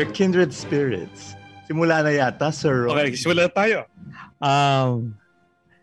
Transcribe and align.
Your 0.00 0.08
kindred 0.16 0.48
spirits. 0.48 1.36
Simula 1.68 2.00
na 2.00 2.08
yata, 2.08 2.48
Sir 2.48 2.88
Ron. 2.88 2.96
Okay, 2.96 3.12
simula 3.20 3.44
na 3.44 3.52
tayo. 3.52 3.78
Um, 4.40 5.12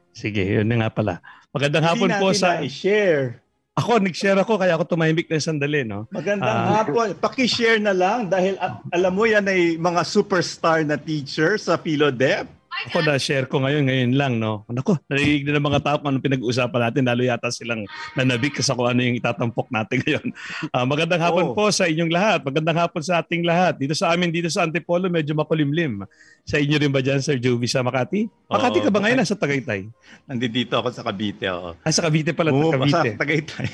sige, 0.10 0.42
yun 0.42 0.66
na 0.66 0.82
nga 0.82 0.90
pala. 0.90 1.22
Magandang 1.54 1.86
Hindi 1.86 2.10
hapon 2.10 2.10
po 2.18 2.28
sa... 2.34 2.58
na-share. 2.58 3.38
Ako, 3.78 4.02
nag-share 4.02 4.42
ako 4.42 4.58
kaya 4.58 4.74
ako 4.74 4.90
tumahimik 4.90 5.30
na 5.30 5.38
sandali, 5.38 5.86
no? 5.86 6.10
Magandang 6.10 6.50
Ah. 6.50 6.82
hapon. 6.82 7.14
Paki-share 7.14 7.78
na 7.78 7.94
lang 7.94 8.26
dahil 8.26 8.58
a- 8.58 8.82
alam 8.90 9.14
mo 9.14 9.30
yan 9.30 9.46
ay 9.46 9.78
mga 9.78 10.02
superstar 10.02 10.82
na 10.82 10.98
teacher 10.98 11.62
sa 11.62 11.78
PhiloDep. 11.78 12.50
Ako 12.88 13.04
na-share 13.04 13.50
ko 13.50 13.60
ngayon, 13.60 13.84
ngayon 13.90 14.12
lang, 14.16 14.34
no? 14.38 14.64
Nako, 14.70 14.96
narinig 15.10 15.44
na 15.44 15.58
ng 15.58 15.66
mga 15.66 15.82
tao 15.82 15.96
kung 16.00 16.14
anong 16.14 16.24
pinag-uusapan 16.24 16.82
natin, 16.88 17.04
lalo 17.04 17.22
yata 17.26 17.50
silang 17.50 17.84
nanabik 18.14 18.56
sa 18.62 18.78
kung 18.78 18.88
ano 18.88 19.02
yung 19.02 19.18
itatampok 19.18 19.68
natin 19.68 20.00
ngayon. 20.06 20.26
Ah, 20.70 20.86
magandang 20.86 21.20
hapon 21.20 21.52
Oo. 21.52 21.56
po 21.58 21.68
sa 21.68 21.90
inyong 21.90 22.08
lahat. 22.08 22.40
Magandang 22.46 22.78
hapon 22.78 23.02
sa 23.02 23.20
ating 23.20 23.44
lahat. 23.44 23.76
Dito 23.76 23.92
sa 23.92 24.14
amin, 24.14 24.30
dito 24.30 24.48
sa 24.48 24.64
Antipolo, 24.64 25.10
medyo 25.10 25.34
makulimlim. 25.34 26.06
Sa 26.46 26.62
inyo 26.62 26.78
rin 26.78 26.94
ba 26.94 27.02
dyan, 27.02 27.20
Sir 27.20 27.42
Jovi, 27.42 27.68
sa 27.68 27.84
Makati? 27.84 28.30
Makati 28.48 28.80
Oo. 28.80 28.86
ka 28.88 28.92
ba 28.94 29.00
ngayon? 29.04 29.20
Nasa 29.20 29.36
Tagaytay? 29.36 29.90
Nandito 30.30 30.74
ako 30.78 30.88
sa 30.94 31.04
Cavite. 31.04 31.48
Oh. 31.50 31.76
Ah, 31.82 31.92
sa 31.92 32.06
Cavite 32.06 32.32
pala, 32.32 32.54
Bumubuhos 32.54 32.88
Cavite. 32.88 33.16
sa 33.16 33.20
Tagaytay. 33.20 33.68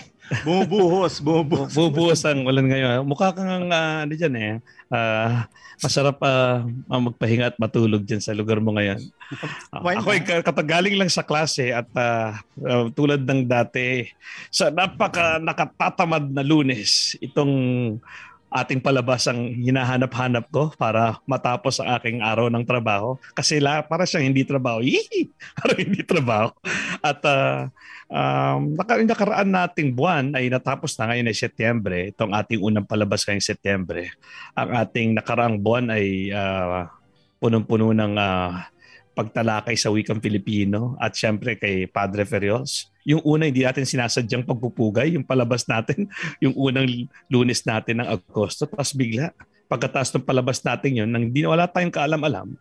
Bumubuhos, 0.44 1.20
bumubuhos. 1.20 1.72
Bubuhos 1.76 2.22
ang 2.24 2.48
ulan 2.48 2.68
ngayon. 2.72 3.04
Mukha 3.04 3.36
kang 3.36 3.68
uh, 3.68 4.08
ano 4.08 4.14
dyan 4.16 4.36
eh. 4.40 4.54
ah, 4.94 5.50
masarap 5.82 6.22
pa 6.22 6.64
magpahinga 6.88 7.52
at 7.52 7.58
matulog 7.60 8.06
dyan 8.08 8.24
sa 8.24 8.32
lugar 8.32 8.64
mo 8.64 8.72
ngayon. 8.78 9.04
Why 9.84 10.00
ako 10.00 10.10
ay 10.14 10.22
ka- 10.24 10.46
katagaling 10.46 10.96
lang 10.96 11.12
sa 11.12 11.26
klase 11.26 11.76
at 11.76 11.90
ah, 11.98 12.40
ah, 12.64 12.88
tulad 12.94 13.26
ng 13.28 13.44
dati 13.44 14.08
sa 14.48 14.72
napaka 14.72 15.42
nakatatamad 15.44 16.30
na 16.32 16.46
lunes 16.46 17.20
itong 17.20 17.54
ating 18.54 18.86
palabas 18.86 19.26
ang 19.26 19.50
hinahanap-hanap 19.50 20.46
ko 20.54 20.70
para 20.78 21.18
matapos 21.26 21.82
ang 21.82 21.98
aking 21.98 22.22
araw 22.22 22.54
ng 22.54 22.62
trabaho. 22.62 23.18
Kasi 23.34 23.58
la, 23.58 23.82
para 23.82 24.06
siyang 24.06 24.30
hindi 24.30 24.46
trabaho. 24.46 24.78
Yee! 24.86 25.34
Parang 25.58 25.80
hindi 25.82 26.06
trabaho. 26.06 26.54
At 27.02 27.20
ah, 27.26 27.74
um, 28.14 28.78
nakaraan 28.78 29.50
nating 29.50 29.98
buwan 29.98 30.38
ay 30.38 30.54
natapos 30.54 30.94
na 31.02 31.10
ngayon 31.10 31.34
ay 31.34 31.36
Setyembre. 31.36 31.98
Itong 32.14 32.30
ating 32.30 32.62
unang 32.62 32.86
palabas 32.86 33.26
ngayong 33.26 33.42
Setyembre. 33.42 34.14
Ang 34.54 34.70
ating 34.78 35.10
nakaraang 35.18 35.58
buwan 35.58 35.90
ay 35.90 36.30
ah, 36.30 36.94
punong-puno 37.42 37.90
ng 37.90 38.14
ah, 38.22 38.70
pagtalakay 39.14 39.78
sa 39.78 39.94
wikang 39.94 40.20
Pilipino 40.20 40.98
at 40.98 41.14
syempre 41.14 41.56
kay 41.56 41.86
Padre 41.86 42.26
Ferrios. 42.26 42.90
Yung 43.06 43.22
una, 43.22 43.46
hindi 43.46 43.62
natin 43.62 43.86
sinasadyang 43.86 44.44
pagpupugay. 44.44 45.14
Yung 45.14 45.26
palabas 45.26 45.70
natin, 45.70 46.10
yung 46.44 46.58
unang 46.58 46.90
lunes 47.30 47.62
natin 47.64 48.02
ng 48.02 48.10
Agosto. 48.10 48.66
Tapos 48.66 48.92
bigla, 48.98 49.32
pagkatapos 49.70 50.12
ng 50.18 50.26
palabas 50.26 50.60
natin 50.66 51.06
yun, 51.06 51.10
nang 51.10 51.30
hindi 51.30 51.46
wala 51.46 51.70
tayong 51.70 51.94
kaalam-alam, 51.94 52.58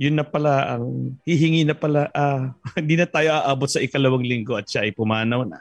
yun 0.00 0.16
na 0.16 0.24
pala 0.24 0.78
ang 0.78 1.12
hihingi 1.28 1.68
na 1.68 1.76
pala, 1.76 2.08
ah, 2.16 2.56
hindi 2.80 2.96
na 2.96 3.04
tayo 3.04 3.36
aabot 3.36 3.68
sa 3.68 3.84
ikalawang 3.84 4.24
linggo 4.24 4.56
at 4.56 4.64
siya 4.64 4.88
ay 4.88 4.96
pumanaw 4.96 5.44
na. 5.44 5.60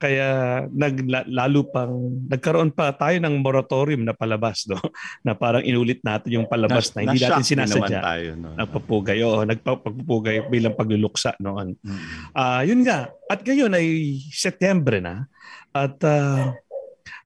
Kaya 0.00 0.28
nag, 0.72 0.94
la- 1.04 1.28
lalo 1.28 1.68
pang, 1.68 1.92
nagkaroon 2.28 2.72
pa 2.72 2.96
tayo 2.96 3.20
ng 3.20 3.44
moratorium 3.44 4.02
na 4.04 4.16
palabas, 4.16 4.64
no? 4.64 4.80
na 5.26 5.36
parang 5.36 5.60
inulit 5.60 6.00
natin 6.00 6.40
yung 6.40 6.48
palabas 6.48 6.92
na, 6.96 7.04
hindi 7.04 7.20
natin 7.20 7.44
sinasadya. 7.44 8.00
tayo. 8.00 8.30
No? 8.40 8.56
Nagpapugay, 8.56 9.18
oo, 9.20 9.44
nagpapugay 9.44 10.48
bilang 10.48 10.72
pagluluksa 10.72 11.36
noon. 11.38 11.76
Mm. 11.84 12.00
Ah, 12.32 12.62
yun 12.64 12.80
nga. 12.80 13.12
At 13.28 13.44
ngayon 13.44 13.76
ay 13.76 14.18
Setyembre 14.32 15.04
na 15.04 15.28
at 15.70 16.00
ah, 16.02 16.56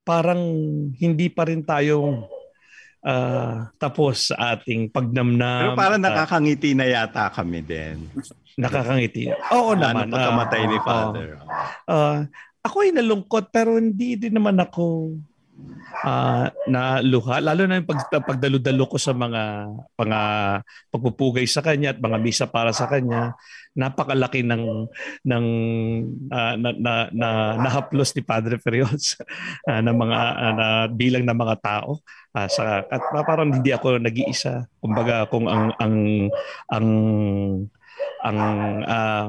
parang 0.04 0.40
hindi 1.00 1.32
pa 1.32 1.48
rin 1.48 1.64
tayo 1.64 2.28
ah, 3.04 3.72
tapos 3.80 4.32
sa 4.32 4.56
ating 4.56 4.92
pagnamnam. 4.92 5.72
Pero 5.72 5.80
parang 5.80 6.00
nakakangiti 6.00 6.76
na 6.76 6.88
yata 6.88 7.32
kami 7.32 7.64
din. 7.64 8.08
nakakangiti. 8.54 9.32
Oo 9.50 9.74
naman. 9.74 10.08
na 10.08 10.14
pagkamatay 10.14 10.62
ni 10.68 10.78
oo. 10.78 11.10
Ah, 11.88 12.26
ako 12.64 12.76
ay 12.84 12.90
nalungkot 12.96 13.52
pero 13.52 13.76
hindi 13.76 14.16
din 14.16 14.36
naman 14.40 14.56
ako 14.56 15.12
ah 16.02 16.50
na 16.66 16.98
luha 16.98 17.38
lalo 17.38 17.70
na 17.70 17.78
yung 17.78 17.86
pag, 17.86 18.10
pagdalo-dalo 18.10 18.90
ko 18.90 18.98
sa 18.98 19.14
mga 19.14 19.70
mga 19.94 20.20
pagpupugay 20.90 21.46
sa 21.46 21.62
kanya 21.62 21.94
at 21.94 22.02
mga 22.02 22.18
misa 22.18 22.46
para 22.50 22.74
sa 22.74 22.90
kanya 22.90 23.38
napakalaki 23.74 24.46
ng 24.46 24.86
ng 25.26 25.46
ah, 26.30 26.54
na, 26.54 26.70
na, 26.78 26.92
na 27.10 27.28
nahaplos 27.58 28.14
ni 28.14 28.22
Padre 28.22 28.56
Ferrios 28.62 29.18
ah, 29.70 29.82
ng 29.82 29.94
mga 29.98 30.18
ah, 30.18 30.52
na 30.54 30.66
bilang 30.86 31.26
ng 31.26 31.38
mga 31.38 31.56
tao. 31.58 31.98
Ah, 32.34 32.46
sa 32.46 32.86
at 32.86 33.02
parang 33.26 33.50
hindi 33.50 33.74
ako 33.74 33.98
nag-iisa. 33.98 34.70
Kumbaga 34.78 35.26
kung 35.26 35.50
ang 35.50 35.74
ang 35.82 35.94
ang 36.70 36.86
ang 38.22 38.38
ah, 38.86 39.28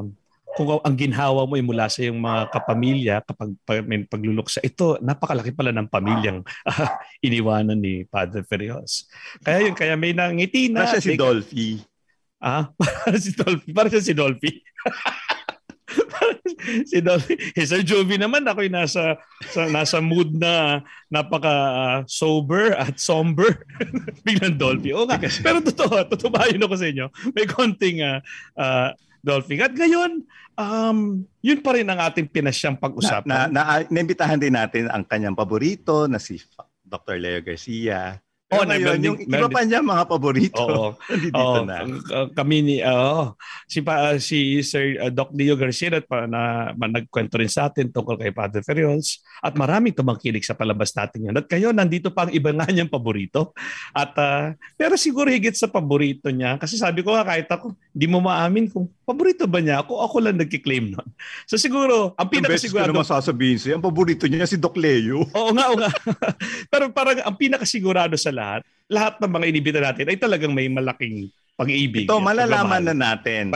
kung 0.55 0.79
ang 0.79 0.95
ginhawa 0.95 1.43
mo 1.43 1.59
ay 1.59 1.66
mula 1.67 1.91
sa 1.91 1.99
iyong 1.99 2.16
mga 2.16 2.41
kapamilya 2.47 3.16
kapag 3.27 3.51
pag, 3.67 3.83
may 3.83 4.07
pagluluksa, 4.07 4.63
ito 4.63 4.95
napakalaki 5.03 5.51
pala 5.51 5.75
ng 5.75 5.91
pamilyang 5.91 6.39
ah, 6.63 6.95
iniwanan 7.27 7.75
ni 7.75 8.07
Padre 8.07 8.47
Ferrios. 8.47 9.11
Kaya 9.44 9.67
yun, 9.67 9.75
kaya 9.75 9.99
may 9.99 10.15
nangiti 10.15 10.71
na. 10.71 10.88
Siya 10.88 11.03
si 11.03 11.19
Dolphy. 11.19 11.83
Ah, 12.39 12.71
para 12.79 13.19
si 13.19 13.35
Dolphy. 13.35 13.69
Para 13.75 13.88
siya 13.91 14.03
si 14.03 14.13
Dolphy. 14.15 14.51
si 16.89 17.03
Dolphy. 17.03 17.35
Eh, 17.51 17.67
Sir 17.67 17.83
Jovi 17.83 18.15
naman 18.15 18.47
ako 18.47 18.63
nasa 18.71 19.19
sa, 19.51 19.67
nasa 19.67 19.99
mood 19.99 20.39
na 20.39 20.79
napaka 21.11 21.51
ah, 21.51 21.99
sober 22.07 22.79
at 22.79 22.95
somber. 22.95 23.59
Biglang 24.25 24.55
Dolphy. 24.55 24.95
Oo 24.95 25.03
nga. 25.03 25.19
Pero 25.19 25.59
totoo, 25.59 26.07
totoo 26.15 26.31
ba 26.31 26.47
yun 26.47 26.63
ako 26.63 26.79
sa 26.79 26.88
inyo? 26.88 27.11
May 27.35 27.44
konting 27.44 28.07
ah, 28.07 28.23
ah, 28.55 28.95
Dolphy. 29.25 29.58
At 29.58 29.74
ngayon, 29.74 30.22
um, 30.53 31.25
yun 31.41 31.59
pa 31.66 31.74
rin 31.74 31.90
ang 31.90 31.97
ating 31.97 32.30
pinasyang 32.30 32.78
Na, 32.78 32.84
pag-usapan. 32.86 33.25
na, 33.25 33.38
na, 33.50 33.62
naimbitahan 33.90 34.38
din 34.38 34.53
natin 34.53 34.86
ang 34.94 35.02
kanyang 35.02 35.34
paborito 35.34 36.06
na 36.06 36.22
si 36.22 36.38
Dr. 36.86 37.18
Leo 37.18 37.41
Garcia. 37.41 38.22
Oh, 38.46 38.62
Pero 38.62 38.69
na- 38.69 38.78
ngayon, 38.78 39.00
yung 39.02 39.18
iba 39.25 39.50
pa 39.50 39.66
niya 39.66 39.81
mga 39.81 40.06
paborito. 40.06 40.62
Oo. 40.62 40.90
Nandito 41.09 41.34
Oo, 41.41 41.66
na. 41.66 41.78
kami 42.30 42.62
ni 42.62 42.78
oo. 42.86 43.34
si 43.66 43.81
pa 43.81 44.22
si 44.22 44.62
Sir 44.62 45.02
uh, 45.02 45.09
Doc 45.09 45.34
Leo 45.34 45.57
Garcia 45.57 45.90
at 45.90 46.06
pa, 46.06 46.30
na, 46.30 46.69
ma- 46.78 46.86
nagkwento 46.86 47.42
rin 47.42 47.50
sa 47.50 47.74
atin 47.74 47.90
tungkol 47.90 48.22
kay 48.22 48.30
Padre 48.30 48.62
Ferrios 48.62 49.25
at 49.42 49.57
maraming 49.57 49.97
tumangkilik 49.97 50.46
sa 50.46 50.53
palabas 50.53 50.94
natin 50.94 51.25
yun. 51.25 51.34
At 51.34 51.50
kayo 51.50 51.74
nandito 51.74 52.13
pa 52.13 52.30
ang 52.30 52.38
iba 52.38 52.53
nga 52.53 52.69
niyang 52.69 52.94
paborito. 52.94 53.50
At 53.97 54.13
ah, 54.22 54.53
pero 54.78 54.94
siguro 54.94 55.34
higit 55.34 55.57
sa 55.57 55.66
paborito 55.66 56.30
niya 56.30 56.62
kasi 56.62 56.78
sabi 56.78 57.02
ko 57.02 57.18
nga 57.18 57.25
kahit 57.25 57.50
ako 57.50 57.74
hindi 57.97 58.06
mo 58.06 58.22
maamin 58.22 58.69
kung 58.69 58.86
paborito 59.05 59.45
ba 59.45 59.61
niya 59.61 59.85
ako 59.85 60.01
ako 60.01 60.17
lang 60.25 60.41
nagki-claim 60.41 60.91
nun. 60.91 61.07
So 61.45 61.55
siguro 61.55 62.17
ang 62.17 62.27
Ang 62.27 62.43
beses 62.43 62.73
ko 62.73 62.81
pinakasigurado 62.81 62.91
naman 62.91 63.07
sasabihin 63.07 63.57
sa'yo, 63.61 63.73
ang 63.77 63.85
paborito 63.85 64.25
niya 64.25 64.49
si 64.49 64.57
Doc 64.57 64.75
Leo. 64.75 65.23
Oo 65.38 65.53
nga, 65.53 65.66
oo 65.69 65.77
nga. 65.77 65.93
Pero 66.73 66.89
parang 66.89 67.21
ang 67.21 67.38
pinakasigurado 67.38 68.17
sa 68.17 68.33
lahat, 68.33 68.65
lahat 68.89 69.21
ng 69.21 69.31
mga 69.31 69.45
inibita 69.45 69.79
natin 69.79 70.09
ay 70.09 70.17
talagang 70.17 70.51
may 70.51 70.65
malaking 70.67 71.29
pag-ibig. 71.55 72.09
Ito, 72.09 72.19
malalaman 72.19 72.83
na 72.91 72.95
natin. 72.97 73.53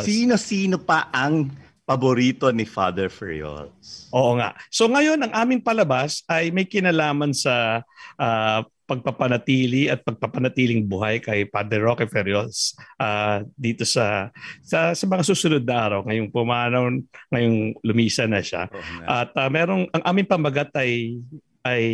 sino, 0.00 0.34
sino 0.40 0.76
pa 0.80 1.12
ang 1.12 1.52
paborito 1.84 2.48
ni 2.54 2.62
Father 2.62 3.10
Ferrios? 3.10 4.08
Oo 4.14 4.38
nga. 4.38 4.54
So 4.70 4.86
ngayon, 4.86 5.20
ang 5.26 5.32
aming 5.34 5.60
palabas 5.60 6.22
ay 6.30 6.54
may 6.54 6.64
kinalaman 6.64 7.34
sa 7.34 7.82
ah, 8.16 8.62
pagpapanatili 8.90 9.86
at 9.86 10.02
pagpapanatiling 10.02 10.82
buhay 10.82 11.22
kay 11.22 11.46
Padre 11.46 11.78
Roque 11.78 12.10
Ferrios 12.10 12.74
ah, 12.98 13.38
dito 13.54 13.86
sa, 13.86 14.34
sa 14.60 14.90
sa 14.90 15.04
mga 15.06 15.22
susunod 15.22 15.62
na 15.62 15.76
araw. 15.78 16.00
Ngayong 16.10 16.34
pumanaw, 16.34 16.90
ngayong 17.30 17.78
lumisa 17.86 18.26
na 18.26 18.42
siya. 18.42 18.66
Nga. 18.66 19.04
At 19.06 19.30
ah, 19.38 19.46
merong, 19.46 19.86
ang 19.94 20.02
aming 20.02 20.26
pamagat 20.26 20.74
ay 20.74 21.22
ay 21.60 21.84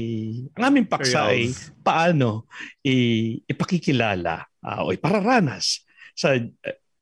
ang 0.56 0.70
aming 0.70 0.86
paksa 0.86 1.28
ay 1.28 1.50
Ferrios. 1.50 1.74
paano 1.82 2.46
i- 2.80 3.42
ipakikilala 3.44 4.46
ah, 4.62 4.86
o 4.86 4.94
ipararanas 4.94 5.82
sa 6.16 6.32
uh, 6.32 6.46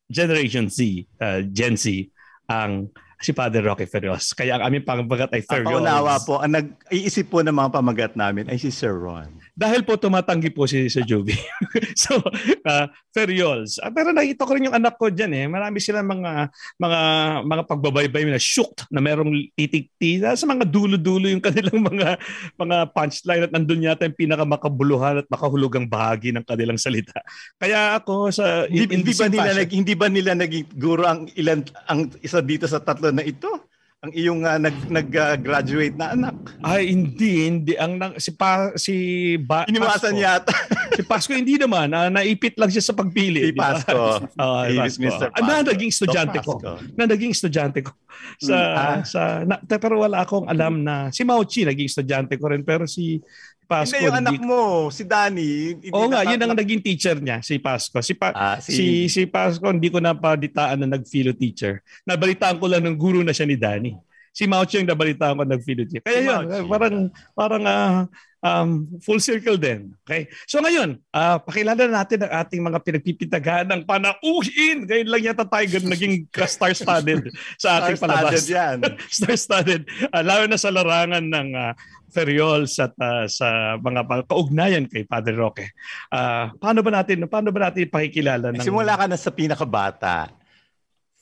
Generation 0.05 0.67
Z, 0.67 0.81
uh, 1.21 1.41
Gen 1.49 1.77
Z, 1.79 2.09
ang 2.45 2.89
si 3.17 3.33
Father 3.33 3.65
Roque 3.65 3.89
Ferrios. 3.89 4.33
Kaya 4.33 4.57
ang 4.61 4.69
aming 4.69 4.85
pamagat 4.85 5.33
ay 5.33 5.41
Ang 5.41 5.49
Ferrios. 5.49 5.71
paunawa 5.77 6.15
po, 6.21 6.41
ang 6.41 6.53
nag-iisip 6.53 7.29
po 7.29 7.41
ng 7.41 7.53
mga 7.53 7.71
pamagat 7.73 8.13
namin 8.17 8.49
ay 8.49 8.61
si 8.61 8.69
Sir 8.69 8.93
Ron. 8.93 9.44
Dahil 9.55 9.87
po 9.87 9.95
tumatanggi 9.95 10.51
po 10.51 10.67
si 10.67 10.91
Sir 10.91 11.07
Jovi. 11.07 11.39
so, 12.03 12.19
uh, 12.67 12.87
Ferriols. 13.15 13.79
Ah, 13.79 13.95
pero 13.95 14.11
nakita 14.11 14.43
ko 14.43 14.59
rin 14.59 14.67
yung 14.67 14.75
anak 14.75 14.99
ko 14.99 15.15
dyan 15.15 15.31
eh. 15.31 15.47
Marami 15.47 15.79
silang 15.79 16.11
mga 16.11 16.51
mga 16.83 17.01
mga 17.47 17.63
pagbabaybay 17.71 18.27
na 18.27 18.43
shooked 18.43 18.91
na 18.91 18.99
merong 18.99 19.31
titikti 19.55 20.19
sa 20.19 20.43
mga 20.43 20.67
dulo-dulo 20.67 21.31
yung 21.31 21.39
kanilang 21.39 21.87
mga 21.95 22.19
mga 22.59 22.77
punchline 22.91 23.47
at 23.47 23.55
nandun 23.55 23.87
yata 23.87 24.11
yung 24.11 24.19
pinakamakabuluhan 24.19 25.23
at 25.23 25.27
makahulugang 25.31 25.87
bahagi 25.87 26.35
ng 26.35 26.43
kanilang 26.43 26.77
salita. 26.77 27.23
Kaya 27.55 27.95
ako 27.95 28.35
sa 28.35 28.67
Hindi, 28.67 28.91
in- 28.91 28.91
in 28.91 28.99
hindi 29.07 29.15
ba 29.15 29.31
nila 29.31 29.51
nag, 29.55 29.71
hindi 29.71 29.95
ba 29.95 30.07
nila 30.11 30.33
naging 30.35 30.67
guro 30.75 31.07
ang 31.07 31.31
ilan 31.39 31.63
ang 31.87 32.11
isa 32.27 32.43
dito 32.43 32.67
sa 32.67 32.83
tatlo 32.83 33.15
na 33.15 33.23
ito? 33.23 33.71
Ang 34.05 34.13
iyong 34.13 34.45
uh, 34.45 34.61
nag 34.61 34.77
nag-graduate 34.93 35.97
na 35.97 36.13
anak. 36.13 36.37
Ay 36.61 36.93
hindi, 36.93 37.49
hindi 37.49 37.73
ang 37.81 37.97
nang, 37.97 38.13
si 38.21 38.37
pa 38.37 38.77
si 38.77 38.95
ba, 39.41 39.65
Iniwasan 39.65 40.21
yata. 40.21 40.53
si 40.93 41.01
Pasco 41.01 41.33
hindi 41.33 41.57
naman, 41.57 41.89
uh, 41.97 42.13
naipit 42.13 42.61
lang 42.61 42.69
siya 42.69 42.85
sa 42.85 42.93
pagpili. 42.93 43.49
Si 43.49 43.57
Pasco. 43.57 44.29
Uh, 44.37 44.65
si 44.69 44.77
Pasco. 44.77 45.01
Mr. 45.01 45.27
Pasco. 45.33 45.47
na 45.49 45.65
naging 45.65 45.91
estudyante 45.91 46.39
ko. 46.45 46.53
Na 47.01 47.05
naging 47.09 47.33
estudyante 47.33 47.81
ko. 47.81 47.97
Sa 48.45 48.57
mm, 48.57 48.77
ah. 48.77 48.99
sa 49.09 49.21
na, 49.49 49.57
pero 49.65 50.05
wala 50.05 50.21
akong 50.21 50.47
alam 50.53 50.85
na 50.85 51.09
si 51.09 51.25
Mauchi 51.25 51.65
naging 51.65 51.89
estudyante 51.89 52.37
ko 52.37 52.53
rin 52.53 52.63
pero 52.63 52.85
si 52.85 53.25
Pasco. 53.65 53.97
Hindi 53.97 54.07
yung 54.07 54.21
anak 54.21 54.41
mo, 54.41 54.93
si 54.93 55.03
Danny. 55.09 55.81
Oo 55.91 56.13
nga, 56.13 56.23
yun 56.23 56.41
ang 56.41 56.55
naging 56.55 56.85
teacher 56.85 57.17
niya, 57.19 57.41
si 57.41 57.57
Pasco. 57.57 57.99
Si, 58.05 58.13
pa, 58.13 58.31
ah, 58.37 58.61
si... 58.61 58.77
si, 58.77 58.87
si 59.09 59.23
Pasco, 59.25 59.73
hindi 59.73 59.89
ko 59.89 59.99
napaditaan 59.99 60.85
na 60.85 61.01
nag-philo 61.01 61.33
teacher. 61.33 61.81
Nabalitaan 62.05 62.61
ko 62.61 62.69
lang 62.69 62.85
ng 62.85 62.97
guru 63.01 63.25
na 63.25 63.33
siya 63.33 63.49
ni 63.49 63.57
Danny. 63.57 63.97
Si 64.35 64.51
Maucho 64.51 64.77
yung 64.77 64.91
nabalitaan 64.91 65.39
ko 65.39 65.43
nag-philo 65.43 65.89
teacher. 65.89 66.05
Kaya 66.05 66.21
si 66.21 66.29
yun, 66.29 66.45
Mauchi. 66.45 66.71
parang, 66.71 66.97
parang 67.33 67.65
uh, 67.65 67.99
um, 68.45 68.71
full 69.01 69.19
circle 69.19 69.57
din. 69.57 69.97
Okay? 70.05 70.29
So 70.45 70.61
ngayon, 70.61 71.01
uh, 71.17 71.41
pakilala 71.41 71.89
natin 71.89 72.29
ang 72.29 72.45
ating 72.45 72.61
mga 72.61 72.79
pinagpipitagaan 72.85 73.67
ng 73.73 73.83
panauhin. 73.89 74.85
Ngayon 74.85 75.09
lang 75.09 75.23
yata 75.25 75.49
tayo 75.49 75.65
naging 75.81 76.29
star-studded 76.29 77.33
sa 77.57 77.81
ating 77.81 77.97
palabas. 77.97 78.45
Star-studded 78.45 78.53
yan. 78.53 78.77
star-studded. 79.09 79.83
Uh, 80.13 80.23
lalo 80.23 80.45
na 80.45 80.61
sa 80.61 80.69
larangan 80.69 81.25
ng 81.25 81.49
uh, 81.57 81.73
Ferriols 82.15 82.79
at 82.79 82.95
uh, 83.03 83.27
sa 83.27 83.75
mga 83.83 84.31
kaugnayan 84.31 84.87
kay 84.87 85.03
Padre 85.03 85.35
Roque. 85.35 85.67
Uh, 86.15 86.55
paano 86.63 86.87
ba 86.87 87.03
natin 87.03 87.27
paano 87.27 87.51
ba 87.51 87.69
natin 87.69 87.91
pakikilala 87.91 88.55
ng 88.55 88.63
Simula 88.63 88.95
ka 88.95 89.11
na 89.11 89.19
sa 89.19 89.35
pinakabata. 89.35 90.31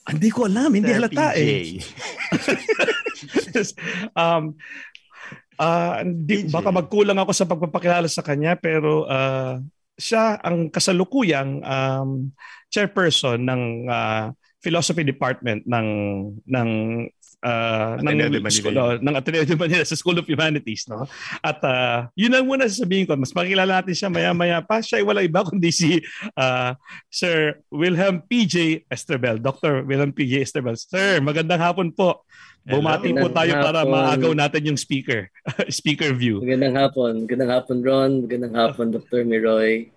Hindi 0.04 0.28
ko 0.28 0.44
alam, 0.44 0.68
hindi 0.74 0.92
halata 0.92 1.32
eh. 1.38 1.78
um, 4.20 4.52
uh, 5.56 5.94
di, 6.04 6.50
baka 6.50 6.68
magkulang 6.74 7.16
ako 7.22 7.32
sa 7.32 7.48
pagpapakilala 7.48 8.10
sa 8.10 8.26
kanya 8.26 8.58
pero 8.58 9.06
uh, 9.06 9.62
siya 9.94 10.42
ang 10.42 10.68
kasalukuyang 10.68 11.62
um, 11.62 12.34
chairperson 12.72 13.46
ng 13.46 13.62
uh, 13.86 14.34
philosophy 14.58 15.06
department 15.06 15.62
ng 15.66 15.88
ng 16.46 16.68
uh, 17.42 17.98
ng, 17.98 18.30
de 18.30 18.40
school, 18.48 18.72
no, 18.72 18.96
ng 18.96 19.14
Ateneo 19.18 19.44
de 19.44 19.58
Manila 19.58 19.84
sa 19.84 19.98
School 19.98 20.18
of 20.22 20.26
Humanities. 20.30 20.86
No? 20.88 21.04
At 21.42 21.58
uh, 21.66 22.08
yun 22.14 22.32
ang 22.32 22.46
muna 22.46 22.70
sasabihin 22.70 23.04
ko. 23.04 23.18
Mas 23.18 23.34
makilala 23.34 23.82
natin 23.82 23.94
siya 23.94 24.08
maya-maya 24.08 24.62
pa. 24.62 24.80
Siya 24.80 25.02
ay 25.02 25.04
wala 25.04 25.20
iba 25.26 25.42
kundi 25.48 25.74
si 25.74 25.98
uh, 26.38 26.72
Sir 27.10 27.60
Wilhelm 27.68 28.22
P.J. 28.24 28.86
Estrebel. 28.88 29.42
Dr. 29.42 29.82
Wilhelm 29.84 30.14
P.J. 30.14 30.46
Estrebel. 30.46 30.78
Sir, 30.78 31.18
magandang 31.20 31.60
hapon 31.60 31.90
po. 31.92 32.22
Bumati 32.62 33.10
po 33.10 33.26
tayo 33.34 33.58
hapon. 33.58 33.66
para 33.66 33.80
maagaw 33.82 34.32
natin 34.38 34.70
yung 34.70 34.78
speaker 34.78 35.26
speaker 35.82 36.14
view. 36.14 36.38
Magandang 36.38 36.78
hapon. 36.78 37.12
Magandang 37.26 37.50
hapon 37.50 37.76
Ron. 37.82 38.12
Magandang 38.22 38.54
hapon 38.54 38.86
Dr. 38.94 39.26
Miroy. 39.26 39.90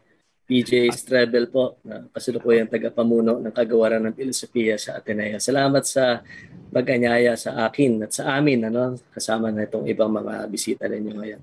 PJ 0.45 0.94
Strebel 0.94 1.50
po, 1.50 1.81
na 1.81 2.06
kasulukuyang 2.13 2.69
tagapamuno 2.69 3.42
ng 3.42 3.50
kagawaran 3.50 4.06
ng 4.06 4.13
filosofiya 4.13 4.77
sa 4.77 5.01
Ateneo. 5.01 5.42
Salamat 5.42 5.81
sa 5.81 6.21
pag-anyaya 6.69 7.33
sa 7.33 7.65
akin 7.65 8.06
at 8.06 8.13
sa 8.13 8.38
amin, 8.38 8.69
ano, 8.69 8.94
kasama 9.09 9.50
na 9.50 9.65
itong 9.65 9.89
ibang 9.89 10.13
mga 10.13 10.45
bisita 10.45 10.86
ninyo 10.86 11.13
ngayon. 11.18 11.42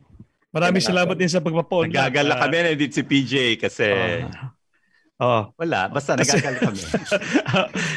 Maraming 0.54 0.84
salamat 0.84 1.16
din 1.18 1.32
sa 1.32 1.42
pagpapaon. 1.42 1.90
Nagagala 1.90 2.38
kami 2.38 2.56
na 2.62 2.78
din 2.78 2.92
si 2.92 3.02
PJ 3.02 3.58
kasi 3.58 3.90
uh, 5.18 5.24
oh. 5.24 5.42
Wala, 5.58 5.90
basta 5.90 6.14
nagagala 6.14 6.58
kami. 6.62 6.82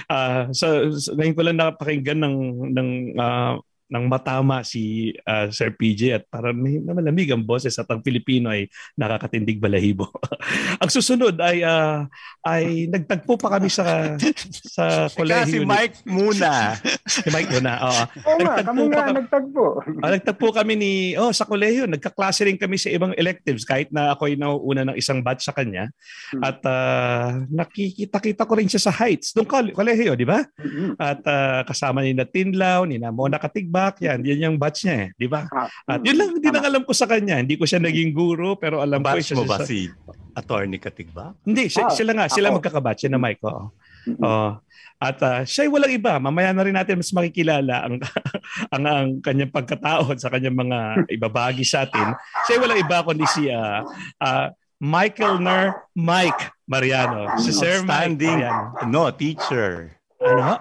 uh, 0.10 0.42
so, 0.60 0.90
so, 0.96 1.14
ngayon 1.14 1.36
ko 1.36 1.42
lang 1.46 1.60
napakinggan 1.62 2.18
ng, 2.18 2.38
ng 2.74 2.90
uh, 3.20 3.62
ng 3.86 4.06
matama 4.10 4.66
si 4.66 5.14
uh, 5.30 5.48
Sir 5.54 5.74
PJ 5.78 6.02
at 6.18 6.24
para 6.26 6.50
may 6.50 6.82
malamig 6.82 7.30
ang 7.30 7.46
boses 7.46 7.78
at 7.78 7.86
ang 7.90 8.02
Pilipino 8.02 8.50
ay 8.50 8.66
nakakatindig 8.98 9.62
balahibo. 9.62 10.10
ang 10.82 10.90
susunod 10.90 11.38
ay 11.38 11.62
uh, 11.62 12.06
ay 12.42 12.90
nagtagpo 12.90 13.38
pa 13.38 13.58
kami 13.58 13.70
sa 13.70 14.18
sa 14.50 15.06
kolehiyo. 15.18 15.46
Si 15.46 15.60
Mike 15.62 15.98
muna. 16.10 16.78
si 17.22 17.28
Mike 17.30 17.52
muna. 17.54 17.72
Oo. 17.86 18.04
Oo 18.26 18.40
nga, 18.42 18.56
kami 18.66 18.82
nga 18.90 19.02
kami, 19.06 19.18
nagtagpo. 19.22 19.66
uh, 20.02 20.12
nagtagpo 20.18 20.48
kami 20.50 20.74
ni 20.74 20.94
oh 21.14 21.30
sa 21.30 21.46
kolehiyo, 21.46 21.86
nagkaklase 21.86 22.50
rin 22.50 22.58
kami 22.58 22.82
sa 22.82 22.90
ibang 22.90 23.14
electives 23.14 23.64
kahit 23.64 23.94
na 23.94 24.18
ako 24.18 24.30
ay 24.30 24.36
nauuna 24.38 24.84
ng 24.90 24.98
isang 24.98 25.22
batch 25.22 25.46
sa 25.46 25.54
kanya. 25.54 25.94
Hmm. 26.34 26.42
At 26.42 26.60
uh, 26.66 27.46
nakikita-kita 27.54 28.50
ko 28.50 28.54
rin 28.58 28.70
siya 28.70 28.82
sa 28.82 28.94
Heights, 28.96 29.36
nung 29.36 29.46
kolehiyo, 29.50 30.18
di 30.18 30.26
ba? 30.26 30.42
Hmm. 30.58 30.98
At 30.98 31.22
uh, 31.28 31.62
kasama 31.68 32.02
ni 32.02 32.18
na 32.18 32.26
Tinlaw, 32.26 32.88
ni 32.90 32.98
na 32.98 33.14
Mona 33.14 33.38
Katig 33.38 33.70
back 33.76 34.00
yan. 34.00 34.24
Yan 34.24 34.40
yung 34.48 34.56
batch 34.56 34.88
niya 34.88 34.96
eh, 34.96 35.08
di 35.20 35.28
ba? 35.28 35.44
Ah, 35.52 35.68
At 35.92 36.00
yun 36.08 36.16
lang 36.16 36.40
din 36.40 36.56
ang 36.56 36.64
alam 36.64 36.84
ko 36.88 36.96
sa 36.96 37.04
kanya. 37.04 37.44
Hindi 37.44 37.60
ko 37.60 37.68
siya 37.68 37.84
naging 37.84 38.16
guro 38.16 38.56
pero 38.56 38.80
alam 38.80 39.04
batch 39.04 39.36
ko 39.36 39.36
siya. 39.36 39.38
mo 39.40 39.44
ba 39.44 39.60
si 39.68 39.92
Attorney 40.32 40.80
Katigba? 40.80 41.36
Hindi, 41.44 41.68
siya, 41.68 41.92
ah, 41.92 41.94
sila 41.94 42.12
nga. 42.16 42.32
Sila 42.32 42.56
magkakabatch 42.56 43.12
na 43.12 43.20
Mike. 43.20 43.44
Oh. 43.44 43.76
Oh. 44.24 44.52
At 44.96 45.20
uh, 45.20 45.44
siya 45.44 45.68
ay 45.68 45.72
walang 45.72 45.92
iba. 45.92 46.16
Mamaya 46.24 46.56
na 46.56 46.64
rin 46.64 46.76
natin 46.76 46.96
mas 46.96 47.12
makikilala 47.12 47.84
ang, 47.84 47.96
ang, 48.76 48.84
ang 48.88 49.10
kanyang 49.20 49.52
pagkatao 49.52 50.16
sa 50.16 50.32
kanyang 50.32 50.56
mga 50.56 50.80
ibabagi 51.12 51.68
sa 51.68 51.84
atin. 51.84 52.16
Siya 52.48 52.56
ay 52.56 52.62
walang 52.64 52.80
iba 52.80 52.98
kundi 53.04 53.28
si 53.28 53.52
uh, 53.52 53.84
uh, 54.24 54.48
Michael 54.80 55.44
Ner 55.44 55.88
Mike 55.96 56.52
Mariano. 56.68 57.36
Si 57.40 57.52
Sir 57.52 57.84
Mike 57.84 58.16
Mariano. 58.16 58.88
No, 58.88 59.12
teacher. 59.12 59.96
Ano? 60.26 60.58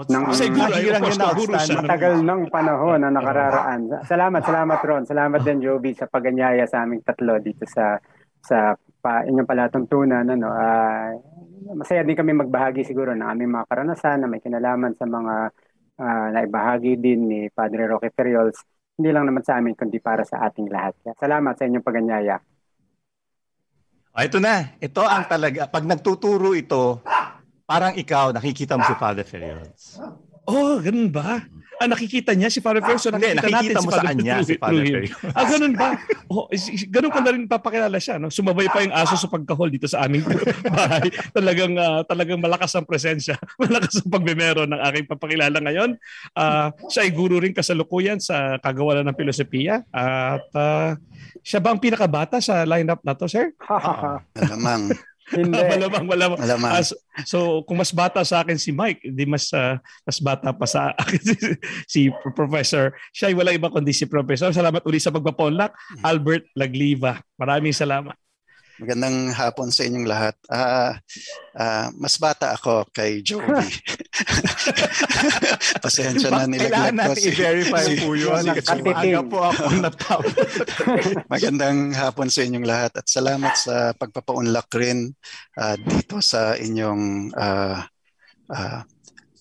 ng 0.00 0.32
siguro 0.32 0.72
ay 0.72 0.88
of 0.88 1.02
course 1.02 1.20
guru 1.36 1.54
siya. 1.60 1.82
Matagal 1.84 2.14
ng 2.24 2.42
panahon 2.48 3.04
na 3.04 3.12
nakararaan. 3.12 3.80
Salamat, 4.08 4.40
salamat 4.40 4.78
Ron. 4.80 5.04
Salamat 5.04 5.40
din 5.44 5.60
Joby 5.60 5.92
sa 5.92 6.08
paganyaya 6.08 6.64
sa 6.64 6.86
aming 6.86 7.04
tatlo 7.04 7.36
dito 7.42 7.68
sa 7.68 8.00
sa 8.40 8.72
pa, 9.00 9.28
inyong 9.28 9.48
palatuntunan 9.48 10.24
ano. 10.24 10.48
Uh, 10.48 11.10
masaya 11.76 12.00
din 12.00 12.16
kami 12.16 12.32
magbahagi 12.32 12.86
siguro 12.88 13.12
ng 13.12 13.28
aming 13.28 13.52
mga 13.52 13.68
karanasan 13.68 14.24
na 14.24 14.28
may 14.30 14.40
kinalaman 14.40 14.96
sa 14.96 15.04
mga 15.04 15.34
uh, 16.00 16.26
naibahagi 16.32 16.96
din 16.96 17.28
ni 17.28 17.40
Padre 17.52 17.84
Roque 17.84 18.08
Ferriols. 18.14 18.56
Hindi 18.96 19.12
lang 19.12 19.28
naman 19.28 19.44
sa 19.44 19.60
amin 19.60 19.76
kundi 19.76 20.00
para 20.00 20.24
sa 20.24 20.44
ating 20.48 20.68
lahat. 20.68 20.96
Salamat 21.16 21.56
sa 21.56 21.64
inyong 21.68 21.84
paganyaya. 21.84 22.36
Oh, 24.10 24.22
ito 24.26 24.42
na. 24.42 24.74
Ito 24.82 25.06
ang 25.06 25.24
talaga. 25.30 25.70
Pag 25.70 25.86
nagtuturo 25.86 26.50
ito, 26.58 26.98
Parang 27.70 27.94
ikaw, 27.94 28.34
nakikita 28.34 28.74
mo 28.74 28.82
si 28.82 28.98
Father 28.98 29.22
Ferrios. 29.22 30.02
Oh, 30.50 30.82
ganun 30.82 31.06
ba? 31.14 31.46
Ah, 31.78 31.86
nakikita 31.86 32.34
niya 32.34 32.50
si 32.50 32.58
Father 32.58 32.82
Ferrios? 32.82 33.06
So 33.06 33.14
nakikita, 33.14 33.46
Hindi, 33.46 33.70
nakikita 33.70 33.78
natin 33.78 33.86
mo 33.86 33.86
si 33.86 33.94
Father, 33.94 34.02
sa 34.02 34.10
kanya 34.10 34.34
si 34.42 34.54
Father 34.58 34.82
Ferrios. 34.82 35.14
Ah, 35.38 35.46
ganun 35.46 35.74
ba? 35.78 35.88
Oh, 36.26 36.44
ganun 36.90 37.12
ko 37.14 37.18
na 37.22 37.30
rin 37.30 37.44
papakilala 37.46 37.98
siya. 38.02 38.18
No? 38.18 38.26
Sumabay 38.26 38.66
pa 38.74 38.82
yung 38.82 38.90
aso 38.90 39.14
sa 39.14 39.30
pagkahol 39.30 39.70
dito 39.70 39.86
sa 39.86 40.02
aming 40.02 40.26
bahay. 40.74 41.14
talagang, 41.30 41.78
uh, 41.78 42.02
talagang 42.10 42.42
malakas 42.42 42.74
ang 42.74 42.90
presensya. 42.90 43.38
Malakas 43.62 44.02
ang 44.02 44.10
pagmemero 44.10 44.66
ng 44.66 44.80
aking 44.90 45.06
papakilala 45.06 45.62
ngayon. 45.62 45.94
Uh, 46.34 46.74
siya 46.90 47.06
ay 47.06 47.14
guru 47.14 47.38
rin 47.38 47.54
kasalukuyan 47.54 48.18
sa 48.18 48.58
kagawalan 48.58 49.06
ng 49.06 49.14
filosofiya. 49.14 49.86
At 49.94 50.50
uh, 50.58 50.98
siya 51.46 51.62
ba 51.62 51.70
ang 51.70 51.78
pinakabata 51.78 52.42
sa 52.42 52.66
lineup 52.66 53.00
na 53.06 53.14
to, 53.14 53.30
sir? 53.30 53.54
Alamang. 54.42 54.90
Hindi. 55.30 55.58
malamang, 55.78 56.04
malamang. 56.06 56.38
malamang. 56.38 56.72
As, 56.74 56.94
so, 57.26 57.62
kung 57.66 57.78
mas 57.78 57.94
bata 57.94 58.22
sa 58.26 58.42
akin 58.42 58.58
si 58.58 58.74
Mike, 58.74 59.06
hindi 59.06 59.24
mas 59.26 59.50
uh, 59.54 59.78
mas 60.06 60.18
bata 60.18 60.50
pa 60.50 60.66
sa 60.66 60.94
akin 60.98 61.20
si, 61.22 61.36
si 61.86 62.00
Professor. 62.34 62.94
Siya 63.14 63.30
ay 63.30 63.36
wala 63.38 63.54
iba 63.54 63.70
kundi 63.70 63.94
si 63.94 64.06
Professor. 64.06 64.50
Salamat 64.50 64.82
uli 64.86 64.98
sa 64.98 65.14
pagpaponlak. 65.14 65.74
Albert 66.02 66.50
Lagliva. 66.54 67.18
Maraming 67.38 67.74
salamat. 67.74 68.14
Magandang 68.80 69.28
hapon 69.36 69.68
sa 69.68 69.84
inyong 69.84 70.08
lahat. 70.08 70.32
Uh, 70.48 70.96
uh, 71.52 71.92
mas 72.00 72.16
bata 72.16 72.56
ako 72.56 72.88
kay 72.96 73.20
Joey. 73.20 73.44
Pasensya 75.84 76.32
na 76.32 76.48
nilaglag 76.48 76.96
ko. 76.96 77.12
si, 77.12 77.28
i-verify 77.28 77.84
si, 77.84 78.00
po 78.00 78.16
yun. 78.16 78.40
Si, 78.40 78.80
po 79.28 79.38
ako 79.44 79.64
natawag. 79.84 80.32
Magandang 81.32 81.92
hapon 81.92 82.32
sa 82.32 82.40
inyong 82.40 82.64
lahat 82.64 82.92
at 82.96 83.04
salamat 83.04 83.52
sa 83.52 83.92
pagpapaunlak 83.92 84.72
rin 84.72 85.12
uh, 85.60 85.76
dito 85.76 86.24
sa 86.24 86.56
inyong 86.56 87.36
uh, 87.36 87.84
uh, 88.48 88.80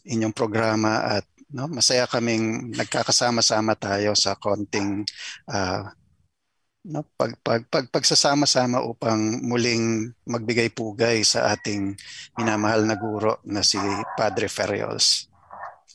inyong 0.04 0.36
programa 0.36 1.16
at 1.16 1.24
no 1.56 1.72
masaya 1.72 2.06
kaming 2.06 2.76
nagkakasama-sama 2.76 3.74
tayo 3.80 4.14
sa 4.14 4.38
konting 4.38 5.02
uh, 5.50 5.90
no, 6.88 7.04
pag, 7.20 7.36
pag, 7.44 7.62
pag, 7.68 7.86
pagsasama-sama 7.92 8.80
upang 8.84 9.44
muling 9.44 10.16
magbigay 10.24 10.72
pugay 10.72 11.26
sa 11.28 11.52
ating 11.52 11.98
minamahal 12.40 12.88
na 12.88 12.96
guro 12.96 13.44
na 13.44 13.66
si 13.66 13.80
Padre 14.16 14.48
Ferriols. 14.48 15.28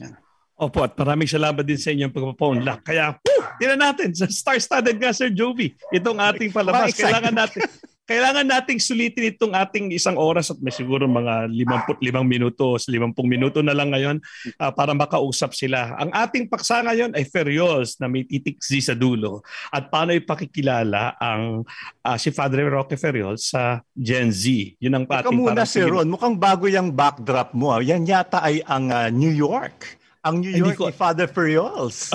Yan. 0.02 0.18
Opo, 0.54 0.84
at 0.86 0.94
maraming 0.94 1.26
salamat 1.26 1.64
din 1.66 1.80
sa 1.80 1.90
inyong 1.90 2.14
pagpapaunlak. 2.14 2.86
Kaya, 2.86 3.16
woo, 3.18 3.42
tinan 3.58 3.80
natin, 3.80 4.14
sa 4.14 4.30
star-studded 4.30 5.00
nga, 5.00 5.10
Sir 5.10 5.32
Jovi, 5.34 5.74
itong 5.90 6.20
ating 6.20 6.54
palabas. 6.54 6.94
Kailangan 6.94 7.34
natin, 7.34 7.66
kailangan 8.04 8.44
nating 8.44 8.76
sulitin 8.76 9.32
itong 9.32 9.56
ating 9.56 9.88
isang 9.96 10.20
oras 10.20 10.52
at 10.52 10.60
may 10.60 10.72
siguro 10.72 11.08
mga 11.08 11.48
55 11.48 12.04
minuto, 12.20 12.76
50 12.76 13.16
minuto 13.24 13.64
na 13.64 13.72
lang 13.72 13.96
ngayon 13.96 14.20
uh, 14.60 14.72
para 14.76 14.92
makausap 14.92 15.56
sila. 15.56 15.96
Ang 15.96 16.12
ating 16.12 16.52
paksa 16.52 16.84
ngayon 16.84 17.16
ay 17.16 17.24
Ferriols 17.24 17.96
na 17.96 18.06
may 18.08 18.28
titiksi 18.28 18.84
sa 18.84 18.92
dulo 18.92 19.40
at 19.72 19.88
paano 19.88 20.12
ipakikilala 20.12 21.16
ang 21.16 21.64
uh, 22.04 22.16
si 22.20 22.28
Father 22.28 22.68
Roque 22.68 23.00
Ferriols 23.00 23.48
sa 23.48 23.80
Gen 23.96 24.28
Z. 24.28 24.76
Yun 24.84 25.00
ang 25.00 25.04
ating 25.08 25.24
Ikaw 25.24 25.32
muna, 25.32 25.64
si 25.64 25.80
Ron, 25.80 26.12
mukhang 26.12 26.36
bago 26.36 26.68
yung 26.68 26.92
backdrop 26.92 27.56
mo. 27.56 27.72
Yan 27.80 28.04
yata 28.04 28.44
ay 28.44 28.60
ang 28.68 28.92
uh, 28.92 29.08
New 29.08 29.32
York. 29.32 30.03
Ang 30.24 30.40
New 30.40 30.56
York 30.56 30.80
ko, 30.80 30.88
ni 30.88 30.96
Father 30.96 31.28
Ferriols. 31.28 32.08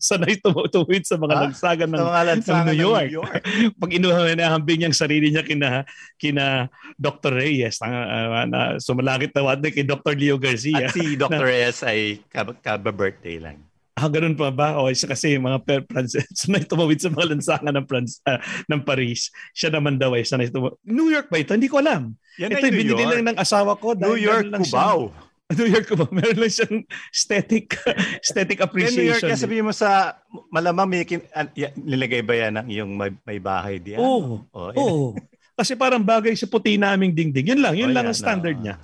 Sanay 0.00 0.40
tumutuwid 0.44 1.04
sa 1.04 1.20
mga 1.20 1.34
ha? 1.36 1.42
lansagan 1.44 1.88
ng, 1.92 2.00
mga 2.00 2.22
lansagan 2.32 2.64
ng 2.64 2.68
New 2.72 2.80
York. 2.80 3.08
New 3.12 3.16
York. 3.20 3.42
Pag 3.80 3.90
inuha 3.92 4.32
na 4.32 4.56
hambing 4.56 4.80
niyang 4.80 4.96
sarili 4.96 5.28
niya 5.28 5.44
kina, 5.44 5.84
kina 6.16 6.72
Dr. 6.96 7.36
Reyes, 7.36 7.76
na, 7.84 7.88
uh, 7.92 8.44
na 8.48 8.60
sumalangit 8.80 9.36
na 9.36 9.44
wad 9.44 9.60
kay 9.60 9.84
Dr. 9.84 10.16
Leo 10.16 10.40
Garcia. 10.40 10.88
At 10.88 10.96
si 10.96 11.12
Dr. 11.20 11.44
Reyes 11.44 11.84
ay 11.84 12.24
kaba-birthday 12.32 13.36
lang. 13.36 13.60
Ah, 13.92 14.08
ganun 14.08 14.32
pa 14.32 14.48
ba? 14.48 14.80
O 14.80 14.88
isa 14.88 15.04
kasi 15.04 15.36
mga 15.36 15.60
per 15.60 15.84
Francis, 15.84 16.24
sanay 16.40 16.64
tumawid 16.64 17.04
sa 17.04 17.12
mga 17.12 17.36
lansangan 17.36 17.76
ng 17.76 17.84
France, 17.84 18.24
uh, 18.24 18.40
ng 18.64 18.80
Paris. 18.80 19.28
Siya 19.52 19.68
naman 19.68 20.00
daw 20.00 20.16
ay 20.16 20.24
sanay 20.24 20.48
tumawid. 20.48 20.80
New 20.88 21.12
York 21.12 21.28
ba 21.28 21.36
ito? 21.36 21.52
Hindi 21.52 21.68
ko 21.68 21.84
alam. 21.84 22.16
Yan 22.40 22.56
ito 22.56 22.64
ay 22.64 22.72
binili 22.72 23.04
lang 23.04 23.28
ng 23.28 23.36
asawa 23.36 23.76
ko. 23.76 23.92
New 23.92 24.16
York, 24.16 24.48
Cubao. 24.48 25.12
Siya, 25.12 25.31
New 25.58 25.68
York 25.68 25.86
ko 25.88 25.94
ba? 25.98 26.06
Meron 26.08 26.38
lang 26.38 26.52
siyang 26.52 26.84
aesthetic, 27.12 27.76
aesthetic 28.24 28.58
appreciation. 28.60 29.04
New 29.04 29.12
York, 29.12 29.22
kaya 29.22 29.38
sabihin 29.38 29.66
mo 29.68 29.74
sa, 29.74 30.20
malamang 30.48 30.88
may, 30.88 31.04
kin, 31.04 31.22
uh, 31.32 31.46
nilagay 31.76 32.22
ba 32.24 32.34
yan 32.36 32.52
ang 32.58 32.68
iyong 32.68 32.92
may, 32.92 33.10
may 33.24 33.38
bahay 33.40 33.76
diyan? 33.80 34.00
Oo. 34.00 34.46
Oh, 34.52 34.70
oh, 34.72 34.72
oh. 34.76 35.08
Kasi 35.62 35.78
parang 35.78 36.02
bagay 36.02 36.34
sa 36.34 36.50
puti 36.50 36.74
naming 36.74 37.14
dingding. 37.14 37.54
Yun 37.54 37.62
lang, 37.62 37.78
yun 37.78 37.90
oh, 37.90 37.94
lang 37.94 38.10
yan, 38.10 38.10
ang 38.10 38.18
standard 38.18 38.58
no. 38.58 38.66
niya. 38.66 38.76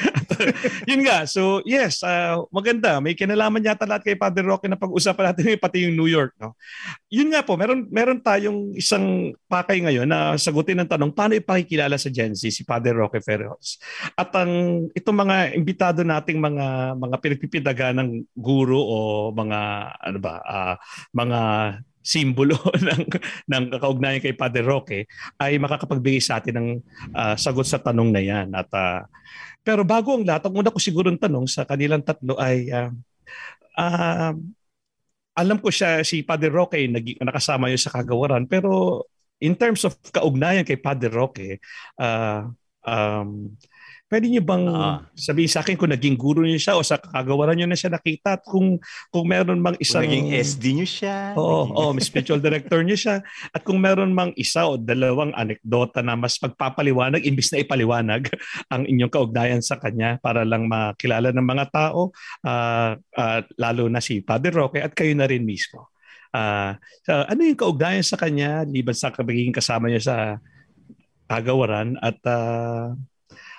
yun 0.88 1.04
nga. 1.04 1.28
So, 1.28 1.60
yes, 1.68 2.00
uh, 2.00 2.48
maganda. 2.48 2.96
May 2.96 3.12
kinalaman 3.12 3.60
yata 3.60 3.84
lahat 3.84 4.08
kay 4.08 4.16
Father 4.16 4.40
Roque 4.40 4.72
na 4.72 4.80
pag-usapan 4.80 5.36
natin 5.36 5.60
pati 5.60 5.84
yung 5.84 6.00
New 6.00 6.08
York. 6.08 6.32
No? 6.40 6.56
Yun 7.12 7.28
nga 7.28 7.44
po, 7.44 7.60
meron, 7.60 7.84
meron 7.92 8.24
tayong 8.24 8.72
isang 8.72 9.36
pakay 9.52 9.84
ngayon 9.84 10.08
na 10.08 10.40
sagutin 10.40 10.80
ng 10.80 10.88
tanong, 10.88 11.12
paano 11.12 11.36
ipakikilala 11.36 12.00
sa 12.00 12.08
Gen 12.08 12.32
Z 12.32 12.40
si 12.48 12.64
Father 12.64 12.96
Roque 12.96 13.20
Ferros? 13.20 13.76
At 14.16 14.32
ang 14.32 14.88
itong 14.96 15.18
mga 15.28 15.36
imbitado 15.60 16.00
nating 16.08 16.40
mga 16.40 16.96
mga 16.96 17.16
pinagpipidaga 17.20 17.92
ng 17.92 18.32
guro 18.32 18.80
o 18.80 18.96
mga 19.36 19.60
ano 20.00 20.18
ba, 20.24 20.40
uh, 20.40 20.74
mga 21.12 21.40
simbolo 22.08 22.56
ng 22.88 23.04
ng 23.44 23.64
kaugnayan 23.76 24.24
kay 24.24 24.32
Padre 24.32 24.64
Roque 24.64 25.04
ay 25.36 25.60
makakapagbigay 25.60 26.24
sa 26.24 26.40
atin 26.40 26.56
ng 26.56 26.68
uh, 27.12 27.36
sagot 27.36 27.68
sa 27.68 27.76
tanong 27.84 28.08
na 28.08 28.22
yan. 28.24 28.48
At 28.56 28.72
uh, 28.72 29.04
pero 29.60 29.84
bago 29.84 30.16
ang 30.16 30.24
lahat, 30.24 30.48
ang 30.48 30.56
una 30.56 30.72
ko 30.72 30.80
siguro 30.80 31.12
tanong 31.12 31.44
sa 31.44 31.68
kanilang 31.68 32.00
tatlo 32.00 32.40
ay 32.40 32.72
uh, 32.72 32.88
uh, 33.76 34.32
alam 35.38 35.58
ko 35.60 35.68
siya 35.68 36.00
si 36.02 36.24
Padre 36.24 36.48
Roque 36.48 36.80
nag, 36.88 37.04
nakasama 37.20 37.68
yun 37.68 37.78
sa 37.78 37.92
kagawaran 37.92 38.48
pero 38.48 39.04
in 39.38 39.54
terms 39.54 39.84
of 39.86 39.94
kaugnayan 40.10 40.66
kay 40.66 40.80
Padre 40.80 41.12
Roque 41.12 41.62
uh, 42.00 42.48
um, 42.82 43.54
Pwede 44.08 44.24
niyo 44.24 44.40
bang 44.40 44.64
uh, 44.64 45.04
sabihin 45.12 45.52
sa 45.52 45.60
akin 45.60 45.76
kung 45.76 45.92
naging 45.92 46.16
guro 46.16 46.40
niyo 46.40 46.56
siya 46.56 46.80
o 46.80 46.82
sa 46.82 46.96
kagawaran 46.96 47.52
niyo 47.52 47.68
na 47.68 47.76
siya 47.76 47.92
nakita 47.92 48.40
at 48.40 48.42
kung 48.42 48.80
kung 49.12 49.28
meron 49.28 49.60
mang 49.60 49.76
isang 49.76 50.08
naging 50.08 50.32
SD 50.32 50.64
niyo 50.80 50.88
siya. 50.88 51.36
Oo, 51.36 51.68
oh, 51.68 51.92
oh, 51.92 52.00
spiritual 52.00 52.40
director 52.40 52.80
niyo 52.80 52.96
siya 52.96 53.20
at 53.52 53.60
kung 53.60 53.76
meron 53.76 54.16
mang 54.16 54.32
isa 54.40 54.64
o 54.64 54.80
dalawang 54.80 55.36
anekdota 55.36 56.00
na 56.00 56.16
mas 56.16 56.40
pagpapaliwanag 56.40 57.20
imbis 57.20 57.52
na 57.52 57.60
ipaliwanag 57.60 58.32
ang 58.72 58.88
inyong 58.88 59.12
kaugnayan 59.12 59.60
sa 59.60 59.76
kanya 59.76 60.16
para 60.24 60.40
lang 60.40 60.64
makilala 60.64 61.28
ng 61.28 61.44
mga 61.44 61.64
tao 61.68 62.08
uh, 62.48 62.96
uh, 62.96 63.40
lalo 63.60 63.92
na 63.92 64.00
si 64.00 64.24
Father 64.24 64.56
Roque 64.56 64.80
at 64.80 64.96
kayo 64.96 65.12
na 65.12 65.28
rin 65.28 65.44
mismo. 65.44 65.92
Uh, 66.32 66.80
so, 67.04 67.12
ano 67.12 67.44
yung 67.44 67.60
kaugnayan 67.60 68.04
sa 68.04 68.16
kanya 68.16 68.64
liban 68.64 68.96
sa 68.96 69.12
pagiging 69.12 69.52
kasama 69.52 69.92
niya 69.92 70.00
sa 70.00 70.16
kagawaran 71.28 72.00
at 72.00 72.16
uh, 72.24 72.96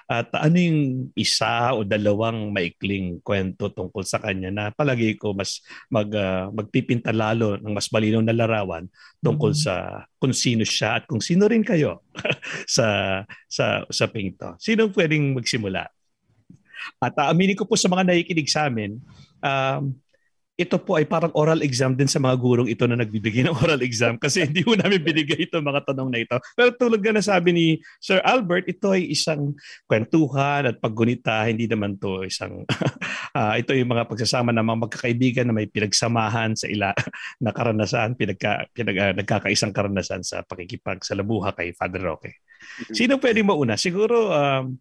at 0.09 0.33
ano 0.33 0.57
yung 0.57 0.81
isa 1.13 1.69
o 1.77 1.85
dalawang 1.85 2.49
maikling 2.49 3.21
kwento 3.21 3.69
tungkol 3.69 4.01
sa 4.01 4.17
kanya 4.17 4.49
na 4.49 4.63
palagi 4.73 5.13
ko 5.21 5.37
mas 5.37 5.61
mag, 5.85 6.09
uh, 6.09 6.49
magpipinta 6.49 7.13
lalo 7.13 7.61
ng 7.61 7.69
mas 7.69 7.93
malinaw 7.93 8.17
na 8.25 8.33
larawan 8.33 8.89
tungkol 9.21 9.53
mm-hmm. 9.53 9.69
sa 9.69 10.09
kung 10.17 10.33
sino 10.33 10.65
siya 10.65 10.97
at 10.97 11.03
kung 11.05 11.21
sino 11.21 11.45
rin 11.45 11.61
kayo 11.61 12.01
sa 12.65 13.21
sa 13.45 13.85
sa 13.85 14.05
pinto. 14.09 14.57
Sino 14.57 14.89
pwedeng 14.89 15.37
magsimula? 15.37 15.85
At 16.97 17.13
uh, 17.13 17.29
aminin 17.29 17.53
ko 17.53 17.69
po 17.69 17.77
sa 17.77 17.85
mga 17.85 18.09
nakikinig 18.09 18.49
sa 18.49 18.65
amin, 18.65 18.97
um, 19.45 19.93
ito 20.59 20.75
po 20.75 20.99
ay 20.99 21.07
parang 21.07 21.31
oral 21.39 21.63
exam 21.63 21.95
din 21.95 22.11
sa 22.11 22.19
mga 22.19 22.35
gurong 22.35 22.67
ito 22.67 22.83
na 22.83 22.99
nagbibigay 22.99 23.47
ng 23.47 23.55
oral 23.55 23.79
exam 23.79 24.19
kasi 24.19 24.43
hindi 24.47 24.67
mo 24.67 24.75
namin 24.75 24.99
binigay 24.99 25.47
itong 25.47 25.63
mga 25.63 25.87
tanong 25.87 26.11
na 26.11 26.19
ito. 26.19 26.35
Pero 26.51 26.75
tulad 26.75 26.99
nga 26.99 27.15
na 27.15 27.23
sabi 27.23 27.49
ni 27.55 27.65
Sir 28.03 28.19
Albert, 28.27 28.67
ito 28.67 28.91
ay 28.91 29.07
isang 29.07 29.55
kwentuhan 29.87 30.67
at 30.67 30.75
paggunita, 30.83 31.47
hindi 31.47 31.63
naman 31.63 31.95
to 31.95 32.27
isang 32.27 32.67
uh, 33.31 33.55
ito 33.61 33.71
yung 33.71 33.87
mga 33.87 34.11
pagsasama 34.11 34.51
ng 34.51 34.65
mga 34.67 34.79
magkakaibigan 34.83 35.45
na 35.47 35.55
may 35.55 35.71
pinagsamahan 35.71 36.59
sa 36.59 36.67
ila 36.67 36.91
na 37.43 37.55
karanasan, 37.55 38.19
pinagka, 38.19 38.67
pinag, 38.75 38.99
uh, 38.99 39.13
nagkakaisang 39.15 39.71
karanasan 39.71 40.27
sa 40.27 40.43
pakikipagsalamuha 40.43 41.55
kay 41.55 41.71
Father 41.71 42.03
Roque. 42.03 42.35
Mm-hmm. 42.35 42.95
Sino 42.99 43.15
pwedeng 43.23 43.47
mauna? 43.47 43.79
Siguro 43.79 44.35
um, 44.35 44.75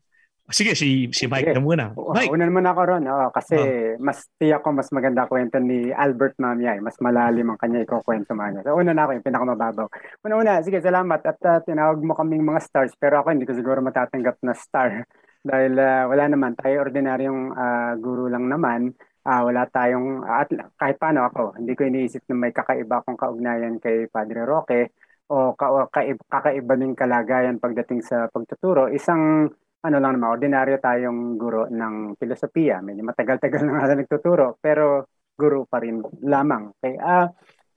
Sige, 0.49 0.73
si, 0.73 1.13
si 1.13 1.29
Mike 1.29 1.53
Sige. 1.53 1.57
na 1.57 1.61
muna. 1.61 1.85
Mike. 1.93 2.33
Una 2.33 2.49
naman 2.49 2.65
ako 2.65 2.81
ron. 2.89 3.05
Oh, 3.05 3.29
kasi 3.29 3.57
oh. 3.61 4.01
mas 4.01 4.25
tiyak 4.41 4.65
ko 4.65 4.73
mas 4.73 4.89
maganda 4.97 5.29
kwento 5.29 5.61
ni 5.61 5.93
Albert 5.93 6.41
Mamiay. 6.41 6.81
Mas 6.81 6.97
malalim 7.05 7.53
ang 7.53 7.61
kanya 7.61 7.85
ikukwento 7.85 8.33
man 8.33 8.57
niya. 8.57 8.65
So 8.65 8.81
una 8.81 8.97
na 8.97 9.05
ako 9.05 9.21
yung 9.21 9.27
pinakamababaw. 9.29 9.87
Una-una, 10.25 10.65
sige, 10.65 10.81
salamat. 10.81 11.21
At 11.21 11.41
uh, 11.45 11.61
tinawag 11.61 12.01
mo 12.01 12.17
kaming 12.17 12.49
mga 12.49 12.65
stars. 12.65 12.97
Pero 12.97 13.21
ako 13.21 13.29
hindi 13.37 13.45
ko 13.45 13.53
siguro 13.53 13.85
matatanggap 13.85 14.41
na 14.41 14.57
star. 14.57 15.05
Dahil 15.49 15.77
uh, 15.77 16.09
wala 16.09 16.25
naman. 16.33 16.57
Tayo 16.57 16.81
ordinaryong 16.81 17.43
uh, 17.53 17.93
guru 18.01 18.33
lang 18.33 18.49
naman. 18.49 18.97
Uh, 19.29 19.45
wala 19.45 19.69
tayong, 19.69 20.25
at 20.25 20.49
kahit 20.81 20.97
paano 20.97 21.29
ako, 21.29 21.61
hindi 21.61 21.77
ko 21.77 21.85
iniisip 21.85 22.25
na 22.33 22.49
may 22.49 22.53
kakaiba 22.57 23.05
akong 23.05 23.21
kaugnayan 23.21 23.77
kay 23.77 24.09
Padre 24.09 24.49
Roque 24.49 24.97
o 25.29 25.53
ka, 25.53 25.69
o 25.69 25.85
kakaiba 25.93 26.75
ng 26.81 26.97
kalagayan 26.97 27.61
pagdating 27.61 28.01
sa 28.01 28.33
pagtuturo. 28.33 28.89
Isang 28.89 29.53
ano 29.79 29.97
lang 30.03 30.19
naman, 30.19 30.35
ordinaryo 30.35 30.77
tayong 30.83 31.39
guro 31.39 31.71
ng 31.71 32.19
filosofiya. 32.19 32.83
Medyo 32.83 33.03
matagal-tagal 33.07 33.63
na 33.63 33.73
nga 33.79 33.95
nagtuturo, 33.95 34.59
pero 34.59 35.07
guro 35.39 35.65
pa 35.71 35.79
rin 35.79 36.03
lamang. 36.27 36.75
Okay. 36.79 36.99
Uh, 36.99 37.31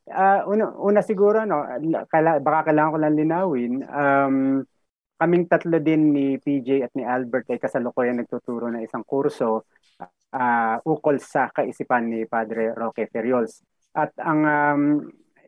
uh, 0.10 0.42
una, 0.50 0.74
una 0.82 1.02
siguro, 1.06 1.46
no, 1.46 1.62
kala, 2.10 2.42
baka 2.42 2.74
kailangan 2.74 2.94
ko 2.94 2.98
lang 2.98 3.18
linawin, 3.18 3.74
um, 3.86 4.36
kaming 5.22 5.46
tatlo 5.46 5.78
din 5.78 6.10
ni 6.10 6.28
PJ 6.42 6.90
at 6.90 6.92
ni 6.98 7.06
Albert 7.06 7.46
ay 7.54 7.62
kasalukuyan 7.62 8.18
nagtuturo 8.18 8.74
ng 8.74 8.82
isang 8.82 9.06
kurso 9.06 9.70
uh, 10.34 10.76
ukol 10.82 11.22
sa 11.22 11.54
kaisipan 11.54 12.10
ni 12.10 12.26
Padre 12.26 12.74
Roque 12.74 13.06
Ferriols. 13.06 13.62
At 13.94 14.18
ang 14.18 14.42
um, 14.42 14.82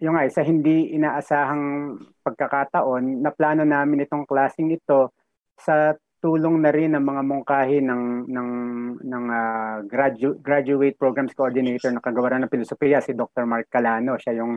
yung 0.04 0.20
ay 0.20 0.30
sa 0.30 0.44
hindi 0.44 0.94
inaasahang 0.94 1.96
pagkakataon, 2.22 3.24
na 3.24 3.32
plano 3.32 3.64
namin 3.64 4.04
itong 4.04 4.28
klaseng 4.28 4.70
ito 4.70 5.16
sa 5.56 5.96
tulong 6.24 6.64
na 6.64 6.72
rin 6.72 6.96
ng 6.96 7.04
mga 7.04 7.22
mungkahi 7.28 7.84
ng 7.84 8.32
ng 8.32 8.50
ng 9.04 9.26
uh, 9.28 9.84
gradu- 9.84 10.40
graduate 10.40 10.96
programs 10.96 11.36
coordinator 11.36 11.92
ng 11.92 12.00
kagawaran 12.00 12.48
ng 12.48 12.54
filosofiya 12.54 13.04
si 13.04 13.12
Dr. 13.12 13.44
Mark 13.44 13.68
Calano. 13.68 14.16
Siya 14.16 14.40
yung 14.40 14.56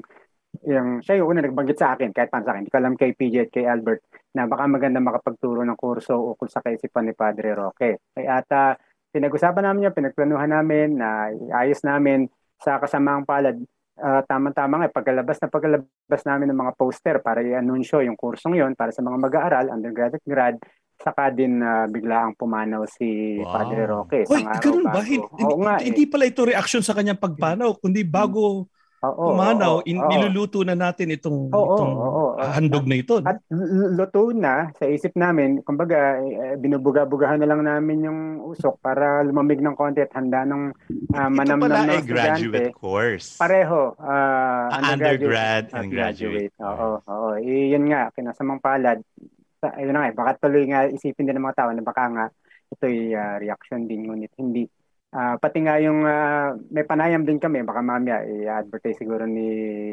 yung 0.63 1.03
siya 1.03 1.19
yung 1.19 1.35
una 1.35 1.43
nagbanggit 1.43 1.75
sa 1.75 1.99
akin 1.99 2.15
kahit 2.15 2.31
pa 2.31 2.39
sa 2.47 2.55
akin. 2.55 2.63
Hindi 2.63 2.71
ko 2.71 2.79
alam 2.79 2.95
kay 2.95 3.19
PJ 3.19 3.35
at 3.43 3.51
kay 3.51 3.67
Albert 3.67 4.07
na 4.39 4.47
baka 4.47 4.65
maganda 4.71 5.03
makapagturo 5.03 5.67
ng 5.67 5.75
kurso 5.75 6.15
ukol 6.39 6.47
sa 6.47 6.63
kaisipan 6.63 7.11
ni 7.11 7.19
Padre 7.19 7.51
Roque. 7.59 7.99
Kaya 8.15 8.39
at 8.39 8.49
uh, 8.55 8.73
pinag-usapan 9.11 9.67
namin 9.67 9.91
yan 9.91 9.95
pinagplanuhan 9.99 10.55
namin 10.55 11.03
na 11.03 11.35
uh, 11.35 11.59
ayos 11.67 11.83
namin 11.83 12.31
sa 12.63 12.79
kasamaang 12.79 13.27
palad. 13.27 13.59
Uh, 13.97 14.23
tama-tama 14.29 14.87
nga 14.87 14.93
pagkalabas 14.93 15.43
na 15.43 15.51
pagkalabas 15.51 16.23
namin 16.29 16.53
ng 16.53 16.61
mga 16.63 16.73
poster 16.79 17.17
para 17.25 17.43
i-anunsyo 17.43 18.07
yung 18.07 18.15
kursong 18.15 18.55
yon 18.55 18.79
para 18.79 18.95
sa 18.95 19.03
mga 19.03 19.19
mag-aaral 19.19 19.67
undergrad 19.73 20.15
at 20.15 20.23
grad 20.23 20.61
saka 20.97 21.31
din 21.31 21.61
uh, 21.61 21.87
bigla 21.87 22.29
ang 22.29 22.35
pumanaw 22.35 22.89
si 22.89 23.39
wow. 23.41 23.53
Padre 23.53 23.83
Roque. 23.85 24.21
Hoy, 24.27 24.43
ganun 24.59 24.87
ba? 24.89 25.01
Hindi, 25.05 25.45
Oo, 25.45 25.61
nga, 25.63 25.75
hindi 25.79 26.05
eh. 26.05 26.11
pala 26.11 26.25
ito 26.25 26.43
reaction 26.43 26.83
sa 26.83 26.97
kanyang 26.97 27.21
pagpanaw, 27.21 27.77
kundi 27.79 28.03
bago 28.03 28.67
Oo, 29.05 29.37
pumanaw, 29.37 29.85
oo, 29.85 29.87
in, 29.87 30.01
oo. 30.01 30.09
niluluto 30.09 30.65
na 30.65 30.73
natin 30.73 31.13
itong, 31.13 31.53
oo, 31.53 31.63
itong 31.77 31.95
oo, 31.95 32.23
oo. 32.33 32.43
handog 32.43 32.89
na 32.89 32.97
ito. 32.97 33.21
At 33.21 33.45
luto 33.93 34.33
na 34.33 34.73
sa 34.73 34.89
isip 34.89 35.13
namin, 35.15 35.61
kumbaga 35.63 36.17
eh, 36.25 36.57
binubuga-bugahan 36.57 37.39
na 37.45 37.49
lang 37.49 37.61
namin 37.63 38.09
yung 38.09 38.21
usok 38.49 38.81
para 38.81 39.21
lumamig 39.21 39.61
ng 39.61 39.77
konti 39.77 40.01
at 40.01 40.11
handa 40.17 40.49
ng 40.49 40.73
uh, 41.13 41.31
manamnam 41.31 41.87
ng 41.87 42.03
estudyante. 42.03 42.09
graduate 42.09 42.73
course. 42.73 43.37
Pareho. 43.37 43.95
Uh, 44.01 44.73
undergrad, 44.75 44.97
undergrad 44.97 45.65
and 45.77 45.87
graduate. 45.93 46.51
graduate. 46.57 46.65
Oo, 46.65 46.89
oo. 47.05 47.29
E, 47.37 47.77
yun 47.77 47.85
nga, 47.93 48.11
kinasamang 48.17 48.65
palad 48.65 49.05
ayun 49.75 49.93
na 49.95 50.01
nga, 50.05 50.11
eh, 50.11 50.17
baka 50.17 50.31
tuloy 50.47 50.65
nga 50.71 50.87
isipin 50.87 51.27
din 51.27 51.41
ng 51.41 51.47
mga 51.47 51.59
tao 51.59 51.71
na 51.75 51.83
baka 51.83 52.05
nga 52.13 52.25
ito'y 52.71 53.15
uh, 53.15 53.37
reaction 53.43 53.87
din, 53.87 54.07
ngunit 54.07 54.33
hindi. 54.39 54.67
Uh, 55.17 55.39
pati 55.41 55.65
nga 55.65 55.81
yung 55.81 56.05
uh, 56.05 56.59
may 56.69 56.85
panayam 56.85 57.25
din 57.25 57.41
kami, 57.41 57.65
baka 57.65 57.81
mamaya 57.81 58.21
i-advertise 58.27 59.01
siguro 59.01 59.25
ni 59.25 59.49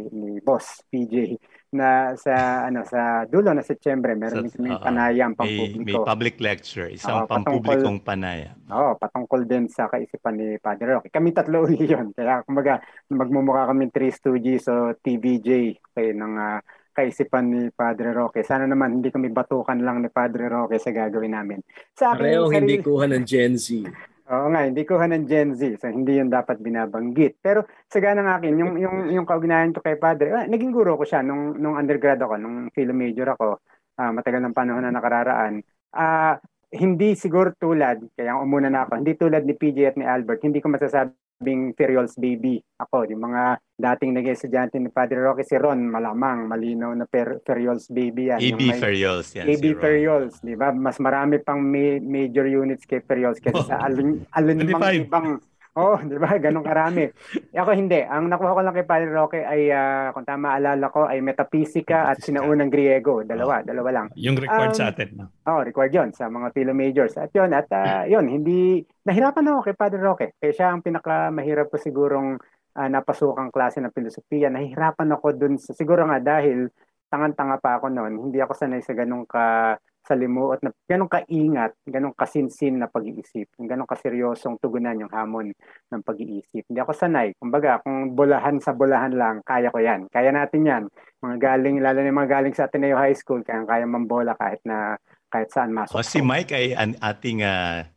ni 0.10 0.42
boss 0.44 0.84
PJ 0.92 1.39
na 1.72 2.12
sa 2.20 2.65
ano 2.68 2.84
sa 2.84 3.24
dulo 3.30 3.56
na 3.56 3.63
Setyembre 3.63 4.20
meron 4.20 4.44
din 4.44 4.51
kami 4.51 4.70
uh, 4.74 4.84
panayam 4.84 5.32
pampubliko. 5.32 5.80
May, 5.80 5.96
may 5.96 6.01
public 6.01 6.36
lecture, 6.44 6.92
isang 6.92 7.24
uh, 7.24 7.30
pampublikong 7.30 8.03
panayam. 8.03 8.58
Oo, 8.68 8.92
oh, 8.92 8.94
patungkol 9.00 9.48
din 9.48 9.72
sa 9.72 9.88
kaisipan 9.88 10.36
ni 10.36 10.60
Padre 10.60 10.98
Roque. 10.98 11.13
Kami 11.13 11.30
tatlo 11.32 11.72
yun. 11.72 12.12
Kaya 12.12 12.44
kumbaga 12.44 12.84
magmumukha 13.08 13.70
kami 13.70 13.94
three 13.96 14.12
stooges 14.12 14.68
o 14.68 14.92
TVJ 14.98 15.77
kay 15.94 16.12
ng 16.12 16.36
uh, 16.36 16.60
kaisipan 16.93 17.45
ni 17.50 17.62
Padre 17.73 18.13
Roque. 18.13 18.45
Sana 18.45 18.69
naman 18.69 19.01
hindi 19.01 19.09
kami 19.09 19.33
batukan 19.33 19.81
lang 19.81 20.05
ni 20.05 20.13
Padre 20.13 20.45
Roque 20.47 20.77
sa 20.77 20.93
gagawin 20.93 21.33
namin. 21.33 21.59
Sa 21.97 22.13
akin, 22.13 22.21
Pareho 22.21 22.45
hindi 22.53 22.79
kuha 22.79 23.09
ng 23.09 23.25
Gen 23.25 23.57
Z. 23.57 23.83
Oo 24.31 24.47
nga, 24.55 24.63
hindi 24.63 24.88
ko 24.88 24.95
ng 24.95 25.27
Gen 25.27 25.51
Z. 25.59 25.83
So, 25.83 25.91
hindi 25.91 26.15
yun 26.15 26.31
dapat 26.31 26.63
binabanggit. 26.63 27.43
Pero 27.43 27.67
sa 27.91 28.00
ganang 28.00 28.31
akin, 28.31 28.55
yung, 28.55 28.73
yung, 28.79 28.97
yung 29.12 29.27
kaugnayan 29.27 29.75
ko 29.75 29.83
kay 29.83 30.00
Padre, 30.00 30.31
ah, 30.31 30.45
naging 30.47 30.71
guro 30.71 30.95
ko 30.95 31.03
siya 31.03 31.19
nung, 31.19 31.59
nung 31.59 31.75
undergrad 31.75 32.23
ako, 32.23 32.39
nung 32.39 32.71
philo 32.71 32.95
major 32.95 33.35
ako, 33.35 33.59
ah, 34.00 34.15
matagal 34.15 34.39
ng 34.39 34.55
panahon 34.55 34.88
na 34.88 34.95
nakararaan. 34.95 35.59
Ah, 35.91 36.39
hindi 36.73 37.13
siguro 37.19 37.53
tulad, 37.53 38.01
kaya 38.17 38.39
umuna 38.39 38.71
na 38.71 38.88
ako, 38.88 39.03
hindi 39.03 39.13
tulad 39.13 39.43
ni 39.45 39.53
PJ 39.53 39.77
at 39.93 39.95
ni 40.00 40.05
Albert, 40.07 40.41
hindi 40.41 40.57
ko 40.63 40.73
masasabi 40.73 41.13
sabing 41.43 41.75
Ferriols 41.75 42.15
baby 42.15 42.63
ako. 42.79 43.03
Yung 43.12 43.27
mga 43.27 43.59
dating 43.75 44.15
naging 44.15 44.31
estudyante 44.31 44.79
ni 44.79 44.88
Padre 44.88 45.19
Roque, 45.19 45.43
si 45.43 45.59
Ron, 45.59 45.83
malamang, 45.91 46.47
malinaw 46.47 46.95
na 46.95 47.03
per, 47.03 47.43
Ferriols 47.43 47.91
baby 47.91 48.31
yan. 48.31 48.39
AB 48.39 48.62
Ferriols 48.79 49.27
yan. 49.35 49.51
AB 49.51 49.63
si 49.67 49.75
Ferriols, 49.75 50.39
di 50.39 50.55
ba? 50.55 50.71
Mas 50.71 50.95
marami 51.03 51.43
pang 51.43 51.59
ma- 51.59 52.00
major 52.00 52.47
units 52.47 52.88
kay 52.88 53.03
Ferriols 53.03 53.43
kaysa 53.43 53.59
oh. 53.59 53.67
sa 53.67 53.83
alin, 53.83 54.23
alin 54.31 54.63
mang 54.71 54.95
ibang 54.95 55.27
Oh, 55.74 55.98
di 55.98 56.22
ba? 56.22 56.38
Ganun 56.38 56.62
karami. 56.62 57.10
E 57.50 57.58
ako 57.58 57.74
hindi. 57.74 57.98
Ang 58.06 58.30
nakuha 58.30 58.53
ko 58.53 58.62
lang 58.62 58.77
kay 58.77 58.86
Padre 58.86 59.10
Roque 59.10 59.42
ay, 59.42 59.74
uh, 59.74 60.13
kung 60.13 60.22
tama 60.22 60.53
alala 60.53 60.94
ko, 60.94 61.10
ay 61.10 61.18
Metaphysica 61.25 62.13
at 62.13 62.22
Sinaunang 62.22 62.70
Griego. 62.70 63.25
Dalawa, 63.25 63.62
oh. 63.62 63.65
dalawa 63.65 63.89
lang. 63.89 64.08
Yung 64.13 64.38
required 64.38 64.77
um, 64.77 64.77
sa 64.77 64.94
atin. 64.94 65.10
No? 65.18 65.34
Oh, 65.50 65.65
required 65.65 65.94
yon 65.98 66.10
sa 66.13 66.30
mga 66.30 66.53
philo 66.53 66.77
majors. 66.77 67.18
At 67.18 67.34
yun, 67.34 67.50
at 67.58 67.65
uh, 67.74 68.06
yun, 68.06 68.30
hindi, 68.30 68.86
nahirapan 69.01 69.50
ako 69.50 69.60
kay 69.65 69.75
Padre 69.75 70.00
Roque. 70.06 70.27
Kaya 70.38 70.53
siya 70.53 70.68
ang 70.70 70.86
pinakamahirap 70.86 71.74
ko 71.74 71.82
sigurong 71.82 72.38
uh, 72.77 72.89
napasukang 72.94 73.50
klase 73.50 73.82
ng 73.82 73.89
filosofiya. 73.89 74.53
Nahirapan 74.53 75.10
ako 75.10 75.34
dun, 75.34 75.58
sa, 75.58 75.74
siguro 75.74 76.06
nga 76.06 76.22
dahil 76.22 76.70
tangan-tanga 77.10 77.58
pa 77.58 77.82
ako 77.82 77.89
noon. 77.89 78.30
Hindi 78.30 78.38
ako 78.38 78.53
sanay 78.53 78.86
sa 78.86 78.94
ganung 78.94 79.25
ka 79.25 79.77
sa 80.03 80.19
limuot 80.19 80.60
na 80.60 80.75
ganong 80.83 81.07
kaingat, 81.07 81.72
ganong 81.88 82.12
kasinsin 82.12 82.75
na 82.75 82.91
pag-iisip, 82.91 83.48
ganong 83.55 83.88
kaseryosong 83.88 84.60
tugunan 84.60 85.00
yung 85.00 85.12
hamon 85.12 85.55
ng 85.89 86.01
pag-iisip. 86.03 86.67
Hindi 86.67 86.79
ako 86.83 86.91
sanay. 86.91 87.31
Kumbaga, 87.39 87.79
kung 87.81 88.12
bulahan 88.12 88.60
sa 88.60 88.75
bulahan 88.75 89.15
lang, 89.15 89.39
kaya 89.48 89.72
ko 89.72 89.79
yan. 89.79 90.12
Kaya 90.12 90.36
natin 90.36 90.67
yan. 90.67 90.83
Mga 91.24 91.38
galing, 91.39 91.79
lalo 91.79 92.03
na 92.03 92.12
mga 92.12 92.31
galing 92.39 92.55
sa 92.55 92.67
Ateneo 92.67 93.00
High 93.00 93.15
School, 93.15 93.48
kaya 93.48 93.63
kaya 93.63 93.88
mambola 93.88 94.36
kahit 94.36 94.60
na 94.67 95.00
kahit 95.31 95.50
saan 95.55 95.72
masok. 95.72 95.95
O 95.95 96.03
si 96.03 96.19
Mike 96.19 96.51
ay 96.51 96.75
an 96.75 97.00
ating 97.00 97.41
uh, 97.41 97.88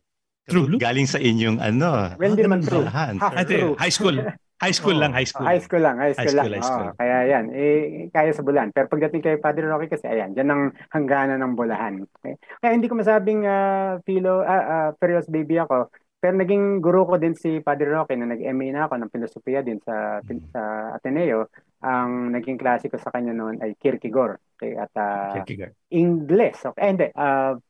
True 0.47 0.79
galing 0.79 1.03
sa 1.03 1.19
inyong 1.19 1.59
ano. 1.59 2.15
Well, 2.15 2.31
hindi 2.31 2.47
naman 2.47 2.63
true. 2.63 2.87
Half 2.87 3.19
true. 3.51 3.75
High 3.75 3.91
school. 3.91 4.15
High 4.57 4.73
school 4.73 4.97
oh, 4.97 5.01
lang, 5.05 5.13
high 5.13 5.29
school. 5.29 5.45
High 5.45 5.61
school 5.61 5.83
lang, 5.85 6.01
high 6.01 6.17
school, 6.17 6.25
high 6.25 6.33
school 6.33 6.49
lang. 6.49 6.61
High 6.61 6.65
school. 6.65 6.89
Oh, 6.89 6.97
kaya 6.97 7.17
yan, 7.29 7.45
eh, 7.53 8.09
kaya 8.09 8.33
sa 8.33 8.41
bulan. 8.41 8.73
Pero 8.73 8.89
pagdating 8.89 9.21
kay 9.21 9.37
Padre 9.37 9.69
Rocky 9.69 9.85
kasi, 9.85 10.09
ayan, 10.09 10.33
dyan 10.33 10.49
ang 10.49 10.63
hangganan 10.89 11.45
ng 11.45 11.53
bulahan. 11.53 12.01
Okay? 12.17 12.41
Kaya 12.57 12.73
hindi 12.73 12.89
ko 12.89 12.97
masabing 12.97 13.45
uh, 13.45 14.01
philo, 14.01 14.41
uh, 14.41 14.65
uh, 14.65 14.89
Ferios 14.97 15.29
baby 15.29 15.61
ako. 15.61 15.93
Pero 16.17 16.33
naging 16.33 16.81
guru 16.81 17.05
ko 17.05 17.21
din 17.21 17.37
si 17.37 17.61
Padre 17.61 17.93
Roque 17.93 18.17
na 18.17 18.33
nag-MA 18.33 18.73
na 18.73 18.89
ako 18.89 18.97
ng 18.97 19.13
filosofiya 19.13 19.61
din 19.61 19.77
sa, 19.85 20.25
sa 20.25 20.61
Ateneo. 20.97 21.53
Ang 21.85 22.33
naging 22.33 22.57
klase 22.57 22.89
ko 22.89 22.97
sa 22.97 23.13
kanya 23.13 23.37
noon 23.37 23.61
ay 23.61 23.77
Kierkegaard. 23.77 24.41
Okay? 24.57 24.73
At 24.73 24.89
uh, 24.97 25.37
Kierkegaard. 25.37 25.77
Ingles. 25.93 26.57
Okay? 26.65 26.81
Eh, 26.81 26.89
hindi. 26.89 27.07
Uh, 27.13 27.61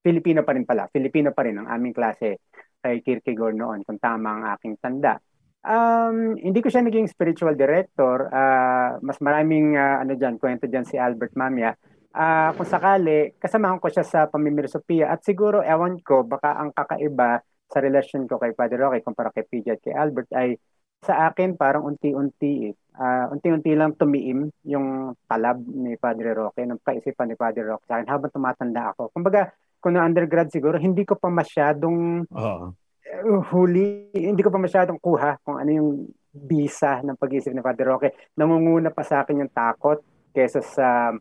Filipino 0.00 0.40
pa 0.48 0.56
rin 0.56 0.64
pala. 0.64 0.88
Filipino 0.88 1.36
pa 1.36 1.44
rin 1.44 1.60
ang 1.60 1.68
aming 1.68 1.92
klase 1.92 2.40
kay 2.80 3.04
Kierkegaard 3.04 3.60
noon 3.60 3.84
kung 3.84 4.00
tama 4.00 4.40
ang 4.40 4.44
aking 4.56 4.80
tanda. 4.80 5.20
Um, 5.62 6.34
hindi 6.42 6.58
ko 6.58 6.66
siya 6.66 6.82
naging 6.82 7.06
spiritual 7.06 7.54
director. 7.54 8.26
Uh, 8.34 8.98
mas 8.98 9.22
maraming 9.22 9.78
uh, 9.78 10.02
ano 10.02 10.18
diyan, 10.18 10.42
kwento 10.42 10.66
diyan 10.66 10.86
si 10.86 10.98
Albert 10.98 11.38
Mamia. 11.38 11.78
Uh, 12.12 12.50
kung 12.58 12.68
sakali, 12.68 13.32
kasamahan 13.40 13.80
ko 13.80 13.88
siya 13.88 14.04
sa 14.04 14.20
pamimilosofiya 14.28 15.08
at 15.08 15.24
siguro 15.24 15.64
ewan 15.64 15.96
ko 16.04 16.26
baka 16.26 16.60
ang 16.60 16.74
kakaiba 16.74 17.40
sa 17.72 17.78
relasyon 17.80 18.28
ko 18.28 18.36
kay 18.36 18.52
Padre 18.52 18.76
Roque 18.76 19.00
kumpara 19.00 19.32
kay 19.32 19.48
PJ 19.48 19.66
at 19.72 19.80
kay 19.80 19.96
Albert 19.96 20.28
ay 20.36 20.60
sa 21.00 21.32
akin 21.32 21.56
parang 21.56 21.88
unti-unti 21.88 22.68
eh. 22.68 22.74
Uh, 22.92 23.32
unti-unti 23.32 23.72
lang 23.72 23.96
tumiim 23.96 24.52
yung 24.68 25.16
talab 25.24 25.64
ni 25.64 25.96
Padre 25.96 26.36
Roque, 26.36 26.68
ng 26.68 26.84
kaisipan 26.84 27.32
ni 27.32 27.36
Padre 27.38 27.64
Roque 27.64 27.88
sa 27.88 27.96
akin 27.96 28.12
habang 28.12 28.28
tumatanda 28.28 28.92
ako. 28.92 29.08
Kumbaga, 29.08 29.48
kung 29.80 29.96
na 29.96 30.04
undergrad 30.04 30.52
siguro, 30.52 30.76
hindi 30.76 31.08
ko 31.08 31.16
pa 31.16 31.32
masyadong 31.32 32.28
uh-huh 32.28 32.81
huli, 33.20 34.08
hindi 34.16 34.40
ko 34.40 34.48
pa 34.48 34.60
masyadong 34.60 34.96
kuha 34.96 35.36
kung 35.44 35.60
ano 35.60 35.70
yung 35.70 35.90
bisa 36.32 37.04
ng 37.04 37.20
pag-iisip 37.20 37.52
ni 37.52 37.60
Father 37.60 37.92
Roque. 37.92 38.16
Nangunguna 38.40 38.88
pa 38.88 39.04
sa 39.04 39.20
akin 39.20 39.44
yung 39.44 39.52
takot 39.52 40.00
kesa 40.32 40.64
sa 40.64 41.12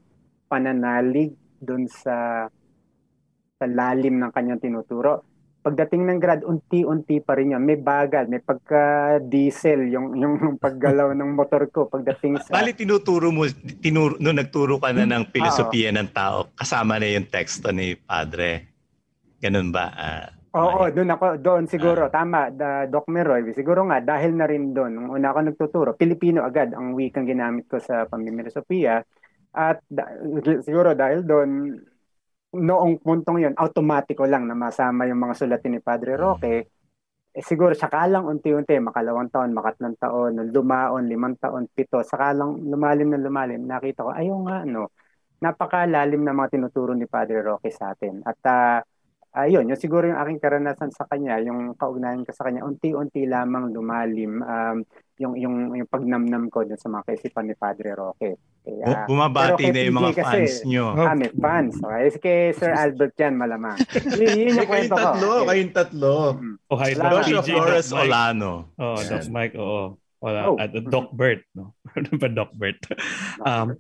pananalig 0.47 1.35
doon 1.59 1.85
sa 1.91 2.47
sa 3.59 3.65
lalim 3.67 4.17
ng 4.17 4.31
kanyang 4.31 4.63
tinuturo. 4.63 5.27
Pagdating 5.61 6.09
ng 6.09 6.17
grad, 6.17 6.41
unti-unti 6.41 7.21
pa 7.21 7.37
rin 7.37 7.53
yun. 7.53 7.61
May 7.61 7.77
bagal, 7.77 8.25
may 8.25 8.41
pagka-diesel 8.41 9.93
yung, 9.93 10.17
yung 10.17 10.57
paggalaw 10.57 11.13
ng 11.21 11.37
motor 11.37 11.69
ko 11.69 11.85
pagdating 11.85 12.41
sa... 12.41 12.57
Bali, 12.57 12.73
tinuturo 12.73 13.29
mo, 13.29 13.45
tinuro, 13.77 14.17
no, 14.17 14.33
nagturo 14.33 14.81
ka 14.81 14.89
na 14.89 15.05
ng 15.05 15.29
filosofiya 15.29 15.93
ng 15.93 16.09
tao, 16.09 16.49
kasama 16.57 16.97
na 16.97 17.13
yung 17.13 17.29
teksto 17.29 17.69
ni 17.69 17.93
Padre. 17.93 18.73
Ganun 19.37 19.69
ba? 19.69 19.93
Uh, 19.93 20.40
Oo, 20.51 20.83
doon 20.91 21.15
ako, 21.15 21.39
doon 21.39 21.63
siguro, 21.63 22.07
uh, 22.07 22.11
tama, 22.11 22.51
the, 22.51 22.91
Doc 22.91 23.07
Meroy, 23.07 23.47
siguro 23.55 23.87
nga, 23.87 24.03
dahil 24.03 24.35
na 24.35 24.43
rin 24.43 24.75
doon, 24.75 24.91
nung 24.91 25.09
una 25.15 25.31
ako 25.31 25.39
nagtuturo, 25.47 25.89
Pilipino 25.95 26.43
agad 26.43 26.75
ang 26.75 26.91
wikang 26.91 27.23
ginamit 27.23 27.71
ko 27.71 27.79
sa 27.79 28.03
pamimilosofiya, 28.03 28.99
at 29.55 29.79
da, 29.87 30.11
siguro 30.59 30.91
dahil 30.91 31.23
doon, 31.23 31.79
noong 32.51 32.99
puntong 32.99 33.39
yon 33.39 33.55
automatiko 33.55 34.27
lang 34.27 34.43
na 34.43 34.51
masama 34.51 35.07
yung 35.07 35.23
mga 35.23 35.39
sulatin 35.39 35.71
ni 35.71 35.79
Padre 35.79 36.19
Roque, 36.19 36.67
eh, 37.31 37.43
siguro 37.47 37.71
saka 37.71 38.03
lang 38.11 38.27
unti-unti, 38.27 38.75
makalawang 38.83 39.31
taon, 39.31 39.55
makatlang 39.55 39.95
taon, 40.03 40.35
lumaon, 40.51 41.07
limang 41.07 41.39
taon, 41.39 41.71
pito, 41.71 42.03
saka 42.03 42.35
lang 42.35 42.59
lumalim 42.67 43.07
na 43.15 43.23
lumalim, 43.23 43.63
nakita 43.63 44.03
ko, 44.03 44.11
ayaw 44.11 44.35
nga, 44.43 44.57
no, 44.67 44.91
napakalalim 45.39 46.27
na 46.27 46.35
mga 46.35 46.59
tinuturo 46.59 46.91
ni 46.91 47.07
Padre 47.07 47.39
Roque 47.39 47.71
sa 47.71 47.95
atin. 47.95 48.19
At 48.27 48.39
uh, 48.43 48.79
ayun, 49.31 49.63
uh, 49.63 49.69
yung 49.71 49.79
siguro 49.79 50.03
yung 50.11 50.19
aking 50.19 50.39
karanasan 50.43 50.91
sa 50.91 51.07
kanya, 51.07 51.39
yung 51.39 51.75
kaugnayan 51.79 52.27
ko 52.27 52.31
sa 52.35 52.47
kanya, 52.47 52.67
unti-unti 52.67 53.23
lamang 53.23 53.71
lumalim 53.71 54.43
um, 54.43 54.83
yung, 55.21 55.33
yung, 55.37 55.55
yung 55.77 55.87
pagnamnam 55.87 56.49
ko 56.49 56.65
dun 56.65 56.81
sa 56.81 56.89
mga 56.89 57.13
kaisipan 57.13 57.45
ni 57.45 57.55
Padre 57.55 57.93
Roque. 57.93 58.41
Kaya, 58.61 59.05
Bumabati 59.09 59.73
na 59.73 59.81
yung 59.85 59.97
mga 59.97 60.21
kasi, 60.21 60.25
fans 60.25 60.55
nyo. 60.69 60.85
Ah, 60.93 61.17
may 61.17 61.33
fans. 61.33 61.77
Okay. 61.81 62.09
Kay 62.21 62.41
Sir 62.57 62.73
Albert 62.73 63.13
yan, 63.17 63.33
malamang. 63.37 63.77
yun, 64.17 64.37
yun 64.37 64.57
yung 64.61 64.69
kwento 64.69 64.93
ko. 64.93 65.01
Tatlo, 65.01 65.29
okay. 65.29 65.47
kayong 65.49 65.73
tatlo. 65.73 66.15
Mm. 66.37 66.55
Oh, 66.69 66.77
hi, 66.77 66.91
Joshua 66.93 67.41
Flores 67.41 67.89
Olano. 67.93 68.53
Oh, 68.77 68.97
Doc 69.01 69.25
Mike, 69.29 69.57
oo. 69.57 70.00
Wala, 70.21 70.53
oh. 70.53 70.57
at 70.61 70.69
Doc 70.85 71.09
Bert, 71.17 71.41
no? 71.57 71.73
Ano 71.97 72.13
ba 72.21 72.29
Doc 72.29 72.53
Bert? 72.53 72.77
um, 73.41 73.73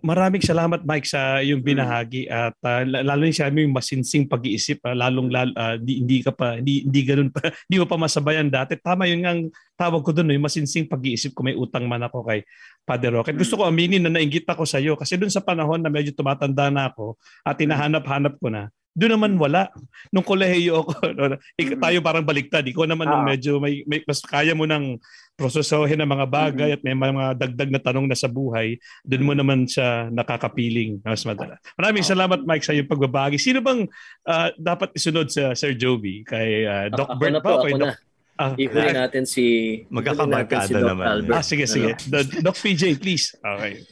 maraming 0.00 0.40
salamat 0.40 0.88
Mike 0.88 1.04
sa 1.04 1.44
yung 1.44 1.60
mm. 1.60 1.68
binahagi 1.68 2.22
at 2.32 2.56
uh, 2.64 2.80
lalo 2.88 3.28
ni 3.28 3.36
sabi 3.36 3.68
yung 3.68 3.76
masinsing 3.76 4.24
pag-iisip, 4.24 4.80
uh, 4.88 4.96
lalong 4.96 5.28
lalo, 5.28 5.52
uh, 5.52 5.76
di, 5.76 6.00
hindi 6.00 6.24
ka 6.24 6.32
pa 6.32 6.56
hindi 6.56 6.88
hindi 6.88 7.00
ganoon 7.04 7.28
pa, 7.28 7.44
hindi 7.68 7.76
mo 7.76 7.84
pa 7.84 8.00
masabayan 8.00 8.48
dati. 8.48 8.80
Tama 8.80 9.04
yun 9.04 9.20
ang 9.28 9.40
tawag 9.76 10.00
ko 10.00 10.16
doon, 10.16 10.32
yung 10.32 10.48
masinsing 10.48 10.88
pag-iisip 10.88 11.36
ko 11.36 11.44
may 11.44 11.52
utang 11.52 11.84
man 11.84 12.00
ako 12.08 12.24
kay 12.24 12.40
Father 12.88 13.12
Rocket. 13.12 13.36
Gusto 13.36 13.60
ko 13.60 13.68
aminin 13.68 14.00
na 14.00 14.16
nainggit 14.16 14.48
ako 14.48 14.64
sa 14.64 14.80
iyo 14.80 14.96
kasi 14.96 15.20
doon 15.20 15.28
sa 15.28 15.44
panahon 15.44 15.84
na 15.84 15.92
medyo 15.92 16.16
tumatanda 16.16 16.72
na 16.72 16.88
ako 16.88 17.20
at 17.44 17.60
hinahanap-hanap 17.60 18.40
ko 18.40 18.48
na 18.48 18.72
doon 18.92 19.12
naman 19.16 19.32
wala. 19.40 19.72
Nung 20.12 20.24
kolehiyo 20.24 20.84
ako, 20.84 20.92
mm-hmm. 21.16 21.80
tayo 21.80 21.98
parang 22.04 22.24
baliktad. 22.24 22.64
Ikaw 22.64 22.84
naman 22.84 23.08
nung 23.08 23.24
medyo 23.24 23.56
may, 23.56 23.80
may, 23.88 24.04
mas 24.04 24.20
kaya 24.20 24.52
mo 24.52 24.68
nang 24.68 25.00
prosesohin 25.32 25.96
ng 26.04 26.10
mga 26.12 26.26
bagay 26.28 26.68
mm-hmm. 26.76 26.84
at 26.84 26.86
may 26.86 26.96
mga 26.96 27.24
dagdag 27.40 27.70
na 27.72 27.80
tanong 27.80 28.06
na 28.06 28.16
sa 28.16 28.28
buhay, 28.28 28.76
doon 29.08 29.24
mo 29.24 29.32
naman 29.32 29.64
siya 29.64 30.12
nakakapiling 30.12 31.00
mas 31.00 31.24
madala. 31.24 31.56
Maraming 31.80 32.04
salamat 32.04 32.44
Mike 32.44 32.64
sa 32.68 32.76
iyong 32.76 32.90
pagbabagi. 32.90 33.40
Sino 33.40 33.64
bang 33.64 33.88
uh, 34.28 34.48
dapat 34.60 34.92
isunod 34.92 35.32
sa 35.32 35.56
Sir 35.56 35.72
Joby? 35.72 36.20
Kay 36.28 36.68
uh, 36.68 36.86
Doc 36.92 37.16
ako 37.16 37.20
Bert 37.20 37.40
po, 37.40 37.50
ako 37.64 37.66
Doc... 37.72 37.80
na. 37.80 37.96
Ah, 38.40 38.56
Ihuli 38.56 38.90
natin 38.96 39.28
si 39.28 39.44
magkakabarkada 39.92 40.66
si 40.66 40.74
naman. 40.74 41.04
Albert. 41.04 41.36
Ah, 41.36 41.44
sige, 41.44 41.64
sige. 41.68 41.94
Ano? 41.94 42.42
Doc 42.42 42.56
PJ, 42.58 42.96
please. 42.98 43.36
Okay. 43.38 43.84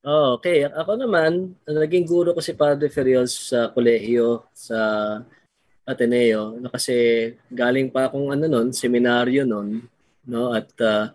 Oh, 0.00 0.40
okay. 0.40 0.64
Ako 0.64 0.96
naman, 0.96 1.52
naging 1.68 2.08
guro 2.08 2.32
ko 2.32 2.40
si 2.40 2.56
Padre 2.56 2.88
Ferios 2.88 3.52
sa 3.52 3.68
kolehiyo 3.68 4.48
sa 4.56 4.78
Ateneo 5.84 6.56
na 6.56 6.72
kasi 6.72 6.94
galing 7.52 7.92
pa 7.92 8.08
akong 8.08 8.32
ano 8.32 8.48
noon, 8.48 8.72
seminaryo 8.72 9.44
noon, 9.44 9.84
no? 10.24 10.56
At 10.56 10.72
uh, 10.80 11.12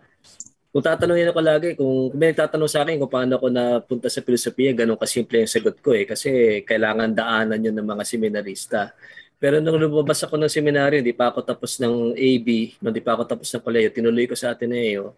kung 0.70 0.84
tatanungin 0.86 1.32
ako 1.34 1.40
lagi, 1.42 1.68
kung, 1.74 2.14
kung 2.14 2.20
may 2.20 2.30
tatanong 2.36 2.70
sa 2.70 2.86
akin 2.86 3.00
kung 3.02 3.10
paano 3.10 3.40
ako 3.40 3.46
napunta 3.50 4.06
sa 4.06 4.22
filosofiya, 4.22 4.70
ganun 4.76 5.00
kasimple 5.00 5.42
yung 5.42 5.50
sagot 5.50 5.76
ko 5.82 5.90
eh. 5.96 6.06
Kasi 6.06 6.62
kailangan 6.62 7.10
daanan 7.16 7.66
yun 7.66 7.74
ng 7.74 7.88
mga 7.90 8.04
seminarista. 8.06 8.94
Pero 9.42 9.58
nung 9.58 9.82
lumabas 9.82 10.22
ako 10.22 10.38
ng 10.38 10.52
seminaryo, 10.52 11.02
hindi 11.02 11.16
pa 11.16 11.34
ako 11.34 11.42
tapos 11.42 11.80
ng 11.82 12.14
AB, 12.14 12.48
hindi 12.78 13.00
pa 13.02 13.18
ako 13.18 13.22
tapos 13.34 13.48
ng 13.50 13.62
kolehiyo, 13.66 13.90
tinuloy 13.90 14.30
ko 14.30 14.36
sa 14.38 14.54
Ateneo. 14.54 15.16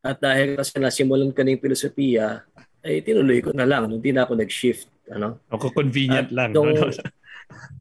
At 0.00 0.22
dahil 0.22 0.56
kasi 0.56 0.78
nasimulan 0.78 1.34
ko 1.34 1.40
na 1.42 1.52
yung 1.54 1.64
filosofiya, 1.64 2.46
ay 2.86 3.02
tinuloy 3.02 3.42
ko 3.42 3.50
na 3.50 3.66
lang. 3.66 3.90
Hindi 3.90 4.14
na 4.14 4.22
ako 4.22 4.38
nag-shift. 4.38 4.86
Ano? 5.10 5.42
Ako 5.50 5.74
convenient 5.74 6.30
At 6.30 6.34
lang. 6.34 6.50
Nung, 6.54 6.70
no? 6.70 6.86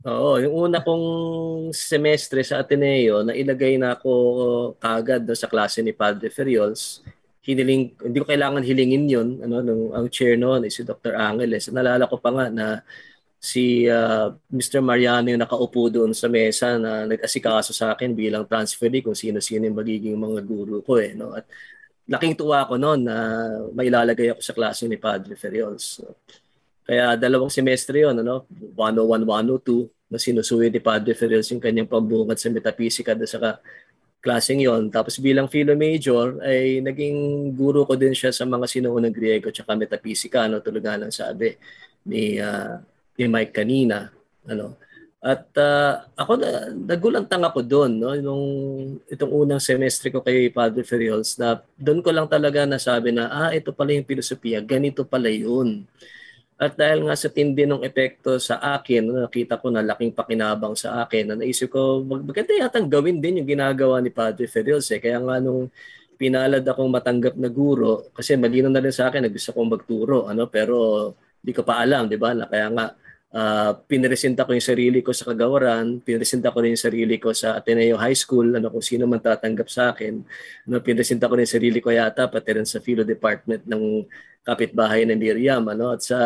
Oo, 0.06 0.38
yung 0.38 0.54
una 0.70 0.86
kong 0.86 1.06
semestre 1.74 2.46
sa 2.46 2.62
Ateneo, 2.62 3.26
na 3.26 3.34
ilagay 3.34 3.82
na 3.82 3.98
ako 3.98 4.12
kagad 4.78 5.26
no, 5.26 5.34
sa 5.34 5.50
klase 5.50 5.82
ni 5.82 5.94
Padre 5.94 6.30
Ferriols. 6.30 7.02
Hiniling, 7.42 7.98
hindi 7.98 8.18
ko 8.22 8.26
kailangan 8.26 8.62
hilingin 8.62 9.06
yun. 9.10 9.30
Ano, 9.42 9.66
nung, 9.66 9.84
ang 9.94 10.06
chair 10.10 10.38
noon 10.38 10.70
is 10.70 10.78
si 10.78 10.86
Dr. 10.86 11.18
Angeles. 11.18 11.70
Nalala 11.74 12.06
ko 12.06 12.22
pa 12.22 12.30
nga 12.30 12.46
na 12.54 12.66
si 13.42 13.86
uh, 13.86 14.34
Mr. 14.50 14.82
Mariano 14.82 15.30
yung 15.30 15.42
nakaupo 15.42 15.90
doon 15.94 16.14
sa 16.18 16.26
mesa 16.26 16.82
na 16.82 17.06
nag-asikaso 17.06 17.74
sa 17.74 17.94
akin 17.94 18.18
bilang 18.18 18.50
transferee 18.50 19.06
kung 19.06 19.18
sino-sino 19.18 19.70
yung 19.70 19.78
magiging 19.78 20.18
mga 20.18 20.42
guru 20.46 20.82
ko 20.82 20.98
eh. 20.98 21.14
No? 21.14 21.34
At 21.34 21.46
laking 22.06 22.38
tuwa 22.38 22.70
ko 22.70 22.78
noon 22.78 23.02
na 23.06 23.16
mailalagay 23.74 24.34
ako 24.34 24.42
sa 24.42 24.54
klase 24.54 24.86
ni 24.86 24.98
Padre 24.98 25.34
Ferriols. 25.34 26.02
So, 26.02 26.14
kaya 26.86 27.18
dalawang 27.18 27.50
semestre 27.50 28.06
yon 28.06 28.22
ano? 28.22 28.46
101, 28.78 29.26
102 29.26 30.14
na 30.14 30.22
sinusuwi 30.22 30.70
ni 30.70 30.78
Padre 30.78 31.18
Ferriols 31.18 31.50
yung 31.50 31.62
kanyang 31.62 31.90
pambungad 31.90 32.38
sa 32.38 32.54
metaphysica 32.54 33.18
doon 33.18 33.26
sa 33.26 33.58
klaseng 34.22 34.62
yon. 34.62 34.94
Tapos 34.94 35.18
bilang 35.18 35.50
philo 35.50 35.74
major 35.74 36.38
ay 36.46 36.86
naging 36.86 37.50
guro 37.58 37.90
ko 37.90 37.98
din 37.98 38.14
siya 38.14 38.30
sa 38.30 38.46
mga 38.46 38.70
sinuunang 38.70 39.14
Griego 39.14 39.50
at 39.50 39.78
metaphysica, 39.78 40.46
ano, 40.46 40.62
tulad 40.62 40.86
nga 40.86 40.98
lang 41.02 41.10
sabi 41.10 41.58
ni, 42.06 42.38
uh, 42.38 42.78
ni 43.18 43.26
Mike 43.26 43.54
kanina. 43.54 44.14
Ano. 44.46 44.78
At 45.26 45.50
uh, 45.58 46.06
ako 46.14 46.38
na 46.38 46.70
nagulantang 46.70 47.42
ako 47.42 47.66
doon 47.66 47.98
no 47.98 48.14
nung 48.14 48.46
itong 49.10 49.34
unang 49.34 49.58
semestre 49.58 50.14
ko 50.14 50.22
kay 50.22 50.54
Padre 50.54 50.86
Ferriols 50.86 51.34
na 51.42 51.66
doon 51.82 52.06
ko 52.06 52.14
lang 52.14 52.30
talaga 52.30 52.70
nasabi 52.70 53.10
na 53.10 53.34
ah 53.34 53.50
ito 53.50 53.74
pala 53.74 53.98
yung 53.98 54.06
filosofiya, 54.06 54.62
ganito 54.62 55.02
pala 55.02 55.34
'yun. 55.34 55.90
At 56.56 56.80
dahil 56.80 57.04
nga 57.04 57.16
sa 57.20 57.28
tindi 57.28 57.68
ng 57.68 57.84
epekto 57.84 58.40
sa 58.40 58.62
akin, 58.80 59.28
nakita 59.28 59.60
ko 59.60 59.68
na 59.74 59.84
laking 59.84 60.16
pakinabang 60.16 60.72
sa 60.80 61.04
akin, 61.04 61.34
na 61.34 61.36
naisip 61.36 61.68
ko, 61.68 62.00
maganda 62.00 62.56
yatang 62.56 62.88
gawin 62.88 63.20
din 63.20 63.44
yung 63.44 63.50
ginagawa 63.50 64.00
ni 64.00 64.08
Padre 64.08 64.48
Ferriols. 64.48 64.88
Eh. 64.96 65.04
Kaya 65.04 65.20
nga 65.20 65.44
nung 65.44 65.68
pinalad 66.16 66.64
akong 66.64 66.88
matanggap 66.88 67.36
na 67.36 67.52
guro, 67.52 68.08
kasi 68.16 68.40
malino 68.40 68.72
na 68.72 68.80
rin 68.80 68.96
sa 68.96 69.12
akin 69.12 69.28
na 69.28 69.32
gusto 69.36 69.52
kong 69.52 69.68
magturo, 69.68 70.32
ano, 70.32 70.48
pero 70.48 71.12
hindi 71.44 71.52
ko 71.52 71.68
pa 71.68 71.84
alam, 71.84 72.08
di 72.08 72.16
ba? 72.16 72.32
Na 72.32 72.48
kaya 72.48 72.72
nga, 72.72 72.96
uh, 73.36 73.72
ko 74.48 74.52
yung 74.56 74.64
sarili 74.64 75.04
ko 75.04 75.12
sa 75.12 75.28
kagawaran, 75.28 76.00
piniresenta 76.00 76.56
ko 76.56 76.64
rin 76.64 76.74
yung 76.74 76.86
sarili 76.88 77.20
ko 77.20 77.36
sa 77.36 77.60
Ateneo 77.60 78.00
High 78.00 78.16
School, 78.16 78.56
ano 78.56 78.72
kung 78.72 78.82
sino 78.82 79.04
man 79.04 79.20
tatanggap 79.20 79.68
sa 79.68 79.92
akin. 79.92 80.24
Ano, 80.72 80.80
piniresenta 80.80 81.28
ko 81.28 81.36
rin 81.36 81.44
yung 81.44 81.56
sarili 81.60 81.80
ko 81.84 81.92
yata, 81.92 82.32
pati 82.32 82.56
rin 82.56 82.68
sa 82.68 82.80
Philo 82.80 83.04
Department 83.04 83.68
ng 83.68 84.08
kapitbahay 84.48 85.04
ng 85.04 85.20
Miriam. 85.20 85.68
Ano? 85.68 85.92
At 85.92 86.02
sa 86.08 86.20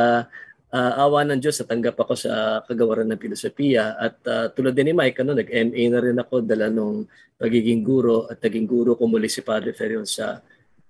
uh, 0.70 0.94
awa 1.02 1.26
ng 1.26 1.42
Diyos, 1.42 1.58
natanggap 1.66 1.98
ako 1.98 2.14
sa 2.14 2.62
kagawaran 2.70 3.10
ng 3.10 3.20
filosofiya. 3.20 3.98
At 3.98 4.22
uh, 4.30 4.46
tulad 4.54 4.78
din 4.78 4.92
ni 4.92 4.94
Mike, 4.94 5.18
ano, 5.26 5.34
nag-MA 5.34 5.84
na 5.90 6.00
rin 6.04 6.18
ako 6.22 6.46
dala 6.46 6.70
nung 6.70 7.10
pagiging 7.40 7.82
guro 7.82 8.28
at 8.28 8.44
naging 8.44 8.68
guro 8.68 9.00
ko 9.00 9.08
muli 9.08 9.32
si 9.32 9.42
Padre 9.42 9.72
Ferion 9.72 10.04
sa 10.04 10.38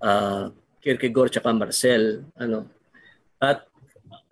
uh, 0.02 0.44
Kierkegaard 0.82 1.38
at 1.38 1.46
Marcel. 1.56 2.26
Ano. 2.42 2.68
At 3.40 3.69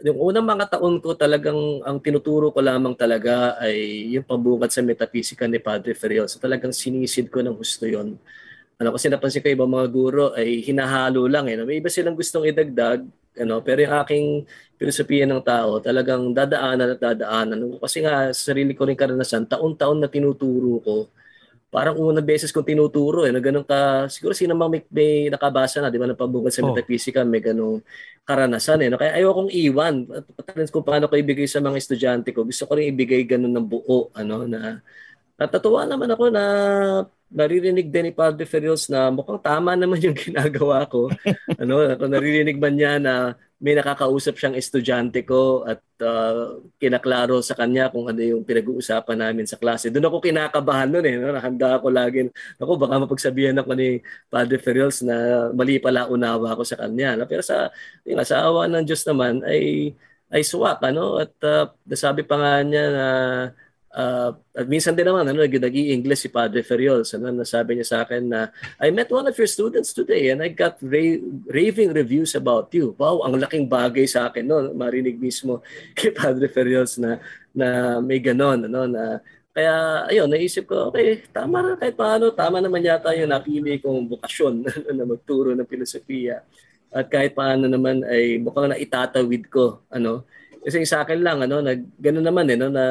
yung 0.06 0.18
unang 0.22 0.46
mga 0.46 0.78
taon 0.78 1.02
ko 1.02 1.18
talagang 1.18 1.82
ang 1.82 1.98
tinuturo 1.98 2.54
ko 2.54 2.62
lamang 2.62 2.94
talaga 2.94 3.58
ay 3.58 4.06
yung 4.14 4.26
pabungad 4.30 4.70
sa 4.70 4.86
metaphysica 4.86 5.50
ni 5.50 5.58
Padre 5.58 5.98
Ferriol. 5.98 6.30
So 6.30 6.38
talagang 6.38 6.70
sinisid 6.70 7.34
ko 7.34 7.42
ng 7.42 7.58
gusto 7.58 7.90
yon. 7.90 8.14
Ano, 8.78 8.94
kasi 8.94 9.10
napansin 9.10 9.42
ko 9.42 9.50
ibang 9.50 9.74
mga 9.74 9.88
guro 9.90 10.26
ay 10.38 10.62
hinahalo 10.62 11.26
lang. 11.26 11.50
Eh? 11.50 11.58
May 11.66 11.82
iba 11.82 11.90
silang 11.90 12.14
gustong 12.14 12.46
idagdag, 12.46 13.02
ano, 13.42 13.58
pero 13.66 13.82
yung 13.82 13.96
aking 14.06 14.26
filosofiya 14.78 15.26
ng 15.26 15.42
tao 15.42 15.82
talagang 15.82 16.30
dadaanan 16.30 16.94
at 16.94 17.00
dadaanan. 17.02 17.82
Kasi 17.82 18.06
nga, 18.06 18.30
sarili 18.38 18.78
ko 18.78 18.86
rin 18.86 18.94
karanasan, 18.94 19.50
taon-taon 19.50 20.06
na 20.06 20.10
tinuturo 20.14 20.78
ko 20.86 20.98
parang 21.68 22.00
unang 22.00 22.24
beses 22.24 22.56
kong 22.56 22.64
tinuturo 22.64 23.28
eh, 23.28 23.32
na 23.36 23.44
ganun 23.44 23.68
ka, 23.68 24.08
siguro 24.08 24.32
sino 24.32 24.56
mang 24.56 24.72
may, 24.72 24.82
may 24.88 25.28
nakabasa 25.28 25.84
na, 25.84 25.92
di 25.92 26.00
ba, 26.00 26.08
na 26.08 26.16
pabungad 26.16 26.56
sa 26.56 26.64
oh. 26.64 26.72
metaphysica, 26.72 27.28
may 27.28 27.44
ganung 27.44 27.84
karanasan 28.24 28.88
eh. 28.88 28.90
No? 28.92 28.96
Kaya 28.96 29.20
ayaw 29.20 29.36
kong 29.36 29.52
iwan, 29.52 29.96
at 30.08 30.72
kung 30.72 30.88
paano 30.88 31.12
ko 31.12 31.20
ibigay 31.20 31.48
sa 31.48 31.60
mga 31.60 31.76
estudyante 31.76 32.32
ko, 32.32 32.48
gusto 32.48 32.64
ko 32.64 32.80
rin 32.80 32.96
ibigay 32.96 33.28
ganun 33.28 33.52
ng 33.52 33.68
buo, 33.68 34.08
ano, 34.16 34.48
na 34.48 34.80
natatuwa 35.38 35.86
naman 35.86 36.10
ako 36.10 36.24
na 36.34 36.44
naririnig 37.28 37.92
din 37.92 38.10
ni 38.10 38.14
Padre 38.16 38.48
Ferrios 38.48 38.88
na 38.88 39.12
mukhang 39.12 39.38
tama 39.44 39.76
naman 39.80 40.00
yung 40.00 40.18
ginagawa 40.18 40.88
ko. 40.88 41.12
ano, 41.60 41.74
naririnig 42.08 42.58
man 42.58 42.74
niya 42.74 42.98
na 42.98 43.36
may 43.58 43.74
nakakausap 43.74 44.38
siyang 44.38 44.54
estudyante 44.54 45.26
ko 45.26 45.66
at 45.66 45.82
uh, 46.06 46.62
kinaklaro 46.78 47.42
sa 47.42 47.58
kanya 47.58 47.90
kung 47.90 48.06
ano 48.06 48.22
yung 48.22 48.46
pinag-uusapan 48.46 49.18
namin 49.18 49.50
sa 49.50 49.58
klase. 49.58 49.90
Doon 49.90 50.06
ako 50.14 50.22
kinakabahan 50.22 50.94
noon 50.94 51.06
eh. 51.10 51.16
No? 51.18 51.34
Handa 51.34 51.82
ako 51.82 51.90
lagi. 51.90 52.30
Ako 52.62 52.78
baka 52.78 53.02
mapagsabihan 53.02 53.58
ako 53.58 53.74
ni 53.74 54.06
Padre 54.30 54.62
Ferriols 54.62 55.02
na 55.02 55.50
mali 55.58 55.82
pala 55.82 56.06
unawa 56.06 56.54
ako 56.54 56.64
sa 56.70 56.78
kanya. 56.78 57.18
No? 57.18 57.26
Pero 57.26 57.42
sa, 57.42 57.74
yun, 58.06 58.22
sa 58.22 58.46
awa 58.46 58.70
ng 58.70 58.86
Diyos 58.86 59.02
naman 59.10 59.42
ay 59.42 59.94
ay 60.28 60.44
swak 60.44 60.84
ano 60.84 61.24
at 61.24 61.32
uh, 61.48 61.72
nasabi 61.88 62.28
pa 62.28 62.36
nga 62.36 62.60
niya 62.60 62.86
na 62.92 63.08
at 63.98 64.66
minsan 64.70 64.94
din 64.94 65.10
naman, 65.10 65.26
ano, 65.26 65.42
nag-i-English 65.42 66.22
si 66.22 66.30
Padre 66.30 66.62
Ferriol. 66.62 67.02
So, 67.02 67.18
ano, 67.18 67.34
nasabi 67.34 67.74
niya 67.74 67.88
sa 67.90 67.98
akin 68.06 68.30
na, 68.30 68.54
I 68.78 68.94
met 68.94 69.10
one 69.10 69.26
of 69.26 69.34
your 69.34 69.50
students 69.50 69.90
today 69.90 70.30
and 70.30 70.46
I 70.46 70.54
got 70.54 70.78
ra- 70.86 71.24
raving 71.50 71.98
reviews 71.98 72.38
about 72.38 72.70
you. 72.78 72.94
Wow, 72.94 73.26
ang 73.26 73.42
laking 73.42 73.66
bagay 73.66 74.06
sa 74.06 74.30
akin, 74.30 74.46
no? 74.46 74.70
Marinig 74.78 75.18
mismo 75.18 75.66
kay 75.98 76.14
Padre 76.14 76.46
Ferriol 76.46 76.86
na, 77.02 77.18
na 77.58 77.68
may 77.98 78.22
ganon, 78.22 78.70
ano, 78.70 78.86
na 78.86 79.18
kaya 79.58 80.06
ayun, 80.14 80.30
naisip 80.30 80.70
ko, 80.70 80.94
okay, 80.94 81.26
tama 81.34 81.66
na 81.66 81.74
kahit 81.74 81.98
paano, 81.98 82.30
tama 82.30 82.62
naman 82.62 82.86
yata 82.86 83.18
yung 83.18 83.34
napili 83.34 83.82
kong 83.82 84.06
bukasyon 84.14 84.62
na 84.94 85.04
magturo 85.10 85.58
ng 85.58 85.66
filosofiya. 85.66 86.46
At 86.94 87.10
kahit 87.10 87.34
paano 87.34 87.66
naman 87.66 88.06
ay 88.06 88.38
mukhang 88.38 88.70
na 88.70 88.78
itatawid 88.78 89.50
ko, 89.50 89.82
ano. 89.90 90.22
Kasi 90.62 90.86
sa 90.86 91.02
akin 91.02 91.26
lang, 91.26 91.42
ano, 91.42 91.66
nag, 91.66 91.98
ganun 91.98 92.30
naman 92.30 92.46
eh, 92.54 92.58
no, 92.62 92.70
na 92.70 92.86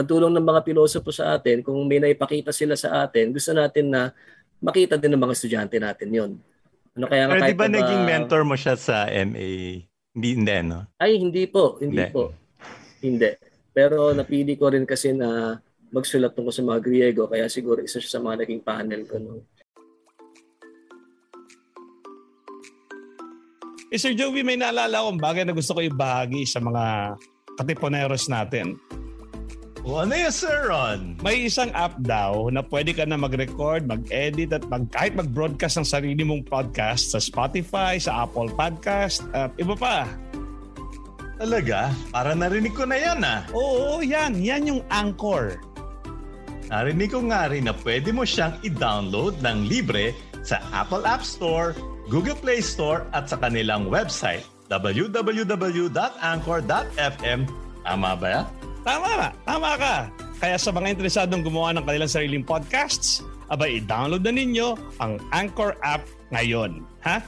ang 0.00 0.08
tulong 0.08 0.32
ng 0.32 0.46
mga 0.48 0.64
pilosopo 0.64 1.12
sa 1.12 1.36
atin, 1.36 1.60
kung 1.60 1.76
may 1.84 2.00
naipakita 2.00 2.56
sila 2.56 2.72
sa 2.72 3.04
atin, 3.04 3.36
gusto 3.36 3.52
natin 3.52 3.92
na 3.92 4.02
makita 4.56 4.96
din 4.96 5.12
ng 5.12 5.20
mga 5.20 5.36
estudyante 5.36 5.76
natin 5.76 6.08
yon. 6.08 6.32
Ano 6.96 7.04
kaya 7.04 7.28
Pero 7.28 7.44
di 7.44 7.56
ba 7.56 7.68
ba 7.68 7.76
naging 7.76 8.02
mentor 8.08 8.42
mo 8.48 8.56
siya 8.56 8.80
sa 8.80 9.04
MA? 9.12 9.84
Hindi, 10.16 10.28
hindi, 10.40 10.56
no? 10.64 10.88
Ay, 10.96 11.20
hindi 11.20 11.44
po. 11.46 11.76
Hindi, 11.78 12.00
hindi. 12.00 12.12
po. 12.16 12.32
Hindi. 13.04 13.30
Pero 13.70 14.10
napili 14.16 14.56
ko 14.56 14.72
rin 14.72 14.88
kasi 14.88 15.12
na 15.12 15.60
magsulat 15.92 16.32
tungkol 16.32 16.54
sa 16.54 16.64
mga 16.64 16.80
Griego, 16.80 17.28
kaya 17.28 17.46
siguro 17.46 17.84
isa 17.84 18.00
siya 18.00 18.18
sa 18.18 18.22
mga 18.24 18.42
naging 18.42 18.62
panel 18.64 19.02
ko. 19.04 19.16
No? 19.20 19.44
Eh, 23.90 23.98
Sir 23.98 24.14
Joey, 24.14 24.46
may 24.46 24.54
naalala 24.54 25.02
akong 25.02 25.18
bagay 25.18 25.42
na 25.42 25.52
gusto 25.52 25.74
ko 25.74 25.82
ibahagi 25.82 26.46
sa 26.46 26.62
mga 26.62 27.18
katiponeros 27.58 28.30
natin. 28.30 28.78
O 29.80 30.04
yun, 30.04 30.12
Sir 30.28 30.68
Ron? 30.68 31.16
May 31.24 31.48
isang 31.48 31.72
app 31.72 31.96
daw 32.04 32.52
na 32.52 32.60
pwede 32.68 32.92
ka 32.92 33.08
na 33.08 33.16
mag-record, 33.16 33.88
mag-edit 33.88 34.52
at 34.52 34.68
mag, 34.68 34.84
kahit 34.92 35.16
mag-broadcast 35.16 35.80
ng 35.80 35.88
sarili 35.88 36.20
mong 36.20 36.44
podcast 36.44 37.16
sa 37.16 37.20
Spotify, 37.22 37.96
sa 37.96 38.28
Apple 38.28 38.52
Podcast 38.52 39.24
at 39.32 39.48
iba 39.56 39.72
pa. 39.72 40.04
Talaga? 41.40 41.96
Para 42.12 42.36
narinig 42.36 42.76
ko 42.76 42.84
na 42.84 43.00
yan 43.00 43.24
ah. 43.24 43.48
Oo, 43.56 44.04
yan. 44.04 44.36
Yan 44.44 44.68
yung 44.68 44.84
Anchor. 44.92 45.56
Narinig 46.68 47.16
ko 47.16 47.24
nga 47.32 47.48
rin 47.48 47.64
na 47.64 47.72
pwede 47.80 48.12
mo 48.12 48.28
siyang 48.28 48.60
i-download 48.60 49.40
ng 49.40 49.64
libre 49.64 50.12
sa 50.44 50.60
Apple 50.76 51.08
App 51.08 51.24
Store, 51.24 51.72
Google 52.12 52.36
Play 52.36 52.60
Store 52.60 53.08
at 53.16 53.32
sa 53.32 53.40
kanilang 53.40 53.88
website 53.88 54.44
www.anchor.fm. 54.68 57.40
Tama 57.80 58.12
ba 58.20 58.28
yan? 58.28 58.44
Tama, 58.80 59.28
tama 59.44 59.70
ka. 59.76 59.94
Kaya 60.40 60.56
sa 60.56 60.72
mga 60.72 60.96
interesadong 60.96 61.44
gumawa 61.44 61.76
ng 61.76 61.84
kanilang 61.84 62.08
sariling 62.08 62.40
podcasts, 62.40 63.20
abay 63.52 63.76
i-download 63.76 64.24
na 64.24 64.32
ninyo 64.32 64.72
ang 64.96 65.20
Anchor 65.36 65.76
app 65.84 66.00
ngayon. 66.32 66.80
Ha? 67.04 67.20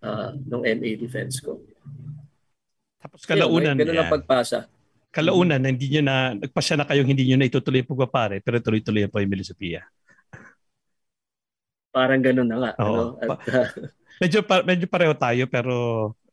Uh, 0.00 0.30
nung 0.46 0.62
NA 0.62 0.94
defense 0.94 1.42
ko. 1.42 1.58
Tapos 3.02 3.26
kalaunan. 3.26 3.74
Ayun, 3.74 3.82
ganun 3.82 3.98
ang 3.98 4.14
pagpasa. 4.14 4.70
Kalaunan, 5.10 5.66
hindi 5.66 5.90
nyo 5.90 6.02
na, 6.06 6.38
nagpasya 6.38 6.78
na 6.78 6.86
kayong 6.86 7.10
hindi 7.10 7.26
nyo 7.26 7.42
na 7.42 7.50
itutuloy 7.50 7.82
yung 7.82 7.90
pagpapare, 7.90 8.38
pero 8.38 8.62
tuloy-tuloy 8.62 9.10
pa 9.10 9.18
yung 9.18 9.34
Melisopia. 9.34 9.82
Parang 11.90 12.22
ganun 12.22 12.48
na 12.48 12.56
nga. 12.58 12.70
Oo. 12.82 13.18
Ano? 13.18 13.34
At, 13.34 13.40
uh, 13.50 13.66
medyo, 14.22 14.38
medyo 14.62 14.86
pareho 14.86 15.14
tayo, 15.18 15.44
pero 15.50 15.74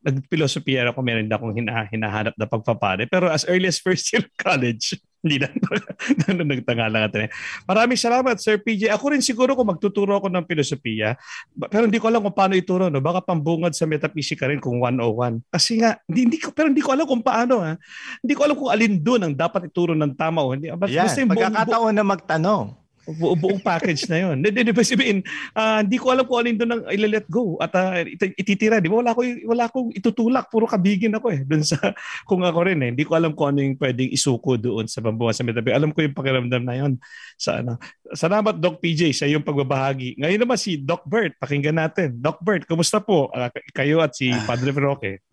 nag-philosophy 0.08 0.80
ako, 0.80 1.04
meron 1.04 1.28
akong 1.28 1.54
hina, 1.58 1.84
hinahanap 1.92 2.34
na 2.40 2.48
pagpapare. 2.48 3.04
Pero 3.10 3.28
as 3.28 3.44
early 3.50 3.68
as 3.68 3.82
first 3.82 4.08
year 4.14 4.24
of 4.24 4.32
college, 4.40 4.96
hindi 5.26 5.44
na, 5.44 5.50
na 6.32 6.46
nagtanga 6.46 6.88
lang 6.88 7.04
natin. 7.10 7.28
Maraming 7.68 8.00
salamat, 8.00 8.40
Sir 8.40 8.62
PJ. 8.62 8.88
Ako 8.94 9.12
rin 9.12 9.20
siguro 9.20 9.58
kung 9.58 9.68
magtuturo 9.68 10.16
ako 10.16 10.32
ng 10.32 10.46
filosofiya, 10.48 11.20
pero 11.68 11.90
hindi 11.90 12.00
ko 12.00 12.08
alam 12.08 12.24
kung 12.24 12.38
paano 12.38 12.56
ituro. 12.56 12.88
No? 12.88 13.04
Baka 13.04 13.26
pambungad 13.26 13.76
sa 13.76 13.84
metaphysics 13.84 14.40
rin 14.40 14.64
kung 14.64 14.80
101. 14.80 15.44
Kasi 15.52 15.82
nga, 15.84 16.00
hindi, 16.08 16.32
hindi 16.32 16.38
ko, 16.40 16.56
pero 16.56 16.72
hindi 16.72 16.86
ko 16.86 16.96
alam 16.96 17.04
kung 17.10 17.26
paano. 17.26 17.66
Ha? 17.66 17.76
Hindi 18.24 18.34
ko 18.38 18.42
alam 18.48 18.56
kung 18.56 18.72
alin 18.72 18.94
doon 19.04 19.22
ang 19.28 19.34
dapat 19.36 19.68
ituro 19.68 19.92
ng 19.98 20.14
tama. 20.16 20.40
O 20.46 20.56
hindi. 20.56 20.72
Basta 20.72 20.94
Yan, 20.94 21.28
yung 21.28 21.34
pagkakataon 21.36 21.92
bu- 21.92 21.98
na 21.98 22.04
magtanong 22.06 22.87
bu- 23.08 23.40
buong 23.40 23.62
package 23.64 24.06
na 24.12 24.18
yon. 24.20 24.44
Hindi, 24.44 24.68
di 24.68 24.76
ba 24.76 24.84
sabihin, 24.84 25.24
uh, 25.56 25.80
hindi 25.80 25.98
ko 25.98 26.12
alam 26.12 26.28
kung 26.28 26.40
alin 26.44 26.58
doon 26.60 26.72
ang 26.76 26.84
i-let 26.92 27.28
go 27.32 27.56
at 27.64 27.72
uh, 27.74 28.04
ititira. 28.36 28.84
Di 28.84 28.92
ba? 28.92 29.00
Wala, 29.00 29.16
ko, 29.16 29.24
wala 29.24 29.64
akong 29.72 29.96
itutulak. 29.96 30.52
Puro 30.52 30.68
kabigin 30.68 31.16
ako 31.16 31.28
eh. 31.32 31.42
Doon 31.48 31.64
sa, 31.64 31.80
kung 32.28 32.44
ako 32.44 32.60
rin 32.68 32.80
eh. 32.84 32.90
Hindi 32.92 33.08
ko 33.08 33.16
alam 33.16 33.32
kung 33.32 33.56
ano 33.56 33.64
yung 33.64 33.80
pwedeng 33.80 34.12
isuko 34.12 34.60
doon 34.60 34.86
sa 34.92 35.00
bambuha 35.00 35.32
sa 35.32 35.48
metabi. 35.48 35.72
Alam 35.72 35.96
ko 35.96 36.04
yung 36.04 36.16
pakiramdam 36.16 36.64
na 36.68 36.76
yon. 36.76 36.94
Sa, 37.40 37.64
ano. 37.64 37.80
Salamat 38.12 38.60
Doc 38.60 38.84
PJ 38.84 39.16
sa 39.16 39.26
iyong 39.26 39.46
pagbabahagi. 39.46 40.20
Ngayon 40.20 40.42
naman 40.44 40.60
si 40.60 40.76
Doc 40.82 41.08
Bert. 41.08 41.40
Pakinggan 41.40 41.80
natin. 41.80 42.20
Doc 42.20 42.44
Bert, 42.44 42.68
kumusta 42.68 43.00
po? 43.00 43.32
Uh, 43.32 43.48
kayo 43.72 44.04
at 44.04 44.12
si 44.18 44.34
Padre 44.44 44.76
Roque. 44.76 45.24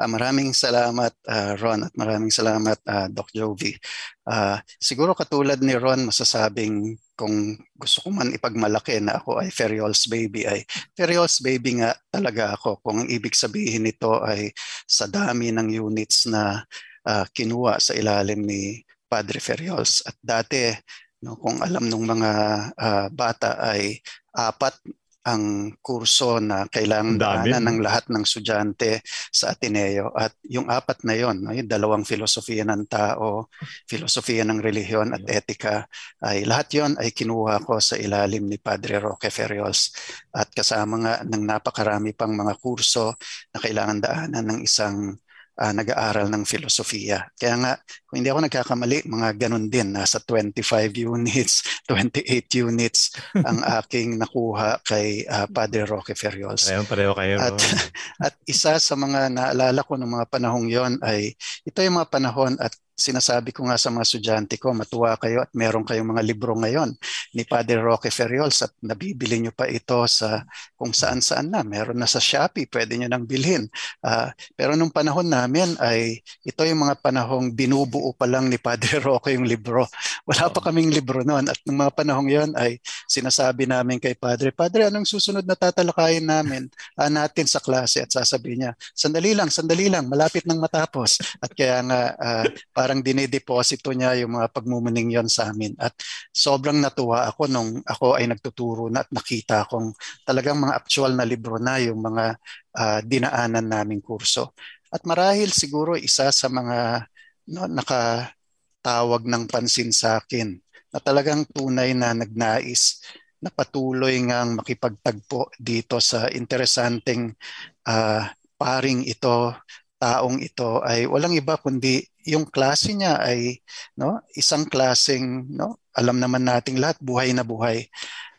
Uh, 0.00 0.08
maraming 0.08 0.56
salamat 0.56 1.12
uh, 1.28 1.60
Ron 1.60 1.84
at 1.84 1.92
maraming 1.92 2.32
salamat 2.32 2.80
uh, 2.88 3.12
Doc 3.12 3.28
Jovi. 3.36 3.76
Uh, 4.24 4.56
siguro 4.80 5.12
katulad 5.12 5.60
ni 5.60 5.76
Ron 5.76 6.08
masasabing 6.08 6.96
kung 7.12 7.52
gusto 7.76 8.08
ko 8.08 8.08
man 8.08 8.32
ipagmalaki 8.32 8.96
na 9.04 9.20
ako 9.20 9.44
ay 9.44 9.52
Ferriols 9.52 10.08
baby 10.08 10.48
ay 10.48 10.64
Ferriols 10.96 11.44
baby 11.44 11.84
nga 11.84 11.92
talaga 12.08 12.56
ako 12.56 12.80
kung 12.80 13.04
ibig 13.12 13.36
sabihin 13.36 13.84
nito 13.84 14.24
ay 14.24 14.48
sa 14.88 15.04
dami 15.04 15.52
ng 15.52 15.68
units 15.68 16.24
na 16.32 16.64
uh, 17.04 17.24
kinuha 17.28 17.76
sa 17.76 17.92
ilalim 17.92 18.40
ni 18.40 18.80
Padre 19.04 19.36
Ferriols 19.36 20.00
at 20.08 20.16
dati 20.16 20.72
no 21.20 21.36
kung 21.36 21.60
alam 21.60 21.84
ng 21.84 22.04
mga 22.08 22.32
uh, 22.72 23.06
bata 23.12 23.60
ay 23.60 24.00
apat 24.32 24.80
ang 25.20 25.76
kurso 25.84 26.40
na 26.40 26.64
kailangan 26.64 27.20
daanan 27.20 27.64
ng 27.68 27.78
lahat 27.84 28.08
ng 28.08 28.24
estudyante 28.24 29.04
sa 29.28 29.52
Ateneo. 29.52 30.16
At 30.16 30.32
yung 30.48 30.72
apat 30.72 31.04
na 31.04 31.12
yon 31.12 31.44
no, 31.44 31.52
yung 31.52 31.68
dalawang 31.68 32.08
filosofiya 32.08 32.64
ng 32.64 32.88
tao, 32.88 33.52
filosofiya 33.84 34.48
ng 34.48 34.64
relihiyon 34.64 35.12
at 35.12 35.24
etika 35.28 35.84
ay 36.24 36.48
lahat 36.48 36.68
yon 36.72 36.92
ay 36.96 37.12
kinuha 37.12 37.60
ko 37.60 37.76
sa 37.84 38.00
ilalim 38.00 38.48
ni 38.48 38.56
Padre 38.56 38.96
Roque 38.96 39.28
Ferriols. 39.28 39.92
At 40.32 40.48
kasama 40.56 40.96
nga 41.04 41.14
ng 41.20 41.44
napakarami 41.44 42.16
pang 42.16 42.32
mga 42.32 42.56
kurso 42.56 43.12
na 43.52 43.58
kailangan 43.60 43.98
daanan 44.00 44.44
ng 44.56 44.60
isang 44.64 45.20
uh, 45.60 45.72
nag-aaral 45.76 46.32
ng 46.32 46.48
filosofiya. 46.48 47.28
Kaya 47.36 47.54
nga, 47.60 47.72
kung 48.08 48.24
hindi 48.24 48.32
ako 48.32 48.40
nagkakamali, 48.48 49.04
mga 49.06 49.28
ganun 49.36 49.68
din, 49.68 49.92
nasa 49.92 50.18
25 50.24 51.06
units, 51.06 51.62
28 51.88 52.64
units 52.64 53.12
ang 53.36 53.60
aking 53.84 54.16
nakuha 54.16 54.80
kay 54.82 55.28
uh, 55.28 55.44
Padre 55.52 55.84
Roque 55.84 56.16
Ferriols. 56.16 56.64
Pareho, 56.64 56.84
pareho 56.88 57.12
kayo. 57.12 57.36
At, 57.38 57.58
at 58.32 58.34
isa 58.48 58.80
sa 58.80 58.94
mga 58.96 59.28
naalala 59.28 59.84
ko 59.84 60.00
ng 60.00 60.08
mga 60.08 60.26
panahong 60.32 60.66
yon 60.72 60.96
ay 61.04 61.36
ito 61.62 61.78
yung 61.84 62.00
mga 62.00 62.10
panahon 62.10 62.56
at 62.56 62.72
sinasabi 63.00 63.56
ko 63.56 63.64
nga 63.64 63.80
sa 63.80 63.88
mga 63.88 64.04
estudyante 64.04 64.60
ko, 64.60 64.76
matuwa 64.76 65.16
kayo 65.16 65.40
at 65.40 65.50
meron 65.56 65.82
kayong 65.88 66.12
mga 66.12 66.22
libro 66.22 66.52
ngayon 66.52 66.92
ni 67.32 67.48
Padre 67.48 67.80
Roque 67.80 68.12
Ferriols 68.12 68.60
at 68.60 68.76
nabibili 68.84 69.40
nyo 69.40 69.52
pa 69.56 69.64
ito 69.64 70.04
sa 70.04 70.44
kung 70.76 70.92
saan 70.92 71.24
saan 71.24 71.48
na. 71.48 71.64
Meron 71.64 71.96
na 71.96 72.04
sa 72.04 72.20
Shopee, 72.20 72.68
pwede 72.68 73.00
nyo 73.00 73.08
nang 73.08 73.24
bilhin. 73.24 73.64
Uh, 74.04 74.28
pero 74.52 74.76
nung 74.76 74.92
panahon 74.92 75.24
namin 75.26 75.72
ay 75.80 76.20
ito 76.44 76.60
yung 76.62 76.84
mga 76.84 77.00
panahong 77.00 77.56
binubuo 77.56 78.12
pa 78.12 78.28
lang 78.28 78.52
ni 78.52 78.60
Padre 78.60 79.00
Roque 79.06 79.32
yung 79.32 79.48
libro. 79.48 79.88
Wala 80.28 80.52
pa 80.52 80.60
kaming 80.60 80.92
libro 80.92 81.24
noon 81.24 81.48
at 81.48 81.56
nung 81.64 81.80
mga 81.80 81.92
panahong 81.96 82.28
yon 82.28 82.50
ay 82.54 82.76
sinasabi 83.08 83.64
namin 83.64 83.96
kay 83.96 84.12
Padre, 84.12 84.52
Padre, 84.52 84.92
anong 84.92 85.08
susunod 85.08 85.42
na 85.48 85.56
tatalakayin 85.56 86.28
namin 86.28 86.68
uh, 87.00 87.08
natin 87.08 87.48
sa 87.48 87.62
klase 87.62 88.04
at 88.04 88.10
sasabihin 88.12 88.68
niya, 88.68 88.72
sandali 88.92 89.32
lang, 89.32 89.48
sandali 89.48 89.86
lang, 89.88 90.10
malapit 90.10 90.44
nang 90.44 90.60
matapos. 90.60 91.22
At 91.40 91.54
kaya 91.54 91.80
nga 91.86 92.00
uh, 92.18 92.46
para 92.74 92.89
parang 92.90 93.06
dinedeposito 93.06 93.94
niya 93.94 94.18
yung 94.18 94.34
mga 94.34 94.50
pagmumuning 94.50 95.14
yon 95.14 95.30
sa 95.30 95.54
amin. 95.54 95.78
At 95.78 95.94
sobrang 96.34 96.74
natuwa 96.82 97.22
ako 97.30 97.46
nung 97.46 97.78
ako 97.86 98.18
ay 98.18 98.26
nagtuturo 98.26 98.90
na 98.90 99.06
at 99.06 99.10
nakita 99.14 99.62
kong 99.70 99.94
talagang 100.26 100.58
mga 100.58 100.74
actual 100.74 101.14
na 101.14 101.22
libro 101.22 101.54
na 101.62 101.78
yung 101.78 102.02
mga 102.02 102.34
uh, 102.74 102.98
dinaanan 103.06 103.62
naming 103.62 104.02
kurso. 104.02 104.58
At 104.90 105.06
marahil 105.06 105.54
siguro 105.54 105.94
isa 105.94 106.34
sa 106.34 106.50
mga 106.50 107.06
no, 107.54 107.70
nakatawag 107.70 109.22
ng 109.22 109.46
pansin 109.46 109.94
sa 109.94 110.18
akin 110.18 110.58
na 110.90 110.98
talagang 110.98 111.46
tunay 111.46 111.94
na 111.94 112.10
nagnais 112.10 113.06
na 113.38 113.54
patuloy 113.54 114.18
ngang 114.18 114.58
makipagtagpo 114.58 115.54
dito 115.62 116.02
sa 116.02 116.26
interesanteng 116.26 117.38
uh, 117.86 118.26
paring 118.58 119.06
ito, 119.06 119.54
taong 120.02 120.42
ito 120.42 120.82
ay 120.82 121.06
walang 121.06 121.38
iba 121.38 121.54
kundi 121.54 122.09
yung 122.26 122.48
klase 122.48 122.92
niya 122.92 123.20
ay 123.20 123.60
no 123.96 124.20
isang 124.36 124.68
klaseng 124.68 125.48
no 125.48 125.80
alam 125.96 126.16
naman 126.22 126.46
nating 126.46 126.78
lahat 126.78 126.98
buhay 127.02 127.34
na 127.34 127.42
buhay. 127.42 127.86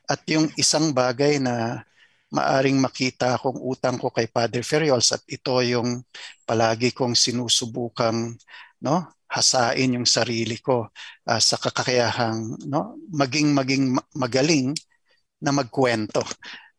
At 0.07 0.23
yung 0.27 0.51
isang 0.59 0.91
bagay 0.91 1.39
na 1.39 1.83
maaring 2.31 2.79
makita 2.79 3.35
kong 3.39 3.59
utang 3.59 3.99
ko 3.99 4.07
kay 4.11 4.27
Padre 4.31 4.63
Ferriols 4.63 5.11
at 5.11 5.23
ito 5.27 5.51
yung 5.63 5.99
palagi 6.47 6.95
kong 6.95 7.15
sinusubukang 7.15 8.39
no 8.81 8.95
hasain 9.31 9.95
yung 9.95 10.07
sarili 10.07 10.59
ko 10.59 10.91
uh, 11.27 11.39
sa 11.39 11.55
kakakayahang 11.59 12.55
no 12.67 12.99
maging 13.11 13.51
maging 13.55 13.83
magaling 14.15 14.71
na 15.43 15.51
magkwento 15.51 16.23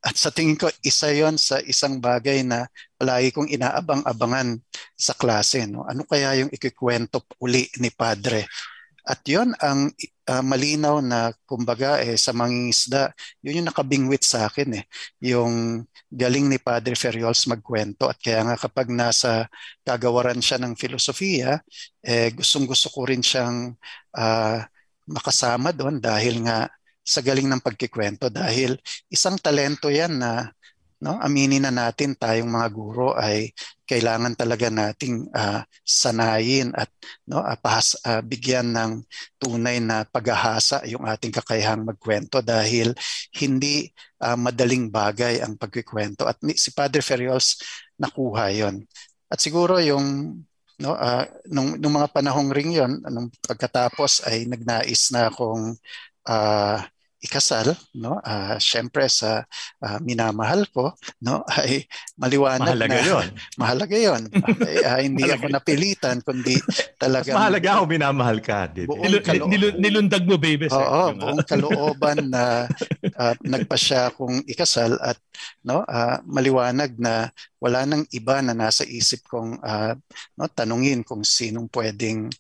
at 0.03 0.19
sa 0.19 0.35
tingin 0.35 0.59
ko, 0.59 0.67
isa 0.83 1.15
yon 1.15 1.39
sa 1.39 1.63
isang 1.63 2.03
bagay 2.03 2.43
na 2.43 2.67
palagi 2.99 3.31
kong 3.31 3.47
inaabang-abangan 3.55 4.59
sa 4.99 5.15
klase. 5.15 5.63
No? 5.71 5.87
Ano 5.87 6.03
kaya 6.03 6.43
yung 6.43 6.51
ikikwento 6.51 7.23
uli 7.39 7.71
ni 7.79 7.95
Padre? 7.95 8.51
At 9.07 9.23
yon 9.27 9.55
ang 9.63 9.95
uh, 10.27 10.43
malinaw 10.43 10.99
na, 11.03 11.31
kumbaga, 11.47 12.03
eh, 12.03 12.19
sa 12.19 12.35
mangingisda, 12.35 13.15
yun 13.47 13.63
yung 13.63 13.69
nakabingwit 13.71 14.27
sa 14.27 14.51
akin. 14.51 14.83
Eh. 14.83 14.85
Yung 15.23 15.87
galing 16.11 16.51
ni 16.51 16.59
Padre 16.59 16.99
Ferriols 16.99 17.47
magkwento. 17.47 18.11
At 18.11 18.19
kaya 18.19 18.43
nga 18.43 18.59
kapag 18.59 18.91
nasa 18.91 19.47
kagawaran 19.87 20.43
siya 20.43 20.59
ng 20.59 20.75
filosofiya, 20.75 21.63
eh, 22.03 22.35
gustong 22.35 22.67
gusto 22.67 22.91
ko 22.91 23.07
rin 23.07 23.23
siyang 23.23 23.75
uh, 24.19 24.59
makasama 25.07 25.71
doon 25.71 26.03
dahil 26.03 26.43
nga 26.43 26.67
sa 27.03 27.21
galing 27.21 27.51
ng 27.51 27.63
pagkikwento 27.63 28.31
dahil 28.31 28.79
isang 29.11 29.37
talento 29.39 29.91
yan 29.91 30.23
na 30.23 30.51
no 31.03 31.19
aminin 31.19 31.67
na 31.67 31.75
natin 31.75 32.15
tayong 32.15 32.47
mga 32.47 32.69
guro 32.71 33.11
ay 33.19 33.51
kailangan 33.83 34.39
talaga 34.39 34.71
nating 34.71 35.27
uh, 35.35 35.67
sanayin 35.83 36.71
at 36.79 36.87
no 37.27 37.43
uh, 37.43 37.59
uh, 37.59 38.23
bigyan 38.23 38.71
ng 38.71 39.03
tunay 39.35 39.83
na 39.83 40.07
paghahasa 40.07 40.87
yung 40.87 41.03
ating 41.03 41.35
kakayahang 41.35 41.83
magkwento 41.83 42.39
dahil 42.39 42.95
hindi 43.35 43.91
uh, 44.23 44.39
madaling 44.39 44.89
bagay 44.89 45.43
ang 45.43 45.59
pagkikwento. 45.59 46.23
At 46.25 46.39
si 46.55 46.71
Padre 46.71 47.03
Ferriols 47.03 47.59
nakuha 47.99 48.55
yon 48.55 48.87
at 49.27 49.43
siguro 49.43 49.83
yung 49.83 50.39
no 50.79 50.95
uh, 50.95 51.27
nung, 51.51 51.83
nung 51.83 51.99
mga 51.99 52.15
panahong 52.15 52.55
ring 52.55 52.79
yon 52.79 53.03
nung 53.11 53.27
pagkatapos 53.43 54.23
ay 54.31 54.47
nagnais 54.47 55.11
na 55.11 55.29
akong 55.35 55.75
uh, 56.31 56.79
ikasal 57.23 57.73
no? 57.95 58.19
Uh, 58.21 58.59
syempre 58.59 59.07
sa 59.07 59.47
uh, 59.81 59.99
minamahal 60.03 60.67
ko 60.75 60.93
no? 61.23 61.47
Ay 61.55 61.87
maliwanag 62.19 62.75
mahalaga 62.75 62.91
na 62.91 63.07
yon 63.07 63.27
mahalaga 63.61 63.97
yon 63.97 64.23
okay, 64.29 64.77
uh, 64.83 65.01
hindi 65.01 65.25
ako 65.31 65.47
napilitan 65.55 66.19
kundi 66.27 66.59
talaga 66.99 67.31
mahalaga 67.31 67.69
ako 67.79 67.85
minamahal 67.87 68.39
ka 68.43 68.67
nil- 68.75 69.79
nilundag 69.79 70.27
mo 70.27 70.35
baby 70.35 70.67
oo 70.67 70.83
oh, 70.83 71.09
buong 71.15 71.47
kalooban 71.47 72.27
na 72.27 72.67
uh, 73.15 73.35
nagpa 73.47 73.79
siya 73.79 74.11
kung 74.11 74.43
ikasal 74.51 74.99
at 74.99 75.19
no? 75.63 75.87
Uh, 75.87 76.19
maliwanag 76.27 76.95
na 76.99 77.31
wala 77.63 77.87
nang 77.87 78.05
iba 78.11 78.43
na 78.43 78.55
nasa 78.55 78.83
isip 78.83 79.23
kong 79.31 79.63
uh, 79.63 79.95
no? 80.39 80.51
Tanungin 80.51 81.07
kung 81.07 81.23
sinong 81.23 81.71
pwedeng 81.71 82.31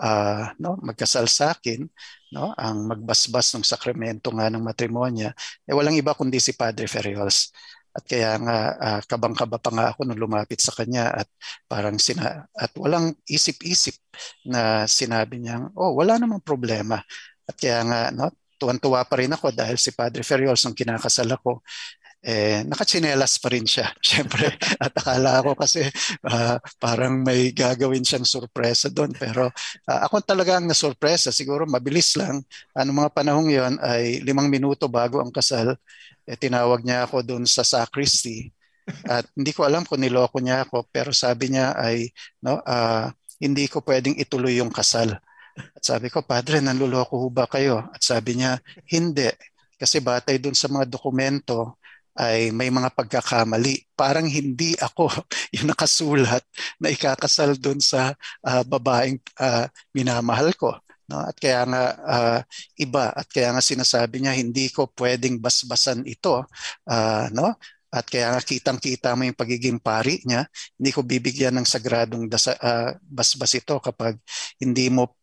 uh, 0.00 0.52
no 0.62 0.78
magkasal 0.80 1.26
sa 1.28 1.52
akin 1.52 1.84
no 2.32 2.54
ang 2.56 2.88
magbasbas 2.88 3.52
ng 3.56 3.64
sakramento 3.66 4.32
nga 4.32 4.48
ng 4.48 4.62
matrimonya 4.62 5.34
eh 5.68 5.74
walang 5.76 5.96
iba 5.98 6.16
kundi 6.16 6.40
si 6.40 6.56
Padre 6.56 6.88
Ferriols 6.88 7.52
At 7.92 8.08
kaya 8.08 8.40
nga 8.40 8.56
uh, 8.80 9.00
kabang-kaba 9.04 9.60
pa 9.60 9.68
nga 9.68 9.84
ako 9.92 10.08
nung 10.08 10.16
lumapit 10.24 10.56
sa 10.64 10.72
kanya 10.72 11.12
at 11.12 11.28
parang 11.68 12.00
sina 12.00 12.48
at 12.56 12.72
walang 12.80 13.12
isip-isip 13.28 14.00
na 14.48 14.88
sinabi 14.88 15.36
niya, 15.44 15.68
oh 15.76 15.92
wala 16.00 16.16
namang 16.16 16.40
problema. 16.40 17.04
At 17.44 17.56
kaya 17.60 17.84
nga 17.84 18.00
no, 18.08 18.32
tuwan-tuwa 18.56 19.04
pa 19.04 19.20
rin 19.20 19.36
ako 19.36 19.52
dahil 19.52 19.76
si 19.76 19.92
Padre 19.92 20.24
Ferriols 20.24 20.64
nung 20.64 20.72
kinakasal 20.72 21.28
ako 21.36 21.60
eh, 22.22 22.62
nakachinelas 22.62 23.42
pa 23.42 23.50
rin 23.50 23.66
siya. 23.66 23.90
Siyempre, 24.06 24.54
at 24.78 24.94
akala 24.94 25.42
ko 25.42 25.58
kasi 25.58 25.82
uh, 26.22 26.56
parang 26.78 27.20
may 27.26 27.50
gagawin 27.50 28.06
siyang 28.06 28.22
sorpresa 28.22 28.86
doon. 28.88 29.10
Pero 29.18 29.50
uh, 29.90 30.00
ako 30.06 30.22
talaga 30.22 30.56
ang 30.56 30.70
nasurpresa. 30.70 31.34
Siguro 31.34 31.66
mabilis 31.66 32.14
lang. 32.14 32.40
Ano 32.78 32.94
mga 32.94 33.10
panahong 33.10 33.50
yon 33.50 33.74
ay 33.82 34.22
limang 34.22 34.46
minuto 34.46 34.86
bago 34.86 35.18
ang 35.18 35.34
kasal, 35.34 35.74
eh, 36.22 36.38
tinawag 36.38 36.86
niya 36.86 37.10
ako 37.10 37.26
doon 37.26 37.44
sa 37.44 37.66
sacristy. 37.66 38.54
At 39.06 39.26
hindi 39.34 39.50
ko 39.54 39.66
alam 39.66 39.82
kung 39.86 40.02
niloko 40.02 40.38
niya 40.38 40.66
ako, 40.66 40.86
pero 40.90 41.10
sabi 41.14 41.54
niya 41.54 41.74
ay 41.74 42.10
no, 42.42 42.62
uh, 42.62 43.10
hindi 43.42 43.66
ko 43.66 43.82
pwedeng 43.82 44.14
ituloy 44.18 44.62
yung 44.62 44.70
kasal. 44.70 45.18
At 45.58 45.82
sabi 45.82 46.08
ko, 46.08 46.22
Padre, 46.22 46.62
nanluloko 46.62 47.18
ho 47.18 47.28
ba 47.28 47.50
kayo? 47.50 47.90
At 47.92 48.00
sabi 48.00 48.38
niya, 48.40 48.62
hindi. 48.88 49.28
Kasi 49.76 49.98
batay 49.98 50.38
doon 50.38 50.54
sa 50.54 50.70
mga 50.70 50.86
dokumento, 50.86 51.81
ay 52.16 52.52
may 52.52 52.68
mga 52.68 52.92
pagkakamali. 52.92 53.88
Parang 53.96 54.28
hindi 54.28 54.76
ako 54.76 55.08
yung 55.56 55.72
nakasulat 55.72 56.44
na 56.80 56.92
ikakasal 56.92 57.56
doon 57.56 57.80
sa 57.80 58.12
uh, 58.44 58.62
babaeng 58.64 59.20
uh, 59.40 59.66
minamahal 59.96 60.52
ko. 60.56 60.76
No? 61.08 61.20
At 61.24 61.36
kaya 61.36 61.64
nga 61.68 61.82
uh, 62.00 62.40
iba 62.80 63.12
at 63.12 63.28
kaya 63.28 63.52
nga 63.52 63.62
sinasabi 63.64 64.24
niya 64.24 64.36
hindi 64.36 64.68
ko 64.72 64.88
pwedeng 64.96 65.40
basbasan 65.40 66.04
ito. 66.08 66.44
Uh, 66.88 67.28
no? 67.32 67.56
At 67.92 68.08
kaya 68.08 68.32
nga 68.32 68.40
kitang-kita 68.40 69.12
mo 69.12 69.28
yung 69.28 69.36
pagiging 69.36 69.76
pari 69.76 70.24
niya. 70.24 70.48
Hindi 70.80 70.90
ko 70.96 71.04
bibigyan 71.04 71.60
ng 71.60 71.68
sagradong 71.68 72.24
dasa, 72.24 72.56
uh, 72.56 72.96
basbas 73.04 73.52
ito 73.52 73.76
kapag 73.84 74.16
hindi 74.56 74.88
mo 74.88 75.20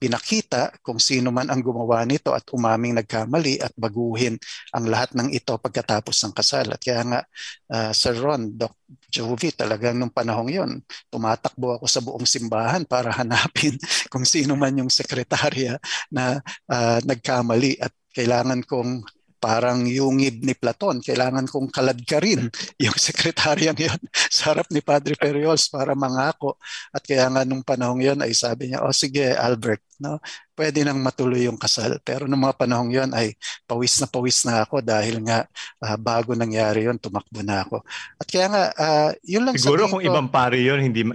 pinakita 0.00 0.72
kung 0.80 0.96
sino 0.96 1.28
man 1.28 1.52
ang 1.52 1.60
gumawa 1.60 2.08
nito 2.08 2.32
at 2.32 2.48
umaming 2.56 2.96
nagkamali 2.96 3.60
at 3.60 3.76
baguhin 3.76 4.40
ang 4.72 4.88
lahat 4.88 5.12
ng 5.12 5.28
ito 5.36 5.52
pagkatapos 5.60 6.16
ng 6.24 6.32
kasal. 6.32 6.72
At 6.72 6.80
kaya 6.80 7.04
nga, 7.04 7.20
uh, 7.68 7.92
Sir 7.92 8.16
Ron, 8.16 8.56
Doc 8.56 8.80
Jovi, 9.12 9.52
talagang 9.52 10.00
nung 10.00 10.10
panahong 10.10 10.48
yon 10.48 10.70
tumatakbo 11.12 11.76
ako 11.76 11.86
sa 11.86 12.00
buong 12.00 12.24
simbahan 12.24 12.88
para 12.88 13.12
hanapin 13.12 13.76
kung 14.12 14.24
sino 14.24 14.56
man 14.56 14.72
yung 14.80 14.88
sekretarya 14.88 15.76
na 16.08 16.40
uh, 16.72 16.98
nagkamali 17.04 17.76
at 17.76 17.92
kailangan 18.16 18.64
kong 18.64 19.04
parang 19.40 19.88
yungib 19.88 20.44
ni 20.44 20.52
Platon, 20.52 21.00
kailangan 21.00 21.48
kong 21.48 21.72
kaladkarin 21.72 22.46
yung 22.84 22.94
sekretaryang 22.94 23.80
yon 23.80 24.00
sa 24.36 24.52
harap 24.52 24.68
ni 24.68 24.84
Padre 24.84 25.16
Periols 25.16 25.66
para 25.72 25.96
mangako. 25.96 26.60
At 26.92 27.02
kaya 27.02 27.26
nga 27.32 27.42
nung 27.48 27.64
panahong 27.64 28.04
yon 28.04 28.20
ay 28.20 28.36
sabi 28.36 28.70
niya, 28.70 28.84
oh 28.84 28.92
sige 28.92 29.32
Albert, 29.32 29.80
no, 29.98 30.20
pwede 30.60 30.84
nang 30.84 31.00
matuloy 31.00 31.48
yung 31.48 31.56
kasal. 31.56 31.96
Pero 32.04 32.28
nung 32.28 32.44
mga 32.44 32.60
panahong 32.60 32.92
yon 32.92 33.10
ay 33.16 33.32
pawis 33.64 33.96
na 33.96 34.04
pawis 34.04 34.44
na 34.44 34.60
ako 34.60 34.84
dahil 34.84 35.24
nga 35.24 35.48
uh, 35.80 35.96
bago 35.96 36.36
nangyari 36.36 36.84
yon 36.84 37.00
tumakbo 37.00 37.40
na 37.40 37.64
ako. 37.64 37.80
At 38.20 38.28
kaya 38.28 38.46
nga, 38.52 38.64
uh, 38.76 39.10
yun 39.24 39.48
lang 39.48 39.56
Siguro 39.56 39.88
kung 39.88 40.04
ko, 40.04 40.12
ibang 40.12 40.28
pare 40.28 40.60
yon 40.60 40.84
hindi 40.84 41.08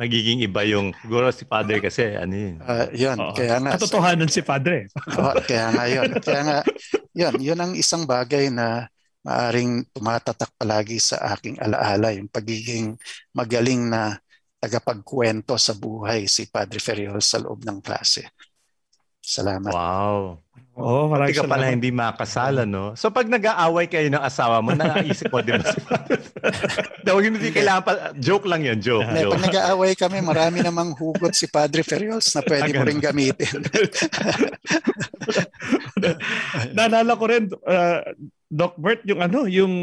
magiging 0.00 0.40
iba 0.48 0.64
yung, 0.64 0.96
siguro 1.04 1.28
si 1.28 1.44
Padre 1.44 1.84
kasi, 1.84 2.16
ano 2.16 2.32
yun. 2.32 2.56
Uh, 2.64 2.88
yun, 2.96 3.16
Oo. 3.20 3.36
kaya 3.36 3.60
nga. 3.60 3.76
Katotohanan 3.76 4.32
si 4.32 4.40
Padre. 4.40 4.88
oh, 5.20 5.36
kaya 5.44 5.76
nga 5.76 5.84
yun. 5.84 6.10
Kaya 6.24 6.40
nga, 6.40 6.58
yun, 7.12 7.34
yun 7.36 7.60
ang 7.60 7.72
isang 7.76 8.08
bagay 8.08 8.48
na 8.48 8.88
maaring 9.20 9.84
tumatatak 9.92 10.56
palagi 10.56 10.96
sa 10.96 11.36
aking 11.36 11.60
alaala, 11.60 12.16
yung 12.16 12.32
pagiging 12.32 12.96
magaling 13.36 13.92
na 13.92 14.16
tagapagkwento 14.56 15.60
sa 15.60 15.76
buhay 15.76 16.24
si 16.24 16.48
Padre 16.48 16.80
Ferriol 16.80 17.20
sa 17.20 17.36
loob 17.42 17.60
ng 17.60 17.84
klase. 17.84 18.32
Salamat. 19.26 19.74
Wow. 19.74 20.38
Oh, 20.76 21.08
maraming 21.08 21.34
ka 21.34 21.48
pala 21.48 21.72
hindi 21.72 21.88
makasala, 21.88 22.68
no? 22.68 22.92
So 23.00 23.08
pag 23.08 23.26
nag-aaway 23.26 23.88
kayo 23.88 24.12
ng 24.12 24.20
asawa 24.20 24.60
mo, 24.60 24.76
naisip 24.76 25.32
mo, 25.32 25.40
di 25.40 25.56
ba? 25.56 25.64
Daw, 27.08 27.16
hindi 27.16 27.48
kailangan 27.48 27.82
pa, 27.82 27.92
joke 28.20 28.44
lang 28.44 28.60
yun, 28.60 28.78
joke. 28.78 29.08
joke. 29.08 29.40
Pag 29.40 29.44
nag-aaway 29.50 29.96
kami, 29.96 30.20
marami 30.20 30.60
namang 30.60 30.92
hugot 30.92 31.32
si 31.32 31.48
Padre 31.48 31.80
Ferriols 31.80 32.28
na 32.36 32.44
pwede 32.44 32.76
mo 32.76 32.84
rin 32.84 33.00
gamitin. 33.00 33.56
Naalala 36.76 37.12
ko 37.16 37.24
rin, 37.24 37.48
uh, 37.64 38.00
Doc 38.46 38.78
Bert, 38.78 39.02
yung 39.02 39.18
ano, 39.18 39.50
yung 39.50 39.74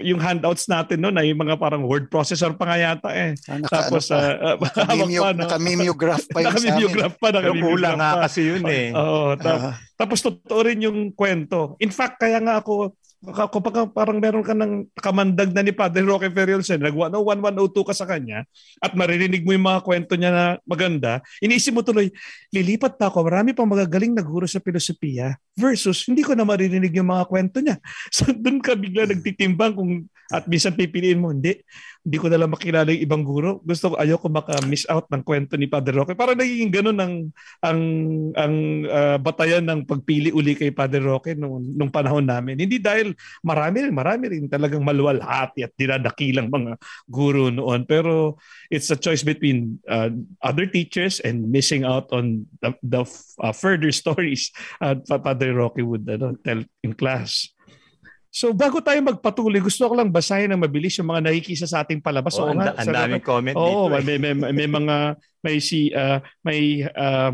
yung 0.00 0.16
handouts 0.16 0.64
natin 0.72 1.04
noon 1.04 1.20
ay 1.20 1.36
mga 1.36 1.60
parang 1.60 1.84
word 1.84 2.08
processor 2.08 2.56
pa 2.56 2.64
nga 2.64 2.80
yata 2.80 3.10
eh. 3.12 3.36
Ah, 3.44 3.60
naka, 3.60 3.72
Tapos 3.76 4.08
ano 4.08 4.56
pa, 4.56 4.68
uh, 4.72 4.72
naka-mimeo, 4.72 5.22
no? 5.36 5.36
naka-mimeograph 5.44 6.24
pa 6.32 6.38
yun 6.40 6.48
naka-mimeograph 6.48 7.14
pa, 7.20 7.28
naka-mimeograph 7.28 8.00
pa. 8.00 8.20
kasi 8.24 8.40
yun 8.56 8.64
eh. 8.64 8.88
Oo. 8.96 9.36
Uh, 9.36 9.76
tapos 10.00 10.24
totoo 10.24 10.60
rin 10.64 10.80
yung 10.80 11.12
kwento. 11.12 11.76
In 11.76 11.92
fact, 11.92 12.16
kaya 12.16 12.40
nga 12.40 12.64
ako 12.64 12.96
kapag 13.34 13.90
parang 13.90 14.22
meron 14.22 14.46
ka 14.46 14.54
ng 14.54 14.86
kamandag 15.02 15.50
na 15.50 15.66
ni 15.66 15.74
Padre 15.74 16.06
Roque 16.06 16.30
Ferriosen, 16.30 16.78
nag 16.78 16.94
101, 16.94 17.42
102 17.42 17.82
ka 17.82 17.94
sa 17.94 18.06
kanya, 18.06 18.46
at 18.78 18.94
maririnig 18.94 19.42
mo 19.42 19.50
yung 19.50 19.66
mga 19.66 19.82
kwento 19.82 20.14
niya 20.14 20.30
na 20.30 20.44
maganda, 20.62 21.18
iniisip 21.42 21.74
mo 21.74 21.82
tuloy, 21.82 22.14
lilipat 22.54 22.94
pa 22.94 23.10
ako, 23.10 23.26
marami 23.26 23.50
pang 23.50 23.66
magagaling 23.66 24.14
nagguro 24.14 24.46
sa 24.46 24.62
filosofiya 24.62 25.34
versus 25.58 26.06
hindi 26.06 26.22
ko 26.22 26.38
na 26.38 26.46
maririnig 26.46 26.94
yung 26.94 27.10
mga 27.10 27.26
kwento 27.26 27.58
niya. 27.58 27.78
So 28.16 28.30
doon 28.30 28.62
ka 28.62 28.78
bigla 28.78 29.10
nagtitimbang 29.10 29.74
kung 29.76 30.06
at 30.32 30.50
minsan 30.50 30.74
pipiliin 30.74 31.22
mo, 31.22 31.30
hindi, 31.30 31.62
hindi 32.06 32.18
ko 32.22 32.26
na 32.30 32.38
lang 32.38 32.54
makilala 32.54 32.90
yung 32.94 33.02
ibang 33.02 33.22
guro. 33.26 33.62
Gusto 33.66 33.92
ko, 33.92 33.94
ayoko 33.98 34.30
maka-miss 34.30 34.86
out 34.86 35.10
ng 35.10 35.22
kwento 35.26 35.58
ni 35.58 35.66
Padre 35.66 35.94
Roque. 35.94 36.14
Para 36.14 36.38
naging 36.38 36.70
ganun 36.70 36.98
ang, 36.98 37.14
ang, 37.62 37.80
ang 38.38 38.54
uh, 38.86 39.18
batayan 39.18 39.66
ng 39.66 39.82
pagpili 39.86 40.30
uli 40.30 40.54
kay 40.54 40.70
Padre 40.70 41.02
Roque 41.02 41.34
nung, 41.34 41.62
nung 41.74 41.90
panahon 41.90 42.26
namin. 42.26 42.58
Hindi 42.58 42.78
dahil 42.78 43.10
marami 43.42 43.86
rin, 43.86 43.94
marami 43.94 44.24
rin 44.34 44.46
talagang 44.46 44.86
maluwalhati 44.86 45.66
at 45.66 45.74
dinadakilang 45.74 46.46
mga 46.46 46.78
guro 47.10 47.50
noon. 47.50 47.86
Pero 47.86 48.38
it's 48.70 48.90
a 48.94 48.98
choice 48.98 49.26
between 49.26 49.82
uh, 49.90 50.10
other 50.42 50.66
teachers 50.66 51.18
and 51.22 51.50
missing 51.50 51.82
out 51.82 52.06
on 52.14 52.46
the, 52.62 52.70
the 52.82 53.02
uh, 53.42 53.54
further 53.54 53.90
stories 53.90 54.54
uh, 54.82 54.94
Padre 55.06 55.50
Roque 55.50 55.82
would 55.82 56.06
uh, 56.06 56.34
tell 56.46 56.62
in 56.82 56.94
class. 56.94 57.55
So 58.36 58.52
bago 58.52 58.84
tayo 58.84 59.00
magpatuloy, 59.00 59.64
gusto 59.64 59.88
ko 59.88 59.96
lang 59.96 60.12
basahin 60.12 60.52
ng 60.52 60.60
mabilis 60.60 61.00
yung 61.00 61.08
mga 61.08 61.24
nakikisa 61.24 61.64
sa 61.64 61.80
ating 61.80 62.04
palabas. 62.04 62.36
Oh, 62.36 62.52
ang, 62.52 62.60
ang 62.60 62.84
daming 62.84 63.24
comment 63.24 63.56
oh, 63.56 63.88
dito. 63.88 63.96
Eh. 63.96 64.04
may, 64.04 64.16
may, 64.20 64.52
may, 64.52 64.68
mga 64.68 64.96
may 65.40 65.56
si 65.56 65.88
uh, 65.96 66.20
may 66.44 66.84
uh, 66.84 67.32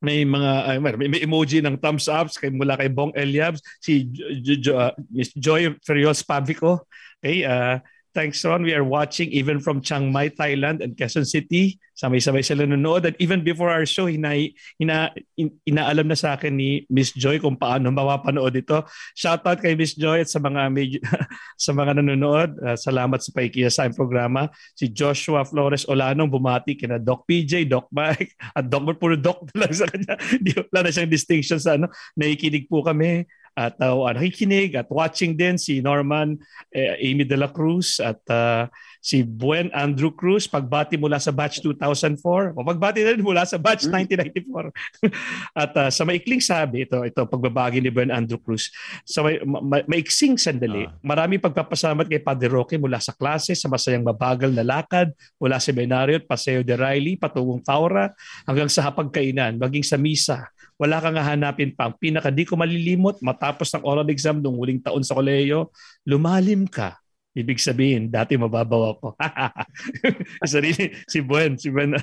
may 0.00 0.24
mga 0.24 0.52
uh, 0.64 0.80
may, 0.80 1.08
may 1.12 1.20
emoji 1.20 1.60
ng 1.60 1.76
thumbs 1.76 2.08
up 2.08 2.32
kay 2.32 2.48
mula 2.48 2.80
kay 2.80 2.88
Bong 2.88 3.12
Eliabs, 3.12 3.60
si 3.84 4.08
jo, 4.40 4.56
jo, 4.56 4.72
uh, 4.80 4.96
Joy 5.36 5.76
Ferios 5.84 6.24
Pavico. 6.24 6.88
Okay, 7.20 7.44
uh, 7.44 7.84
Thanks, 8.14 8.46
Ron. 8.46 8.62
We 8.62 8.70
are 8.78 8.86
watching 8.86 9.26
even 9.34 9.58
from 9.58 9.82
Chiang 9.82 10.14
Mai, 10.14 10.30
Thailand 10.30 10.78
and 10.78 10.94
Quezon 10.94 11.26
City. 11.26 11.82
Sabay-sabay 11.98 12.46
sila 12.46 12.62
nanonood. 12.62 13.10
And 13.10 13.18
even 13.18 13.42
before 13.42 13.74
our 13.74 13.82
show, 13.82 14.06
hina, 14.06 14.38
hina, 14.78 15.10
in, 15.34 15.50
inaalam 15.66 16.06
na 16.06 16.14
sa 16.14 16.38
akin 16.38 16.54
ni 16.54 16.86
Miss 16.86 17.10
Joy 17.10 17.42
kung 17.42 17.58
paano 17.58 17.90
mapapanood 17.90 18.54
ito. 18.54 18.86
Shoutout 19.18 19.58
kay 19.58 19.74
Miss 19.74 19.98
Joy 19.98 20.22
at 20.22 20.30
sa 20.30 20.38
mga 20.38 20.70
sa 21.66 21.74
mga 21.74 21.98
nanonood. 21.98 22.54
Uh, 22.62 22.78
salamat 22.78 23.18
sa 23.18 23.34
paikiya 23.34 23.66
sa 23.66 23.90
aming 23.90 23.98
programa. 23.98 24.46
Si 24.78 24.86
Joshua 24.94 25.42
Flores 25.42 25.82
Olanong 25.90 26.30
bumati 26.30 26.78
kina 26.78 27.02
Doc 27.02 27.26
PJ, 27.26 27.66
Doc 27.66 27.90
Mike, 27.90 28.38
at 28.58 28.70
Doc 28.70 28.86
puro 29.02 29.18
Doc 29.18 29.50
lang 29.58 29.74
sa 29.74 29.90
kanya. 29.90 30.14
Wala 30.70 30.86
na 30.86 30.94
siyang 30.94 31.10
distinction 31.10 31.58
sa 31.58 31.74
ano. 31.74 31.90
Nakikinig 32.14 32.70
po 32.70 32.86
kami 32.86 33.26
at 33.54 33.78
uh, 33.78 33.94
nakikinig 34.10 34.74
at 34.74 34.90
watching 34.90 35.38
din 35.38 35.54
si 35.54 35.78
Norman 35.78 36.34
eh, 36.74 36.98
Amy 36.98 37.22
de 37.22 37.38
la 37.38 37.46
Cruz 37.46 38.02
at 38.02 38.18
uh, 38.26 38.66
si 38.98 39.22
Buen 39.22 39.70
Andrew 39.70 40.10
Cruz 40.10 40.50
pagbati 40.50 40.98
mula 40.98 41.22
sa 41.22 41.30
batch 41.30 41.62
2004 41.62 42.56
o 42.56 42.60
pagbati 42.66 43.06
rin 43.06 43.22
mula 43.22 43.46
sa 43.46 43.60
batch 43.60 43.86
1994 43.86 44.72
at 45.62 45.72
uh, 45.76 45.90
sa 45.92 46.02
maikling 46.02 46.42
sabi 46.42 46.88
ito 46.88 46.98
ito 47.06 47.22
pagbabagi 47.28 47.78
ni 47.78 47.94
Buen 47.94 48.10
Andrew 48.10 48.42
Cruz. 48.42 48.74
Sa 49.06 49.22
may, 49.22 49.38
ma- 49.44 49.86
maiksing 49.86 50.34
sandali 50.34 50.88
uh. 50.88 50.92
marami 51.04 51.38
pagpapasalamat 51.38 52.10
kay 52.10 52.24
Padre 52.24 52.50
Roque 52.50 52.74
mula 52.74 52.98
sa 52.98 53.14
klase 53.14 53.54
sa 53.54 53.70
masayang 53.70 54.02
mabagal 54.02 54.50
na 54.50 54.66
lakad 54.66 55.14
mula 55.38 55.62
sa 55.62 55.70
seminaryo 55.70 56.18
at 56.18 56.26
Paseo 56.26 56.66
de 56.66 56.74
Riley 56.74 57.14
patungong 57.14 57.62
Taura 57.62 58.10
hanggang 58.48 58.66
sa 58.66 58.90
hapagkainan 58.90 59.60
maging 59.60 59.86
sa 59.86 59.94
misa 59.94 60.48
wala 60.78 60.98
kang 60.98 61.18
hahanapin 61.18 61.74
pa. 61.74 61.90
Ang 61.90 61.96
pinaka 61.98 62.34
di 62.34 62.42
ko 62.46 62.58
malilimot, 62.58 63.22
matapos 63.22 63.70
ng 63.74 63.84
oral 63.86 64.08
exam 64.10 64.42
nung 64.42 64.58
huling 64.58 64.82
taon 64.82 65.06
sa 65.06 65.14
koleyo, 65.14 65.70
lumalim 66.06 66.66
ka. 66.66 66.98
Ibig 67.34 67.58
sabihin, 67.58 68.14
dati 68.14 68.38
mababaw 68.38 68.94
ako. 68.94 69.18
Sarili, 70.54 70.94
si 71.10 71.18
Buen, 71.18 71.58
si 71.58 71.66
Buen, 71.66 71.98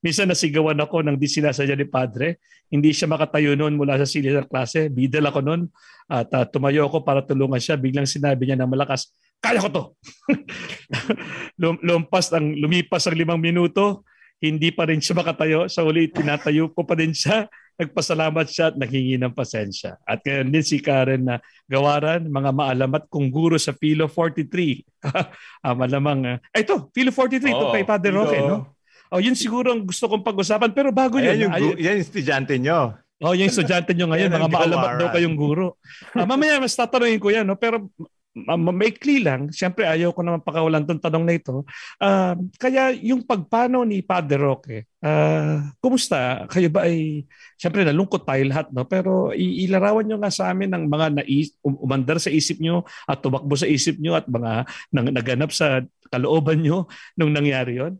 minsan 0.00 0.24
nasigawan 0.24 0.80
ako 0.80 1.04
ng 1.04 1.20
di 1.20 1.28
sinasadya 1.28 1.76
ni 1.76 1.84
Padre. 1.84 2.40
Hindi 2.72 2.96
siya 2.96 3.04
makatayo 3.04 3.52
noon 3.60 3.76
mula 3.76 4.00
sa 4.00 4.08
sili 4.08 4.32
ng 4.32 4.48
klase. 4.48 4.88
Bidal 4.88 5.28
ako 5.28 5.44
noon 5.44 5.68
at 6.08 6.32
uh, 6.32 6.48
tumayo 6.48 6.88
ako 6.88 7.04
para 7.04 7.20
tulungan 7.20 7.60
siya. 7.60 7.76
Biglang 7.76 8.08
sinabi 8.08 8.48
niya 8.48 8.56
na 8.56 8.64
malakas, 8.64 9.12
kaya 9.36 9.60
ko 9.60 9.68
to. 9.68 9.84
Lum- 11.60 11.80
lumpas 11.84 12.32
ang, 12.32 12.56
lumipas 12.56 13.04
ang 13.04 13.20
limang 13.20 13.40
minuto, 13.40 14.08
hindi 14.40 14.72
pa 14.72 14.88
rin 14.88 15.04
siya 15.04 15.20
makatayo. 15.20 15.68
Sa 15.68 15.84
uli, 15.84 16.08
tinatayo 16.08 16.72
ko 16.72 16.88
pa 16.88 16.96
din 16.96 17.12
siya. 17.12 17.52
Nagpasalamat 17.80 18.46
siya 18.52 18.68
at 18.68 18.76
naghingi 18.76 19.16
ng 19.16 19.32
pasensya. 19.32 19.96
At 20.04 20.20
ngayon 20.20 20.52
din 20.52 20.64
si 20.64 20.84
Karen 20.84 21.24
na 21.24 21.40
gawaran, 21.64 22.28
mga 22.28 22.52
maalamat 22.52 23.08
kong 23.08 23.32
guro 23.32 23.56
sa 23.56 23.72
Philo 23.72 24.04
43. 24.04 24.84
ah, 25.64 25.72
malamang, 25.72 26.36
uh, 26.36 26.36
ito, 26.52 26.92
Philo 26.92 27.08
43, 27.08 27.48
ito 27.48 27.56
Oo, 27.56 27.72
kay 27.72 27.88
Padre 27.88 28.12
Philo. 28.12 28.20
Roque, 28.20 28.38
no? 28.44 28.76
Oh, 29.10 29.18
yun 29.18 29.34
siguro 29.34 29.72
ang 29.72 29.88
gusto 29.88 30.06
kong 30.06 30.22
pag-usapan. 30.22 30.70
Pero 30.76 30.92
bago 30.92 31.16
Ayan 31.16 31.34
yun, 31.34 31.40
yung, 31.48 31.52
ay- 31.56 31.62
gu- 31.64 31.78
yan 31.80 31.96
yung 31.96 32.04
estudyante 32.04 32.54
nyo. 32.60 32.94
Oh, 33.20 33.32
yung 33.36 33.48
estudyante 33.48 33.92
nyo 33.92 34.06
ngayon, 34.12 34.28
mga 34.32 34.48
maalamat 34.48 34.90
daw 34.96 35.08
kayong 35.12 35.36
guro. 35.36 35.76
Ah, 36.12 36.24
mamaya 36.24 36.60
mas 36.60 36.76
tatanungin 36.76 37.20
ko 37.20 37.28
yan, 37.28 37.44
no? 37.48 37.56
pero 37.56 37.88
maikli 38.34 39.26
lang. 39.26 39.50
Siyempre, 39.50 39.82
ayaw 39.86 40.14
ko 40.14 40.22
naman 40.22 40.42
pakawalan 40.42 40.86
tong 40.86 41.02
tanong 41.02 41.24
na 41.26 41.34
ito. 41.34 41.66
Ah, 41.98 42.38
kaya 42.62 42.94
yung 42.94 43.26
pagpanaw 43.26 43.82
ni 43.82 44.06
Padre 44.06 44.38
Roque, 44.38 44.86
ah, 45.02 45.66
kumusta? 45.82 46.46
Kayo 46.46 46.70
ba 46.70 46.86
ay, 46.86 47.26
siyempre 47.58 47.82
nalungkot 47.82 48.22
tayo 48.22 48.42
lahat, 48.46 48.70
no? 48.70 48.86
pero 48.86 49.34
ilarawan 49.34 50.06
nyo 50.06 50.16
nga 50.22 50.30
sa 50.30 50.54
amin 50.54 50.70
ng 50.70 50.84
mga 50.86 51.06
nais, 51.22 51.50
um- 51.66 51.80
umandar 51.82 52.22
sa 52.22 52.30
isip 52.30 52.62
nyo 52.62 52.86
at 53.10 53.18
tumakbo 53.18 53.54
sa 53.58 53.66
isip 53.66 53.98
nyo 53.98 54.14
at 54.14 54.26
mga 54.30 54.64
nang, 54.94 55.06
naganap 55.10 55.50
sa 55.50 55.82
kalooban 56.10 56.58
nyo 56.60 56.90
nung 57.14 57.30
nangyari 57.30 57.78
yon 57.78 57.94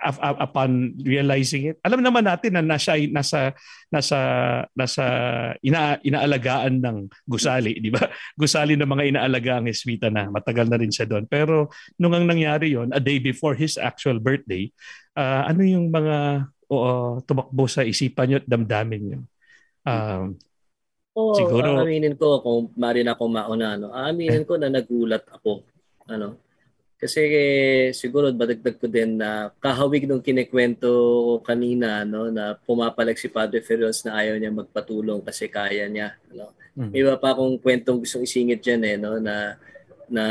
up- 0.00 0.22
up- 0.24 0.40
upon 0.40 0.96
realizing 1.04 1.70
it. 1.70 1.76
Alam 1.84 2.00
naman 2.00 2.24
natin 2.24 2.56
na 2.56 2.64
nasa 2.64 2.96
nasa 3.12 3.52
nasa 3.92 4.18
nasa 4.72 5.04
ina, 5.60 6.00
inaalagaan 6.00 6.80
ng 6.80 6.98
gusali, 7.28 7.76
di 7.78 7.92
ba? 7.92 8.00
Gusali 8.40 8.74
ng 8.80 8.88
mga 8.88 9.04
inaalaga 9.12 9.60
ang 9.60 9.68
Eswita 9.68 10.08
na 10.08 10.32
matagal 10.32 10.66
na 10.72 10.80
rin 10.80 10.90
siya 10.92 11.04
doon. 11.04 11.28
Pero 11.28 11.68
nung 12.00 12.16
ang 12.16 12.24
nangyari 12.24 12.72
yon, 12.72 12.90
a 12.96 13.00
day 13.00 13.20
before 13.20 13.52
his 13.52 13.76
actual 13.76 14.16
birthday, 14.16 14.72
ah, 15.14 15.44
ano 15.46 15.60
yung 15.62 15.92
mga 15.92 16.48
oo, 16.68 17.20
tumakbo 17.24 17.64
sa 17.68 17.84
isipan 17.84 18.24
nyo 18.28 18.36
at 18.40 18.48
damdamin 18.48 19.02
nyo? 19.04 19.20
Um, 19.88 20.36
Oo, 21.18 21.34
Siguro- 21.34 21.82
aaminin 21.82 22.14
ko 22.14 22.38
kung 22.46 22.70
marin 22.78 23.10
ako 23.10 23.26
mauna, 23.26 23.74
no? 23.74 23.90
Aaminin 23.90 24.46
ko 24.46 24.54
na 24.54 24.70
nagulat 24.70 25.26
ako. 25.26 25.66
Ano? 26.08 26.40
Kasi 26.98 27.20
eh, 27.30 27.86
siguro 27.94 28.26
badagdag 28.34 28.74
ko 28.74 28.90
din 28.90 29.22
na 29.22 29.54
kahawig 29.62 30.02
nung 30.10 30.18
kinikwento 30.18 30.90
ko 30.90 31.34
kanina 31.46 32.02
no 32.02 32.26
na 32.26 32.58
pumapalag 32.58 33.14
si 33.14 33.30
Padre 33.30 33.62
Ferros 33.62 34.02
na 34.02 34.18
ayaw 34.18 34.34
niya 34.34 34.50
magpatulong 34.50 35.22
kasi 35.22 35.46
kaya 35.46 35.86
niya 35.86 36.18
ano. 36.34 36.50
Mm. 36.74 36.90
May 36.90 37.00
iba 37.06 37.14
pa 37.14 37.38
akong 37.38 37.54
kwentong 37.62 38.02
gustong 38.02 38.26
isingit 38.26 38.58
diyan 38.66 38.82
eh 38.82 38.96
no 38.98 39.22
na 39.22 39.54
na 40.10 40.24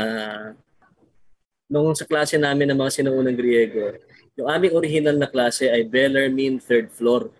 nung 1.72 1.96
sa 1.96 2.04
klase 2.04 2.36
namin 2.36 2.68
ng 2.68 2.80
mga 2.80 3.00
sinuunang 3.00 3.36
Griego, 3.36 3.96
yung 4.36 4.48
aming 4.48 4.76
original 4.76 5.16
na 5.16 5.28
klase 5.28 5.68
ay 5.68 5.84
Bellarmine 5.88 6.60
third 6.60 6.92
floor. 6.92 7.32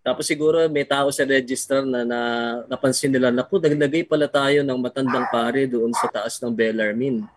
Tapos 0.00 0.24
siguro 0.24 0.64
may 0.72 0.88
tao 0.88 1.12
sa 1.12 1.28
registrar 1.28 1.84
na, 1.84 2.00
na 2.08 2.20
napansin 2.64 3.12
nila, 3.12 3.28
naku, 3.28 3.60
naglagay 3.60 4.08
pala 4.08 4.24
tayo 4.24 4.64
ng 4.64 4.78
matandang 4.80 5.28
pare 5.28 5.68
doon 5.68 5.92
sa 5.92 6.08
taas 6.08 6.40
ng 6.40 6.48
Bellarmine. 6.48 7.28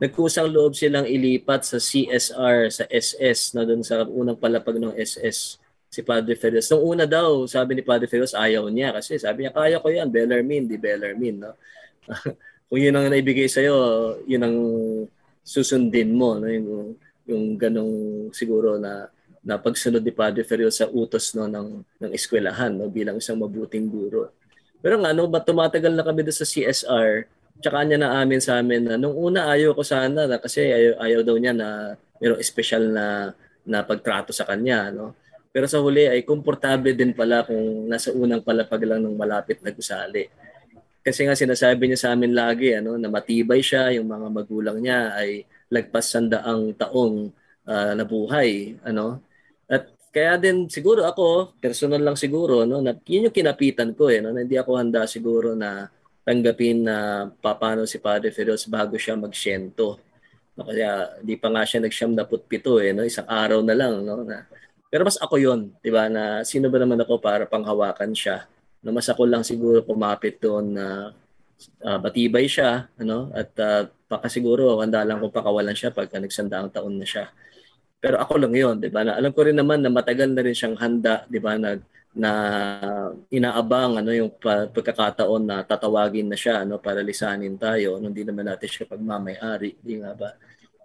Nagkusang 0.00 0.48
loob 0.48 0.72
silang 0.72 1.04
ilipat 1.04 1.68
sa 1.68 1.76
CSR, 1.76 2.72
sa 2.72 2.84
SS, 2.88 3.56
na 3.56 3.68
doon 3.68 3.84
sa 3.84 4.04
unang 4.08 4.36
palapag 4.36 4.80
ng 4.80 4.96
SS, 4.96 5.60
si 5.92 6.00
Padre 6.00 6.36
Ferros. 6.36 6.68
Nung 6.72 6.96
una 6.96 7.04
daw, 7.04 7.44
sabi 7.44 7.76
ni 7.76 7.82
Padre 7.84 8.08
Ferros, 8.08 8.32
ayaw 8.32 8.68
niya 8.72 8.96
kasi 8.96 9.20
sabi 9.20 9.44
niya, 9.44 9.52
kaya 9.52 9.80
ko 9.80 9.88
yan, 9.92 10.08
Bellarmine, 10.08 10.64
di 10.64 10.80
Bellarmine. 10.80 11.48
No? 11.48 11.52
Kung 12.68 12.80
yun 12.80 12.96
ang 12.96 13.12
naibigay 13.12 13.48
sa'yo, 13.48 13.76
yun 14.24 14.44
ang 14.44 14.56
susundin 15.44 16.16
mo. 16.16 16.40
No? 16.40 16.48
Yung, 16.48 16.96
yung 17.28 17.44
ganong 17.60 17.94
siguro 18.32 18.80
na 18.80 19.08
na 19.46 19.62
pagsunod 19.62 20.02
ni 20.02 20.10
Padre 20.10 20.42
Ferrio 20.42 20.74
sa 20.74 20.90
utos 20.90 21.30
no 21.38 21.46
ng 21.46 21.86
ng 22.02 22.10
eskwelahan 22.10 22.74
no 22.74 22.90
bilang 22.90 23.22
isang 23.22 23.38
mabuting 23.38 23.86
guro. 23.86 24.34
Pero 24.82 24.98
nga 24.98 25.14
no, 25.14 25.30
tumatagal 25.30 25.94
na 25.94 26.02
kami 26.02 26.26
doon 26.26 26.34
sa 26.34 26.42
CSR, 26.42 27.30
tsaka 27.62 27.78
niya 27.86 28.02
na 28.02 28.18
amin 28.18 28.42
sa 28.42 28.58
amin 28.58 28.82
na 28.82 28.94
nung 28.98 29.14
una 29.14 29.46
ayaw 29.54 29.70
ko 29.78 29.86
sana 29.86 30.26
na 30.26 30.36
kasi 30.42 30.66
ayaw, 30.66 30.98
ayaw 30.98 31.20
daw 31.22 31.36
niya 31.38 31.54
na 31.54 31.94
mayroong 32.18 32.42
espesyal 32.42 32.90
na 32.90 33.30
na 33.62 33.86
pagtrato 33.86 34.34
sa 34.34 34.42
kanya 34.42 34.90
no. 34.90 35.14
Pero 35.54 35.70
sa 35.70 35.78
huli 35.80 36.04
ay 36.10 36.26
komportable 36.26 36.92
din 36.92 37.14
pala 37.14 37.46
kung 37.46 37.88
nasa 37.88 38.12
unang 38.12 38.42
palapag 38.44 38.82
lang 38.84 39.00
ng 39.00 39.14
malapit 39.16 39.62
na 39.62 39.72
gusali. 39.72 40.28
Kasi 41.06 41.22
nga 41.22 41.38
sinasabi 41.38 41.86
niya 41.86 42.02
sa 42.02 42.10
amin 42.18 42.34
lagi 42.34 42.74
ano 42.74 42.98
na 42.98 43.06
matibay 43.06 43.62
siya, 43.62 43.94
yung 43.94 44.10
mga 44.10 44.26
magulang 44.26 44.82
niya 44.82 45.14
ay 45.14 45.46
lagpas 45.70 46.12
sandaang 46.12 46.74
taong 46.74 47.30
ah, 47.66 47.94
nabuhay, 47.94 48.74
ano. 48.82 49.22
Kaya 50.16 50.40
din 50.40 50.64
siguro 50.72 51.04
ako, 51.04 51.60
personal 51.60 52.00
lang 52.00 52.16
siguro, 52.16 52.64
no, 52.64 52.80
na 52.80 52.96
yun 53.04 53.28
yung 53.28 53.36
kinapitan 53.36 53.92
ko 53.92 54.08
eh, 54.08 54.24
no, 54.24 54.32
na 54.32 54.48
hindi 54.48 54.56
ako 54.56 54.72
handa 54.80 55.04
siguro 55.04 55.52
na 55.52 55.92
tanggapin 56.24 56.88
na 56.88 57.28
papano 57.28 57.84
si 57.84 58.00
Padre 58.00 58.32
Feroz 58.32 58.64
bago 58.64 58.96
siya 58.96 59.12
magsyento. 59.20 60.00
No, 60.56 60.64
kaya 60.64 61.20
di 61.20 61.36
pa 61.36 61.52
nga 61.52 61.68
siya 61.68 61.84
nagsyam 61.84 62.16
na 62.16 62.24
putpito 62.24 62.80
eh, 62.80 62.96
no, 62.96 63.04
isang 63.04 63.28
araw 63.28 63.60
na 63.60 63.76
lang, 63.76 64.00
no, 64.00 64.24
na 64.24 64.48
pero 64.88 65.04
mas 65.04 65.20
ako 65.20 65.36
yon, 65.36 65.60
'di 65.84 65.90
ba, 65.92 66.08
na 66.08 66.40
sino 66.48 66.72
ba 66.72 66.80
naman 66.80 66.96
ako 66.96 67.20
para 67.20 67.44
panghawakan 67.44 68.16
siya. 68.16 68.48
No, 68.80 68.96
mas 68.96 69.04
ako 69.12 69.28
lang 69.28 69.44
siguro 69.44 69.84
pumapit 69.84 70.40
doon 70.40 70.72
na 70.78 71.12
ah, 71.84 71.98
matibay 72.00 72.48
siya, 72.48 72.88
ano, 72.96 73.28
at 73.36 73.52
uh, 73.60 73.84
baka 74.08 74.32
handa 74.80 75.04
lang 75.04 75.20
kung 75.20 75.34
pakawalan 75.34 75.76
siya 75.76 75.92
pagka 75.92 76.16
nagsandaang 76.16 76.72
taon 76.72 76.96
na 76.96 77.04
siya. 77.04 77.28
Pero 78.02 78.16
ako 78.22 78.34
lang 78.42 78.54
'yon, 78.54 78.76
'di 78.80 78.88
ba? 78.92 79.02
Na 79.06 79.16
alam 79.18 79.32
ko 79.34 79.40
rin 79.46 79.56
naman 79.56 79.80
na 79.82 79.90
matagal 79.92 80.28
na 80.32 80.42
rin 80.44 80.54
siyang 80.56 80.76
handa, 80.78 81.24
'di 81.30 81.38
ba, 81.42 81.56
na 81.58 81.70
na 82.16 82.30
inaabang 83.28 84.00
ano 84.00 84.10
yung 84.14 84.32
pa- 84.40 84.68
pagkakataon 84.72 85.42
na 85.44 85.56
tatawagin 85.66 86.28
na 86.32 86.36
siya 86.38 86.64
ano 86.64 86.80
para 86.80 87.00
lisanin 87.04 87.56
tayo, 87.60 88.00
no, 88.00 88.08
hindi 88.08 88.24
naman 88.24 88.48
natin 88.48 88.68
siya 88.70 88.84
pagmamay-ari, 88.88 89.76
di 89.84 90.00
nga 90.00 90.12
ba? 90.16 90.30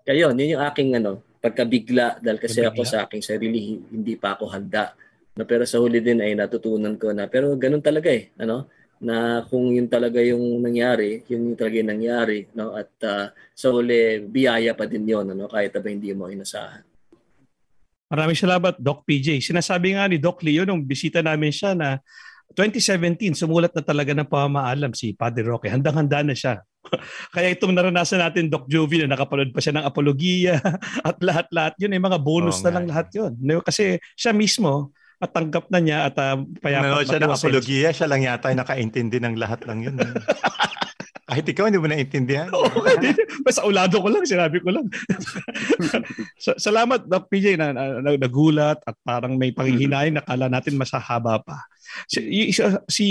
Kaya 0.05 0.27
yun, 0.29 0.35
yun 0.39 0.57
yung 0.57 0.63
aking 0.65 0.89
ano, 0.99 1.21
pagkabigla 1.43 2.19
dahil 2.23 2.39
kasi 2.41 2.61
ako 2.65 2.81
Pagkabigla. 2.81 2.91
sa 2.91 2.97
aking 3.07 3.23
sarili 3.25 3.79
hindi 3.91 4.15
pa 4.19 4.35
ako 4.37 4.45
handa. 4.51 4.93
No, 5.37 5.47
pero 5.47 5.63
sa 5.67 5.79
huli 5.79 6.03
din 6.03 6.19
ay 6.23 6.35
natutunan 6.35 6.95
ko 6.99 7.15
na 7.15 7.27
pero 7.31 7.53
ganun 7.55 7.81
talaga 7.83 8.11
eh, 8.11 8.31
ano? 8.41 8.67
na 9.01 9.41
kung 9.49 9.73
yun 9.73 9.89
talaga 9.89 10.21
yung 10.21 10.61
nangyari, 10.61 11.25
yun 11.25 11.53
yung 11.53 11.57
talaga 11.57 11.75
yung 11.81 11.91
nangyari, 11.97 12.39
no? 12.53 12.77
At 12.77 12.91
ah, 13.01 13.33
sa 13.57 13.73
huli, 13.73 14.21
biyaya 14.29 14.77
pa 14.77 14.85
din 14.85 15.09
yun, 15.09 15.25
ano? 15.33 15.49
Kahit 15.49 15.73
ba 15.73 15.89
hindi 15.89 16.13
mo 16.13 16.29
inasahan. 16.29 16.85
Maraming 18.11 18.35
salamat, 18.35 18.75
Doc 18.75 19.07
PJ. 19.07 19.39
Sinasabi 19.39 19.95
nga 19.95 20.03
ni 20.11 20.19
Doc 20.19 20.43
Leo 20.43 20.67
nung 20.67 20.83
bisita 20.83 21.23
namin 21.23 21.47
siya 21.47 21.71
na 21.71 21.95
2017, 22.59 23.31
sumulat 23.31 23.71
na 23.71 23.79
talaga 23.79 24.11
ng 24.11 24.27
pamamaalam 24.27 24.91
si 24.91 25.15
Padre 25.15 25.47
Roque. 25.47 25.71
Handang-handa 25.71 26.19
na 26.19 26.35
siya. 26.35 26.59
Kaya 27.33 27.55
itong 27.55 27.71
naranasan 27.71 28.19
natin, 28.19 28.51
Doc 28.51 28.67
Jovi, 28.67 28.99
na 28.99 29.15
nakapanood 29.15 29.55
pa 29.55 29.63
siya 29.63 29.79
ng 29.79 29.87
apologiya 29.87 30.59
at 31.07 31.15
lahat-lahat 31.23 31.79
yun, 31.79 31.95
ay 31.95 32.01
mga 32.03 32.19
bonus 32.19 32.59
Oo 32.59 32.67
na 32.67 32.71
lang 32.75 32.85
lahat 32.91 33.07
yun. 33.15 33.31
Kasi 33.63 33.95
siya 34.19 34.35
mismo, 34.35 34.91
at 35.21 35.31
tanggap 35.31 35.69
na 35.69 35.79
niya 35.79 36.09
at 36.09 36.17
uh, 36.17 36.41
Nanonood 36.65 37.05
siya 37.05 37.21
ng 37.21 37.31
apologiya, 37.31 37.89
siya 37.93 38.09
lang 38.09 38.25
yata 38.25 38.49
yung 38.49 38.59
nakaintindi 38.65 39.21
ng 39.21 39.37
lahat 39.37 39.61
lang 39.69 39.85
yun. 39.85 39.95
Kahit 41.31 41.47
ikaw, 41.47 41.71
hindi 41.71 41.79
mo 41.79 41.87
naintindihan. 41.87 42.51
Oo, 42.59 42.67
Basta 43.41 43.63
ulado 43.63 44.03
ko 44.03 44.11
lang, 44.11 44.27
sinabi 44.27 44.59
ko 44.59 44.67
lang. 44.75 44.83
Sa- 46.43 46.59
Salamat, 46.59 47.07
Doc 47.07 47.31
PJ, 47.31 47.55
na, 47.55 47.71
na, 47.71 48.03
na- 48.03 48.19
nagulat 48.19 48.83
at 48.83 48.95
parang 48.99 49.39
may 49.39 49.55
panghihinayang 49.55 50.19
na 50.19 50.25
kala 50.25 50.51
natin 50.51 50.75
masahaba 50.75 51.39
pa. 51.39 51.63
Si, 52.07 52.51
si, 52.87 53.05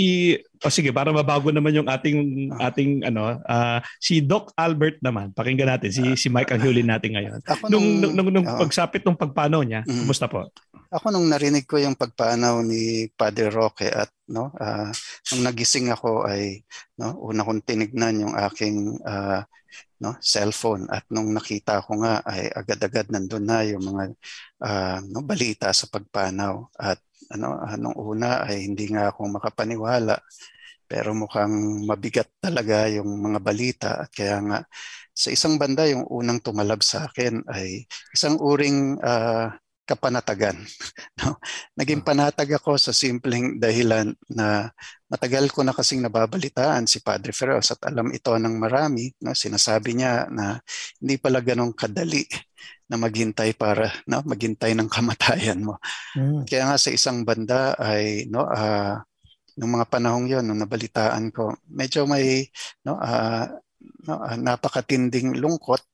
oh, 0.61 0.69
sige, 0.69 0.89
para 0.89 1.09
mabago 1.09 1.49
naman 1.49 1.73
yung 1.73 1.89
ating 1.89 2.17
ating 2.57 3.05
ano, 3.05 3.41
ah, 3.45 3.81
si 3.97 4.21
Doc 4.21 4.53
Albert 4.53 5.01
naman. 5.01 5.33
Pakinggan 5.33 5.69
natin 5.69 5.89
si 5.89 6.03
si 6.13 6.29
Mike 6.29 6.53
ang 6.53 6.61
huli 6.61 6.81
natin 6.81 7.13
ngayon. 7.13 7.39
Ako 7.45 7.69
Nung 7.69 8.01
nung, 8.01 8.13
nung, 8.13 8.29
nung, 8.29 8.45
pagsapit 8.45 9.01
ng 9.01 9.17
pagpano 9.17 9.61
niya, 9.61 9.81
Mhm. 9.81 10.05
kumusta 10.05 10.29
po? 10.29 10.49
ako 10.91 11.07
nung 11.07 11.31
narinig 11.31 11.63
ko 11.63 11.79
yung 11.79 11.95
pagpanaw 11.95 12.59
ni 12.67 13.07
Padre 13.15 13.47
Roque 13.47 13.87
at 13.87 14.11
no? 14.31 14.49
Ah, 14.57 14.89
nung 15.31 15.43
nagising 15.45 15.91
ako 15.91 16.25
ay 16.25 16.63
no 16.99 17.19
una 17.21 17.43
kong 17.45 17.61
tinignan 17.67 18.23
yung 18.23 18.35
aking 18.35 18.97
ah, 19.05 19.43
no 20.01 20.17
cellphone 20.23 20.89
at 20.89 21.05
nung 21.13 21.29
nakita 21.35 21.83
ko 21.85 22.01
nga 22.01 22.23
ay 22.25 22.49
agad-agad 22.51 23.07
nandun 23.13 23.45
na 23.45 23.61
yung 23.67 23.83
mga 23.85 24.03
ah, 24.65 24.99
no 25.05 25.21
balita 25.21 25.69
sa 25.75 25.87
pagpanaw 25.91 26.71
at 26.79 26.99
ano 27.31 27.61
nung 27.79 27.97
una 27.99 28.43
ay 28.47 28.67
hindi 28.67 28.91
nga 28.91 29.13
ako 29.13 29.37
makapaniwala 29.39 30.17
pero 30.91 31.15
mukhang 31.15 31.87
mabigat 31.87 32.27
talaga 32.43 32.91
yung 32.91 33.07
mga 33.23 33.39
balita 33.39 33.89
at 34.03 34.11
kaya 34.11 34.43
nga 34.43 34.59
sa 35.15 35.29
isang 35.31 35.55
banda 35.55 35.87
yung 35.87 36.03
unang 36.11 36.43
tumalab 36.43 36.83
sa 36.83 37.07
akin 37.07 37.43
ay 37.47 37.87
isang 38.11 38.35
uring 38.41 38.99
ah, 39.05 39.55
kapanatagan. 39.85 40.57
No? 41.21 41.37
Naging 41.77 42.01
panatag 42.01 42.49
ako 42.57 42.81
sa 42.81 42.89
simpleng 42.89 43.61
dahilan 43.61 44.09
na 44.31 44.73
matagal 45.05 45.53
ko 45.53 45.61
na 45.61 45.75
kasing 45.75 46.01
nababalitaan 46.01 46.89
si 46.89 46.97
Padre 47.03 47.29
Feroz 47.29 47.77
at 47.77 47.81
alam 47.85 48.09
ito 48.09 48.33
ng 48.33 48.55
marami. 48.57 49.13
No? 49.21 49.37
Sinasabi 49.37 50.01
niya 50.01 50.25
na 50.31 50.57
hindi 50.97 51.21
pala 51.21 51.43
ganong 51.45 51.77
kadali 51.77 52.25
na 52.89 52.97
maghintay 52.97 53.53
para 53.53 53.91
no? 54.09 54.25
maghintay 54.25 54.73
ng 54.73 54.89
kamatayan 54.95 55.61
mo. 55.61 55.77
Mm. 56.17 56.47
Kaya 56.47 56.63
nga 56.71 56.77
sa 56.81 56.89
isang 56.89 57.21
banda 57.21 57.77
ay 57.77 58.25
no, 58.31 58.47
uh, 58.47 58.97
nung 59.59 59.77
mga 59.77 59.85
panahong 59.91 60.25
yon 60.31 60.47
nung 60.47 60.63
nabalitaan 60.63 61.29
ko, 61.29 61.53
medyo 61.69 62.07
may 62.07 62.47
no, 62.87 62.97
uh, 62.97 63.45
no, 64.07 64.15
uh, 64.17 64.37
napakatinding 64.39 65.37
lungkot 65.37 65.90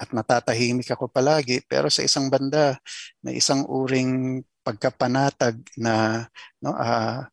at 0.00 0.08
natatahimik 0.16 0.88
ako 0.88 1.12
palagi. 1.12 1.60
Pero 1.68 1.92
sa 1.92 2.00
isang 2.00 2.32
banda 2.32 2.80
may 3.20 3.36
isang 3.36 3.68
uring 3.68 4.40
pagkapanatag 4.64 5.60
na 5.76 6.24
no 6.64 6.72
uh, 6.72 7.24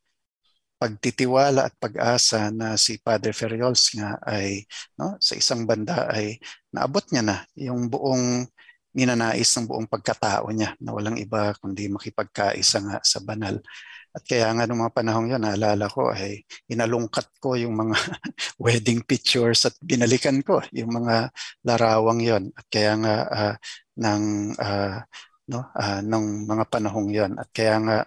pagtitiwala 0.78 1.66
at 1.66 1.74
pag-asa 1.80 2.54
na 2.54 2.78
si 2.78 3.02
Padre 3.02 3.34
Ferriols 3.34 3.90
nga 3.98 4.14
ay 4.22 4.62
no 5.00 5.18
sa 5.18 5.34
isang 5.34 5.66
banda 5.66 6.06
ay 6.12 6.38
naabot 6.70 7.02
niya 7.10 7.22
na 7.26 7.36
yung 7.58 7.90
buong 7.90 8.46
ninanais 8.94 9.50
ng 9.58 9.66
buong 9.68 9.88
pagkatao 9.90 10.48
niya 10.54 10.74
na 10.80 10.94
walang 10.94 11.18
iba 11.18 11.52
kundi 11.58 11.90
makipagkaisa 11.90 12.78
nga 12.84 12.98
sa 13.02 13.18
banal 13.20 13.58
at 14.18 14.26
kaya 14.26 14.50
nga 14.50 14.66
noong 14.66 14.82
mga 14.82 14.96
panahong 14.98 15.30
yun, 15.30 15.42
naalala 15.46 15.86
ko 15.86 16.10
ay 16.10 16.42
inalungkat 16.66 17.30
ko 17.38 17.54
yung 17.54 17.78
mga 17.78 17.94
wedding 18.64 19.06
pictures 19.06 19.62
at 19.70 19.78
binalikan 19.78 20.42
ko 20.42 20.58
yung 20.74 20.90
mga 20.90 21.30
larawang 21.62 22.18
yon 22.18 22.44
At 22.58 22.66
kaya 22.66 22.98
nga 22.98 23.14
uh, 23.30 23.54
ng 23.94 24.22
uh, 24.58 24.98
no 25.54 25.70
uh, 25.70 26.00
ng 26.02 26.50
mga 26.50 26.64
panahong 26.66 27.14
yon 27.14 27.32
At 27.38 27.46
kaya 27.54 27.78
nga 27.78 27.98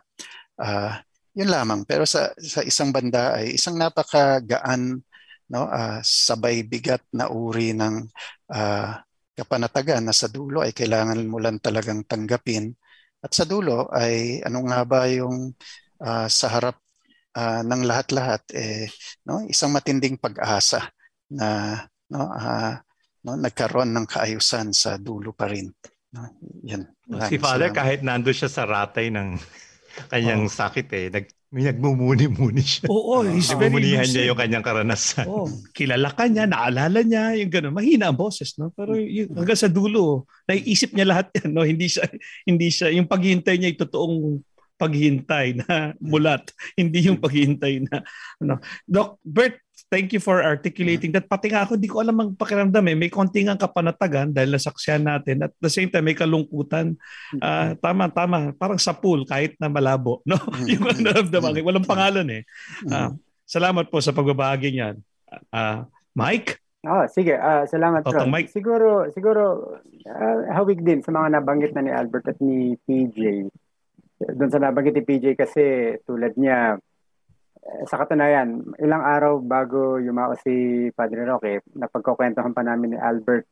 uh, 0.59 0.91
yun 1.31 1.47
lamang. 1.47 1.87
Pero 1.87 2.03
sa 2.03 2.35
sa 2.35 2.59
isang 2.59 2.91
banda 2.91 3.39
ay 3.39 3.55
isang 3.55 3.79
napakagaan 3.79 4.99
no 5.47 5.61
uh, 5.71 6.03
sabay 6.03 6.67
bigat 6.67 7.07
na 7.15 7.31
uri 7.31 7.71
ng 7.71 8.03
uh, 8.51 8.99
kapanatagan 9.31 10.03
na 10.03 10.11
sa 10.11 10.27
dulo 10.27 10.59
ay 10.59 10.75
kailangan 10.75 11.23
mo 11.23 11.39
lang 11.39 11.55
talagang 11.63 12.03
tanggapin. 12.03 12.75
At 13.23 13.31
sa 13.31 13.47
dulo 13.47 13.87
ay 13.95 14.43
ano 14.43 14.59
nga 14.67 14.83
ba 14.83 15.07
yung 15.07 15.55
uh, 16.01 16.27
sa 16.27 16.47
harap 16.49 16.77
uh, 17.37 17.61
ng 17.63 17.81
lahat-lahat 17.85 18.43
eh 18.57 18.89
no 19.29 19.45
isang 19.47 19.71
matinding 19.71 20.17
pag-asa 20.17 20.89
na 21.31 21.79
no 22.11 22.27
uh, 22.27 22.73
no 23.23 23.37
nagkaroon 23.37 23.93
ng 23.93 24.05
kaayusan 24.09 24.73
sa 24.75 24.97
dulo 24.97 25.31
pa 25.31 25.47
rin 25.47 25.69
no 26.11 26.27
yan 26.65 26.89
si 27.29 27.37
father 27.39 27.71
salamat. 27.71 27.77
kahit 27.77 27.99
nandoon 28.01 28.35
siya 28.35 28.51
sa 28.51 28.63
ratay 28.67 29.13
ng 29.13 29.37
kanyang 30.11 30.47
oh. 30.47 30.51
sakit 30.51 30.87
eh 30.91 31.07
nag 31.13 31.25
may 31.51 31.67
nagmumuni-muni 31.67 32.63
siya. 32.63 32.87
Oo, 32.87 33.19
oh, 33.19 33.21
he's 33.27 33.51
very 33.51 33.75
lucid. 33.75 34.15
niya 34.15 34.31
yung 34.31 34.39
kanyang 34.39 34.63
karanasan. 34.63 35.27
Oh, 35.27 35.51
kilala 35.75 36.15
ka 36.15 36.31
niya, 36.31 36.47
naalala 36.47 37.03
niya, 37.03 37.35
yung 37.43 37.51
gano'n. 37.51 37.75
Mahina 37.75 38.07
ang 38.07 38.15
boses, 38.15 38.55
no? 38.55 38.71
Pero 38.71 38.95
yung, 38.95 39.35
hanggang 39.35 39.59
sa 39.59 39.67
dulo, 39.67 40.23
naiisip 40.47 40.95
niya 40.95 41.11
lahat 41.11 41.27
yan, 41.35 41.51
no? 41.59 41.67
Hindi 41.67 41.91
siya, 41.91 42.07
hindi 42.47 42.71
siya, 42.71 42.95
yung 42.95 43.03
paghihintay 43.03 43.59
niya, 43.59 43.75
yung 43.75 43.81
totoong 43.83 44.17
paghihintay 44.81 45.61
na 45.61 45.93
mulat, 46.01 46.49
hindi 46.73 47.05
yung 47.05 47.21
paghihintay 47.21 47.85
na 47.85 48.01
ano. 48.41 48.57
Doc 48.89 49.21
Bert, 49.21 49.61
thank 49.93 50.09
you 50.15 50.23
for 50.23 50.41
articulating 50.41 51.13
that. 51.13 51.27
Pati 51.29 51.53
nga 51.53 51.67
ako, 51.67 51.77
hindi 51.77 51.91
ko 51.91 52.01
alam 52.01 52.17
ang 52.17 52.29
pakiramdam 52.33 52.81
eh. 52.89 52.97
May 52.97 53.11
konting 53.13 53.51
ang 53.51 53.61
kapanatagan 53.61 54.31
dahil 54.31 54.55
nasaksyan 54.55 55.05
natin. 55.05 55.45
At 55.45 55.53
the 55.59 55.69
same 55.69 55.91
time, 55.91 56.07
may 56.07 56.17
kalungkutan. 56.17 56.95
Uh, 57.37 57.75
tama, 57.77 58.07
tama. 58.09 58.55
Parang 58.55 58.79
sa 58.79 58.95
pool, 58.95 59.27
kahit 59.27 59.59
na 59.59 59.67
malabo. 59.67 60.23
No? 60.23 60.39
yung 60.71 60.87
naramdaman. 60.87 61.59
Walang 61.59 61.85
pangalan 61.85 62.27
eh. 62.31 62.43
Uh, 62.87 63.13
salamat 63.43 63.91
po 63.91 63.99
sa 63.99 64.15
pagbabahagi 64.15 64.71
niyan. 64.71 64.95
Uh, 65.51 65.83
Mike? 66.15 66.63
Oh, 66.81 67.05
sige. 67.11 67.37
Uh, 67.37 67.67
salamat, 67.69 68.01
Ron. 68.07 68.31
Mike. 68.31 68.49
Siguro, 68.49 69.05
siguro 69.13 69.75
uh, 70.07 70.39
hawig 70.55 70.81
din 70.81 71.05
sa 71.05 71.13
mga 71.13 71.37
nabanggit 71.37 71.77
na 71.77 71.85
ni 71.85 71.91
Albert 71.93 72.31
at 72.31 72.39
ni 72.41 72.73
PJ 72.89 73.51
doon 74.29 74.51
sa 74.51 74.61
nabanggit 74.61 75.01
ni 75.01 75.03
PJ 75.05 75.25
kasi 75.33 75.63
tulad 76.05 76.37
niya, 76.37 76.77
eh, 77.61 77.83
sa 77.89 77.97
katunayan, 77.97 78.61
ilang 78.77 79.01
araw 79.01 79.41
bago 79.41 79.97
yumao 79.97 80.37
si 80.37 80.87
Padre 80.93 81.25
Roque, 81.25 81.65
napagkukwentuhan 81.73 82.53
pa 82.53 82.61
namin 82.61 82.95
ni 82.95 82.99
Albert 83.01 83.45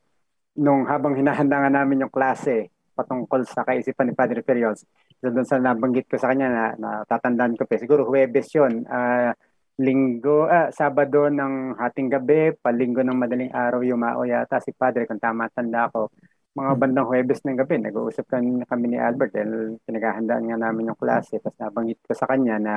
nung 0.60 0.86
habang 0.86 1.16
hinahanda 1.18 1.62
nga 1.62 1.72
namin 1.72 2.06
yung 2.06 2.14
klase 2.14 2.70
patungkol 2.94 3.48
sa 3.48 3.64
kaisipan 3.64 4.12
ni 4.12 4.14
Padre 4.18 4.44
Ferrios. 4.44 4.84
So 5.24 5.32
doon 5.32 5.48
sa 5.48 5.58
nabanggit 5.60 6.12
ko 6.12 6.20
sa 6.20 6.32
kanya 6.36 6.48
na, 6.52 6.66
na 6.76 6.90
tatandaan 7.08 7.56
ko 7.56 7.64
pa, 7.64 7.80
siguro 7.80 8.04
Huwebes 8.08 8.52
yun, 8.54 8.84
uh, 8.88 9.32
linggo, 9.80 10.52
ah, 10.52 10.68
Sabado 10.76 11.32
ng 11.32 11.80
hating 11.80 12.12
gabi, 12.12 12.52
palinggo 12.60 13.00
ng 13.00 13.16
madaling 13.16 13.52
araw 13.56 13.80
yumao 13.80 14.28
yata 14.28 14.60
si 14.60 14.76
Padre 14.76 15.08
kung 15.08 15.24
tama 15.24 15.48
tanda 15.48 15.88
ko 15.88 16.12
mga 16.58 16.72
hmm. 16.74 16.82
bandang 16.82 17.08
Huwebes 17.08 17.42
ng 17.46 17.58
gabi, 17.62 17.76
nag-uusap 17.78 18.26
kami, 18.26 18.66
kami 18.66 18.86
ni 18.90 18.98
Albert 18.98 19.32
dahil 19.38 19.78
pinaghahandaan 19.86 20.50
nga 20.50 20.58
namin 20.58 20.90
yung 20.90 21.00
klase. 21.00 21.38
Tapos 21.38 21.58
nabanggit 21.62 22.02
ko 22.02 22.12
sa 22.18 22.26
kanya 22.26 22.58
na, 22.58 22.74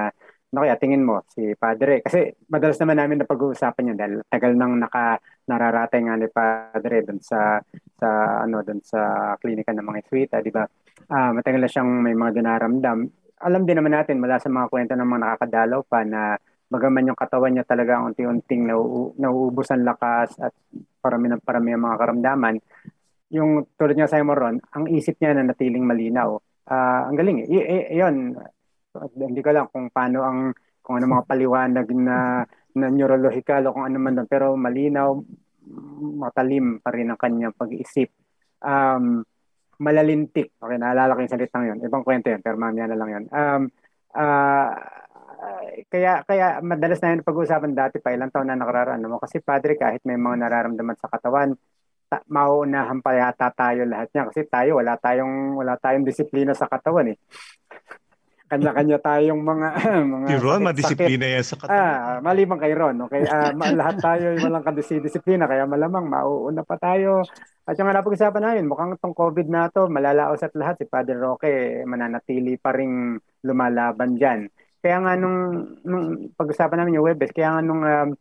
ano 0.53 0.59
kaya 0.61 0.77
tingin 0.77 1.05
mo, 1.05 1.25
si 1.33 1.57
Padre. 1.57 2.05
Kasi 2.05 2.37
madalas 2.53 2.77
naman 2.85 3.01
namin 3.01 3.25
na 3.25 3.27
pag-uusapan 3.27 3.83
niya 3.89 3.97
dahil 3.97 4.15
tagal 4.29 4.53
nang 4.53 4.77
naka, 4.77 5.17
nararatay 5.49 6.01
nga 6.05 6.15
ni 6.21 6.29
Padre 6.29 6.97
doon 7.09 7.21
sa, 7.25 7.59
sa, 7.97 8.09
ano, 8.45 8.61
doon 8.61 8.81
sa 8.85 9.33
klinika 9.41 9.73
ng 9.73 9.87
mga 9.89 10.01
Iswita, 10.05 10.37
di 10.45 10.53
ba? 10.53 10.69
Uh, 11.09 11.33
matagal 11.33 11.61
na 11.65 11.71
siyang 11.73 11.91
may 12.05 12.13
mga 12.13 12.45
dinaramdam. 12.45 13.09
Alam 13.43 13.63
din 13.65 13.77
naman 13.81 13.97
natin 13.97 14.21
mula 14.21 14.37
sa 14.37 14.53
mga 14.53 14.69
kwento 14.69 14.93
ng 14.95 15.09
mga 15.09 15.23
nakakadalaw 15.25 15.81
pa 15.89 16.05
na 16.05 16.37
bagaman 16.73 17.13
yung 17.13 17.19
katawan 17.19 17.53
niya 17.53 17.69
talaga 17.69 18.01
unti-unting 18.01 18.65
nau- 18.65 19.13
nauubos 19.21 19.69
ang 19.69 19.85
lakas 19.85 20.37
at 20.41 20.57
parami 21.05 21.29
ng 21.29 21.45
parami 21.45 21.77
ang 21.77 21.85
mga 21.85 22.01
karamdaman, 22.01 22.55
yung 23.33 23.65
tulad 23.81 23.97
niya 23.97 24.13
sa 24.13 24.21
Ron, 24.21 24.61
ang 24.77 24.85
isip 24.93 25.17
niya 25.17 25.33
na 25.33 25.49
natiling 25.49 25.89
malinaw. 25.89 26.37
Uh, 26.69 27.01
ang 27.09 27.17
galing. 27.17 27.49
Y- 27.49 27.65
y- 27.65 27.89
yun, 27.97 28.37
hindi 29.17 29.41
ko 29.41 29.51
lang 29.51 29.73
kung 29.73 29.89
paano 29.89 30.21
ang 30.21 30.39
kung 30.85 31.01
ano 31.01 31.07
mga 31.09 31.25
paliwanag 31.25 31.89
na 31.97 32.45
na 32.77 32.87
neurological 32.93 33.71
o 33.71 33.73
kung 33.73 33.89
ano 33.89 33.97
man 33.97 34.21
doon. 34.21 34.29
Pero 34.29 34.53
malinaw 34.53 35.17
matalim 36.21 36.83
pa 36.85 36.93
rin 36.93 37.09
ang 37.09 37.17
kanyang 37.17 37.57
pag-iisip. 37.57 38.13
Um, 38.61 39.25
malalintik. 39.81 40.55
Okay 40.61 40.77
naalala 40.77 41.17
ko 41.17 41.25
yung 41.25 41.33
salitang 41.33 41.65
yun. 41.67 41.79
Ibang 41.81 42.05
kwento 42.05 42.29
yun 42.29 42.45
pero 42.45 42.61
mamaya 42.61 42.85
na 42.85 42.99
lang 43.01 43.11
yun. 43.11 43.25
Um, 43.33 43.63
uh, 44.13 44.71
kaya 45.89 46.23
kaya 46.23 46.63
madalas 46.63 47.01
na 47.01 47.17
yun 47.17 47.25
pag-uusapan 47.25 47.73
dati 47.73 47.97
pa. 47.99 48.13
Ilang 48.13 48.31
taon 48.31 48.53
na 48.53 48.61
nakararaan 48.61 49.03
mo? 49.09 49.19
Kasi 49.19 49.41
padre 49.41 49.75
kahit 49.81 50.05
may 50.05 50.21
mga 50.21 50.47
nararamdaman 50.47 51.01
sa 51.01 51.09
katawan 51.09 51.57
ta- 52.13 52.25
mauunahan 52.29 53.01
pa 53.01 53.17
yata 53.17 53.49
tayo 53.57 53.89
lahat 53.89 54.13
niya 54.13 54.29
kasi 54.29 54.45
tayo 54.45 54.77
wala 54.77 55.01
tayong 55.01 55.57
wala 55.57 55.81
tayong 55.81 56.05
disiplina 56.05 56.53
sa 56.53 56.69
katawan 56.69 57.17
eh. 57.17 57.19
Kanya-kanya 58.53 59.01
tayong 59.01 59.41
mga 59.41 59.69
mga 60.13 60.27
Si 60.29 60.37
Ron, 60.45 60.61
madisiplina 60.61 61.25
yan 61.25 61.41
sa 61.41 61.57
katawan. 61.57 61.73
Ah, 61.73 62.21
maliban 62.21 62.61
kay 62.61 62.77
Ron. 62.77 63.01
Okay, 63.09 63.25
uh, 63.25 63.49
lahat 63.57 63.97
tayo 63.97 64.37
walang 64.45 64.61
kadisiplina 64.61 65.49
kaya 65.49 65.65
malamang 65.65 66.05
mauuna 66.05 66.61
pa 66.61 66.77
tayo. 66.77 67.25
At 67.65 67.81
yung 67.81 67.89
napag-usapan 67.89 68.45
namin, 68.45 68.69
mukhang 68.69 69.01
itong 69.01 69.17
COVID 69.17 69.49
na 69.49 69.73
to, 69.73 69.89
malalaos 69.89 70.45
at 70.45 70.53
lahat. 70.53 70.85
Si 70.85 70.85
Father 70.85 71.17
Roque, 71.17 71.81
mananatili 71.89 72.61
pa 72.61 72.77
ring 72.77 73.17
lumalaban 73.41 74.21
dyan. 74.21 74.53
Kaya 74.85 75.01
nga 75.01 75.17
nung, 75.17 75.73
nung 75.81 76.29
pag-usapan 76.37 76.85
namin 76.85 77.01
yung 77.01 77.09
Webes, 77.09 77.33
kaya 77.33 77.57
nga 77.57 77.63
nung 77.65 77.81
um, 77.81 78.13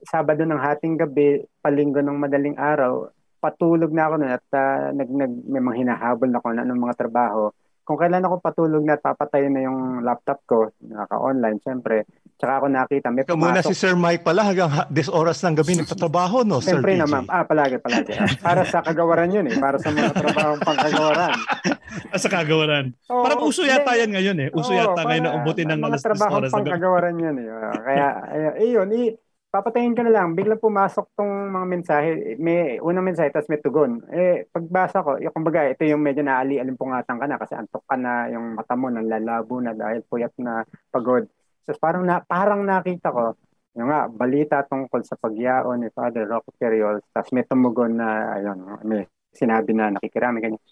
Sabado 0.00 0.48
ng 0.48 0.56
hating 0.56 0.96
gabi, 0.96 1.44
palinggo 1.60 2.00
ng 2.00 2.16
madaling 2.16 2.56
araw, 2.56 3.12
patulog 3.40 3.90
na 3.90 4.04
ako 4.06 4.14
noon 4.20 4.32
at 4.36 4.46
uh, 4.52 4.92
nag, 4.92 5.08
nag, 5.08 5.32
may 5.48 5.62
mga 5.64 5.76
hinahabol 5.82 6.28
na 6.28 6.38
ako 6.38 6.48
na 6.52 6.68
ng 6.68 6.80
mga 6.80 6.94
trabaho. 7.00 7.48
Kung 7.80 7.98
kailan 7.98 8.22
ako 8.22 8.38
patulog 8.38 8.86
na 8.86 8.94
at 8.94 9.02
papatayin 9.02 9.50
na 9.50 9.66
yung 9.66 10.06
laptop 10.06 10.46
ko, 10.46 10.70
naka-online, 10.78 11.58
syempre, 11.58 12.06
tsaka 12.38 12.62
ako 12.62 12.66
nakita. 12.70 13.10
May 13.10 13.26
Ikaw 13.26 13.34
muna 13.34 13.66
si 13.66 13.74
Sir 13.74 13.98
Mike 13.98 14.22
pala 14.22 14.46
hanggang 14.46 14.70
this 14.94 15.10
oras 15.10 15.42
ng 15.42 15.58
gabi 15.58 15.74
nagtatrabaho, 15.82 16.46
no, 16.46 16.62
Sir 16.62 16.78
Siyempre 16.78 16.94
naman. 17.00 17.26
Ah, 17.26 17.42
palagi, 17.42 17.82
palagi. 17.82 18.14
Ah, 18.14 18.30
para 18.38 18.62
sa 18.62 18.84
kagawaran 18.86 19.34
yun 19.34 19.50
eh. 19.50 19.58
Para 19.58 19.82
sa 19.82 19.90
mga 19.90 20.12
trabahong 20.14 20.62
pangkagawaran. 20.62 21.34
sa 22.22 22.28
kagawaran. 22.30 22.86
Oh, 23.10 23.26
Parang 23.26 23.42
uso 23.42 23.66
yata 23.66 23.98
yan 23.98 24.14
ngayon 24.14 24.38
eh. 24.38 24.48
Uso 24.54 24.70
oh, 24.70 24.78
yata 24.78 25.02
ngayon 25.02 25.24
na 25.26 25.34
umbutin 25.40 25.66
ng 25.74 25.80
alas 25.82 26.04
10 26.04 26.14
oras. 26.14 26.14
Mga 26.14 26.30
trabahong 26.30 26.54
pangkagawaran 26.54 27.16
yun 27.18 27.36
eh. 27.42 27.46
Kaya, 27.80 28.06
ayun, 28.54 28.88
eh, 28.94 29.18
papatayin 29.50 29.98
ka 29.98 30.06
na 30.06 30.14
lang, 30.14 30.38
biglang 30.38 30.62
pumasok 30.62 31.10
tong 31.18 31.50
mga 31.50 31.66
mensahe. 31.66 32.10
May 32.38 32.78
unang 32.78 33.06
mensahe, 33.10 33.34
tapos 33.34 33.50
may 33.50 33.58
tugon. 33.58 34.00
Eh, 34.14 34.46
pagbasa 34.46 35.02
ko, 35.02 35.18
yung 35.18 35.34
kumbaga, 35.34 35.66
ito 35.66 35.82
yung 35.84 36.00
medyo 36.00 36.22
naali-alimpungatan 36.22 37.18
ka 37.18 37.26
na 37.26 37.36
kasi 37.36 37.58
antok 37.58 37.82
ka 37.84 37.98
na, 37.98 38.30
yung 38.30 38.54
mata 38.54 38.78
mo 38.78 38.88
lalabo 38.88 39.58
na 39.58 39.74
dahil 39.74 40.06
puyat 40.06 40.32
na 40.38 40.62
pagod. 40.94 41.26
So 41.66 41.74
parang, 41.76 42.06
na, 42.06 42.22
parang 42.22 42.62
nakita 42.62 43.10
ko, 43.10 43.34
yung 43.74 43.90
nga, 43.90 44.06
balita 44.06 44.62
tungkol 44.66 45.02
sa 45.02 45.18
pagyaon 45.18 45.82
ni 45.82 45.88
Father 45.90 46.30
Roque 46.30 46.54
Periol, 46.54 47.02
tapos 47.10 47.34
may 47.34 47.42
tumugon 47.42 47.98
na, 47.98 48.38
ayun, 48.38 48.78
may 48.86 49.02
sinabi 49.34 49.74
na 49.74 49.94
nakikirami, 49.94 50.42
ganyan. 50.42 50.62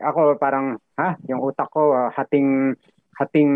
ako 0.00 0.40
parang 0.40 0.80
ha, 0.96 1.20
yung 1.28 1.44
utak 1.44 1.68
ko 1.68 1.92
uh, 1.92 2.08
hating 2.16 2.72
hating 3.20 3.52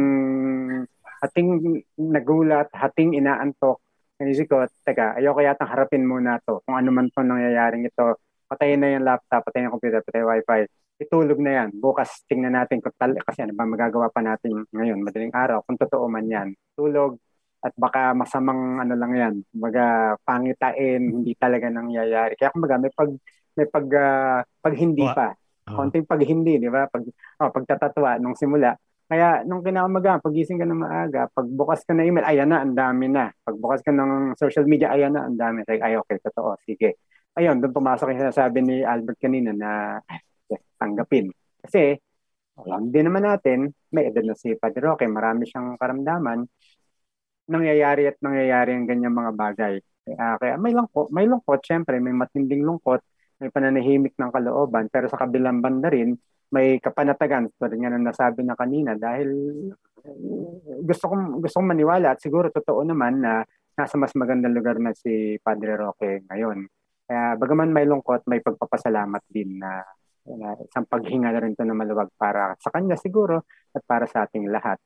hating 1.25 1.81
nagulat, 1.97 2.69
hating 2.77 3.17
inaantok. 3.17 3.81
Inisip 4.17 4.49
ko, 4.49 4.65
teka, 4.85 5.17
ayoko 5.21 5.45
yatang 5.45 5.69
harapin 5.69 6.09
muna 6.09 6.41
to. 6.41 6.65
Kung 6.65 6.77
ano 6.81 6.89
man 6.89 7.13
po 7.13 7.21
nangyayaring 7.21 7.85
ito, 7.85 8.17
patayin 8.49 8.81
na 8.81 8.97
yung 8.97 9.05
laptop, 9.05 9.45
patayin 9.45 9.69
yung 9.69 9.77
computer, 9.77 10.01
patayin 10.01 10.25
yung 10.25 10.33
wifi. 10.33 10.61
Itulog 10.97 11.39
na 11.45 11.53
yan. 11.53 11.69
Bukas 11.77 12.25
tingnan 12.25 12.57
natin 12.57 12.81
kung 12.81 12.97
tal- 12.97 13.21
kasi 13.21 13.45
ano 13.45 13.53
ba 13.53 13.69
magagawa 13.69 14.09
pa 14.09 14.25
natin 14.25 14.65
ngayon, 14.73 15.05
madaling 15.05 15.35
araw, 15.37 15.61
kung 15.69 15.77
totoo 15.77 16.09
man 16.09 16.25
yan. 16.25 16.49
Tulog, 16.73 17.21
at 17.61 17.75
baka 17.77 18.15
masamang 18.15 18.79
ano 18.81 18.95
lang 18.95 19.13
yan, 19.17 19.35
kumbaga 19.51 20.15
pangitain, 20.23 21.01
hindi 21.03 21.33
talaga 21.37 21.67
nangyayari. 21.69 22.39
Kaya 22.39 22.55
kumbaga 22.55 22.79
may 22.79 22.93
pag 22.95 23.11
may 23.57 23.67
pag 23.67 23.87
uh, 23.91 24.41
pag 24.63 24.75
hindi 24.77 25.03
pa. 25.03 25.35
Konting 25.67 26.07
pag 26.07 26.23
hindi, 26.23 26.63
di 26.63 26.71
ba? 26.71 26.87
Pag 26.87 27.03
oh, 27.43 27.51
pagtatatwa 27.51 28.23
nung 28.23 28.39
simula. 28.39 28.71
Kaya 29.07 29.47
nung 29.47 29.63
kinaumaga, 29.63 30.19
pagising 30.19 30.59
ka 30.59 30.67
na 30.67 30.75
maaga, 30.75 31.31
pagbukas 31.31 31.87
ka 31.87 31.95
ng 31.95 32.11
email, 32.11 32.27
ayan 32.27 32.51
na, 32.51 32.59
ang 32.67 32.75
dami 32.75 33.07
na. 33.07 33.31
Pagbukas 33.47 33.81
ka 33.87 33.95
ng 33.95 34.35
social 34.35 34.67
media, 34.67 34.91
ayan 34.91 35.15
na, 35.15 35.31
ang 35.31 35.39
dami. 35.39 35.63
Like, 35.63 35.83
ay, 35.83 35.95
okay, 35.95 36.19
totoo, 36.19 36.59
sige. 36.67 36.99
Ayun, 37.39 37.63
doon 37.63 37.71
pumasok 37.71 38.11
yung 38.11 38.23
sinasabi 38.27 38.59
ni 38.67 38.77
Albert 38.83 39.19
kanina 39.23 39.55
na 39.55 39.71
yes, 40.51 40.63
tanggapin. 40.75 41.31
Kasi, 41.63 41.95
alam 42.59 42.91
din 42.91 43.07
naman 43.07 43.23
natin, 43.23 43.71
may 43.95 44.11
edad 44.11 44.27
na 44.27 44.35
si 44.35 44.59
Padre 44.59 44.83
Roque, 44.83 45.07
marami 45.07 45.47
siyang 45.47 45.79
karamdaman 45.79 46.49
nangyayari 47.47 48.11
at 48.11 48.19
nangyayari 48.19 48.75
ang 48.75 48.87
ganyan 48.91 49.15
mga 49.15 49.33
bagay. 49.39 49.75
Kaya, 50.07 50.39
kaya 50.39 50.55
may 50.59 50.75
lungkot, 50.75 51.07
may 51.15 51.27
lungkot, 51.31 51.61
syempre, 51.63 51.99
may 52.03 52.15
matinding 52.15 52.63
lungkot, 52.67 53.03
may 53.39 53.51
pananahimik 53.51 54.15
ng 54.19 54.31
kalooban, 54.35 54.91
pero 54.91 55.07
sa 55.07 55.19
kabilang 55.19 55.63
banda 55.63 55.91
rin, 55.91 56.15
may 56.53 56.79
kapanatagan, 56.79 57.51
tulad 57.59 57.73
nga 57.75 57.91
na 57.93 58.01
nasabi 58.11 58.43
na 58.47 58.59
kanina, 58.59 58.95
dahil 58.95 59.31
gusto 60.87 61.05
kong, 61.11 61.43
gusto 61.43 61.59
kong 61.59 61.71
maniwala 61.75 62.15
at 62.15 62.23
siguro 62.23 62.51
totoo 62.51 62.87
naman 62.87 63.23
na 63.23 63.43
nasa 63.77 63.99
mas 64.01 64.15
magandang 64.17 64.57
lugar 64.57 64.81
na 64.81 64.95
si 64.97 65.37
Padre 65.43 65.77
Roque 65.77 66.25
ngayon. 66.31 66.65
Kaya 67.07 67.39
bagaman 67.39 67.71
may 67.71 67.87
lungkot, 67.87 68.25
may 68.27 68.41
pagpapasalamat 68.41 69.23
din 69.31 69.61
na, 69.61 69.85
na 70.27 70.59
isang 70.59 70.89
paghinga 70.89 71.31
na 71.31 71.41
rin 71.43 71.55
ito 71.55 71.63
na 71.63 71.77
maluwag 71.77 72.11
para 72.19 72.57
sa 72.59 72.73
kanya 72.73 72.99
siguro 72.99 73.47
at 73.75 73.83
para 73.85 74.09
sa 74.09 74.27
ating 74.27 74.49
lahat. 74.49 74.81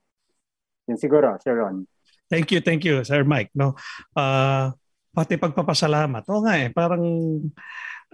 Yun 0.90 0.98
siguro, 0.98 1.38
Sir 1.40 1.56
Ron. 1.56 1.86
Thank 2.26 2.50
you, 2.50 2.60
thank 2.60 2.82
you, 2.82 3.02
Sir 3.06 3.22
Mike. 3.22 3.54
No, 3.54 3.78
uh, 4.18 4.74
pati 5.10 5.38
pagpapasalamat. 5.38 6.26
Oo 6.30 6.42
nga 6.42 6.54
eh, 6.58 6.68
parang 6.70 7.02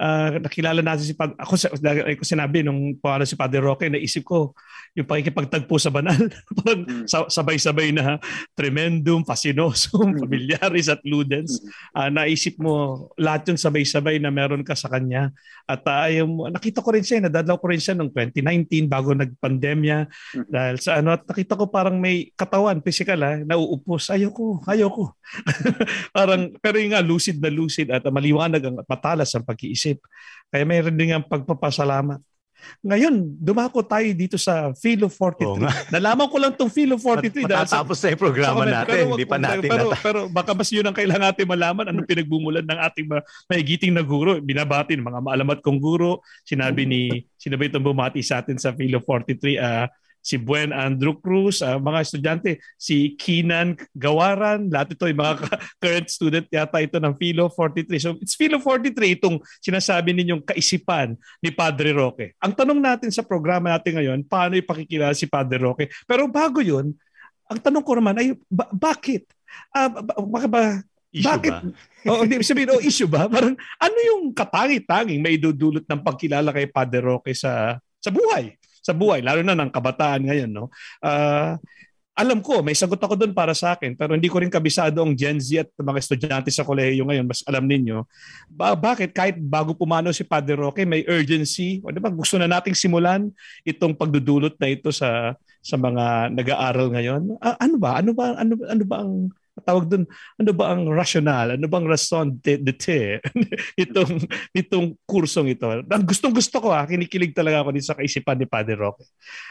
uh, 0.01 0.41
nakilala 0.41 0.81
natin 0.85 1.13
si 1.13 1.15
Padre, 1.17 1.37
ako, 1.41 1.55
ako 1.77 2.25
sinabi 2.25 2.65
nung 2.65 2.97
pala 2.97 3.25
si 3.25 3.37
Padre 3.37 3.61
Roque, 3.61 3.89
naisip 3.89 4.25
ko 4.25 4.53
yung 4.97 5.05
pakikipagtagpo 5.05 5.77
sa 5.77 5.93
banal. 5.93 6.17
Parang 6.57 6.83
mm. 6.89 7.07
sabay-sabay 7.09 7.93
na 7.93 8.17
tremendum, 8.57 9.25
fascinosum, 9.29 10.17
mm. 10.17 10.21
familiaris 10.25 10.89
at 10.89 11.05
ludens. 11.05 11.61
Uh, 11.93 12.09
naisip 12.09 12.57
mo 12.57 13.07
lahat 13.21 13.53
yung 13.53 13.61
sabay-sabay 13.61 14.17
na 14.17 14.33
meron 14.33 14.65
ka 14.65 14.73
sa 14.73 14.89
kanya. 14.89 15.37
At 15.69 15.85
uh, 15.85 16.09
yung, 16.09 16.49
nakita 16.49 16.81
ko 16.81 16.97
rin 16.97 17.05
siya, 17.05 17.29
nadadlaw 17.29 17.61
ko 17.61 17.69
rin 17.69 17.83
siya 17.83 17.93
noong 17.93 18.09
2019 18.09 18.89
bago 18.89 19.13
nagpandemya. 19.13 20.09
Dahil 20.49 20.77
sa 20.81 21.05
ano, 21.05 21.13
at 21.13 21.29
nakita 21.29 21.61
ko 21.61 21.69
parang 21.69 22.01
may 22.01 22.33
katawan, 22.33 22.81
physical 22.81 23.21
ha, 23.21 23.37
nauupos. 23.45 24.09
Ayoko, 24.09 24.65
ayoko. 24.65 25.13
parang, 26.17 26.57
pero 26.57 26.81
yung 26.81 26.97
nga, 26.97 27.05
lucid 27.05 27.37
na 27.37 27.53
lucid 27.53 27.93
at 27.93 28.01
maliwanag 28.09 28.65
ang 28.65 28.81
matalas 28.89 29.29
ang 29.37 29.45
pag-iisip. 29.45 29.86
Kaya 30.51 30.65
mayroon 30.67 30.97
din 30.99 31.15
ang 31.15 31.27
pagpapasalamat. 31.27 32.19
Ngayon, 32.83 33.37
dumako 33.39 33.85
tayo 33.85 34.07
dito 34.17 34.37
sa 34.41 34.73
Philo 34.75 35.07
43. 35.13 35.47
Oh, 35.47 35.59
Nalaman 35.93 36.27
ko 36.27 36.37
lang 36.41 36.53
tong 36.55 36.73
Philo 36.73 36.99
43 36.99 37.47
Mat- 37.47 37.69
matatapos 37.69 37.97
sa, 37.99 38.09
na 38.09 38.13
yung 38.17 38.23
programa 38.23 38.57
comment, 38.63 38.75
natin, 38.75 38.95
pero, 38.97 39.09
hindi 39.13 39.27
pa 39.27 39.39
natin 39.39 39.69
pero, 39.69 39.87
nata- 39.87 40.03
pero 40.03 40.21
baka 40.31 40.51
mas 40.57 40.71
yun 40.73 40.87
ang 40.87 40.97
kailangan 40.97 41.25
natin 41.31 41.45
malaman 41.47 41.85
anong 41.91 42.09
pinagbumulan 42.09 42.65
ng 42.65 42.79
ating 42.91 43.07
ma- 43.07 43.27
mahigiting 43.51 43.93
na 43.95 44.03
guro. 44.03 44.39
Binabati 44.41 44.99
ng 44.99 45.07
mga 45.07 45.21
maalamat 45.23 45.59
kong 45.63 45.79
guro. 45.79 46.25
Sinabi 46.43 46.89
ni 46.89 47.01
sinabi 47.37 47.71
itong 47.71 47.87
bumati 47.87 48.25
sa 48.25 48.43
atin 48.43 48.57
sa 48.59 48.73
Philo 48.75 48.99
43 49.05 49.61
uh, 49.61 49.87
si 50.27 50.35
Buen 50.43 50.75
Andrew 50.75 51.15
Cruz, 51.15 51.63
uh, 51.63 51.79
mga 51.79 52.03
estudyante, 52.03 52.59
si 52.75 53.15
Kinan 53.15 53.79
Gawaran, 53.95 54.67
lahat 54.67 54.99
ito 54.99 55.07
yung 55.07 55.23
mga 55.23 55.35
current 55.83 56.09
student 56.11 56.47
yata 56.51 56.83
ito 56.83 56.99
ng 56.99 57.15
Philo 57.15 57.47
43. 57.47 58.03
So 58.03 58.11
it's 58.19 58.35
Philo 58.35 58.59
43 58.59 59.23
itong 59.23 59.39
sinasabi 59.63 60.11
ninyong 60.11 60.43
kaisipan 60.43 61.15
ni 61.39 61.55
Padre 61.55 61.95
Roque. 61.95 62.35
Ang 62.43 62.59
tanong 62.59 62.83
natin 62.83 63.15
sa 63.15 63.23
programa 63.23 63.71
natin 63.71 64.03
ngayon, 64.03 64.19
paano 64.27 64.59
ipakikilala 64.59 65.15
si 65.15 65.31
Padre 65.31 65.63
Roque? 65.63 65.87
Pero 66.03 66.27
bago 66.27 66.59
yun, 66.59 66.91
ang 67.47 67.63
tanong 67.63 67.87
ko 67.87 67.95
naman 67.95 68.19
ay 68.19 68.35
ba- 68.51 68.75
bakit? 68.75 69.31
Uh, 69.71 70.03
baka 70.27 70.49
ba 70.51 70.63
Issue 71.17 71.33
Bakit? 71.33 71.53
ba? 71.55 72.13
oh, 72.13 72.29
hindi 72.29 72.45
sabihin, 72.45 72.77
oh, 72.77 72.83
issue 72.83 73.09
ba? 73.09 73.25
Parang 73.25 73.57
ano 73.57 73.99
yung 74.05 74.37
katangi-tanging 74.37 75.25
may 75.25 75.41
dudulot 75.41 75.89
ng 75.89 76.01
pagkilala 76.05 76.53
kay 76.53 76.69
Padre 76.69 77.01
Roque 77.01 77.33
sa 77.33 77.81
sa 77.97 78.13
buhay? 78.13 78.53
Sa 78.87 78.95
buhay, 78.95 79.19
lalo 79.19 79.43
na 79.43 79.59
ng 79.59 79.75
kabataan 79.75 80.23
ngayon. 80.23 80.51
No? 80.55 80.71
Uh, 81.03 81.59
alam 82.17 82.41
ko, 82.41 82.65
may 82.65 82.73
sagot 82.73 82.97
ako 82.97 83.13
doon 83.13 83.37
para 83.37 83.53
sa 83.53 83.77
akin, 83.77 83.93
pero 83.93 84.17
hindi 84.17 84.33
ko 84.33 84.41
rin 84.41 84.49
kabisado 84.49 85.05
ang 85.05 85.13
Gen 85.13 85.37
Z 85.37 85.69
at 85.69 85.69
mga 85.77 86.01
estudyante 86.01 86.49
sa 86.49 86.65
kolehiyo 86.65 87.05
ngayon. 87.05 87.29
Mas 87.29 87.45
alam 87.45 87.69
ninyo, 87.69 88.09
ba- 88.49 88.73
bakit 88.73 89.13
kahit 89.13 89.37
bago 89.37 89.77
pumano 89.77 90.09
si 90.17 90.25
Padre 90.25 90.57
Roque, 90.57 90.89
may 90.89 91.05
urgency, 91.05 91.85
o 91.85 91.93
diba, 91.93 92.09
gusto 92.09 92.41
na 92.41 92.49
nating 92.49 92.73
simulan 92.73 93.29
itong 93.69 93.93
pagdudulot 93.93 94.57
na 94.57 94.69
ito 94.73 94.89
sa 94.89 95.37
sa 95.61 95.77
mga 95.77 96.33
nag-aaral 96.33 96.89
ngayon. 96.95 97.23
Uh, 97.37 97.57
ano 97.61 97.77
ba? 97.77 98.01
Ano 98.01 98.11
ba 98.17 98.33
ano 98.33 98.55
ano 98.65 98.85
ba 98.89 98.97
ang 99.05 99.13
tawag 99.65 99.85
doon, 99.89 100.05
ano 100.37 100.51
ba 100.53 100.75
ang 100.75 100.89
rational, 100.91 101.57
ano 101.57 101.65
bang 101.69 101.87
rason 101.89 102.37
d'etre 102.41 103.25
itong, 103.85 104.21
itong 104.53 104.97
kursong 105.09 105.53
ito. 105.53 105.69
Gustong 106.05 106.35
gusto 106.35 106.61
ko 106.61 106.73
ha, 106.73 106.85
ah, 106.85 106.87
kinikilig 106.89 107.33
talaga 107.33 107.65
ako 107.65 107.71
dito 107.73 107.89
sa 107.89 107.97
kaisipan 107.97 108.37
ni 108.37 108.47
Padre 108.49 108.77
Roque. 108.77 109.05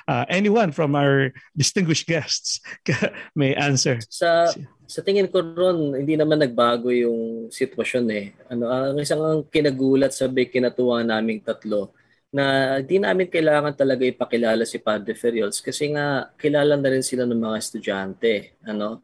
Uh, 0.06 0.26
anyone 0.30 0.70
from 0.70 0.94
our 0.94 1.34
distinguished 1.58 2.06
guests 2.06 2.62
may 3.40 3.58
answer? 3.58 3.98
Sa 4.10 4.50
sa 4.86 5.02
tingin 5.02 5.30
ko 5.34 5.42
ron, 5.42 5.98
hindi 5.98 6.14
naman 6.14 6.38
nagbago 6.38 6.94
yung 6.94 7.50
sitwasyon 7.50 8.06
eh. 8.14 8.26
Ano, 8.54 8.70
ang 8.70 9.02
isang 9.02 9.22
ang 9.26 9.42
kinagulat 9.50 10.14
sa 10.14 10.30
kinatuwa 10.30 11.02
naming 11.02 11.42
tatlo 11.42 11.90
na 12.36 12.78
di 12.84 13.00
namin 13.00 13.32
kailangan 13.32 13.74
talaga 13.74 14.04
ipakilala 14.04 14.68
si 14.68 14.84
Padre 14.84 15.16
Ferriols 15.16 15.64
kasi 15.64 15.96
nga 15.96 16.28
kilala 16.36 16.76
na 16.76 16.92
rin 16.92 17.00
sila 17.00 17.24
ng 17.24 17.40
mga 17.40 17.58
estudyante. 17.58 18.34
Ano? 18.68 19.02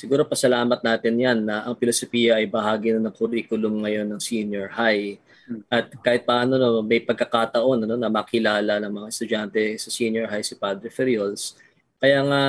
Siguro 0.00 0.24
pasalamat 0.24 0.80
natin 0.80 1.14
yan 1.20 1.38
na 1.44 1.68
ang 1.68 1.76
filosofiya 1.76 2.40
ay 2.40 2.48
bahagi 2.48 2.96
na 2.96 3.12
ng 3.12 3.16
curriculum 3.20 3.84
ngayon 3.84 4.08
ng 4.08 4.20
senior 4.24 4.72
high. 4.72 5.20
Hmm. 5.44 5.60
At 5.68 5.92
kahit 6.00 6.24
paano 6.24 6.56
no, 6.56 6.80
may 6.80 7.04
pagkakataon 7.04 7.84
ano, 7.84 8.00
na 8.00 8.08
makilala 8.08 8.80
ng 8.80 8.88
mga 8.88 9.06
estudyante 9.12 9.76
sa 9.76 9.92
senior 9.92 10.24
high 10.32 10.40
si 10.40 10.56
Padre 10.56 10.88
Ferriols. 10.88 11.60
Kaya 12.00 12.24
nga 12.24 12.44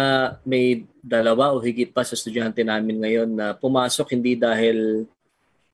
may 0.47 0.87
dalawa 1.03 1.51
o 1.51 1.59
higit 1.59 1.91
pa 1.91 2.07
sa 2.07 2.15
estudyante 2.15 2.63
namin 2.63 3.03
ngayon 3.03 3.29
na 3.35 3.51
pumasok 3.51 4.15
hindi 4.15 4.39
dahil 4.39 5.03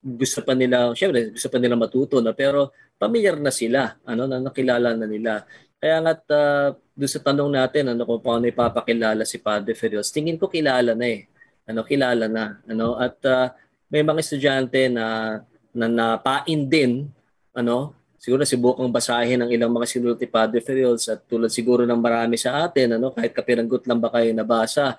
gusto 0.02 0.42
pa 0.42 0.58
nila, 0.58 0.90
syempre 0.98 1.30
gusto 1.30 1.46
pa 1.46 1.62
nila 1.62 1.78
matuto 1.78 2.18
na 2.18 2.34
pero 2.34 2.74
pamilyar 2.98 3.38
na 3.38 3.54
sila, 3.54 3.94
ano 4.02 4.26
na 4.26 4.42
nakilala 4.42 4.98
na 4.98 5.06
nila. 5.06 5.46
Kaya 5.78 6.02
nga 6.02 6.12
uh, 6.34 6.68
doon 6.98 7.06
sa 7.06 7.22
tanong 7.22 7.54
natin 7.54 7.94
ano 7.94 8.02
kung 8.02 8.18
paano 8.18 8.50
ipapakilala 8.50 9.22
si 9.22 9.38
Padre 9.38 9.78
Ferriols, 9.78 10.10
tingin 10.10 10.34
ko 10.34 10.50
kilala 10.50 10.98
na 10.98 11.06
eh 11.06 11.37
ano 11.68 11.84
kilala 11.84 12.26
na 12.26 12.56
ano 12.64 12.96
at 12.96 13.20
uh, 13.28 13.52
may 13.92 14.00
mga 14.00 14.24
estudyante 14.24 14.88
na 14.88 15.38
na 15.76 15.86
napain 15.86 16.64
din 16.64 17.12
ano 17.52 17.92
siguro 18.16 18.42
sibukang 18.42 18.88
basahin 18.88 19.44
ang 19.44 19.50
ilang 19.52 19.70
mga 19.70 19.86
sinulat 19.86 20.18
ni 20.18 20.28
Padre 20.32 20.64
Ferriols 20.64 21.06
at 21.12 21.28
tulad 21.28 21.52
siguro 21.52 21.84
ng 21.84 22.00
marami 22.00 22.40
sa 22.40 22.64
atin 22.64 22.96
ano 22.96 23.12
kahit 23.12 23.36
kapiranggot 23.36 23.84
lang 23.84 24.00
ba 24.00 24.08
kayo 24.08 24.32
nabasa 24.32 24.96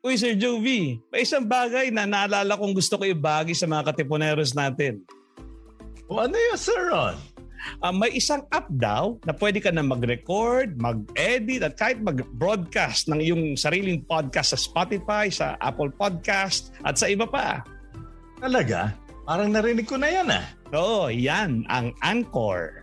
Uy, 0.00 0.16
Sir 0.16 0.32
Jovi, 0.32 0.96
may 1.12 1.28
isang 1.28 1.44
bagay 1.44 1.92
na 1.92 2.08
naalala 2.08 2.56
kong 2.56 2.72
gusto 2.72 2.96
ko 2.96 3.04
ibagi 3.04 3.52
sa 3.52 3.68
mga 3.68 3.92
katipuneros 3.92 4.56
natin. 4.56 5.04
O 6.08 6.16
ano 6.16 6.40
yun, 6.40 6.56
Sir 6.56 6.88
Ron? 6.88 7.20
Uh, 7.82 7.92
may 7.94 8.10
isang 8.16 8.42
app 8.50 8.66
daw 8.70 9.18
na 9.24 9.32
pwede 9.36 9.60
ka 9.62 9.70
na 9.70 9.82
mag-record, 9.84 10.80
mag-edit 10.80 11.62
at 11.64 11.76
kahit 11.76 12.00
mag-broadcast 12.00 13.08
ng 13.12 13.20
iyong 13.20 13.56
sariling 13.56 14.02
podcast 14.04 14.50
sa 14.56 14.58
Spotify, 14.58 15.30
sa 15.32 15.56
Apple 15.60 15.90
Podcast 15.94 16.72
at 16.84 16.96
sa 16.96 17.08
iba 17.08 17.26
pa. 17.28 17.64
Talaga? 18.40 18.92
Parang 19.28 19.52
narinig 19.52 19.86
ko 19.86 19.96
na 20.00 20.08
yan 20.10 20.30
ah. 20.32 20.44
Oo, 20.74 21.08
yan 21.10 21.64
ang 21.70 21.92
Anchor. 22.02 22.82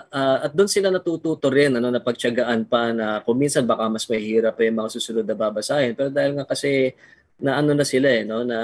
uh, 0.10 0.38
at 0.46 0.52
doon 0.58 0.70
sila 0.70 0.90
natututo 0.90 1.48
rin 1.54 1.78
ano 1.78 1.94
napagtiyagaan 1.94 2.66
pa 2.66 2.90
na 2.90 3.22
kung 3.22 3.38
minsan 3.38 3.70
baka 3.70 3.86
mas 3.86 4.10
mahirap 4.10 4.58
pa 4.58 4.66
yung 4.66 4.82
mga 4.82 4.94
susunod 4.98 5.26
na 5.26 5.38
babasahin 5.38 5.94
pero 5.94 6.10
dahil 6.10 6.42
nga 6.42 6.46
kasi 6.50 6.98
na 7.38 7.62
ano 7.62 7.78
na 7.78 7.86
sila 7.86 8.10
eh 8.10 8.26
no 8.26 8.42
na 8.42 8.60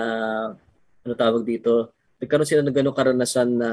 ano 1.05 1.13
tawag 1.13 1.45
dito 1.45 1.93
nagkaroon 2.17 2.49
sila 2.49 2.65
ng 2.65 2.73
ganong 2.73 2.97
karanasan 2.97 3.49
na 3.53 3.69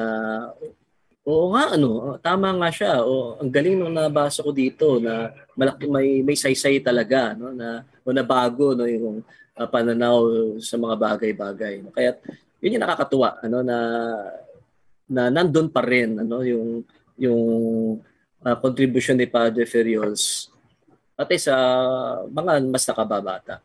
Oo 1.25 1.57
nga 1.57 1.73
ano, 1.73 2.21
tama 2.21 2.53
nga 2.61 2.69
siya. 2.69 3.01
O 3.01 3.41
ang 3.41 3.49
galing 3.49 3.81
nung 3.81 3.97
nabasa 3.97 4.45
ko 4.45 4.53
dito 4.53 5.01
na 5.01 5.33
malaki 5.57 5.89
may 5.89 6.21
may 6.21 6.37
saysay 6.37 6.85
talaga 6.85 7.33
no 7.33 7.49
na 7.49 7.81
o 8.05 8.13
na 8.13 8.21
bago 8.21 8.77
no 8.77 8.85
yung 8.85 9.25
uh, 9.57 9.69
pananaw 9.73 10.21
sa 10.61 10.77
mga 10.77 10.97
bagay-bagay. 11.01 11.81
No? 11.81 11.89
Kaya 11.97 12.21
yun 12.61 12.77
yung 12.77 12.85
nakakatuwa 12.85 13.41
ano 13.41 13.65
na 13.65 13.77
na 15.11 15.29
nandun 15.29 15.69
pa 15.69 15.85
rin 15.85 16.21
ano 16.23 16.41
yung 16.41 16.81
yung 17.21 17.43
uh, 18.41 18.57
contribution 18.61 19.19
ni 19.19 19.29
Padre 19.29 19.69
Ferriols 19.69 20.49
pati 21.15 21.39
sa 21.39 21.55
mga 22.27 22.53
mas 22.67 22.85
nakababata. 22.91 23.63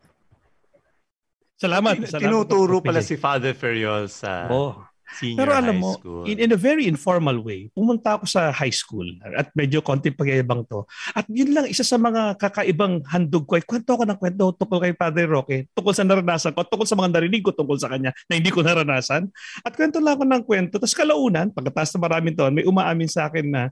Salamat. 1.60 2.00
Tin- 2.00 2.24
Tinuturo 2.24 2.80
pala 2.80 3.04
si 3.04 3.20
Father 3.20 3.52
Ferriols 3.52 4.24
sa 4.24 4.48
oh. 4.48 4.89
Senior 5.18 5.38
Pero 5.42 5.50
alam 5.58 5.76
mo, 5.82 5.98
school. 5.98 6.24
in, 6.30 6.38
in 6.38 6.50
a 6.54 6.60
very 6.60 6.86
informal 6.86 7.42
way, 7.42 7.66
pumunta 7.74 8.14
ako 8.14 8.30
sa 8.30 8.54
high 8.54 8.72
school 8.72 9.06
at 9.34 9.50
medyo 9.58 9.82
konting 9.82 10.14
pagyayabang 10.14 10.62
to. 10.70 10.86
At 11.12 11.26
yun 11.26 11.50
lang, 11.50 11.66
isa 11.66 11.82
sa 11.82 11.98
mga 11.98 12.38
kakaibang 12.38 13.02
handog 13.10 13.48
ko 13.50 13.58
ay 13.58 13.64
kwento 13.66 13.98
ko 13.98 14.06
ng 14.06 14.18
kwento 14.18 14.54
tungkol 14.54 14.78
kay 14.86 14.94
Padre 14.94 15.26
Roque, 15.26 15.66
tungkol 15.74 15.94
sa 15.94 16.06
naranasan 16.06 16.54
ko, 16.54 16.62
tungkol 16.62 16.86
sa 16.86 16.94
mga 16.94 17.10
narinig 17.18 17.42
ko 17.42 17.50
tungkol 17.50 17.78
sa 17.80 17.90
kanya 17.90 18.14
na 18.30 18.38
hindi 18.38 18.54
ko 18.54 18.62
naranasan. 18.62 19.26
At 19.66 19.74
kwento 19.74 19.98
lang 19.98 20.14
ako 20.20 20.24
ng 20.30 20.42
kwento. 20.46 20.74
Tapos 20.78 20.94
kalaunan, 20.94 21.50
pagkatapos 21.50 21.90
na 21.96 22.00
maraming 22.00 22.34
taon, 22.38 22.54
may 22.54 22.66
umaamin 22.66 23.10
sa 23.10 23.26
akin 23.26 23.46
na 23.50 23.62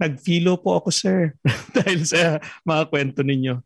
nag-philo 0.00 0.56
po 0.56 0.80
ako, 0.80 0.88
sir. 0.88 1.36
Dahil 1.76 2.08
sa 2.08 2.40
mga 2.64 2.88
kwento 2.88 3.20
ninyo 3.20 3.60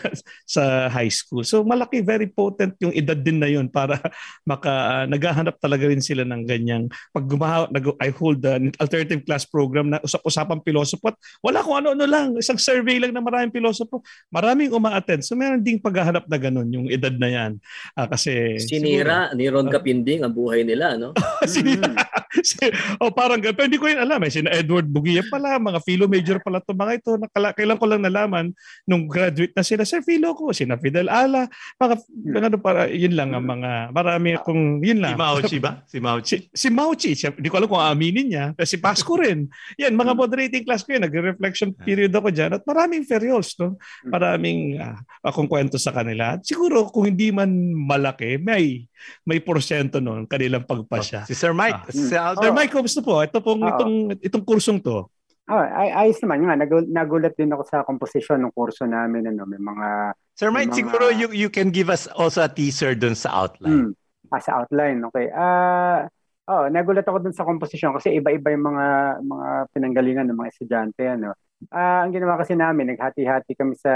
sa 0.54 0.86
high 0.86 1.10
school. 1.10 1.42
So 1.42 1.66
malaki, 1.66 1.98
very 2.06 2.30
potent 2.30 2.78
yung 2.78 2.94
edad 2.94 3.18
din 3.18 3.42
na 3.42 3.50
yun 3.50 3.66
para 3.66 3.98
maka, 4.50 4.70
uh, 4.70 5.04
naghahanap 5.10 5.58
talaga 5.58 5.90
rin 5.90 5.98
sila 5.98 6.22
ng 6.22 6.46
ganyang, 6.46 6.86
pag 7.10 7.26
gumawa, 7.26 7.66
nag, 7.74 7.90
I 7.98 8.14
hold 8.14 8.46
an 8.46 8.70
alternative 8.78 9.26
class 9.26 9.42
program 9.42 9.90
na 9.90 9.98
usap-usapang 9.98 10.62
pilosopo 10.62 11.10
at 11.10 11.18
wala 11.42 11.66
kung 11.66 11.82
ano-ano 11.82 12.06
lang, 12.06 12.28
isang 12.38 12.56
survey 12.56 13.02
lang 13.02 13.10
na 13.10 13.20
maraming 13.20 13.50
pilosopo, 13.50 14.06
maraming 14.30 14.70
uma-attend. 14.70 15.26
So 15.26 15.34
meron 15.34 15.66
ding 15.66 15.82
paghahanap 15.82 16.30
na 16.30 16.38
ganun 16.38 16.70
yung 16.70 16.86
edad 16.86 17.12
na 17.18 17.26
yan. 17.26 17.52
Uh, 17.98 18.06
kasi... 18.06 18.62
Sinira 18.62 19.34
siguro, 19.34 19.36
ni 19.36 19.44
Ron 19.50 19.68
Capinding 19.68 20.22
ang 20.22 20.32
buhay 20.32 20.62
nila, 20.62 20.94
no? 20.94 21.10
Sinira. 21.50 21.90
o 23.02 23.08
oh, 23.08 23.12
parang 23.12 23.42
pero 23.42 23.66
hindi 23.66 23.80
ko 23.80 23.90
rin 23.90 23.98
alam. 23.98 24.22
Eh, 24.22 24.30
sina 24.30 24.54
Edward 24.54 24.86
Bugia 24.86 25.24
pala, 25.26 25.58
mga 25.58 25.79
philo 25.82 26.06
major 26.06 26.38
pala 26.40 26.60
to 26.60 26.76
mga 26.76 27.00
ito. 27.00 27.16
Nakala, 27.16 27.56
kailan 27.56 27.80
ko 27.80 27.86
lang 27.88 28.02
nalaman 28.04 28.46
nung 28.86 29.08
graduate 29.08 29.56
na 29.56 29.64
sila. 29.64 29.82
Sir, 29.88 30.04
philo 30.04 30.36
ko. 30.36 30.52
Sina 30.52 30.78
Fidel 30.78 31.08
Ala. 31.08 31.48
Mga, 31.80 31.94
mga 32.06 32.46
ano 32.52 32.58
para, 32.60 32.80
yun 32.86 33.16
lang 33.16 33.32
ang 33.32 33.44
mga, 33.44 33.90
marami 33.90 34.28
akong, 34.36 34.84
yun 34.84 35.00
lang. 35.00 35.16
Si 35.16 35.20
Mauchi 35.20 35.58
ba? 35.58 35.72
Si 35.88 35.98
Mauchi? 35.98 36.26
Si, 36.28 36.36
si 36.52 36.68
Mauchi. 36.68 37.12
Hindi 37.16 37.48
ko 37.48 37.56
alam 37.58 37.68
kung 37.68 37.82
aaminin 37.82 38.26
niya. 38.30 38.46
Kasi 38.54 38.76
si 38.76 38.82
Pasco 38.82 39.16
rin. 39.18 39.48
Yan, 39.80 39.96
mga 39.96 40.12
moderating 40.12 40.62
class 40.62 40.84
ko 40.84 40.94
yun. 40.94 41.02
Nag-reflection 41.08 41.72
period 41.74 42.12
ako 42.12 42.28
dyan. 42.30 42.54
At 42.54 42.62
maraming 42.62 43.02
feriols, 43.08 43.56
no? 43.58 43.80
Maraming 44.06 44.78
uh, 44.78 45.00
akong 45.24 45.48
kwento 45.48 45.80
sa 45.80 45.90
kanila. 45.90 46.36
At 46.36 46.44
siguro, 46.44 46.86
kung 46.92 47.08
hindi 47.08 47.32
man 47.32 47.50
malaki, 47.74 48.36
may 48.36 48.86
may 49.24 49.40
porsyento 49.40 49.96
noon 49.96 50.28
kanilang 50.28 50.68
pagpasya. 50.68 51.24
Oh, 51.24 51.28
si 51.28 51.32
Sir 51.32 51.56
Mike. 51.56 51.88
Ah. 51.88 51.88
Si 51.88 52.12
Aldo. 52.12 52.44
Sir 52.44 52.52
Mike, 52.52 52.72
kumusta 52.72 53.00
po? 53.00 53.16
Ito 53.24 53.40
pong, 53.40 53.64
itong, 53.64 53.94
itong 54.20 54.44
kursong 54.44 54.78
to. 54.84 55.08
Oh, 55.50 55.58
ay 55.58 55.90
ayos 55.90 56.22
naman 56.22 56.46
nga 56.46 56.54
nagulat, 56.54 56.86
nagulat 56.86 57.34
din 57.34 57.50
ako 57.50 57.62
sa 57.66 57.82
komposisyon 57.82 58.38
ng 58.38 58.54
kurso 58.54 58.86
namin 58.86 59.34
ano 59.34 59.42
may 59.50 59.58
mga 59.58 60.14
Sir 60.38 60.54
Mike, 60.54 60.70
mga, 60.70 60.78
siguro 60.78 61.10
you 61.10 61.26
you 61.34 61.50
can 61.50 61.74
give 61.74 61.90
us 61.90 62.06
also 62.14 62.46
a 62.46 62.50
teaser 62.50 62.94
dun 62.94 63.18
sa 63.18 63.34
outline. 63.34 63.90
Hmm, 63.90 64.30
ah, 64.30 64.38
sa 64.38 64.62
outline, 64.62 65.02
okay. 65.10 65.26
Ah 65.34 66.06
uh, 66.06 66.54
oh, 66.54 66.64
nagulat 66.70 67.02
ako 67.02 67.18
dun 67.18 67.34
sa 67.34 67.42
komposisyon 67.42 67.98
kasi 67.98 68.14
iba-iba 68.22 68.54
yung 68.54 68.62
mga 68.70 68.86
mga 69.26 69.48
pinanggalingan 69.74 70.26
ng 70.30 70.38
mga 70.38 70.50
estudyante 70.54 71.02
ano. 71.02 71.34
Ah, 71.74 72.06
uh, 72.06 72.08
ang 72.08 72.14
ginawa 72.14 72.38
kasi 72.38 72.54
namin, 72.54 72.94
naghati-hati 72.94 73.52
kami 73.58 73.74
sa 73.74 73.92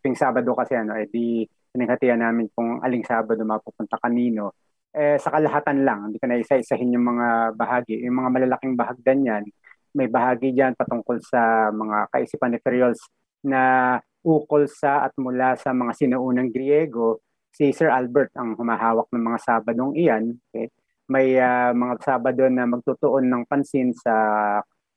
ting 0.00 0.16
Sabado 0.16 0.56
kasi 0.56 0.72
ano, 0.72 0.96
eh 0.96 1.04
di 1.04 1.44
pinaghatian 1.68 2.24
namin 2.24 2.48
kung 2.56 2.80
aling 2.80 3.04
Sabado 3.04 3.44
mapupunta 3.44 4.00
kanino. 4.00 4.56
Eh 4.88 5.20
sa 5.20 5.28
kalahatan 5.28 5.84
lang, 5.84 6.08
hindi 6.08 6.16
ko 6.16 6.26
na 6.32 6.40
isa-isahin 6.40 6.96
yung 6.96 7.04
mga 7.12 7.54
bahagi, 7.54 8.02
yung 8.08 8.24
mga 8.24 8.30
malalaking 8.32 8.72
bahagdan 8.72 9.20
yan 9.20 9.44
may 9.94 10.08
bahagi 10.10 10.52
diyan 10.52 10.76
patungkol 10.76 11.20
sa 11.24 11.72
mga 11.72 12.10
kaisipan 12.12 12.52
ni 12.52 12.58
Ferriols 12.60 13.00
na 13.44 13.96
ukol 14.26 14.66
sa 14.66 15.06
at 15.08 15.14
mula 15.16 15.54
sa 15.56 15.70
mga 15.72 15.92
sinaunang 15.94 16.50
Griego, 16.50 17.22
si 17.54 17.70
Sir 17.72 17.88
Albert 17.88 18.34
ang 18.36 18.58
humahawak 18.58 19.08
ng 19.10 19.24
mga 19.24 19.38
Sabadong 19.40 19.92
iyan. 19.96 20.36
Okay? 20.50 20.68
May 21.08 21.40
uh, 21.40 21.72
mga 21.72 22.04
Sabado 22.04 22.44
na 22.52 22.68
magtutuon 22.68 23.24
ng 23.24 23.42
pansin 23.48 23.96
sa 23.96 24.14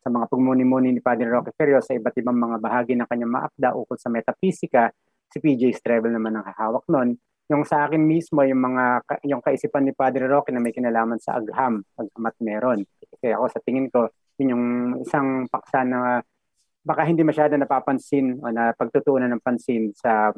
sa 0.01 0.09
mga 0.09 0.33
pagmuni-muni 0.33 0.97
ni 0.97 1.01
Padre 1.01 1.29
Roque 1.29 1.53
Ferrios 1.53 1.85
sa 1.85 1.93
iba't 1.93 2.17
ibang 2.17 2.33
mga 2.33 2.57
bahagi 2.57 2.97
ng 2.97 3.05
kanyang 3.05 3.37
maakda 3.37 3.77
ukol 3.77 4.01
sa 4.01 4.09
metafisika. 4.09 4.89
Si 5.29 5.37
PJ 5.37 5.77
Strevel 5.77 6.09
naman 6.09 6.35
ang 6.35 6.45
hahawak 6.49 6.83
nun. 6.89 7.15
Yung 7.53 7.63
sa 7.63 7.85
akin 7.85 8.01
mismo, 8.01 8.41
yung 8.41 8.59
mga 8.65 9.05
yung 9.29 9.45
kaisipan 9.45 9.85
ni 9.85 9.93
Padre 9.93 10.25
Roque 10.25 10.49
na 10.49 10.57
may 10.57 10.73
kinalaman 10.73 11.21
sa 11.21 11.37
agham, 11.37 11.85
agham 11.95 12.23
at 12.25 12.35
meron. 12.41 12.81
Kasi 12.97 13.29
ako 13.29 13.45
sa 13.53 13.61
tingin 13.61 13.93
ko, 13.93 14.09
yun 14.41 14.53
yung 14.57 14.65
isang 15.05 15.45
paksa 15.45 15.85
na 15.85 16.17
baka 16.81 17.05
hindi 17.05 17.21
masyado 17.21 17.53
napapansin 17.53 18.41
o 18.41 18.49
na 18.49 18.73
pagtutuunan 18.73 19.29
ng 19.29 19.45
pansin 19.45 19.93
sa 19.93 20.33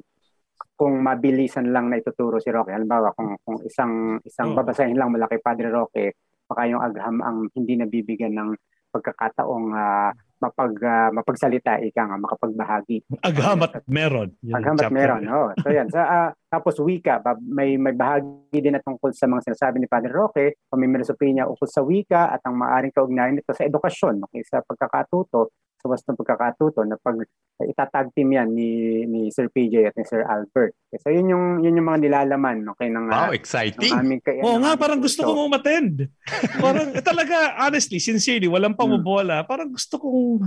kung 0.76 1.00
mabilisan 1.00 1.72
lang 1.72 1.88
na 1.88 2.04
ituturo 2.04 2.44
si 2.44 2.52
Roque. 2.52 2.76
Halimbawa, 2.76 3.16
kung, 3.16 3.40
kung 3.48 3.64
isang 3.64 4.20
isang 4.28 4.52
oh. 4.52 4.56
babasahin 4.60 5.00
lang 5.00 5.08
mula 5.08 5.32
kay 5.32 5.40
Padre 5.40 5.72
Roque, 5.72 6.20
baka 6.44 6.68
yung 6.68 6.84
agham 6.84 7.24
ang 7.24 7.38
hindi 7.56 7.80
nabibigyan 7.80 8.36
ng 8.36 8.50
pagkakataong 8.92 9.68
uh, 9.72 10.12
mapag 10.44 10.76
uh, 10.84 11.10
mapagsalita 11.16 11.80
ika 11.80 12.04
nga 12.04 12.20
makapagbahagi. 12.20 13.08
Aghamat 13.24 13.88
meron. 13.88 14.36
Aghamat 14.52 14.92
meron. 14.92 15.24
Oh. 15.32 15.56
So 15.64 15.72
yan. 15.72 15.88
Sa 15.88 16.04
uh, 16.04 16.30
tapos 16.52 16.76
wika, 16.84 17.24
may 17.48 17.80
may 17.80 17.96
bahagi 17.96 18.60
din 18.60 18.76
na 18.76 18.84
tungkol 18.84 19.16
sa 19.16 19.26
mga 19.32 19.48
sinasabi 19.48 19.80
ni 19.80 19.88
Padre 19.88 20.12
Roque, 20.12 20.60
pamimilosopi 20.68 21.32
niya 21.32 21.48
ukol 21.48 21.72
sa 21.72 21.82
wika 21.82 22.36
at 22.36 22.44
ang 22.44 22.60
maaring 22.60 22.92
kaugnayan 22.92 23.40
nito 23.40 23.56
sa 23.56 23.64
edukasyon, 23.66 24.28
okay, 24.28 24.44
sa 24.44 24.60
pagkakatuto 24.60 25.56
sa 25.84 25.92
wastong 25.92 26.16
pagkakatuto 26.16 26.88
na 26.88 26.96
pag 26.96 27.20
itatag 27.60 28.16
team 28.16 28.32
yan 28.32 28.56
ni 28.56 29.04
ni 29.04 29.28
Sir 29.36 29.52
PJ 29.52 29.92
at 29.92 29.96
ni 30.00 30.08
Sir 30.08 30.24
Albert. 30.24 30.72
Okay, 30.94 31.02
so 31.02 31.10
yun 31.10 31.26
yung 31.26 31.46
yun 31.66 31.74
yung 31.74 31.90
mga 31.90 32.06
nilalaman 32.06 32.70
okay 32.70 32.86
ng 32.86 33.10
Wow, 33.10 33.34
exciting. 33.34 33.90
Ng 33.90 33.98
aming, 33.98 34.22
kay, 34.22 34.38
Oo 34.46 34.62
nga, 34.62 34.78
parang 34.78 35.02
gusto 35.02 35.26
kong 35.26 35.50
umattend. 35.50 36.06
parang 36.62 36.94
talaga 37.02 37.58
honestly, 37.66 37.98
sincerely, 37.98 38.46
walang 38.46 38.78
pambobola. 38.78 39.42
Parang 39.42 39.74
gusto 39.74 39.98
kong 39.98 40.46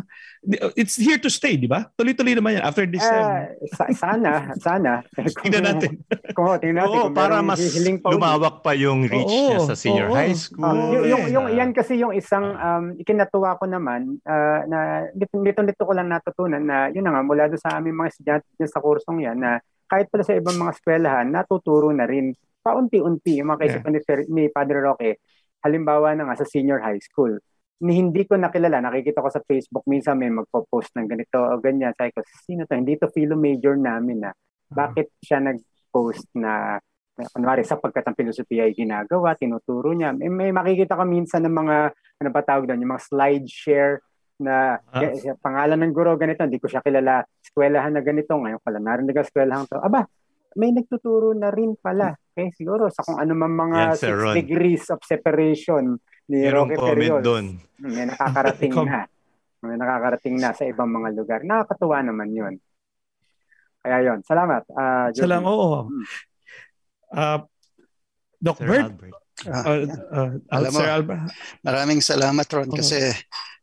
it's 0.79 0.95
here 0.95 1.19
to 1.19 1.27
stay, 1.27 1.59
di 1.59 1.67
ba? 1.67 1.91
Tuloy-tuloy 1.99 2.39
naman 2.39 2.63
yan 2.63 2.63
after 2.63 2.87
this. 2.87 3.03
Uh, 3.03 3.59
um... 3.59 3.91
sana, 3.91 4.55
sana. 4.63 4.93
tingnan 5.43 5.67
natin. 5.67 5.99
Kung, 6.31 6.63
tingnan 6.63 6.87
natin. 6.87 6.95
Oo, 6.95 7.11
para 7.11 7.43
mas 7.43 7.59
pa 7.99 8.15
lumawak 8.15 8.63
pa 8.63 8.79
yung 8.79 9.11
reach 9.11 9.27
oo, 9.27 9.51
niya 9.51 9.59
sa 9.67 9.75
senior 9.75 10.15
oo. 10.15 10.15
high 10.15 10.39
school. 10.39 10.63
Uh, 10.63 10.95
yung, 10.95 11.05
yung, 11.11 11.25
yung, 11.27 11.47
yan 11.51 11.71
kasi 11.75 11.99
yung 11.99 12.15
isang 12.15 12.55
um, 12.55 12.95
ikinatuwa 13.03 13.59
ko 13.59 13.67
naman 13.67 14.23
uh, 14.23 14.63
na 14.71 15.11
dito 15.11 15.43
nito 15.43 15.83
ko 15.83 15.91
lang 15.91 16.07
natutunan 16.07 16.63
na 16.63 16.87
yun 16.95 17.03
na 17.03 17.19
nga 17.19 17.27
mula 17.27 17.51
doon 17.51 17.59
sa 17.59 17.83
aming 17.83 17.99
mga 17.99 18.11
estudyante 18.15 18.47
sa 18.71 18.79
kursong 18.79 19.27
yan 19.27 19.43
na 19.43 19.59
kahit 19.87 20.07
pala 20.11 20.23
sa 20.27 20.35
ibang 20.35 20.59
mga 20.59 20.73
eskwelahan 20.77 21.27
natuturo 21.31 21.91
na 21.95 22.05
rin 22.05 22.35
paunti-unti 22.63 23.39
yung 23.41 23.55
mga 23.55 23.61
kaisipan 23.63 23.95
yeah. 23.95 24.19
ni, 24.19 24.25
ni 24.31 24.43
Padre 24.51 24.79
Roque 24.83 25.23
halimbawa 25.63 26.15
na 26.15 26.27
nga 26.27 26.43
sa 26.43 26.47
senior 26.47 26.83
high 26.83 27.01
school 27.01 27.39
ni 27.77 28.01
hindi 28.01 28.25
ko 28.25 28.41
nakilala 28.41 28.81
nakikita 28.81 29.21
ko 29.21 29.29
sa 29.29 29.45
Facebook 29.45 29.85
minsan 29.87 30.17
may 30.17 30.33
magpo-post 30.33 30.97
ng 30.97 31.07
ganito 31.07 31.39
o 31.39 31.61
ganyan 31.61 31.93
sabi 31.95 32.11
ko 32.11 32.25
sino 32.25 32.65
to 32.65 32.75
hindi 32.75 32.97
to 32.97 33.11
philo 33.13 33.37
major 33.37 33.77
namin 33.77 34.25
na 34.25 34.31
bakit 34.67 35.15
siya 35.23 35.39
nag-post 35.39 36.27
na 36.35 36.83
kunwari 37.33 37.65
sapagkat 37.65 38.05
ang 38.05 38.19
filosofiya 38.19 38.69
ay 38.69 38.77
ginagawa, 38.77 39.33
tinuturo 39.39 39.97
niya. 39.97 40.13
May, 40.13 40.29
may 40.29 40.51
makikita 40.53 41.01
ka 41.01 41.05
minsan 41.09 41.49
ng 41.49 41.55
mga, 41.55 41.77
ano 42.21 42.29
ba 42.29 42.43
tawag 42.45 42.69
doon, 42.69 42.85
yung 42.85 42.93
mga 42.93 43.07
slide 43.09 43.49
share 43.49 44.05
na 44.37 44.77
ah. 44.93 45.33
pangalan 45.41 45.81
ng 45.81 45.95
guro 45.97 46.13
ganito, 46.21 46.45
hindi 46.45 46.61
ko 46.61 46.69
siya 46.69 46.85
kilala. 46.85 47.25
Eskwelahan 47.57 47.97
na 47.97 48.05
ganito, 48.05 48.37
ngayon 48.37 48.61
pala 48.61 48.77
narinig 48.77 49.17
ang 49.17 49.25
eskwelahan 49.25 49.65
to. 49.65 49.81
Aba, 49.81 50.05
may 50.61 50.77
nagtuturo 50.77 51.33
na 51.33 51.49
rin 51.49 51.73
pala. 51.81 52.13
Okay, 52.37 52.53
siguro 52.53 52.93
sa 52.93 53.01
kung 53.01 53.17
ano 53.17 53.33
man 53.33 53.49
mga 53.57 53.81
Yan, 53.81 53.97
Sir 53.97 54.13
six 54.13 54.21
Ron. 54.21 54.35
degrees 54.37 54.85
of 54.93 55.01
separation 55.01 55.85
ni 56.29 56.45
Merong 56.45 56.69
Roque 56.69 56.85
Ferriol. 56.85 57.21
doon. 57.25 57.57
May 57.81 58.05
nakakarating 58.05 58.77
na. 58.85 59.09
May 59.65 59.77
nakakarating 59.81 60.37
na 60.37 60.53
sa 60.53 60.69
ibang 60.69 60.93
mga 60.93 61.17
lugar. 61.17 61.41
Nakakatuwa 61.49 62.05
naman 62.05 62.29
yun. 62.37 62.55
Kaya 63.81 64.05
yon 64.05 64.21
Salamat. 64.21 64.69
Uh, 64.69 65.09
Sa 65.17 65.25
lang, 65.25 65.49
oo. 65.49 65.89
Hmm. 65.89 66.05
Ah, 67.09 67.41
Doc 68.37 68.61
Sir 68.61 68.69
Bert, 68.69 68.93
Albert. 68.93 69.17
Ah, 69.49 69.65
uh, 69.65 69.79
uh, 70.13 70.31
Alam 70.53 70.71
mo, 70.77 70.81
Sir 70.85 70.89
Albert, 70.93 71.23
Maraming 71.65 72.01
salamat 72.05 72.47
Ron 72.53 72.69
kasi 72.69 73.01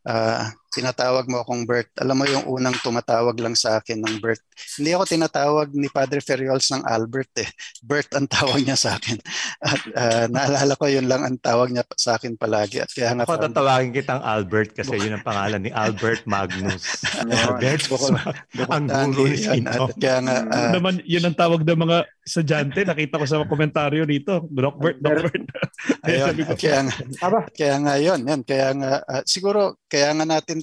ah, 0.10 0.50
tinatawag 0.74 1.30
mo 1.30 1.46
akong 1.46 1.70
Bert. 1.70 1.94
Alam 2.02 2.24
mo 2.24 2.26
yung 2.26 2.50
unang 2.50 2.74
tumatawag 2.82 3.38
lang 3.38 3.54
sa 3.54 3.78
akin 3.78 4.02
ng 4.02 4.18
Bert. 4.18 4.42
Hindi 4.82 4.98
ako 4.98 5.04
tinatawag 5.06 5.70
ni 5.78 5.88
Padre 5.88 6.20
Ferriols 6.20 6.66
ng 6.74 6.82
Albert 6.82 7.46
eh. 7.46 7.50
Bert 7.86 8.10
ang 8.18 8.26
tawag 8.26 8.66
niya 8.66 8.74
sa 8.74 8.98
akin. 8.98 9.22
At 9.62 9.82
ah, 9.94 10.26
naalala 10.26 10.74
ko 10.74 10.90
yun 10.90 11.06
lang 11.06 11.22
ang 11.22 11.38
tawag 11.38 11.70
niya 11.70 11.86
sa 11.94 12.18
akin 12.18 12.34
palagi. 12.34 12.82
At 12.82 12.90
kaya 12.90 13.14
nga 13.14 13.30
Ako 13.30 13.38
tatawagin 13.38 13.94
kitang 13.94 14.26
Albert 14.26 14.74
kasi 14.74 14.98
yun 14.98 15.14
ang 15.14 15.26
pangalan 15.26 15.62
ni 15.62 15.70
Albert 15.70 16.26
Magnus. 16.26 17.06
Albert, 17.46 17.86
Bukod- 17.86 18.18
ang 18.74 19.14
guro 19.14 19.30
ni 19.30 19.38
yan. 19.38 19.62
Sino. 19.62 19.70
At 19.70 19.96
kaya 20.02 20.18
nga 20.26 20.36
ah, 20.50 20.72
naman 20.74 21.06
yun 21.06 21.24
ang 21.30 21.38
tawag 21.38 21.62
ng 21.62 21.80
mga 21.86 21.98
estudyante. 22.26 22.82
Nakita 22.82 23.22
ko 23.22 23.26
sa 23.30 23.38
mga 23.44 23.52
komentaryo 23.52 24.04
dito. 24.10 24.48
Doc 24.50 24.82
Bert, 24.82 24.98
Doc 24.98 25.30
Bert. 25.30 25.44
ayun, 26.08 26.34
Sabi 26.34 26.42
ko, 26.48 26.52
at 26.56 26.60
kaya 26.60 26.80
nga 26.82 26.96
Aba, 27.22 27.40
Kaya 27.52 27.76
nga 27.84 27.94
yun, 28.00 28.20
yan. 28.26 28.42
Kaya 28.42 28.68
nga, 28.74 28.92
ah, 29.06 29.24
siguro, 29.28 29.78
kaya 29.92 30.10
nga 30.16 30.26
natin 30.26 30.63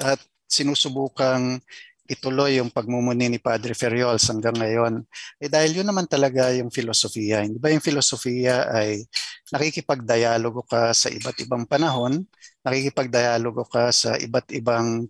at 0.00 0.20
sinusubukang 0.48 1.60
ituloy 2.08 2.56
yung 2.56 2.72
pagmumuni 2.72 3.28
ni 3.28 3.38
Padre 3.38 3.76
Ferriols 3.76 4.24
hanggang 4.32 4.56
ngayon. 4.56 5.04
Eh 5.36 5.52
dahil 5.52 5.84
yun 5.84 5.86
naman 5.86 6.08
talaga 6.08 6.48
yung 6.56 6.72
filosofiya. 6.72 7.44
Hindi 7.44 7.60
ba 7.60 7.68
yung 7.68 7.84
filosofiya 7.84 8.72
ay 8.72 9.04
nakikipagdialogo 9.52 10.64
ka 10.64 10.96
sa 10.96 11.12
iba't 11.12 11.36
ibang 11.44 11.68
panahon, 11.68 12.24
nakikipagdialogo 12.64 13.68
ka 13.68 13.92
sa 13.92 14.16
iba't 14.16 14.48
ibang 14.56 15.04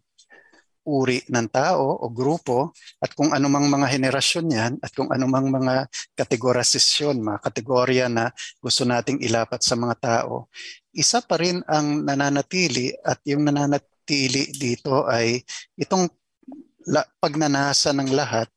uri 0.88 1.20
ng 1.28 1.48
tao 1.52 2.00
o 2.00 2.08
grupo 2.08 2.72
at 2.98 3.12
kung 3.12 3.36
anumang 3.36 3.68
mga 3.68 3.86
henerasyon 3.92 4.46
yan 4.48 4.72
at 4.80 4.90
kung 4.96 5.12
anumang 5.12 5.52
mga 5.52 5.84
kategorisasyon, 6.16 7.20
mga 7.20 7.38
kategorya 7.44 8.06
na 8.08 8.32
gusto 8.56 8.88
nating 8.88 9.20
ilapat 9.20 9.60
sa 9.60 9.76
mga 9.76 9.94
tao, 10.00 10.48
isa 10.96 11.20
pa 11.20 11.36
rin 11.36 11.60
ang 11.68 12.08
nananatili 12.08 12.96
at 13.04 13.20
yung 13.28 13.44
nananatili 13.44 13.97
dito 14.56 15.04
ay 15.04 15.44
itong 15.76 16.08
la, 16.88 17.04
pagnanasa 17.20 17.92
ng 17.92 18.10
lahat, 18.16 18.48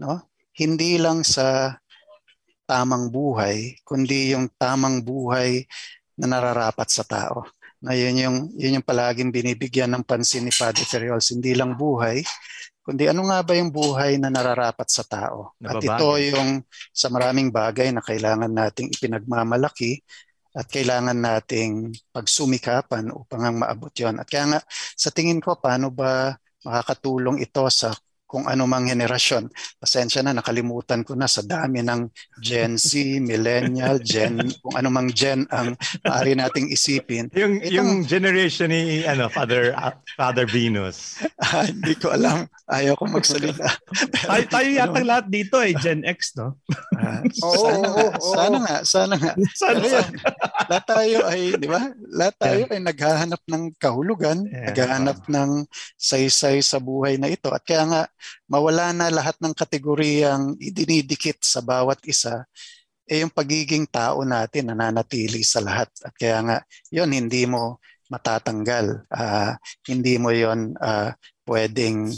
no? 0.00 0.24
Hindi 0.56 0.96
lang 0.96 1.26
sa 1.26 1.76
tamang 2.64 3.12
buhay, 3.12 3.76
kundi 3.84 4.32
yung 4.32 4.48
tamang 4.56 5.04
buhay 5.04 5.68
na 6.16 6.26
nararapat 6.30 6.88
sa 6.88 7.04
tao. 7.04 7.44
Na 7.84 7.92
yun 7.92 8.16
yung, 8.16 8.38
yun 8.56 8.80
yung 8.80 8.86
palaging 8.86 9.28
binibigyan 9.28 9.92
ng 9.92 10.06
pansin 10.08 10.48
ni 10.48 10.52
Padre 10.54 10.88
Ferriols. 10.88 11.28
Hindi 11.28 11.52
lang 11.52 11.76
buhay, 11.76 12.24
kundi 12.80 13.08
ano 13.08 13.28
nga 13.28 13.44
ba 13.44 13.52
yung 13.52 13.68
buhay 13.68 14.16
na 14.16 14.32
nararapat 14.32 14.88
sa 14.88 15.04
tao. 15.04 15.52
At 15.60 15.80
Nababagay. 15.80 15.88
ito 15.92 16.08
yung 16.32 16.50
sa 16.96 17.12
maraming 17.12 17.52
bagay 17.52 17.92
na 17.92 18.00
kailangan 18.00 18.48
nating 18.48 18.88
ipinagmamalaki 18.96 20.00
at 20.54 20.66
kailangan 20.70 21.18
nating 21.18 21.90
pagsumikapan 22.14 23.10
upang 23.10 23.42
ang 23.42 23.56
maabot 23.58 23.90
yon. 23.90 24.22
At 24.22 24.30
kaya 24.30 24.54
nga, 24.54 24.60
sa 24.94 25.10
tingin 25.10 25.42
ko, 25.42 25.58
paano 25.58 25.90
ba 25.90 26.30
makakatulong 26.62 27.42
ito 27.42 27.66
sa 27.68 27.90
kung 28.24 28.44
anumang 28.44 28.88
henerasyon. 28.88 29.46
Pasensya 29.78 30.20
na, 30.20 30.34
nakalimutan 30.34 31.04
ko 31.04 31.14
na 31.14 31.24
sa 31.24 31.40
dami 31.40 31.80
ng 31.80 32.08
Gen 32.40 32.74
Z, 32.74 32.96
Millennial, 33.20 34.02
Gen, 34.02 34.50
kung 34.58 34.74
anumang 34.74 35.12
Gen 35.12 35.46
ang 35.48 35.76
maaari 36.02 36.34
nating 36.34 36.66
isipin. 36.68 37.30
Yung 37.32 37.60
Itong- 37.60 37.70
yung 37.70 37.90
generation 38.02 38.68
ni 38.68 39.04
ano 39.04 39.28
Father 39.28 39.70
ah, 39.74 39.94
Father 40.16 40.44
Venus. 40.44 41.22
Ah, 41.38 41.68
hindi 41.68 41.94
ko 41.94 42.10
alam. 42.10 42.48
Ayaw 42.64 42.96
ko 42.96 43.04
magsalita. 43.06 43.68
tayo, 44.24 44.44
tayo 44.48 44.68
yata 44.72 45.00
lahat 45.04 45.26
dito 45.28 45.60
eh, 45.60 45.76
Gen 45.76 46.00
X, 46.02 46.34
no? 46.34 46.56
Ah, 46.96 47.20
Oo, 47.44 47.54
sana, 47.60 47.76
nga, 47.84 47.92
oo, 47.92 48.08
oo. 48.10 48.32
sana 48.34 48.56
nga, 48.58 48.76
sana 48.82 49.14
nga. 49.14 49.32
Sana, 49.54 49.76
Pero 49.76 49.86
yan, 49.92 50.08
lahat 50.64 50.84
tayo 50.88 51.16
ay, 51.28 51.40
di 51.54 51.68
ba? 51.68 51.82
Lahat 52.10 52.34
tayo 52.40 52.62
ay 52.66 52.80
naghahanap 52.80 53.42
ng 53.44 53.64
kahulugan, 53.76 54.42
Yeah. 54.44 54.70
naghahanap 54.72 55.18
ng 55.26 55.50
saysay 55.94 56.58
sa 56.60 56.78
buhay 56.78 57.20
na 57.20 57.28
ito. 57.28 57.52
At 57.52 57.62
kaya 57.62 57.84
nga, 57.84 58.02
mawala 58.48 58.92
na 58.96 59.08
lahat 59.12 59.36
ng 59.40 59.54
kategoriyang 59.54 60.56
idinidikit 60.60 61.40
sa 61.42 61.60
bawat 61.60 62.00
isa, 62.08 62.44
eh 63.04 63.20
yung 63.20 63.32
pagiging 63.32 63.84
tao 63.88 64.24
natin 64.24 64.72
nananatili 64.72 65.44
sa 65.44 65.60
lahat. 65.60 65.92
At 66.04 66.14
kaya 66.16 66.40
nga, 66.40 66.58
yon 66.88 67.12
hindi 67.12 67.44
mo 67.44 67.80
matatanggal. 68.08 69.08
Ah, 69.12 69.56
hindi 69.88 70.16
mo 70.16 70.32
yon 70.32 70.76
ah, 70.80 71.12
pwedeng 71.44 72.08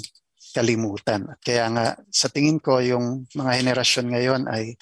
kalimutan. 0.54 1.28
At 1.28 1.40
kaya 1.42 1.68
nga, 1.74 1.86
sa 2.08 2.32
tingin 2.32 2.62
ko, 2.62 2.80
yung 2.80 3.28
mga 3.34 3.52
henerasyon 3.60 4.06
ngayon 4.14 4.42
ay 4.48 4.72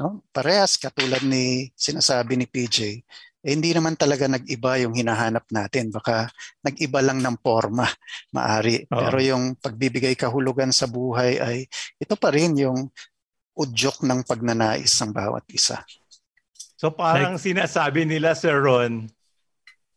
no, 0.00 0.26
parehas 0.34 0.74
katulad 0.80 1.22
ni 1.22 1.70
sinasabi 1.78 2.34
ni 2.34 2.46
PJ, 2.50 3.04
eh, 3.40 3.56
hindi 3.56 3.72
naman 3.72 3.96
talaga 3.96 4.28
nag-iba 4.28 4.84
yung 4.84 4.92
hinahanap 4.92 5.48
natin. 5.48 5.88
Baka 5.88 6.28
nag-iba 6.60 7.00
lang 7.00 7.24
ng 7.24 7.36
forma, 7.40 7.88
maari. 8.36 8.84
Oo. 8.88 9.00
Pero 9.00 9.16
yung 9.24 9.56
pagbibigay 9.56 10.12
kahulugan 10.14 10.72
sa 10.72 10.84
buhay 10.84 11.40
ay 11.40 11.56
ito 11.96 12.14
pa 12.20 12.28
rin 12.32 12.52
yung 12.60 12.92
udyok 13.56 14.04
ng 14.04 14.20
pagnanais 14.28 14.92
ng 15.00 15.12
bawat 15.12 15.44
isa. 15.52 15.80
So 16.80 16.92
parang 16.92 17.36
sinasabi 17.36 18.08
nila 18.08 18.32
Sir 18.32 18.56
Ron, 18.56 19.08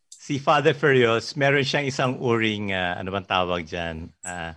si 0.08 0.40
Father 0.40 0.76
Furios, 0.76 1.36
meron 1.36 1.64
siyang 1.64 1.88
isang 1.88 2.12
uring, 2.20 2.72
ah, 2.72 2.96
ano 3.00 3.08
bang 3.12 3.28
tawag 3.28 3.64
dyan? 3.64 4.08
Ah, 4.20 4.56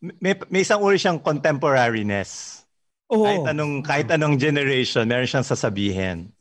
may, 0.00 0.36
may 0.48 0.60
isang 0.64 0.80
uri 0.80 1.00
siyang 1.00 1.20
contemporariness. 1.20 2.62
Oo. 3.08 3.24
Kahit 3.24 3.44
anong, 3.48 3.74
kahit 3.80 4.08
anong 4.12 4.36
generation, 4.36 5.08
meron 5.08 5.28
siyang 5.28 5.44
sasabihin. 5.44 6.32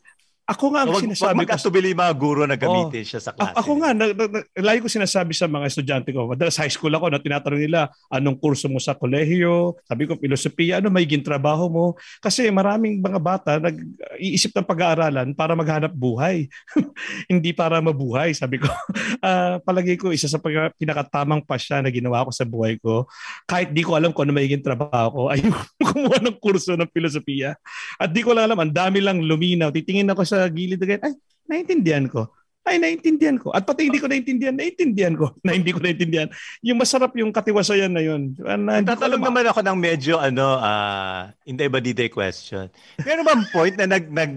Ako 0.49 0.73
nga 0.73 0.81
ang 0.81 0.89
Wag, 0.89 0.97
wag 0.97 1.05
sinasabi 1.05 1.37
ko. 1.37 1.41
magkatubili 1.45 1.87
yung 1.93 2.01
mga 2.01 2.15
guro 2.17 2.41
na 2.49 2.57
gamitin 2.57 3.05
siya 3.05 3.21
sa 3.21 3.37
klase. 3.37 3.53
Ako 3.53 3.71
nga, 3.77 3.93
na, 3.93 4.05
na, 4.17 4.25
na, 4.25 4.39
lagi 4.57 4.81
ko 4.81 4.89
sinasabi 4.89 5.37
sa 5.37 5.45
mga 5.45 5.69
estudyante 5.69 6.09
ko, 6.09 6.25
madalas 6.25 6.57
high 6.57 6.73
school 6.73 6.89
ako, 6.89 7.13
na 7.13 7.21
tinatanong 7.21 7.61
nila, 7.61 7.93
anong 8.09 8.41
kurso 8.41 8.65
mo 8.65 8.81
sa 8.81 8.97
kolehiyo? 8.97 9.77
Sabi 9.85 10.09
ko, 10.09 10.17
filosofiya, 10.17 10.81
ano 10.81 10.89
magiging 10.89 11.21
trabaho 11.21 11.69
mo? 11.69 11.85
Kasi 12.17 12.49
maraming 12.49 12.97
mga 12.97 13.19
bata 13.21 13.51
nag-iisip 13.61 14.49
ng 14.57 14.65
pag-aaralan 14.65 15.37
para 15.37 15.53
maghanap 15.53 15.93
buhay. 15.93 16.49
Hindi 17.31 17.53
para 17.53 17.77
mabuhay, 17.77 18.33
sabi 18.33 18.57
ko. 18.57 18.69
Ah, 19.19 19.59
palagi 19.59 19.99
ko, 19.99 20.15
isa 20.15 20.31
sa 20.31 20.39
pag- 20.39 20.71
pinakatamang 20.79 21.43
pasya 21.43 21.83
na 21.83 21.91
ginawa 21.91 22.23
ko 22.23 22.31
sa 22.31 22.47
buhay 22.47 22.79
ko, 22.79 23.03
kahit 23.43 23.75
di 23.75 23.83
ko 23.83 23.99
alam 23.99 24.15
kung 24.15 24.31
ano 24.31 24.39
magiging 24.39 24.63
trabaho 24.63 25.11
ko, 25.11 25.21
ay 25.35 25.43
kumuha 25.83 26.23
ng 26.23 26.39
kurso 26.39 26.79
ng 26.79 26.87
filosofiya. 26.87 27.59
At 27.99 28.15
di 28.15 28.23
ko 28.23 28.31
lang 28.31 28.47
alam, 28.47 28.63
ang 28.63 28.71
dami 28.71 29.03
lang 29.03 29.19
luminaw. 29.19 29.75
Titingin 29.75 30.07
ako 30.07 30.23
sa 30.23 30.38
gilid 30.47 30.79
agad, 30.79 31.03
ay, 31.03 31.13
naintindihan 31.49 32.07
ko. 32.07 32.31
Ay, 32.69 32.77
naintindihan 32.77 33.39
ko. 33.41 33.49
At 33.49 33.65
pati 33.65 33.89
hindi 33.89 33.97
ko 33.97 34.05
naintindihan, 34.05 34.53
naintindihan 34.53 35.15
ko 35.17 35.33
na 35.47 35.57
hindi 35.57 35.73
ko 35.73 35.81
naintindihan. 35.81 36.29
Yung 36.61 36.77
masarap 36.77 37.17
yung 37.17 37.33
katiwasayan 37.33 37.89
na 37.89 38.03
yun. 38.05 38.37
Na, 38.37 38.85
Tatalog 38.85 39.17
alam- 39.17 39.33
naman 39.33 39.45
ako 39.49 39.59
ng 39.65 39.79
medyo 39.79 40.21
ano, 40.21 40.59
ah, 40.61 41.33
hindi 41.43 41.65
ba 41.65 41.81
dito 41.81 42.05
question. 42.13 42.69
Meron 43.01 43.25
bang 43.25 43.43
point 43.49 43.75
na 43.75 43.87
nag, 43.89 44.05
nag 44.13 44.31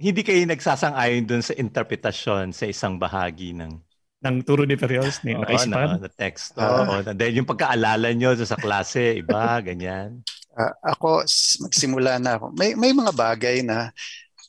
hindi 0.00 0.20
kayo 0.26 0.42
nagsasang-ayon 0.48 1.24
dun 1.28 1.44
sa 1.44 1.54
interpretasyon 1.54 2.50
sa 2.50 2.64
isang 2.66 2.98
bahagi 2.98 3.54
ng 3.54 3.78
ng 4.24 4.40
turo 4.40 4.64
ni 4.64 4.72
Ferrios, 4.80 5.20
ni 5.20 5.36
Oo, 5.36 5.44
nakaisipan. 5.44 6.00
na, 6.00 6.08
na 6.08 6.08
text. 6.08 6.56
Ah. 6.56 6.80
Oo, 6.88 7.04
dahil 7.12 7.44
yung 7.44 7.48
pagkaalala 7.48 8.08
nyo 8.16 8.32
sa 8.40 8.56
klase, 8.56 9.20
iba, 9.20 9.60
ganyan. 9.60 10.24
Ah, 10.56 10.72
ako, 10.96 11.28
magsimula 11.68 12.16
na 12.16 12.40
ako. 12.40 12.56
May, 12.56 12.72
may 12.72 12.96
mga 12.96 13.12
bagay 13.12 13.60
na 13.60 13.92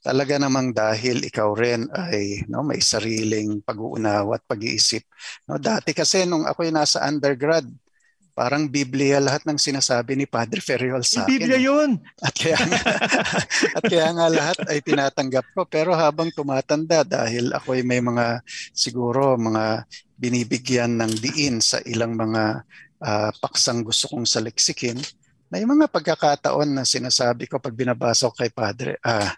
talaga 0.06 0.38
namang 0.38 0.70
dahil 0.70 1.26
ikaw 1.26 1.58
rin 1.58 1.90
ay 1.90 2.46
no, 2.46 2.62
may 2.62 2.78
sariling 2.78 3.66
pag-uunawa 3.66 4.38
at 4.38 4.46
pag-iisip. 4.46 5.02
No, 5.50 5.58
dati 5.58 5.98
kasi 5.98 6.30
nung 6.30 6.46
ako 6.46 6.62
nasa 6.70 7.02
undergrad, 7.10 7.66
parang 8.38 8.70
Biblia 8.70 9.18
lahat 9.18 9.48
ng 9.50 9.58
sinasabi 9.58 10.14
ni 10.14 10.30
Padre 10.30 10.62
Ferriol 10.62 11.02
sa 11.02 11.26
akin. 11.26 11.32
Biblia 11.34 11.58
yun. 11.58 11.98
At 12.22 12.38
kaya, 12.38 12.60
nga, 12.60 12.80
at 13.82 13.84
kaya 13.88 14.08
nga 14.14 14.28
lahat 14.30 14.60
ay 14.70 14.78
tinatanggap 14.86 15.46
ko. 15.58 15.66
Pero 15.66 15.98
habang 15.98 16.30
tumatanda, 16.30 17.02
dahil 17.02 17.50
ako 17.56 17.74
ay 17.74 17.82
may 17.82 18.04
mga 18.04 18.46
siguro 18.76 19.40
mga 19.40 19.90
binibigyan 20.20 21.00
ng 21.02 21.12
diin 21.18 21.64
sa 21.64 21.82
ilang 21.88 22.14
mga 22.14 22.62
ah, 23.02 23.32
paksang 23.42 23.82
gusto 23.82 24.12
kong 24.12 24.28
saliksikin, 24.28 25.00
may 25.50 25.64
mga 25.64 25.86
pagkakataon 25.90 26.70
na 26.74 26.84
sinasabi 26.84 27.46
ko 27.46 27.62
pag 27.62 27.76
binabasa 27.76 28.30
ko 28.30 28.36
kay 28.36 28.50
Padre, 28.50 28.98
ah, 29.06 29.34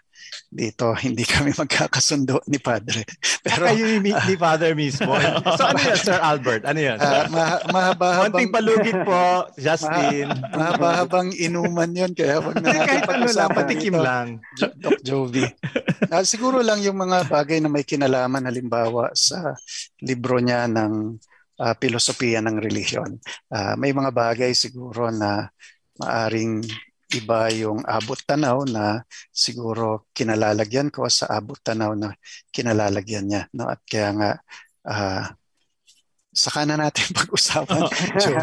dito 0.48 0.92
hindi 1.04 1.24
kami 1.24 1.52
magkakasundo 1.52 2.44
ni 2.48 2.58
Padre. 2.60 3.04
Pero 3.44 3.68
kayo 3.68 3.84
ni, 4.00 4.12
ni 4.12 4.34
Father 4.36 4.72
mismo. 4.72 5.12
so 5.58 5.62
ano 5.68 5.80
yan, 5.80 5.98
Sir 6.00 6.18
Albert? 6.20 6.62
Ano 6.64 6.80
yan? 6.80 6.96
Uh, 7.00 7.24
ma- 7.32 7.62
mahaba-habang... 7.68 8.32
Konting 8.32 8.52
palugit 8.52 8.98
po, 9.04 9.48
Justin. 9.60 10.28
Ma- 10.32 10.48
mahaba-habang 10.56 11.28
inuman 11.36 11.90
yun, 11.92 12.12
kaya 12.16 12.40
wag 12.40 12.56
na 12.60 12.72
natin 12.72 13.04
pag-usapan 13.04 13.56
patikim 13.58 13.96
lang. 13.98 14.26
Doc 14.56 15.00
Jovi. 15.04 15.44
Uh, 16.08 16.24
siguro 16.24 16.64
lang 16.64 16.80
yung 16.80 16.96
mga 16.96 17.28
bagay 17.28 17.60
na 17.60 17.68
may 17.68 17.84
kinalaman, 17.84 18.48
halimbawa 18.48 19.12
sa 19.12 19.56
libro 20.00 20.40
niya 20.40 20.64
ng 20.68 21.18
uh, 21.60 21.74
Pilosopiya 21.76 22.40
ng 22.40 22.56
Relihiyon. 22.56 23.18
Uh, 23.50 23.74
may 23.76 23.92
mga 23.92 24.14
bagay 24.14 24.54
siguro 24.54 25.10
na 25.12 25.50
maaring 25.98 26.64
iba 27.08 27.48
yung 27.56 27.80
abot 27.88 28.20
tanaw 28.20 28.68
na 28.68 29.00
siguro 29.32 30.08
kinalalagyan 30.12 30.92
ko 30.92 31.08
sa 31.08 31.40
abot 31.40 31.56
tanaw 31.56 31.96
na 31.96 32.12
kinalalagyan 32.52 33.24
niya. 33.24 33.42
No? 33.56 33.64
At 33.68 33.80
kaya 33.88 34.12
nga, 34.12 34.30
uh, 34.84 35.24
saka 36.38 36.68
na 36.68 36.76
natin 36.76 37.08
pag-usapan. 37.18 37.88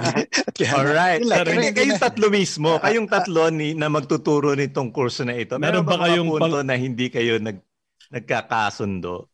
Alright. 0.76 1.22
Kaya, 1.22 1.72
kayong 1.72 2.02
tatlo 2.02 2.28
mismo, 2.34 2.76
kayong 2.84 3.08
tatlo 3.08 3.54
ni, 3.54 3.78
na 3.78 3.88
magtuturo 3.88 4.58
nitong 4.58 4.90
kurso 4.90 5.22
na 5.24 5.38
ito, 5.38 5.62
meron, 5.62 5.86
meron 5.86 5.88
ba 5.88 5.96
kayong 6.04 6.30
punto 6.34 6.60
pang... 6.60 6.68
na 6.68 6.76
hindi 6.76 7.08
kayo 7.14 7.38
nag, 7.38 7.62
nagkakasundo 8.10 9.30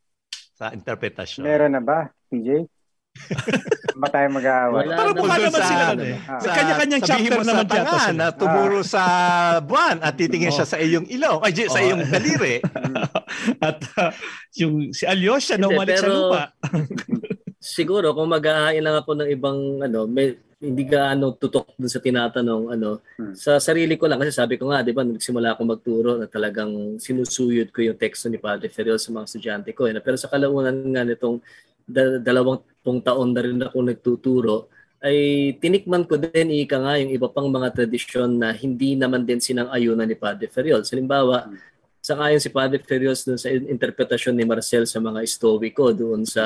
sa 0.53 0.75
interpretasyon? 0.75 1.47
Meron 1.47 1.73
na 1.73 1.81
ba, 1.81 2.11
PJ? 2.27 2.67
Ba 4.01 4.07
tayo 4.09 4.27
mag-aaway? 4.33 4.85
Wala 4.87 4.95
Pero 4.97 5.09
mukha 5.13 5.35
naman 5.37 5.61
sila 5.61 5.85
ano 5.93 6.03
eh. 6.03 6.17
Sa, 6.25 6.49
kanya-kanyang 6.51 7.03
chapter 7.03 7.31
mo 7.37 7.43
naman 7.45 7.65
sa 7.67 7.71
tanga 7.71 8.03
na 8.15 8.25
tumuro 8.33 8.79
ah. 8.81 8.87
sa 8.87 9.03
buwan 9.61 9.97
at 10.01 10.13
titingin 10.15 10.51
oh. 10.51 10.55
siya 10.55 10.67
sa 10.67 10.77
iyong 10.79 11.07
ilaw, 11.11 11.43
ay 11.43 11.51
sa 11.67 11.79
oh. 11.79 11.85
iyong 11.85 12.01
daliri. 12.07 12.55
at 13.67 13.79
uh, 13.99 14.11
yung 14.57 14.95
si 14.95 15.03
Alyosha 15.05 15.59
na 15.59 15.69
umalik 15.69 15.99
sa 15.99 16.09
lupa. 16.09 16.43
siguro 17.61 18.15
kung 18.17 18.31
maghahain 18.31 18.81
lang 18.81 18.97
ako 18.97 19.11
ng 19.21 19.29
ibang 19.29 19.59
ano, 19.85 20.09
may, 20.09 20.33
hindi 20.61 20.85
ka 20.85 21.17
ano 21.17 21.33
tutok 21.33 21.73
dun 21.73 21.89
sa 21.89 21.97
tinatanong 21.97 22.77
ano 22.77 23.01
hmm. 23.17 23.33
sa 23.33 23.57
sarili 23.57 23.97
ko 23.97 24.05
lang 24.05 24.21
kasi 24.21 24.29
sabi 24.29 24.61
ko 24.61 24.69
nga 24.69 24.85
'di 24.85 24.93
ba 24.93 25.01
nagsimula 25.01 25.57
ako 25.57 25.61
magturo 25.65 26.11
na 26.21 26.29
talagang 26.29 27.01
sinusuyod 27.01 27.73
ko 27.73 27.81
yung 27.81 27.97
teksto 27.97 28.29
ni 28.29 28.37
Padre 28.37 28.69
Ferrell 28.69 29.01
sa 29.01 29.09
mga 29.09 29.25
estudyante 29.25 29.73
ko 29.73 29.89
eh. 29.89 29.97
pero 29.97 30.21
sa 30.21 30.29
kalaunan 30.29 30.85
nga 30.93 31.01
nitong 31.01 31.41
da- 31.89 32.21
dalawang 32.81 33.01
taon 33.05 33.29
na 33.33 33.41
rin 33.45 33.61
ako 33.61 33.77
nagtuturo, 33.85 34.57
ay 35.01 35.17
tinikman 35.57 36.05
ko 36.05 36.17
din 36.17 36.65
ika 36.65 36.77
nga 36.77 36.97
yung 37.01 37.09
iba 37.09 37.25
pang 37.25 37.49
mga 37.49 37.73
tradisyon 37.73 38.37
na 38.37 38.53
hindi 38.53 38.93
naman 38.93 39.25
din 39.25 39.41
sinang-ayunan 39.41 40.05
ni 40.05 40.13
Padre 40.13 40.45
Ferriol. 40.45 40.85
Halimbawa, 40.85 41.49
sa 42.01 42.17
ayon 42.21 42.41
si 42.41 42.49
Padre 42.49 42.81
Ferriol 42.81 43.17
doon 43.17 43.37
sa 43.37 43.49
interpretasyon 43.49 44.33
ni 44.37 44.45
Marcel 44.45 44.85
sa 44.85 45.01
mga 45.01 45.21
Stoico 45.25 45.93
doon 45.93 46.25
sa 46.25 46.43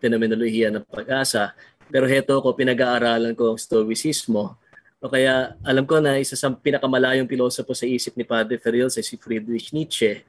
fenomenolohiya 0.00 0.72
ng 0.72 0.84
pag-asa. 0.88 1.56
Pero 1.88 2.08
heto 2.08 2.40
ko, 2.40 2.52
pinag-aaralan 2.56 3.36
ko 3.36 3.56
ang 3.56 3.60
Stoicismo. 3.60 4.56
O 5.04 5.08
kaya 5.12 5.56
alam 5.64 5.84
ko 5.84 6.00
na 6.00 6.16
isa 6.16 6.36
sa 6.36 6.48
pinakamalayong 6.52 7.28
pilosopo 7.28 7.76
sa 7.76 7.84
isip 7.84 8.16
ni 8.16 8.24
Padre 8.24 8.56
Ferriol 8.56 8.88
si 8.88 9.16
Friedrich 9.20 9.72
Nietzsche 9.76 10.24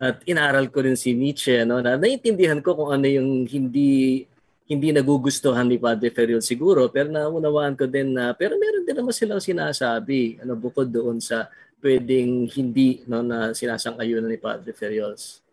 at 0.00 0.20
inaral 0.26 0.68
ko 0.68 0.82
rin 0.82 0.98
si 0.98 1.14
Nietzsche 1.14 1.62
no 1.62 1.78
na 1.78 1.94
naiintindihan 1.94 2.58
ko 2.58 2.74
kung 2.74 2.90
ano 2.90 3.06
yung 3.06 3.46
hindi 3.46 4.24
hindi 4.64 4.88
nagugustuhan 4.96 5.68
ni 5.68 5.76
Padre 5.76 6.08
Ferriol 6.08 6.40
siguro 6.40 6.88
pero 6.88 7.12
naunawaan 7.12 7.76
ko 7.76 7.84
din 7.84 8.16
na 8.16 8.32
pero 8.32 8.56
meron 8.56 8.84
din 8.84 8.96
naman 8.96 9.12
silang 9.12 9.42
sinasabi 9.42 10.40
ano 10.40 10.56
bukod 10.56 10.88
doon 10.88 11.20
sa 11.20 11.52
pwedeng 11.84 12.48
hindi 12.48 13.04
no 13.04 13.20
na 13.20 13.52
sinasang-ayunan 13.52 14.32
ni 14.32 14.40
Padre 14.40 14.72
Ferriols. 14.72 15.44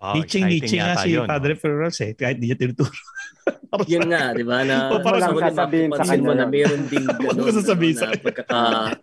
Oh, 0.00 0.14
teaching 0.16 0.48
teaching 0.48 0.80
nga 0.80 0.96
si 1.04 1.12
yun, 1.12 1.28
Padre 1.28 1.52
no? 1.52 1.60
Ferriols 1.60 1.98
eh 2.00 2.16
kahit 2.16 2.40
di 2.40 2.48
niya 2.48 2.56
tinuturo. 2.56 2.96
Yun 3.92 4.08
nga, 4.08 4.32
di 4.32 4.42
ba? 4.46 4.64
Na, 4.64 4.90
o, 4.90 5.02
parang 5.04 5.36
sa 5.36 5.52
sasabihin 5.52 5.90
sa 5.92 6.02
kanya. 6.06 6.24
mo 6.24 6.32
na 6.32 6.46
meron 6.48 6.82
ding 6.88 7.04
gano'n. 7.20 7.44
Ano 7.44 7.52
sasabihin 7.52 7.96
sa 7.98 8.10
pagkaka... 8.14 8.96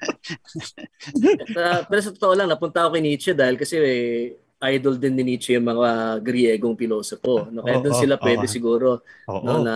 pero 1.88 2.00
sa 2.02 2.12
totoo 2.16 2.34
lang, 2.34 2.50
napunta 2.50 2.84
ako 2.84 2.98
kay 2.98 3.04
Nietzsche 3.04 3.32
dahil 3.38 3.56
kasi 3.56 3.76
eh, 3.80 4.43
idol 4.72 4.95
din 4.95 5.20
ni 5.20 5.24
Nietzsche 5.36 5.59
yung 5.59 5.68
mga 5.68 6.20
Griegong 6.24 6.80
pilosopo. 6.80 7.51
No? 7.51 7.64
Kaya 7.66 7.80
oh, 7.80 7.84
doon 7.84 7.97
sila 7.99 8.16
oh, 8.16 8.24
pwede 8.24 8.45
oh. 8.47 8.51
siguro 8.51 8.88
oh, 9.28 9.41
no, 9.43 9.59
na 9.64 9.76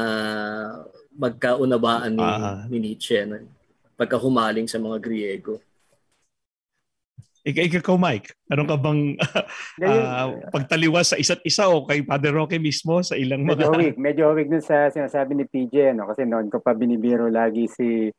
magkaunabaan 1.18 2.14
ni, 2.16 2.24
uh, 2.24 2.64
ni 2.72 2.78
Nietzsche. 2.80 3.28
No? 3.28 3.42
Pagkahumaling 4.00 4.70
sa 4.70 4.80
mga 4.80 4.98
Griego. 5.04 5.60
Ik- 7.48 7.80
ikaw, 7.80 7.96
Mike, 7.96 8.36
anong 8.52 8.68
ka 8.68 8.76
bang 8.76 9.16
uh, 9.88 10.28
pagtaliwas 10.52 11.16
sa 11.16 11.20
isa't 11.20 11.40
isa 11.48 11.72
o 11.72 11.88
kay 11.88 12.04
Father 12.04 12.36
Roque 12.36 12.60
mismo 12.60 13.00
sa 13.00 13.16
ilang 13.16 13.48
mga... 13.48 13.64
Medyo 13.64 13.72
weak. 13.80 13.96
Medyo 13.96 14.26
weak 14.36 14.52
dun 14.52 14.64
sa 14.64 14.92
sinasabi 14.92 15.32
ni 15.32 15.48
PJ. 15.48 15.96
Ano? 15.96 16.12
Kasi 16.12 16.28
noon 16.28 16.52
ko 16.52 16.60
pa 16.60 16.76
binibiro 16.76 17.32
lagi 17.32 17.72
si 17.72 18.12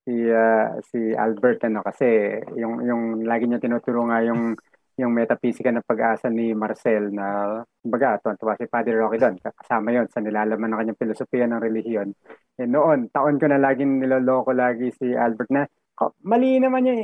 si 0.00 0.14
uh, 0.32 0.80
si 0.88 1.12
Albert 1.12 1.68
ano 1.68 1.84
kasi 1.84 2.40
yung 2.56 2.80
yung 2.80 3.02
lagi 3.28 3.44
niya 3.44 3.60
tinuturo 3.60 4.08
nga 4.08 4.24
yung 4.24 4.56
yung 5.00 5.16
metaphysica 5.16 5.72
ng 5.72 5.88
pag-asa 5.88 6.28
ni 6.28 6.52
Marcel 6.52 7.08
na 7.10 7.58
kumbaga 7.80 8.20
tuwa 8.36 8.54
si 8.54 8.68
Padre 8.68 9.00
Roque 9.00 9.16
doon 9.16 9.40
kasama 9.40 9.96
yon 9.96 10.06
sa 10.12 10.20
nilalaman 10.20 10.70
ng 10.70 10.78
kanyang 10.78 11.00
filosofiya 11.00 11.48
ng 11.48 11.60
relihiyon 11.64 12.08
eh 12.60 12.68
noon 12.68 13.08
taon 13.08 13.40
ko 13.40 13.48
na 13.48 13.56
laging 13.56 14.04
niloloko 14.04 14.52
lagi 14.52 14.92
si 14.92 15.16
Albert 15.16 15.50
na 15.50 15.64
mali 16.24 16.56
naman 16.56 16.88
yung, 16.88 17.00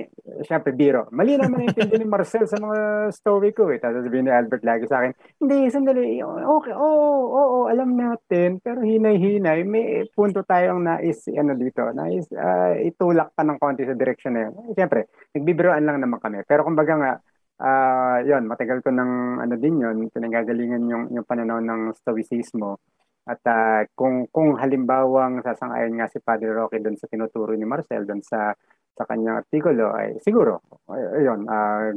syempre 0.49 0.73
biro, 0.73 1.05
mali 1.13 1.37
naman 1.37 1.69
yung 1.69 1.71
intindi 1.77 2.01
ni 2.01 2.09
Marcel 2.09 2.49
sa 2.49 2.57
mga 2.57 3.13
story 3.13 3.53
ko 3.53 3.69
eh. 3.69 3.77
Tapos 3.77 4.09
sabihin 4.09 4.31
ni 4.31 4.33
Albert 4.33 4.65
lagi 4.65 4.89
sa 4.89 5.05
akin, 5.05 5.13
hindi, 5.45 5.69
sandali, 5.69 6.25
okay, 6.25 6.73
oo, 6.73 6.81
oh, 6.81 7.21
oo, 7.21 7.37
oh, 7.37 7.49
oh, 7.53 7.65
alam 7.69 7.93
natin, 7.93 8.57
pero 8.65 8.81
hinay-hinay, 8.81 9.69
may 9.69 10.09
punto 10.17 10.41
tayong 10.41 10.81
nais, 10.81 11.29
ano 11.29 11.53
dito, 11.53 11.85
nais 11.93 12.25
uh, 12.33 12.73
itulak 12.81 13.37
pa 13.37 13.45
ng 13.45 13.61
konti 13.61 13.85
sa 13.85 13.99
direction 13.99 14.33
na 14.33 14.49
yun. 14.49 14.73
Siyempre, 14.73 15.13
nagbibiroan 15.37 15.85
lang 15.85 16.01
naman 16.01 16.23
kami. 16.23 16.41
Pero 16.49 16.65
kumbaga 16.65 16.95
nga, 16.97 17.13
uh, 17.61 18.19
yun, 18.25 18.45
matagal 18.49 18.85
ko 18.85 18.91
ng 18.93 19.43
ano 19.45 19.55
din 19.57 19.81
yun, 19.81 19.97
pinagagalingan 20.13 20.85
yung, 20.89 21.05
yung 21.13 21.27
pananaw 21.27 21.61
ng 21.61 21.97
stoicismo. 21.97 22.81
At 23.27 23.43
uh, 23.43 23.83
kung 23.99 24.31
kung 24.31 24.55
halimbawang 24.55 25.43
sasang-ayon 25.43 25.99
nga 25.99 26.07
si 26.07 26.23
Padre 26.23 26.55
Roque 26.55 26.79
doon 26.79 26.95
sa 26.95 27.11
tinuturo 27.11 27.59
ni 27.59 27.67
Marcel 27.67 28.07
doon 28.07 28.23
sa 28.23 28.55
sa 28.97 29.03
kanyang 29.05 29.45
artikulo 29.45 29.93
ay 29.93 30.17
siguro 30.25 30.63
ayun 30.89 31.45
uh, 31.45 31.91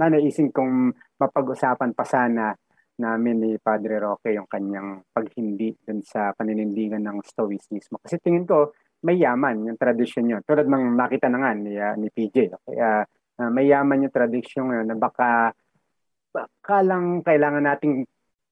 nanaisin 0.00 0.48
kong 0.48 0.94
mapag-usapan 1.18 1.92
pa 1.92 2.06
sana 2.06 2.54
namin 3.00 3.36
ni 3.42 3.50
Padre 3.58 3.98
Roque 3.98 4.30
yung 4.30 4.46
kanyang 4.46 5.02
paghindi 5.10 5.72
dun 5.82 6.04
sa 6.04 6.36
paninindigan 6.36 7.00
ng 7.00 7.24
Stoicismo. 7.24 7.98
Kasi 7.98 8.20
tingin 8.20 8.44
ko 8.44 8.76
may 9.00 9.16
yaman 9.16 9.64
yung 9.64 9.80
tradisyon 9.80 10.28
yun. 10.28 10.42
Tulad 10.44 10.68
ng 10.68 10.92
nakita 10.92 11.32
na 11.32 11.40
nga 11.40 11.50
ni, 11.56 11.72
uh, 11.72 11.96
ni 11.96 12.12
PJ. 12.12 12.52
Kaya 12.68 13.00
uh, 13.00 13.02
may 13.48 13.72
yaman 13.72 14.04
yung 14.04 14.12
tradisyon 14.12 14.68
yun 14.68 14.84
na 14.84 14.98
baka, 14.98 15.56
baka 16.28 16.76
lang 16.84 17.24
kailangan 17.24 17.64
nating 17.64 18.04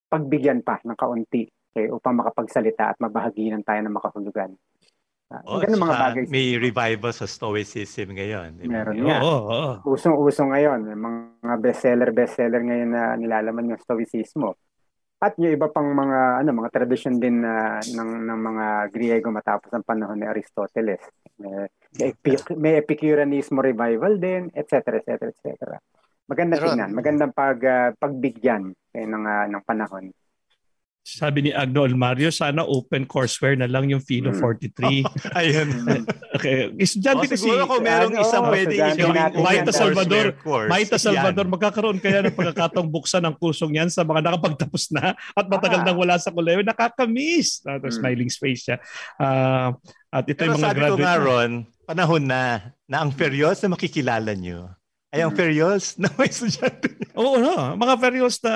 pagbigyan 0.08 0.64
pa 0.64 0.80
ng 0.80 0.96
kaunti 0.96 1.44
okay, 1.78 1.92
upang 1.92 2.16
makapagsalita 2.16 2.96
at 2.96 2.96
mabahaginan 2.96 3.60
tayo 3.60 3.84
ng 3.84 3.92
makahulugan. 3.92 4.56
Uh, 5.28 5.44
oh, 5.44 5.60
ganun 5.60 5.84
mga 5.84 6.00
bagay. 6.00 6.22
May 6.32 6.56
revival 6.56 7.12
sa 7.12 7.28
Stoicism 7.28 8.16
ngayon. 8.16 8.64
Meron 8.64 8.96
nga. 9.04 9.20
Oo, 9.20 9.28
oh, 9.28 9.76
oh. 9.84 9.92
Usong-uso 9.92 10.48
ngayon. 10.48 10.88
Mga 10.88 11.54
bestseller, 11.60 12.10
bestseller 12.16 12.64
ngayon 12.64 12.90
na 12.96 13.12
nilalaman 13.12 13.76
yung 13.76 13.80
Stoicismo. 13.84 14.56
At 15.20 15.36
yung 15.36 15.52
iba 15.52 15.68
pang 15.68 15.90
mga 15.92 16.40
ano 16.40 16.50
mga 16.62 16.70
tradisyon 16.72 17.18
din 17.18 17.42
na 17.42 17.82
ng 17.82 18.10
ng 18.24 18.40
mga 18.40 18.66
Griego 18.94 19.28
matapos 19.34 19.68
ang 19.74 19.84
panahon 19.84 20.16
ni 20.16 20.24
Aristoteles. 20.24 21.02
May, 21.96 22.12
may 22.60 22.74
Epicureanismo 22.84 23.64
revival 23.64 24.20
din, 24.20 24.52
etc. 24.52 25.00
etc. 25.00 25.32
etc. 25.32 25.80
Maganda 26.28 26.60
tingnan, 26.60 26.92
magandang 26.92 27.32
pag 27.32 27.56
uh, 27.64 27.88
pagbigyan 27.96 28.76
eh, 28.92 29.08
ng 29.08 29.24
uh, 29.24 29.46
ng 29.48 29.62
panahon 29.64 30.12
sabi 31.08 31.48
ni 31.48 31.50
Agno 31.56 31.88
Mario, 31.96 32.28
sana 32.28 32.68
open 32.68 33.08
courseware 33.08 33.56
na 33.56 33.64
lang 33.64 33.88
yung 33.88 34.04
Philo 34.04 34.28
43. 34.36 35.08
Oh, 35.08 35.08
ayun. 35.40 35.68
okay. 36.36 36.68
Estudyante 36.76 37.24
oh, 37.24 37.30
kasi. 37.32 37.48
Siguro 37.48 37.64
kung 37.64 37.80
merong 37.80 38.12
ano, 38.12 38.24
isang 38.28 38.44
pwede 38.52 38.74
gawin 38.76 39.40
Maita 39.40 39.72
Salvador, 39.72 40.26
Maita 40.68 40.96
Salvador, 41.00 41.46
yan. 41.48 41.52
magkakaroon 41.56 41.98
kaya 42.04 42.28
ng 42.28 42.36
pagkakataong 42.36 42.90
buksan 42.92 43.24
ng 43.24 43.36
kursong 43.40 43.72
yan 43.72 43.88
sa 43.88 44.04
mga 44.04 44.20
nakapagtapos 44.20 44.92
na 44.92 45.16
at 45.16 45.46
matagal 45.48 45.80
ah. 45.80 45.86
nang 45.88 45.96
wala 45.96 46.20
sa 46.20 46.28
koleyo. 46.28 46.60
Nakakamiss. 46.60 47.64
Uh, 47.64 47.80
hmm. 47.80 47.88
Smiling 47.88 48.28
face 48.28 48.68
siya. 48.68 48.76
Uh, 49.16 49.72
at 50.12 50.28
ito 50.28 50.44
Pero 50.44 50.52
yung 50.52 50.60
mga 50.60 50.68
sabi 50.68 50.80
graduate. 50.84 51.00
ko 51.00 51.04
nga 51.08 51.16
Ron, 51.16 51.52
panahon 51.88 52.20
na 52.20 52.76
na 52.84 53.00
ang 53.00 53.08
Ferios 53.08 53.64
na 53.64 53.72
makikilala 53.72 54.36
nyo 54.36 54.68
ay 55.08 55.24
ang 55.24 55.32
Ferriols 55.32 55.96
na 56.00 56.12
may 56.20 56.28
estudyante. 56.28 56.92
Oo, 57.16 57.40
no. 57.40 57.72
Mga 57.80 57.94
Ferriols 57.96 58.36
na, 58.44 58.54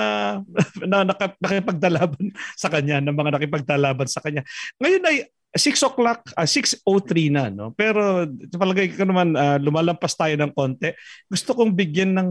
na 0.85 1.01
nakipagdalaban 1.41 2.29
sa 2.53 2.69
kanya, 2.69 3.01
ng 3.01 3.15
mga 3.17 3.31
nakipagdalaban 3.33 4.05
sa 4.05 4.21
kanya. 4.21 4.45
Ngayon 4.77 5.01
ay 5.09 5.17
6 5.53 5.89
o'clock, 5.89 6.29
uh, 6.37 6.45
6.03 6.45 7.33
na, 7.33 7.49
no? 7.49 7.73
Pero 7.73 8.29
palagay 8.53 8.93
ko 8.93 9.05
naman, 9.05 9.33
uh, 9.33 9.57
lumalampas 9.57 10.13
tayo 10.13 10.33
ng 10.37 10.53
konti. 10.53 10.93
Gusto 11.25 11.57
kong 11.57 11.73
bigyan 11.73 12.13
ng 12.13 12.29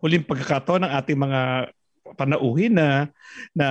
huling 0.00 0.28
pagkakataon 0.28 0.84
ng 0.84 0.92
ating 0.92 1.18
mga 1.18 1.40
panauhin 2.16 2.72
na 2.72 3.08
na 3.52 3.68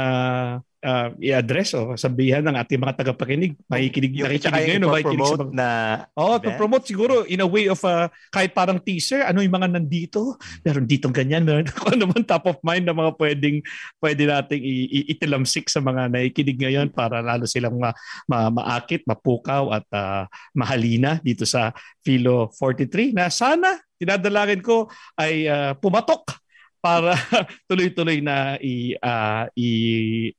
uh, 0.87 1.11
i-address 1.19 1.75
o 1.75 1.99
sabihan 1.99 2.39
ng 2.47 2.55
ating 2.55 2.79
mga 2.79 3.03
tagapakinig. 3.03 3.59
Makikinig, 3.67 4.13
yung 4.15 4.31
nakikinig 4.31 4.63
ngayon, 4.63 4.79
no, 4.79 4.87
makikinig 4.95 5.27
sa 5.27 5.37
mga... 5.43 5.51
na 5.51 5.69
Oh, 6.15 6.39
to 6.39 6.49
promote 6.55 6.87
siguro 6.87 7.27
in 7.27 7.43
a 7.43 7.49
way 7.49 7.67
of 7.67 7.83
uh, 7.83 8.07
kahit 8.31 8.55
parang 8.55 8.79
teaser, 8.79 9.27
ano 9.27 9.43
yung 9.43 9.51
mga 9.51 9.75
nandito? 9.75 10.39
Meron 10.63 10.87
ditong 10.87 11.11
ganyan, 11.11 11.43
meron 11.43 11.67
kung 11.75 11.99
ano 11.99 12.07
man 12.07 12.23
top 12.23 12.47
of 12.47 12.57
mind 12.63 12.87
na 12.87 12.95
mga 12.95 13.11
pwedeng 13.19 13.59
pwede 13.99 14.23
nating 14.23 14.63
itilamsik 15.11 15.67
sa 15.67 15.83
mga 15.83 16.07
nakikinig 16.07 16.57
ngayon 16.57 16.87
para 16.95 17.19
lalo 17.19 17.43
silang 17.43 17.75
ma, 17.75 17.91
ma, 18.25 18.47
maakit, 18.47 19.03
mapukaw 19.03 19.75
at 19.75 19.85
uh, 19.91 20.23
mahalina 20.55 21.19
dito 21.19 21.43
sa 21.43 21.75
Philo 21.99 22.47
43 22.55 23.11
na 23.11 23.27
sana 23.27 23.75
tinadalangin 23.97 24.61
ko 24.61 24.87
ay 25.17 25.49
uh, 25.49 25.73
pumatok 25.81 26.46
para 26.77 27.17
tuloy-tuloy 27.69 28.21
na 28.21 28.55
i, 28.61 28.93
uh, 28.97 29.49
i 29.57 29.69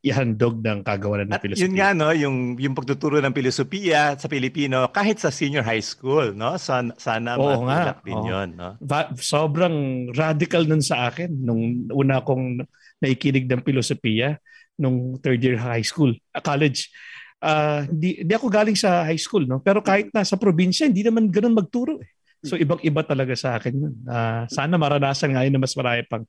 ihandog 0.01 0.63
ng 0.63 0.81
kagawaran 0.87 1.29
ng 1.29 1.37
At 1.37 1.43
filosofiya. 1.43 1.67
Yun 1.67 1.75
nga 1.77 1.89
no, 1.93 2.09
yung 2.15 2.37
yung 2.57 2.75
pagtuturo 2.75 3.19
ng 3.19 3.35
filosofiya 3.35 4.17
sa 4.17 4.31
Pilipino 4.31 4.87
kahit 4.95 5.19
sa 5.19 5.35
senior 5.35 5.67
high 5.67 5.83
school, 5.83 6.33
no? 6.33 6.57
Sana 6.57 6.95
sana 6.97 7.37
Oo 7.37 7.67
matulak 7.67 8.01
din 8.07 8.19
Oo. 8.19 8.29
'yon, 8.31 8.49
no? 8.55 8.79
Va- 8.81 9.13
sobrang 9.19 10.09
radical 10.15 10.65
nun 10.65 10.83
sa 10.83 11.11
akin 11.11 11.29
nung 11.31 11.91
una 11.93 12.23
kong 12.23 12.63
naikinig 13.03 13.47
ng 13.47 13.63
filosofiya 13.63 14.39
nung 14.79 15.19
third 15.19 15.43
year 15.43 15.59
high 15.59 15.85
school, 15.85 16.15
uh, 16.35 16.43
college. 16.43 16.89
Uh, 17.39 17.87
di, 17.91 18.23
di 18.27 18.33
ako 18.35 18.51
galing 18.51 18.75
sa 18.75 19.07
high 19.07 19.19
school, 19.19 19.47
no? 19.47 19.63
Pero 19.63 19.79
kahit 19.79 20.11
na 20.11 20.27
sa 20.27 20.35
probinsya, 20.35 20.91
hindi 20.91 21.07
naman 21.07 21.31
ganoon 21.31 21.55
magturo. 21.55 21.99
Eh. 22.03 22.18
So 22.43 22.55
ibang-iba 22.55 23.03
talaga 23.03 23.35
sa 23.35 23.59
akin 23.59 23.75
yun. 23.75 23.95
Uh, 24.07 24.47
sana 24.51 24.79
maranasan 24.79 25.35
ngayon 25.35 25.53
na 25.55 25.63
mas 25.63 25.75
marami 25.75 26.03
pang 26.07 26.25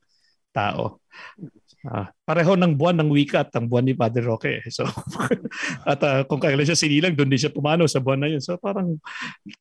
tao. 0.50 0.98
Uh, 1.86 2.06
pareho 2.30 2.54
ng 2.54 2.78
buwan 2.78 3.02
ng 3.02 3.10
wika 3.10 3.42
at 3.42 3.50
ang 3.58 3.66
buwan 3.66 3.90
ni 3.90 3.98
Padre 3.98 4.22
Roque. 4.22 4.62
So, 4.70 4.86
at 5.90 5.98
uh, 5.98 6.22
kung 6.30 6.38
kailan 6.38 6.62
siya 6.62 6.78
sinilang, 6.78 7.18
doon 7.18 7.26
din 7.26 7.42
siya 7.42 7.50
pumano 7.50 7.90
sa 7.90 7.98
buwan 7.98 8.22
na 8.22 8.30
yun. 8.30 8.38
So 8.38 8.54
parang 8.54 9.02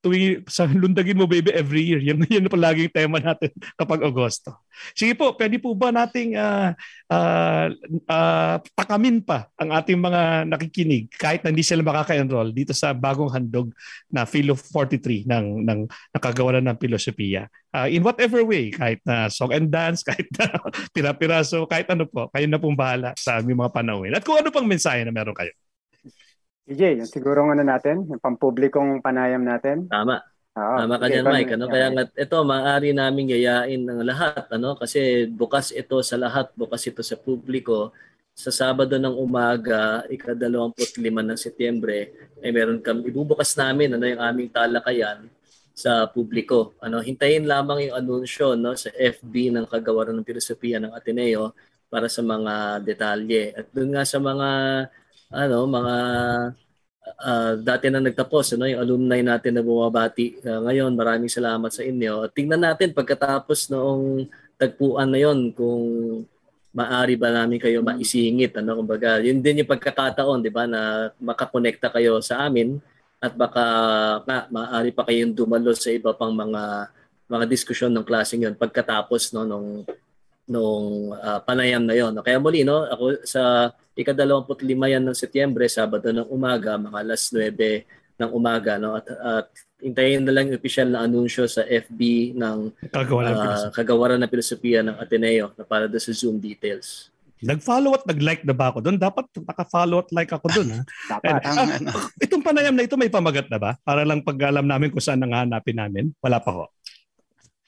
tuwing 0.05 0.45
sa 0.45 0.69
lundagin 0.69 1.17
mo 1.17 1.25
baby 1.25 1.49
every 1.49 1.81
year. 1.81 1.97
Yan, 1.97 2.21
yan 2.29 2.45
na 2.45 2.53
palaging 2.53 2.93
tema 2.93 3.17
natin 3.17 3.49
kapag 3.73 4.05
Agosto. 4.05 4.61
Sige 4.93 5.17
po, 5.17 5.33
pwede 5.33 5.57
po 5.57 5.73
ba 5.73 5.89
nating 5.89 6.37
uh, 6.37 6.77
uh, 7.09 7.67
uh, 8.05 8.55
takamin 8.77 9.25
pa 9.25 9.49
ang 9.57 9.73
ating 9.73 9.97
mga 9.97 10.45
nakikinig 10.45 11.09
kahit 11.17 11.41
na 11.41 11.49
hindi 11.49 11.65
sila 11.65 11.81
makaka-enroll 11.81 12.53
dito 12.53 12.71
sa 12.77 12.93
bagong 12.93 13.33
handog 13.33 13.73
na 14.13 14.29
Philo 14.29 14.53
43 14.53 15.25
ng, 15.25 15.45
ng 15.65 15.79
nakagawa 16.13 16.61
ng 16.61 16.77
filosofiya. 16.77 17.49
Uh, 17.69 17.85
in 17.85 18.01
whatever 18.01 18.41
way, 18.41 18.73
kahit 18.73 18.97
na 19.05 19.29
song 19.29 19.53
and 19.53 19.69
dance, 19.69 20.01
kahit 20.07 20.25
na 20.37 20.57
pira-piraso, 20.89 21.69
kahit 21.69 21.85
ano 21.93 22.09
po, 22.09 22.25
kayo 22.33 22.47
na 22.49 22.58
pong 22.59 22.77
bahala 22.77 23.15
sa 23.17 23.39
aming 23.39 23.57
mga 23.57 23.73
panahon. 23.73 24.11
At 24.13 24.23
kung 24.23 24.37
ano 24.37 24.53
pang 24.53 24.67
mensahe 24.67 25.01
na 25.07 25.11
meron 25.15 25.35
kayo. 25.35 25.51
DJ, 26.69 27.01
yung 27.01 27.09
siguro 27.09 27.41
ano 27.49 27.65
natin, 27.65 28.05
yung 28.05 28.21
pampublikong 28.21 29.01
panayam 29.01 29.41
natin. 29.41 29.89
Tama. 29.89 30.21
Oo, 30.53 30.75
Tama 30.85 30.95
ka 31.01 31.09
dyan, 31.09 31.25
Mike. 31.25 31.57
Ano? 31.57 31.65
Kaya 31.65 31.87
nga, 31.89 32.03
ito, 32.05 32.37
maaari 32.45 32.93
namin 32.93 33.33
yayain 33.33 33.81
ng 33.81 34.05
lahat. 34.05 34.45
Ano? 34.53 34.77
Kasi 34.77 35.25
bukas 35.25 35.73
ito 35.73 35.97
sa 36.05 36.19
lahat, 36.21 36.53
bukas 36.53 36.85
ito 36.85 37.01
sa 37.01 37.17
publiko. 37.17 37.89
Sa 38.37 38.53
Sabado 38.53 39.01
ng 39.01 39.17
umaga, 39.17 40.05
ika-25 40.07 41.01
ng 41.01 41.39
Setyembre, 41.39 42.13
ay 42.39 42.53
meron 42.53 42.79
kami, 42.79 43.09
ibubukas 43.09 43.57
namin 43.57 43.97
ano, 43.97 44.05
yung 44.05 44.21
aming 44.21 44.49
talakayan 44.53 45.27
sa 45.79 46.11
publiko. 46.11 46.75
Ano, 46.83 46.99
hintayin 46.99 47.47
lamang 47.47 47.89
yung 47.89 47.95
anunsyo 47.99 48.59
no 48.59 48.75
sa 48.75 48.91
FB 48.91 49.55
ng 49.55 49.65
Kagawaran 49.67 50.15
ng 50.19 50.27
Filosofiya 50.27 50.77
ng 50.83 50.91
Ateneo 50.91 51.55
para 51.89 52.07
sa 52.07 52.21
mga 52.21 52.85
detalye. 52.85 53.51
At 53.57 53.67
doon 53.73 53.97
nga 53.97 54.05
sa 54.05 54.21
mga 54.21 54.49
ano, 55.29 55.57
mga 55.69 55.95
uh, 57.21 57.53
dati 57.61 57.85
na 57.89 58.01
nagtapos, 58.01 58.55
ano, 58.57 58.69
yung 58.69 58.81
alumni 58.81 59.19
natin 59.21 59.57
na 59.57 59.65
bumabati 59.65 60.41
uh, 60.45 60.61
ngayon, 60.69 60.93
maraming 60.93 61.29
salamat 61.29 61.69
sa 61.73 61.83
inyo. 61.85 62.29
At 62.29 62.31
tingnan 62.37 62.61
natin 62.61 62.93
pagkatapos 62.93 63.73
noong 63.73 64.29
tagpuan 64.59 65.09
na 65.09 65.19
yon 65.21 65.55
kung 65.55 65.85
maari 66.69 67.17
ba 67.17 67.33
namin 67.33 67.57
kayo 67.57 67.81
maisingit 67.81 68.53
ano 68.61 68.77
kumbaga 68.77 69.17
yun 69.25 69.41
din 69.41 69.65
yung 69.65 69.71
pagkakataon 69.73 70.45
di 70.45 70.53
ba 70.53 70.69
na 70.69 71.09
makakonekta 71.17 71.89
kayo 71.89 72.21
sa 72.21 72.45
amin 72.45 72.77
at 73.19 73.33
baka 73.33 73.63
nga, 74.23 74.45
maaari 74.53 74.93
pa 74.93 75.01
kayong 75.01 75.33
dumalo 75.33 75.73
sa 75.73 75.89
iba 75.89 76.13
pang 76.13 76.31
mga 76.31 76.93
mga 77.25 77.45
diskusyon 77.49 77.89
ng 77.89 78.05
klaseng 78.05 78.45
yon 78.45 78.53
pagkatapos 78.53 79.33
no 79.33 79.49
nung 79.49 79.81
nung 80.49 81.13
uh, 81.13 81.39
panayam 81.45 81.85
na 81.85 81.93
yon. 81.93 82.17
Kaya 82.19 82.41
muli 82.41 82.65
no, 82.65 82.83
ako 82.83 83.21
sa 83.23 83.69
ika-25 83.93 84.65
yan 84.65 85.03
ng 85.05 85.15
Setyembre, 85.15 85.69
Sabado 85.69 86.09
ng 86.09 86.25
umaga, 86.27 86.75
mga 86.75 86.97
alas 86.97 87.29
9 87.29 87.53
ng 88.19 88.29
umaga 88.33 88.75
no 88.75 88.97
at, 88.97 89.07
at 89.07 89.47
hintayin 89.79 90.27
na 90.27 90.35
lang 90.35 90.51
yung 90.51 90.59
official 90.59 90.91
na 90.91 91.07
anunsyo 91.07 91.47
sa 91.47 91.63
FB 91.63 92.33
ng 92.35 92.57
Kagawaran 92.91 93.31
ng 93.31 93.37
uh, 93.37 93.43
filosofiya. 93.47 93.75
kagawaran 93.79 94.19
ng 94.19 94.31
filosofiya 94.31 94.79
ng 94.83 94.95
Ateneo 94.99 95.55
na 95.55 95.63
para 95.63 95.87
doon 95.87 96.03
sa 96.03 96.11
Zoom 96.11 96.35
details. 96.35 97.07
Nag-follow 97.39 97.95
at 97.95 98.03
nag-like 98.03 98.43
na 98.43 98.51
ba 98.51 98.67
ako 98.67 98.83
doon? 98.83 98.99
Dapat 98.99 99.31
naka-follow 99.39 100.03
at 100.03 100.11
like 100.11 100.27
ako 100.27 100.51
doon. 100.51 100.67
Ha? 100.75 100.81
Dapat. 101.15 101.31
Ang, 101.47 101.55
Ah, 101.55 101.67
ano, 101.79 101.89
Itong 102.19 102.43
panayam 102.43 102.75
na 102.75 102.83
ito 102.83 102.99
may 102.99 103.07
pamagat 103.07 103.47
na 103.47 103.55
ba? 103.55 103.79
Para 103.79 104.03
lang 104.03 104.19
pag 104.19 104.35
alam 104.51 104.67
namin 104.67 104.91
kung 104.91 104.99
saan 104.99 105.23
nanghanapin 105.23 105.79
namin. 105.79 106.11
Wala 106.19 106.43
pa 106.43 106.51
ho. 106.51 106.67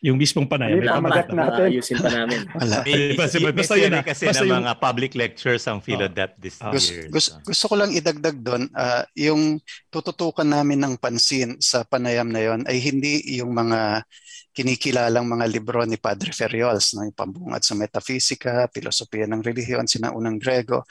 Yung 0.01 0.17
mismong 0.17 0.49
panayam. 0.49 0.81
May 0.81 0.83
May 0.83 0.97
pamagat 0.97 1.25
pamagat 1.25 1.27
na. 1.29 1.35
na. 1.35 1.43
natin. 1.45 1.65
Ayusin 1.69 1.97
pa 1.97 2.09
namin. 2.09 2.39
wala. 2.57 2.75
May, 2.81 3.01
Basta- 3.13 3.37
may, 3.37 3.53
basta 3.53 3.75
yun 3.77 3.91
na. 3.91 4.01
kasi 4.01 4.23
Basta 4.25 4.41
ng 4.41 4.49
yung- 4.49 4.61
mga 4.65 4.73
public 4.75 5.11
lectures 5.13 5.63
ang 5.69 5.77
Philodep 5.77 6.31
this 6.35 6.57
Gus, 6.57 6.85
year. 6.89 7.05
gus, 7.07 7.27
gusto 7.39 7.65
ko 7.69 7.75
lang 7.77 7.93
idagdag 7.93 8.37
doon, 8.41 8.65
ah, 8.73 9.05
yung 9.13 9.61
tututukan 9.87 10.43
namin 10.43 10.81
ng 10.81 10.93
pansin 10.97 11.53
sa 11.57 11.85
panayam 11.85 12.25
na 12.25 12.41
yon 12.41 12.65
ay 12.65 12.81
hindi 12.81 13.21
yung 13.37 13.53
mga 13.53 14.01
kinikilalang 14.51 15.25
mga 15.27 15.45
libro 15.47 15.81
ni 15.87 15.95
Padre 15.95 16.35
Ferriols, 16.35 16.93
no? 16.95 17.07
yung 17.07 17.15
pambungad 17.15 17.63
sa 17.63 17.73
metafisika, 17.75 18.67
filosofiya 18.67 19.25
ng 19.31 19.41
relihiyon, 19.41 19.87
sinaunang 19.87 20.37
Grego. 20.37 20.83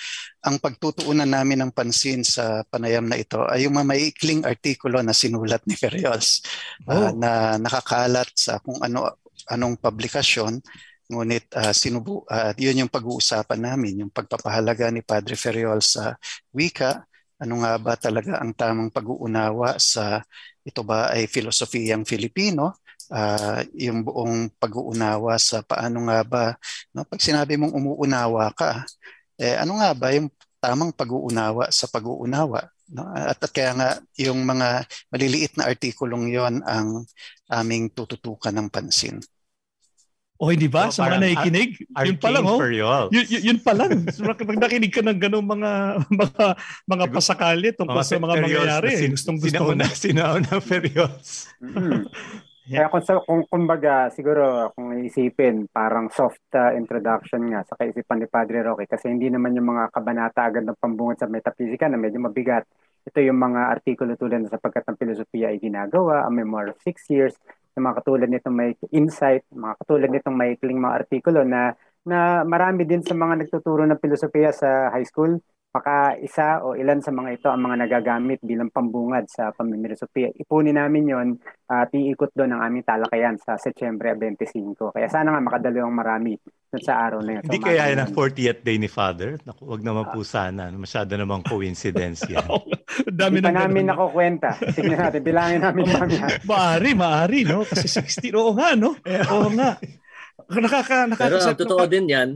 Ang 0.45 0.59
pagtutuunan 0.59 1.29
namin 1.29 1.65
ng 1.65 1.73
pansin 1.77 2.25
sa 2.25 2.65
panayam 2.67 3.05
na 3.05 3.21
ito 3.21 3.45
ay 3.45 3.69
yung 3.69 3.77
mga 3.77 3.89
maiikling 3.89 4.43
artikulo 4.49 5.05
na 5.05 5.13
sinulat 5.13 5.61
ni 5.69 5.77
Ferriols 5.77 6.41
ah, 6.89 7.13
Oh. 7.13 7.17
na 7.17 7.61
nakakalat 7.61 8.33
sa 8.35 8.59
kung 8.65 8.81
ano 8.81 9.21
anong 9.49 9.81
publikasyon 9.81 10.61
Ngunit 11.11 11.51
ah, 11.59 11.75
sinubu, 11.75 12.23
ah, 12.31 12.55
yun 12.55 12.87
yung 12.87 12.93
pag-uusapan 12.93 13.59
namin, 13.59 14.07
yung 14.07 14.13
pagpapahalaga 14.15 14.95
ni 14.95 15.03
Padre 15.03 15.35
Ferriol 15.35 15.83
sa 15.83 16.15
wika. 16.55 17.03
Ano 17.43 17.67
nga 17.67 17.75
ba 17.83 17.99
talaga 17.99 18.39
ang 18.39 18.55
tamang 18.55 18.95
pag-uunawa 18.95 19.75
sa 19.83 20.23
ito 20.63 20.87
ba 20.87 21.11
ay 21.11 21.27
filosofiyang 21.27 22.07
Filipino? 22.07 22.79
Ah, 23.11 23.67
yung 23.75 24.07
buong 24.07 24.55
pag-uunawa 24.55 25.35
sa 25.35 25.67
paano 25.67 26.07
nga 26.07 26.23
ba, 26.23 26.45
no? 26.95 27.03
pag 27.03 27.19
sinabi 27.19 27.59
mong 27.59 27.75
umuunawa 27.75 28.55
ka, 28.55 28.87
eh, 29.35 29.59
ano 29.59 29.83
nga 29.83 29.91
ba 29.99 30.15
yung 30.15 30.31
tamang 30.63 30.95
pag-uunawa 30.95 31.75
sa 31.75 31.91
pag-uunawa? 31.91 32.71
No? 32.87 33.11
At, 33.11 33.43
at 33.43 33.51
kaya 33.51 33.75
nga 33.75 33.89
yung 34.15 34.47
mga 34.47 34.87
maliliit 35.11 35.59
na 35.59 35.67
artikulong 35.67 36.31
yon 36.31 36.63
ang 36.63 37.03
aming 37.51 37.91
tututukan 37.91 38.55
ng 38.55 38.71
pansin. 38.71 39.19
O 40.41 40.49
hindi 40.49 40.73
ba? 40.73 40.89
Oh, 40.89 40.95
sa 40.95 41.05
mga 41.05 41.21
nakikinig? 41.21 41.71
Yun 41.85 42.17
pa 42.17 42.33
lang, 42.33 42.49
oh. 42.49 42.57
Yun, 43.13 43.25
yun, 43.29 43.43
yun 43.45 43.59
pa 43.61 43.77
lang. 43.77 43.93
So, 44.17 44.25
Pag 44.25 44.57
nakinig 44.57 44.89
ka 44.89 45.05
ng 45.05 45.21
ganung 45.21 45.45
mga 45.45 46.01
mga 46.09 46.45
mga 46.89 47.05
pasakali 47.13 47.69
tungkol 47.77 48.01
sa 48.01 48.17
mga 48.17 48.35
Ferriols 48.41 48.65
na 48.65 48.81
mangyayari. 48.81 48.89
sin- 48.97 49.13
Gustong 49.13 49.37
gusto 49.37 49.53
ko 49.53 49.71
sinauna, 49.77 49.87
sinauna 49.93 50.53
Ferriols. 50.65 51.29
Mhm. 51.61 52.09
Kaya 52.71 52.87
kung, 52.87 53.03
sa, 53.03 53.19
kung 53.27 53.43
kumbaga, 53.51 54.15
siguro 54.15 54.71
kung 54.79 54.95
iisipin, 54.95 55.67
parang 55.75 56.07
soft 56.15 56.39
uh, 56.55 56.71
introduction 56.79 57.43
nga 57.51 57.67
sa 57.67 57.75
kaisipan 57.75 58.23
ni 58.23 58.31
Padre 58.31 58.63
Roque 58.63 58.87
kasi 58.87 59.11
hindi 59.11 59.27
naman 59.27 59.59
yung 59.59 59.75
mga 59.75 59.91
kabanata 59.91 60.47
agad 60.47 60.63
ng 60.63 60.79
pambungad 60.79 61.19
sa 61.19 61.27
metaphysica 61.27 61.91
na 61.91 61.99
medyo 61.99 62.23
mabigat. 62.23 62.63
Ito 63.03 63.19
yung 63.27 63.43
mga 63.43 63.75
artikulo 63.75 64.15
tulad 64.15 64.47
na 64.47 64.55
sapagkat 64.55 64.87
ng 64.87 65.03
filosofiya 65.03 65.51
ay 65.51 65.59
ginagawa, 65.59 66.23
a 66.23 66.31
memoir 66.31 66.71
of 66.71 66.79
six 66.87 67.11
years, 67.11 67.35
yung 67.75 67.91
mga 67.91 68.07
katulad 68.07 68.31
nitong 68.31 68.55
may 68.55 68.71
insight, 68.95 69.43
mga 69.51 69.75
katulad 69.83 70.11
nitong 70.15 70.37
maikling 70.39 70.79
mga 70.79 70.97
artikulo 71.03 71.43
na 71.43 71.75
na 72.07 72.47
marami 72.47 72.87
din 72.87 73.03
sa 73.03 73.19
mga 73.19 73.45
nagtuturo 73.45 73.83
ng 73.83 73.99
filosofiya 73.99 74.55
sa 74.55 74.95
high 74.95 75.05
school 75.05 75.43
Baka 75.71 76.19
isa 76.19 76.67
o 76.67 76.75
ilan 76.75 76.99
sa 76.99 77.15
mga 77.15 77.31
ito 77.39 77.47
ang 77.47 77.63
mga 77.63 77.87
nagagamit 77.87 78.43
bilang 78.43 78.75
pambungad 78.75 79.31
sa 79.31 79.55
pamimilosopiya. 79.55 80.35
Ipunin 80.35 80.75
namin 80.75 81.07
yon 81.07 81.29
at 81.71 81.95
iikot 81.95 82.35
doon 82.35 82.59
ang 82.59 82.67
aming 82.67 82.83
talakayan 82.83 83.39
sa 83.39 83.55
Setyembre 83.55 84.19
25. 84.19 84.91
Kaya 84.91 85.07
sana 85.07 85.31
nga 85.31 85.39
makadalawang 85.39 85.95
marami 85.95 86.35
doon 86.75 86.83
sa 86.83 87.07
araw 87.07 87.23
na 87.23 87.39
yun. 87.39 87.43
Hindi 87.47 87.63
kaya 87.63 87.87
yan 87.87 88.03
ang 88.03 88.11
40th 88.11 88.67
day 88.67 88.83
ni 88.83 88.91
Father? 88.91 89.39
Naku, 89.47 89.63
wag 89.71 89.87
naman 89.87 90.11
po 90.11 90.27
sana. 90.27 90.75
Masyado 90.75 91.15
namang 91.15 91.47
coincidence 91.47 92.27
yan. 92.27 92.51
Dami 93.07 93.39
Hindi 93.39 93.47
pa 93.47 93.55
ng 93.55 93.59
namin 93.63 93.85
nakukwenta. 93.95 94.51
Tingnan 94.75 94.99
natin, 95.07 95.23
bilangin 95.23 95.63
namin 95.63 95.87
mamaya. 95.87 96.27
Maari, 96.51 96.91
maari, 96.99 97.41
no? 97.47 97.63
Kasi 97.63 97.87
16, 97.87 98.35
oo 98.35 98.59
nga, 98.59 98.75
no? 98.75 98.99
Oo 99.39 99.55
nga. 99.55 99.79
Nakaka, 100.51 101.07
Pero 101.15 101.39
nakaka, 101.39 101.47
ang 101.47 101.59
totoo 101.63 101.85
din 101.87 102.11
yan, 102.11 102.29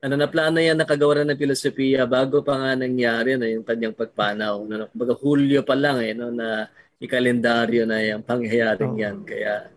ano 0.00 0.14
na 0.16 0.28
plano 0.28 0.56
yan 0.56 0.80
nakagawa 0.80 1.20
ng 1.28 1.36
filosofiya 1.36 2.08
bago 2.08 2.40
pa 2.40 2.56
nga 2.56 2.72
nangyari 2.72 3.36
na 3.36 3.44
yung 3.52 3.64
kanyang 3.64 3.92
pagpanaw. 3.92 4.56
No? 4.64 4.88
Kumbaga 4.88 5.12
Hulyo 5.12 5.60
pa 5.60 5.76
lang 5.76 6.00
eh, 6.00 6.16
no, 6.16 6.32
na 6.32 6.66
ikalendaryo 6.96 7.84
na 7.84 8.00
yung 8.00 8.24
pangyayaring 8.24 8.96
Oh. 8.96 9.00
yan. 9.00 9.16
Kaya 9.24 9.68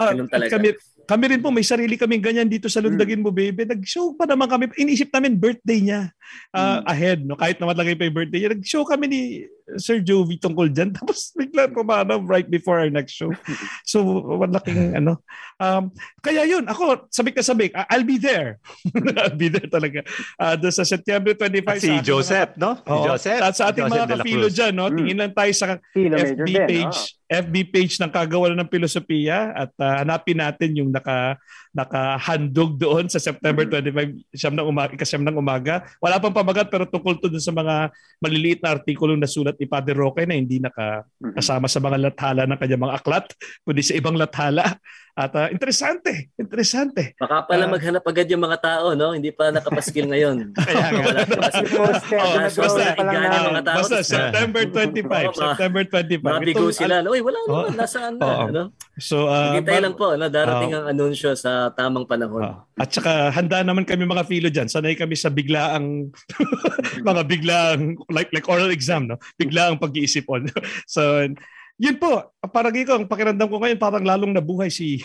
Ah, 0.00 0.12
ganun 0.12 0.28
talaga. 0.28 0.56
kami, 0.56 0.76
kami 1.04 1.24
rin 1.36 1.40
po, 1.40 1.48
may 1.52 1.64
sarili 1.64 1.96
kaming 1.96 2.24
ganyan 2.24 2.48
dito 2.48 2.68
sa 2.72 2.80
Lundagin 2.80 3.20
Mo 3.20 3.32
Baby. 3.32 3.64
Nag-show 3.68 4.16
pa 4.16 4.24
naman 4.24 4.48
kami. 4.48 4.64
Inisip 4.76 5.12
namin 5.12 5.36
birthday 5.36 5.80
niya 5.80 6.00
ah, 6.52 6.80
ahead. 6.88 7.24
No? 7.24 7.36
Kahit 7.36 7.60
naman 7.60 7.76
lagay 7.76 7.96
pa 7.96 8.08
yung 8.08 8.16
birthday 8.16 8.40
niya. 8.44 8.52
Nag-show 8.56 8.84
kami 8.88 9.04
ni 9.08 9.20
Sir 9.76 10.00
Jovi 10.02 10.40
tungkol 10.40 10.72
dyan. 10.72 10.90
Tapos 10.96 11.30
bigla 11.36 11.70
pumanaw 11.70 12.22
right 12.26 12.48
before 12.48 12.80
our 12.80 12.90
next 12.90 13.14
show. 13.14 13.30
So, 13.84 14.02
malaking 14.40 14.94
ano. 15.00 15.22
Um, 15.60 15.92
kaya 16.24 16.48
yun, 16.48 16.66
ako, 16.66 17.06
sabik 17.12 17.36
na 17.36 17.44
sabik. 17.44 17.70
I'll 17.76 18.06
be 18.06 18.16
there. 18.16 18.58
I'll 19.20 19.36
be 19.36 19.52
there 19.52 19.68
talaga. 19.68 20.02
Ah, 20.40 20.56
doon 20.56 20.72
sa 20.72 20.82
September 20.88 21.36
25. 21.36 21.68
At 21.68 21.78
si 21.78 21.86
sa 21.86 21.94
ating 22.00 22.06
Joseph, 22.06 22.50
no? 22.56 22.80
Si 22.80 22.90
Oo. 22.90 23.04
Joseph. 23.12 23.42
At 23.44 23.54
sa 23.54 23.64
ating 23.70 23.86
Joseph 23.86 24.00
mga 24.00 24.08
kapilo 24.16 24.46
dyan, 24.48 24.72
no? 24.72 24.86
Mm. 24.88 24.96
tingin 24.96 25.18
lang 25.20 25.32
tayo 25.36 25.52
sa 25.52 25.66
Kilo 25.92 26.16
FB 26.16 26.48
din. 26.48 26.56
oh. 26.56 26.66
page, 26.66 26.98
FB 27.30 27.54
page 27.70 27.94
ng 28.00 28.10
kagawalan 28.10 28.58
ng 28.58 28.70
filosofiya 28.72 29.54
at 29.54 29.70
ah, 29.78 30.02
hanapin 30.02 30.40
natin 30.40 30.70
yung 30.74 30.90
naka 30.90 31.38
nakahandog 31.70 32.74
doon 32.76 33.06
sa 33.06 33.18
September 33.18 33.62
Mm. 33.62 33.70
25 33.70 34.34
siyam 34.34 34.54
ng 34.54 34.66
umaga, 34.66 34.90
ikasyam 34.92 35.22
ng 35.22 35.36
umaga. 35.36 35.86
Wala 35.98 36.18
pang 36.18 36.34
pamagat 36.34 36.66
pero 36.66 36.82
tungkol 36.84 37.18
to 37.18 37.30
dun 37.30 37.38
sa 37.38 37.50
mga 37.50 37.90
maliliit 38.18 38.60
na 38.60 38.74
artikulong 38.74 39.18
nasulat 39.18 39.54
ni 39.54 39.66
Padre 39.66 39.94
Roque 39.94 40.26
na 40.26 40.34
hindi 40.34 40.58
naka 40.58 41.06
Oh. 41.22 41.30
kasama 41.30 41.66
sa 41.66 41.78
mga 41.78 42.00
lathala 42.00 42.42
ng 42.44 42.58
kanyang 42.58 42.84
mga 42.84 42.96
aklat, 42.96 43.26
kundi 43.62 43.82
sa 43.82 43.94
ibang 43.94 44.16
lathala. 44.16 44.76
At 45.12 45.34
ah, 45.34 45.50
interesante, 45.50 46.30
interesante. 46.34 47.18
baka 47.18 47.44
pala 47.44 47.66
Ah. 47.66 47.70
maghanap 47.70 48.02
agad 48.02 48.30
yung 48.30 48.40
mga 48.40 48.58
tao, 48.58 48.94
no? 48.94 49.10
Hindi 49.10 49.34
pa 49.34 49.50
nakapaskil 49.50 50.06
ngayon. 50.06 50.52
Kaya 50.56 50.86
nga. 50.86 51.00
Wala 51.02 51.20
pa 51.26 51.50
Oh, 52.20 53.50
mga 53.50 53.62
tao. 53.66 53.76
Basta 53.82 53.98
September 54.00 54.62
25, 54.64 55.02
Oo, 55.02 55.32
ma- 55.34 55.34
September 55.34 55.82
25. 55.84 56.22
Mabigo 56.22 56.64
sila. 56.70 57.02
Uy, 57.02 57.20
wala 57.20 57.38
Oo. 57.42 57.48
naman. 57.66 57.70
Nasaan 57.76 58.14
na? 58.16 58.46
Ano? 58.46 58.62
So, 58.96 59.26
ah, 59.26 59.56
Hintay 59.56 59.82
lang 59.82 59.94
po. 59.94 60.14
No? 60.14 60.30
Darating 60.30 60.72
ang 60.72 60.86
anunsyo 60.88 61.34
sa 61.34 61.68
tamang 61.70 62.06
panahon. 62.06 62.42
Ah. 62.46 62.62
At 62.78 62.88
saka 62.90 63.28
handa 63.30 63.60
naman 63.60 63.84
kami 63.84 64.06
mga 64.06 64.24
filo 64.24 64.48
dyan. 64.48 64.70
Sanay 64.70 64.96
kami 64.96 65.18
sa 65.18 65.28
biglaang 65.28 66.08
mga 67.08 67.22
biglaang 67.26 67.82
like 68.08 68.30
like 68.30 68.48
oral 68.48 68.70
exam 68.70 69.04
no. 69.04 69.16
Biglaang 69.36 69.76
pag-iisip 69.76 70.24
on. 70.28 70.48
so 70.86 71.02
yun 71.80 71.96
po, 71.96 72.28
parang 72.52 72.76
ikaw, 72.76 73.00
ang 73.00 73.08
pakiramdam 73.08 73.48
ko 73.48 73.56
ngayon 73.56 73.80
parang 73.80 74.04
lalong 74.04 74.36
nabuhay 74.36 74.68
si 74.68 75.00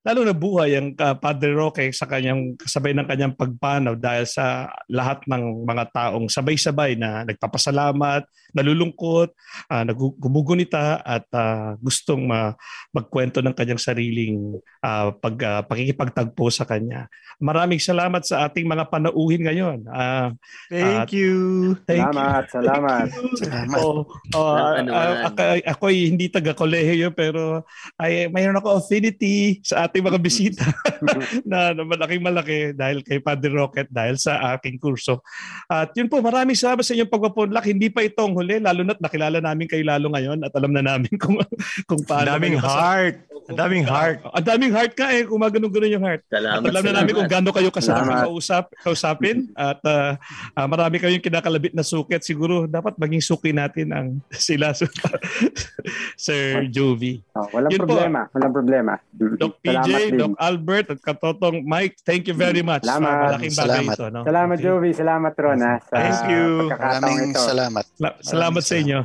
lalo 0.00 0.24
nabuhay 0.24 0.80
ang 0.80 0.96
uh, 0.96 1.12
Padre 1.12 1.52
Roque 1.52 1.92
sa 1.92 2.08
kanyang 2.08 2.56
kasabay 2.56 2.96
ng 2.96 3.04
kanyang 3.04 3.36
pagpanaw 3.36 3.92
dahil 4.00 4.24
sa 4.24 4.72
lahat 4.88 5.20
ng 5.28 5.68
mga 5.68 5.84
taong 5.92 6.24
sabay-sabay 6.32 6.96
na 6.96 7.28
nagpapasalamat, 7.28 8.24
nalulungkot, 8.56 9.36
uh, 9.68 9.84
nagumugunita 9.84 11.04
at 11.04 11.28
uh, 11.36 11.76
gustong 11.84 12.24
ma- 12.24 12.56
magkwento 12.96 13.44
ng 13.44 13.52
kanyang 13.52 13.76
sariling 13.76 14.56
uh, 14.80 15.12
pag, 15.20 15.36
uh, 15.44 15.62
pakikipagtagpo 15.68 16.48
sa 16.48 16.64
kanya. 16.64 17.12
Maraming 17.36 17.80
salamat 17.80 18.24
sa 18.24 18.48
ating 18.48 18.64
mga 18.64 18.88
panauhin 18.88 19.44
ngayon. 19.44 19.84
Uh, 19.84 20.32
Thank 20.72 21.12
you. 21.12 21.32
thank 21.84 22.00
Salamat, 22.08 22.44
you. 22.48 22.52
salamat. 22.56 23.06
Salamat. 23.36 23.80
Oh, 23.84 24.08
oh, 24.32 24.56
ano 24.56 24.88
ah, 24.96 25.28
ako, 25.28 25.40
ako 25.60 25.84
ay 25.92 25.98
hindi 26.08 26.26
taga 26.32 26.56
kolehiyo 26.56 27.12
pero 27.12 27.68
ay 28.00 28.32
mayroon 28.32 28.56
ako 28.56 28.80
affinity 28.80 29.60
sa 29.60 29.89
ating 29.90 30.06
mga 30.06 30.20
bisita 30.22 30.64
na, 31.50 31.74
na 31.74 31.82
malaking 31.82 32.22
malaki 32.22 32.58
dahil 32.70 33.02
kay 33.02 33.18
Padre 33.18 33.50
Rocket 33.50 33.90
dahil 33.90 34.14
sa 34.14 34.54
aking 34.54 34.78
kurso. 34.78 35.26
At 35.66 35.90
yun 35.98 36.06
po, 36.06 36.22
maraming 36.22 36.54
salamat 36.54 36.86
sa 36.86 36.94
inyong 36.94 37.10
pagpapunlak. 37.10 37.66
Hindi 37.66 37.90
pa 37.90 38.06
itong 38.06 38.38
huli 38.38 38.62
lalo 38.62 38.86
na't 38.86 39.02
nakilala 39.02 39.42
namin 39.42 39.66
kayo 39.66 39.82
lalo 39.82 40.14
ngayon 40.14 40.46
at 40.46 40.54
alam 40.54 40.70
na 40.70 40.86
namin 40.86 41.10
kung 41.18 41.42
kung 41.90 42.02
paano. 42.06 42.38
daming 42.38 42.56
heart. 42.56 43.29
Ang 43.46 43.56
daming 43.56 43.82
heart. 43.82 44.18
Ang 44.22 44.44
daming 44.44 44.70
heart 44.70 44.92
ka 44.92 45.06
eh, 45.08 45.22
kung 45.22 45.38
maganon-ganon 45.38 45.90
yung 45.90 46.02
heart. 46.02 46.22
Salamat. 46.26 46.60
At 46.60 46.66
alam 46.66 46.82
na 46.82 46.92
namin 46.92 47.12
kung 47.12 47.24
salamat. 47.24 47.32
gaano 47.32 47.50
kayo 47.50 47.68
Salamat. 47.72 48.24
kausap, 48.26 48.64
kausapin 48.76 49.36
at 49.54 49.80
ah, 49.82 50.14
ah, 50.52 50.66
marami 50.66 50.96
kayong 50.96 51.18
kinakalabit 51.18 51.72
na 51.72 51.80
suki 51.80 52.12
at 52.12 52.22
siguro 52.22 52.64
dapat 52.64 52.94
maging 52.94 53.18
suki 53.18 53.50
natin 53.50 53.90
ang 53.90 54.06
sila 54.30 54.70
Sir 56.16 56.66
Jovi. 56.66 57.22
Oh, 57.32 57.46
walang 57.50 57.70
Yun 57.70 57.80
po. 57.80 57.86
problema, 57.88 58.20
walang 58.30 58.52
problema. 58.52 58.92
Doc 59.12 59.56
Salamat 59.56 59.86
PJ. 59.86 60.16
Doc 60.16 60.32
Albert 60.36 60.86
at 60.88 61.00
Katotong 61.00 61.64
Mike, 61.64 61.96
thank 62.02 62.26
you 62.26 62.34
very 62.34 62.60
much. 62.60 62.82
Salamat. 62.82 63.08
Ah, 63.08 63.20
malaking 63.30 63.54
bagay 63.54 63.66
Salamat. 63.82 63.94
ito. 63.94 64.06
No? 64.10 64.20
Salamat 64.22 64.48
Okay. 64.52 64.66
Jovi, 64.66 64.90
salamat 64.92 65.32
Ron 65.34 65.60
ha, 65.60 65.74
sa 65.80 65.94
Thank 65.94 66.20
you. 66.28 66.46
Maraming 66.68 67.30
ito. 67.30 67.40
salamat. 67.40 67.84
La- 67.96 68.18
salamat 68.20 68.62
sa 68.62 68.74
inyo. 68.76 69.00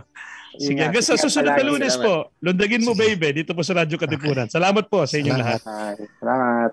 Sige, 0.56 0.80
Ingat, 0.80 0.86
hanggang 0.88 1.06
sa 1.06 1.16
susunod 1.20 1.52
na 1.52 1.64
lunes 1.64 1.94
Salamat. 1.96 2.06
po. 2.08 2.16
Lundagin 2.40 2.84
mo 2.84 2.92
Sige. 2.96 3.02
baby 3.16 3.44
dito 3.44 3.52
po 3.52 3.62
sa 3.62 3.74
Radyo 3.76 3.98
Katipunan. 4.00 4.48
Salamat 4.48 4.88
po 4.88 5.04
sa 5.04 5.16
inyong 5.20 5.36
Salamat. 5.36 5.60
lahat. 5.62 5.98
Salamat. 6.22 6.72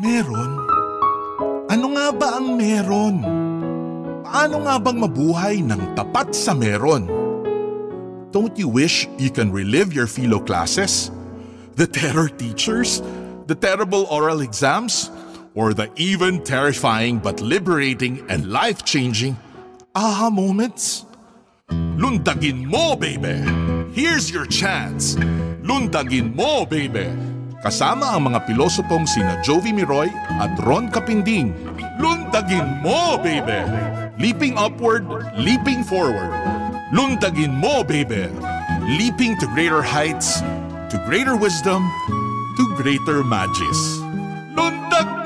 Meron? 0.00 0.52
Ano 1.68 1.86
nga 1.94 2.06
ba 2.10 2.28
ang 2.40 2.56
meron? 2.56 3.16
Paano 4.24 4.56
nga 4.64 4.80
bang 4.80 4.98
mabuhay 4.98 5.56
ng 5.60 5.92
tapat 5.92 6.32
sa 6.32 6.56
meron? 6.56 7.04
Don't 8.30 8.54
you 8.56 8.70
wish 8.70 9.10
you 9.18 9.28
can 9.28 9.50
relive 9.50 9.92
your 9.92 10.06
philo 10.06 10.40
classes? 10.40 11.10
The 11.76 11.84
terror 11.84 12.30
teachers? 12.30 13.02
The 13.50 13.58
terrible 13.58 14.06
oral 14.08 14.40
exams? 14.40 15.10
Or 15.54 15.74
the 15.74 15.90
even 15.98 16.46
terrifying 16.46 17.18
but 17.18 17.42
liberating 17.42 18.22
and 18.30 18.54
life-changing 18.54 19.34
aha 19.94 20.30
moments? 20.30 21.04
Lundagin 21.70 22.70
mo, 22.70 22.94
baby! 22.94 23.42
Here's 23.90 24.30
your 24.30 24.46
chance! 24.46 25.18
Lundagin 25.66 26.38
mo, 26.38 26.62
baby! 26.62 27.10
Kasama 27.60 28.14
ang 28.14 28.30
mga 28.30 28.46
pilosopong 28.46 29.04
sina 29.10 29.42
Jovi 29.42 29.74
Miroy 29.74 30.06
at 30.38 30.54
Ron 30.62 30.86
Capinding. 30.86 31.50
Lundagin 31.98 32.78
mo, 32.80 33.18
baby! 33.18 33.66
Leaping 34.22 34.54
upward, 34.54 35.02
leaping 35.34 35.82
forward. 35.82 36.30
Lundagin 36.94 37.58
mo, 37.58 37.82
baby! 37.82 38.30
Leaping 38.86 39.34
to 39.42 39.50
greater 39.50 39.82
heights, 39.82 40.40
to 40.90 40.96
greater 41.10 41.34
wisdom, 41.34 41.90
to 42.54 42.64
greater 42.78 43.26
magis. 43.26 43.98
Lundagin 44.54 45.19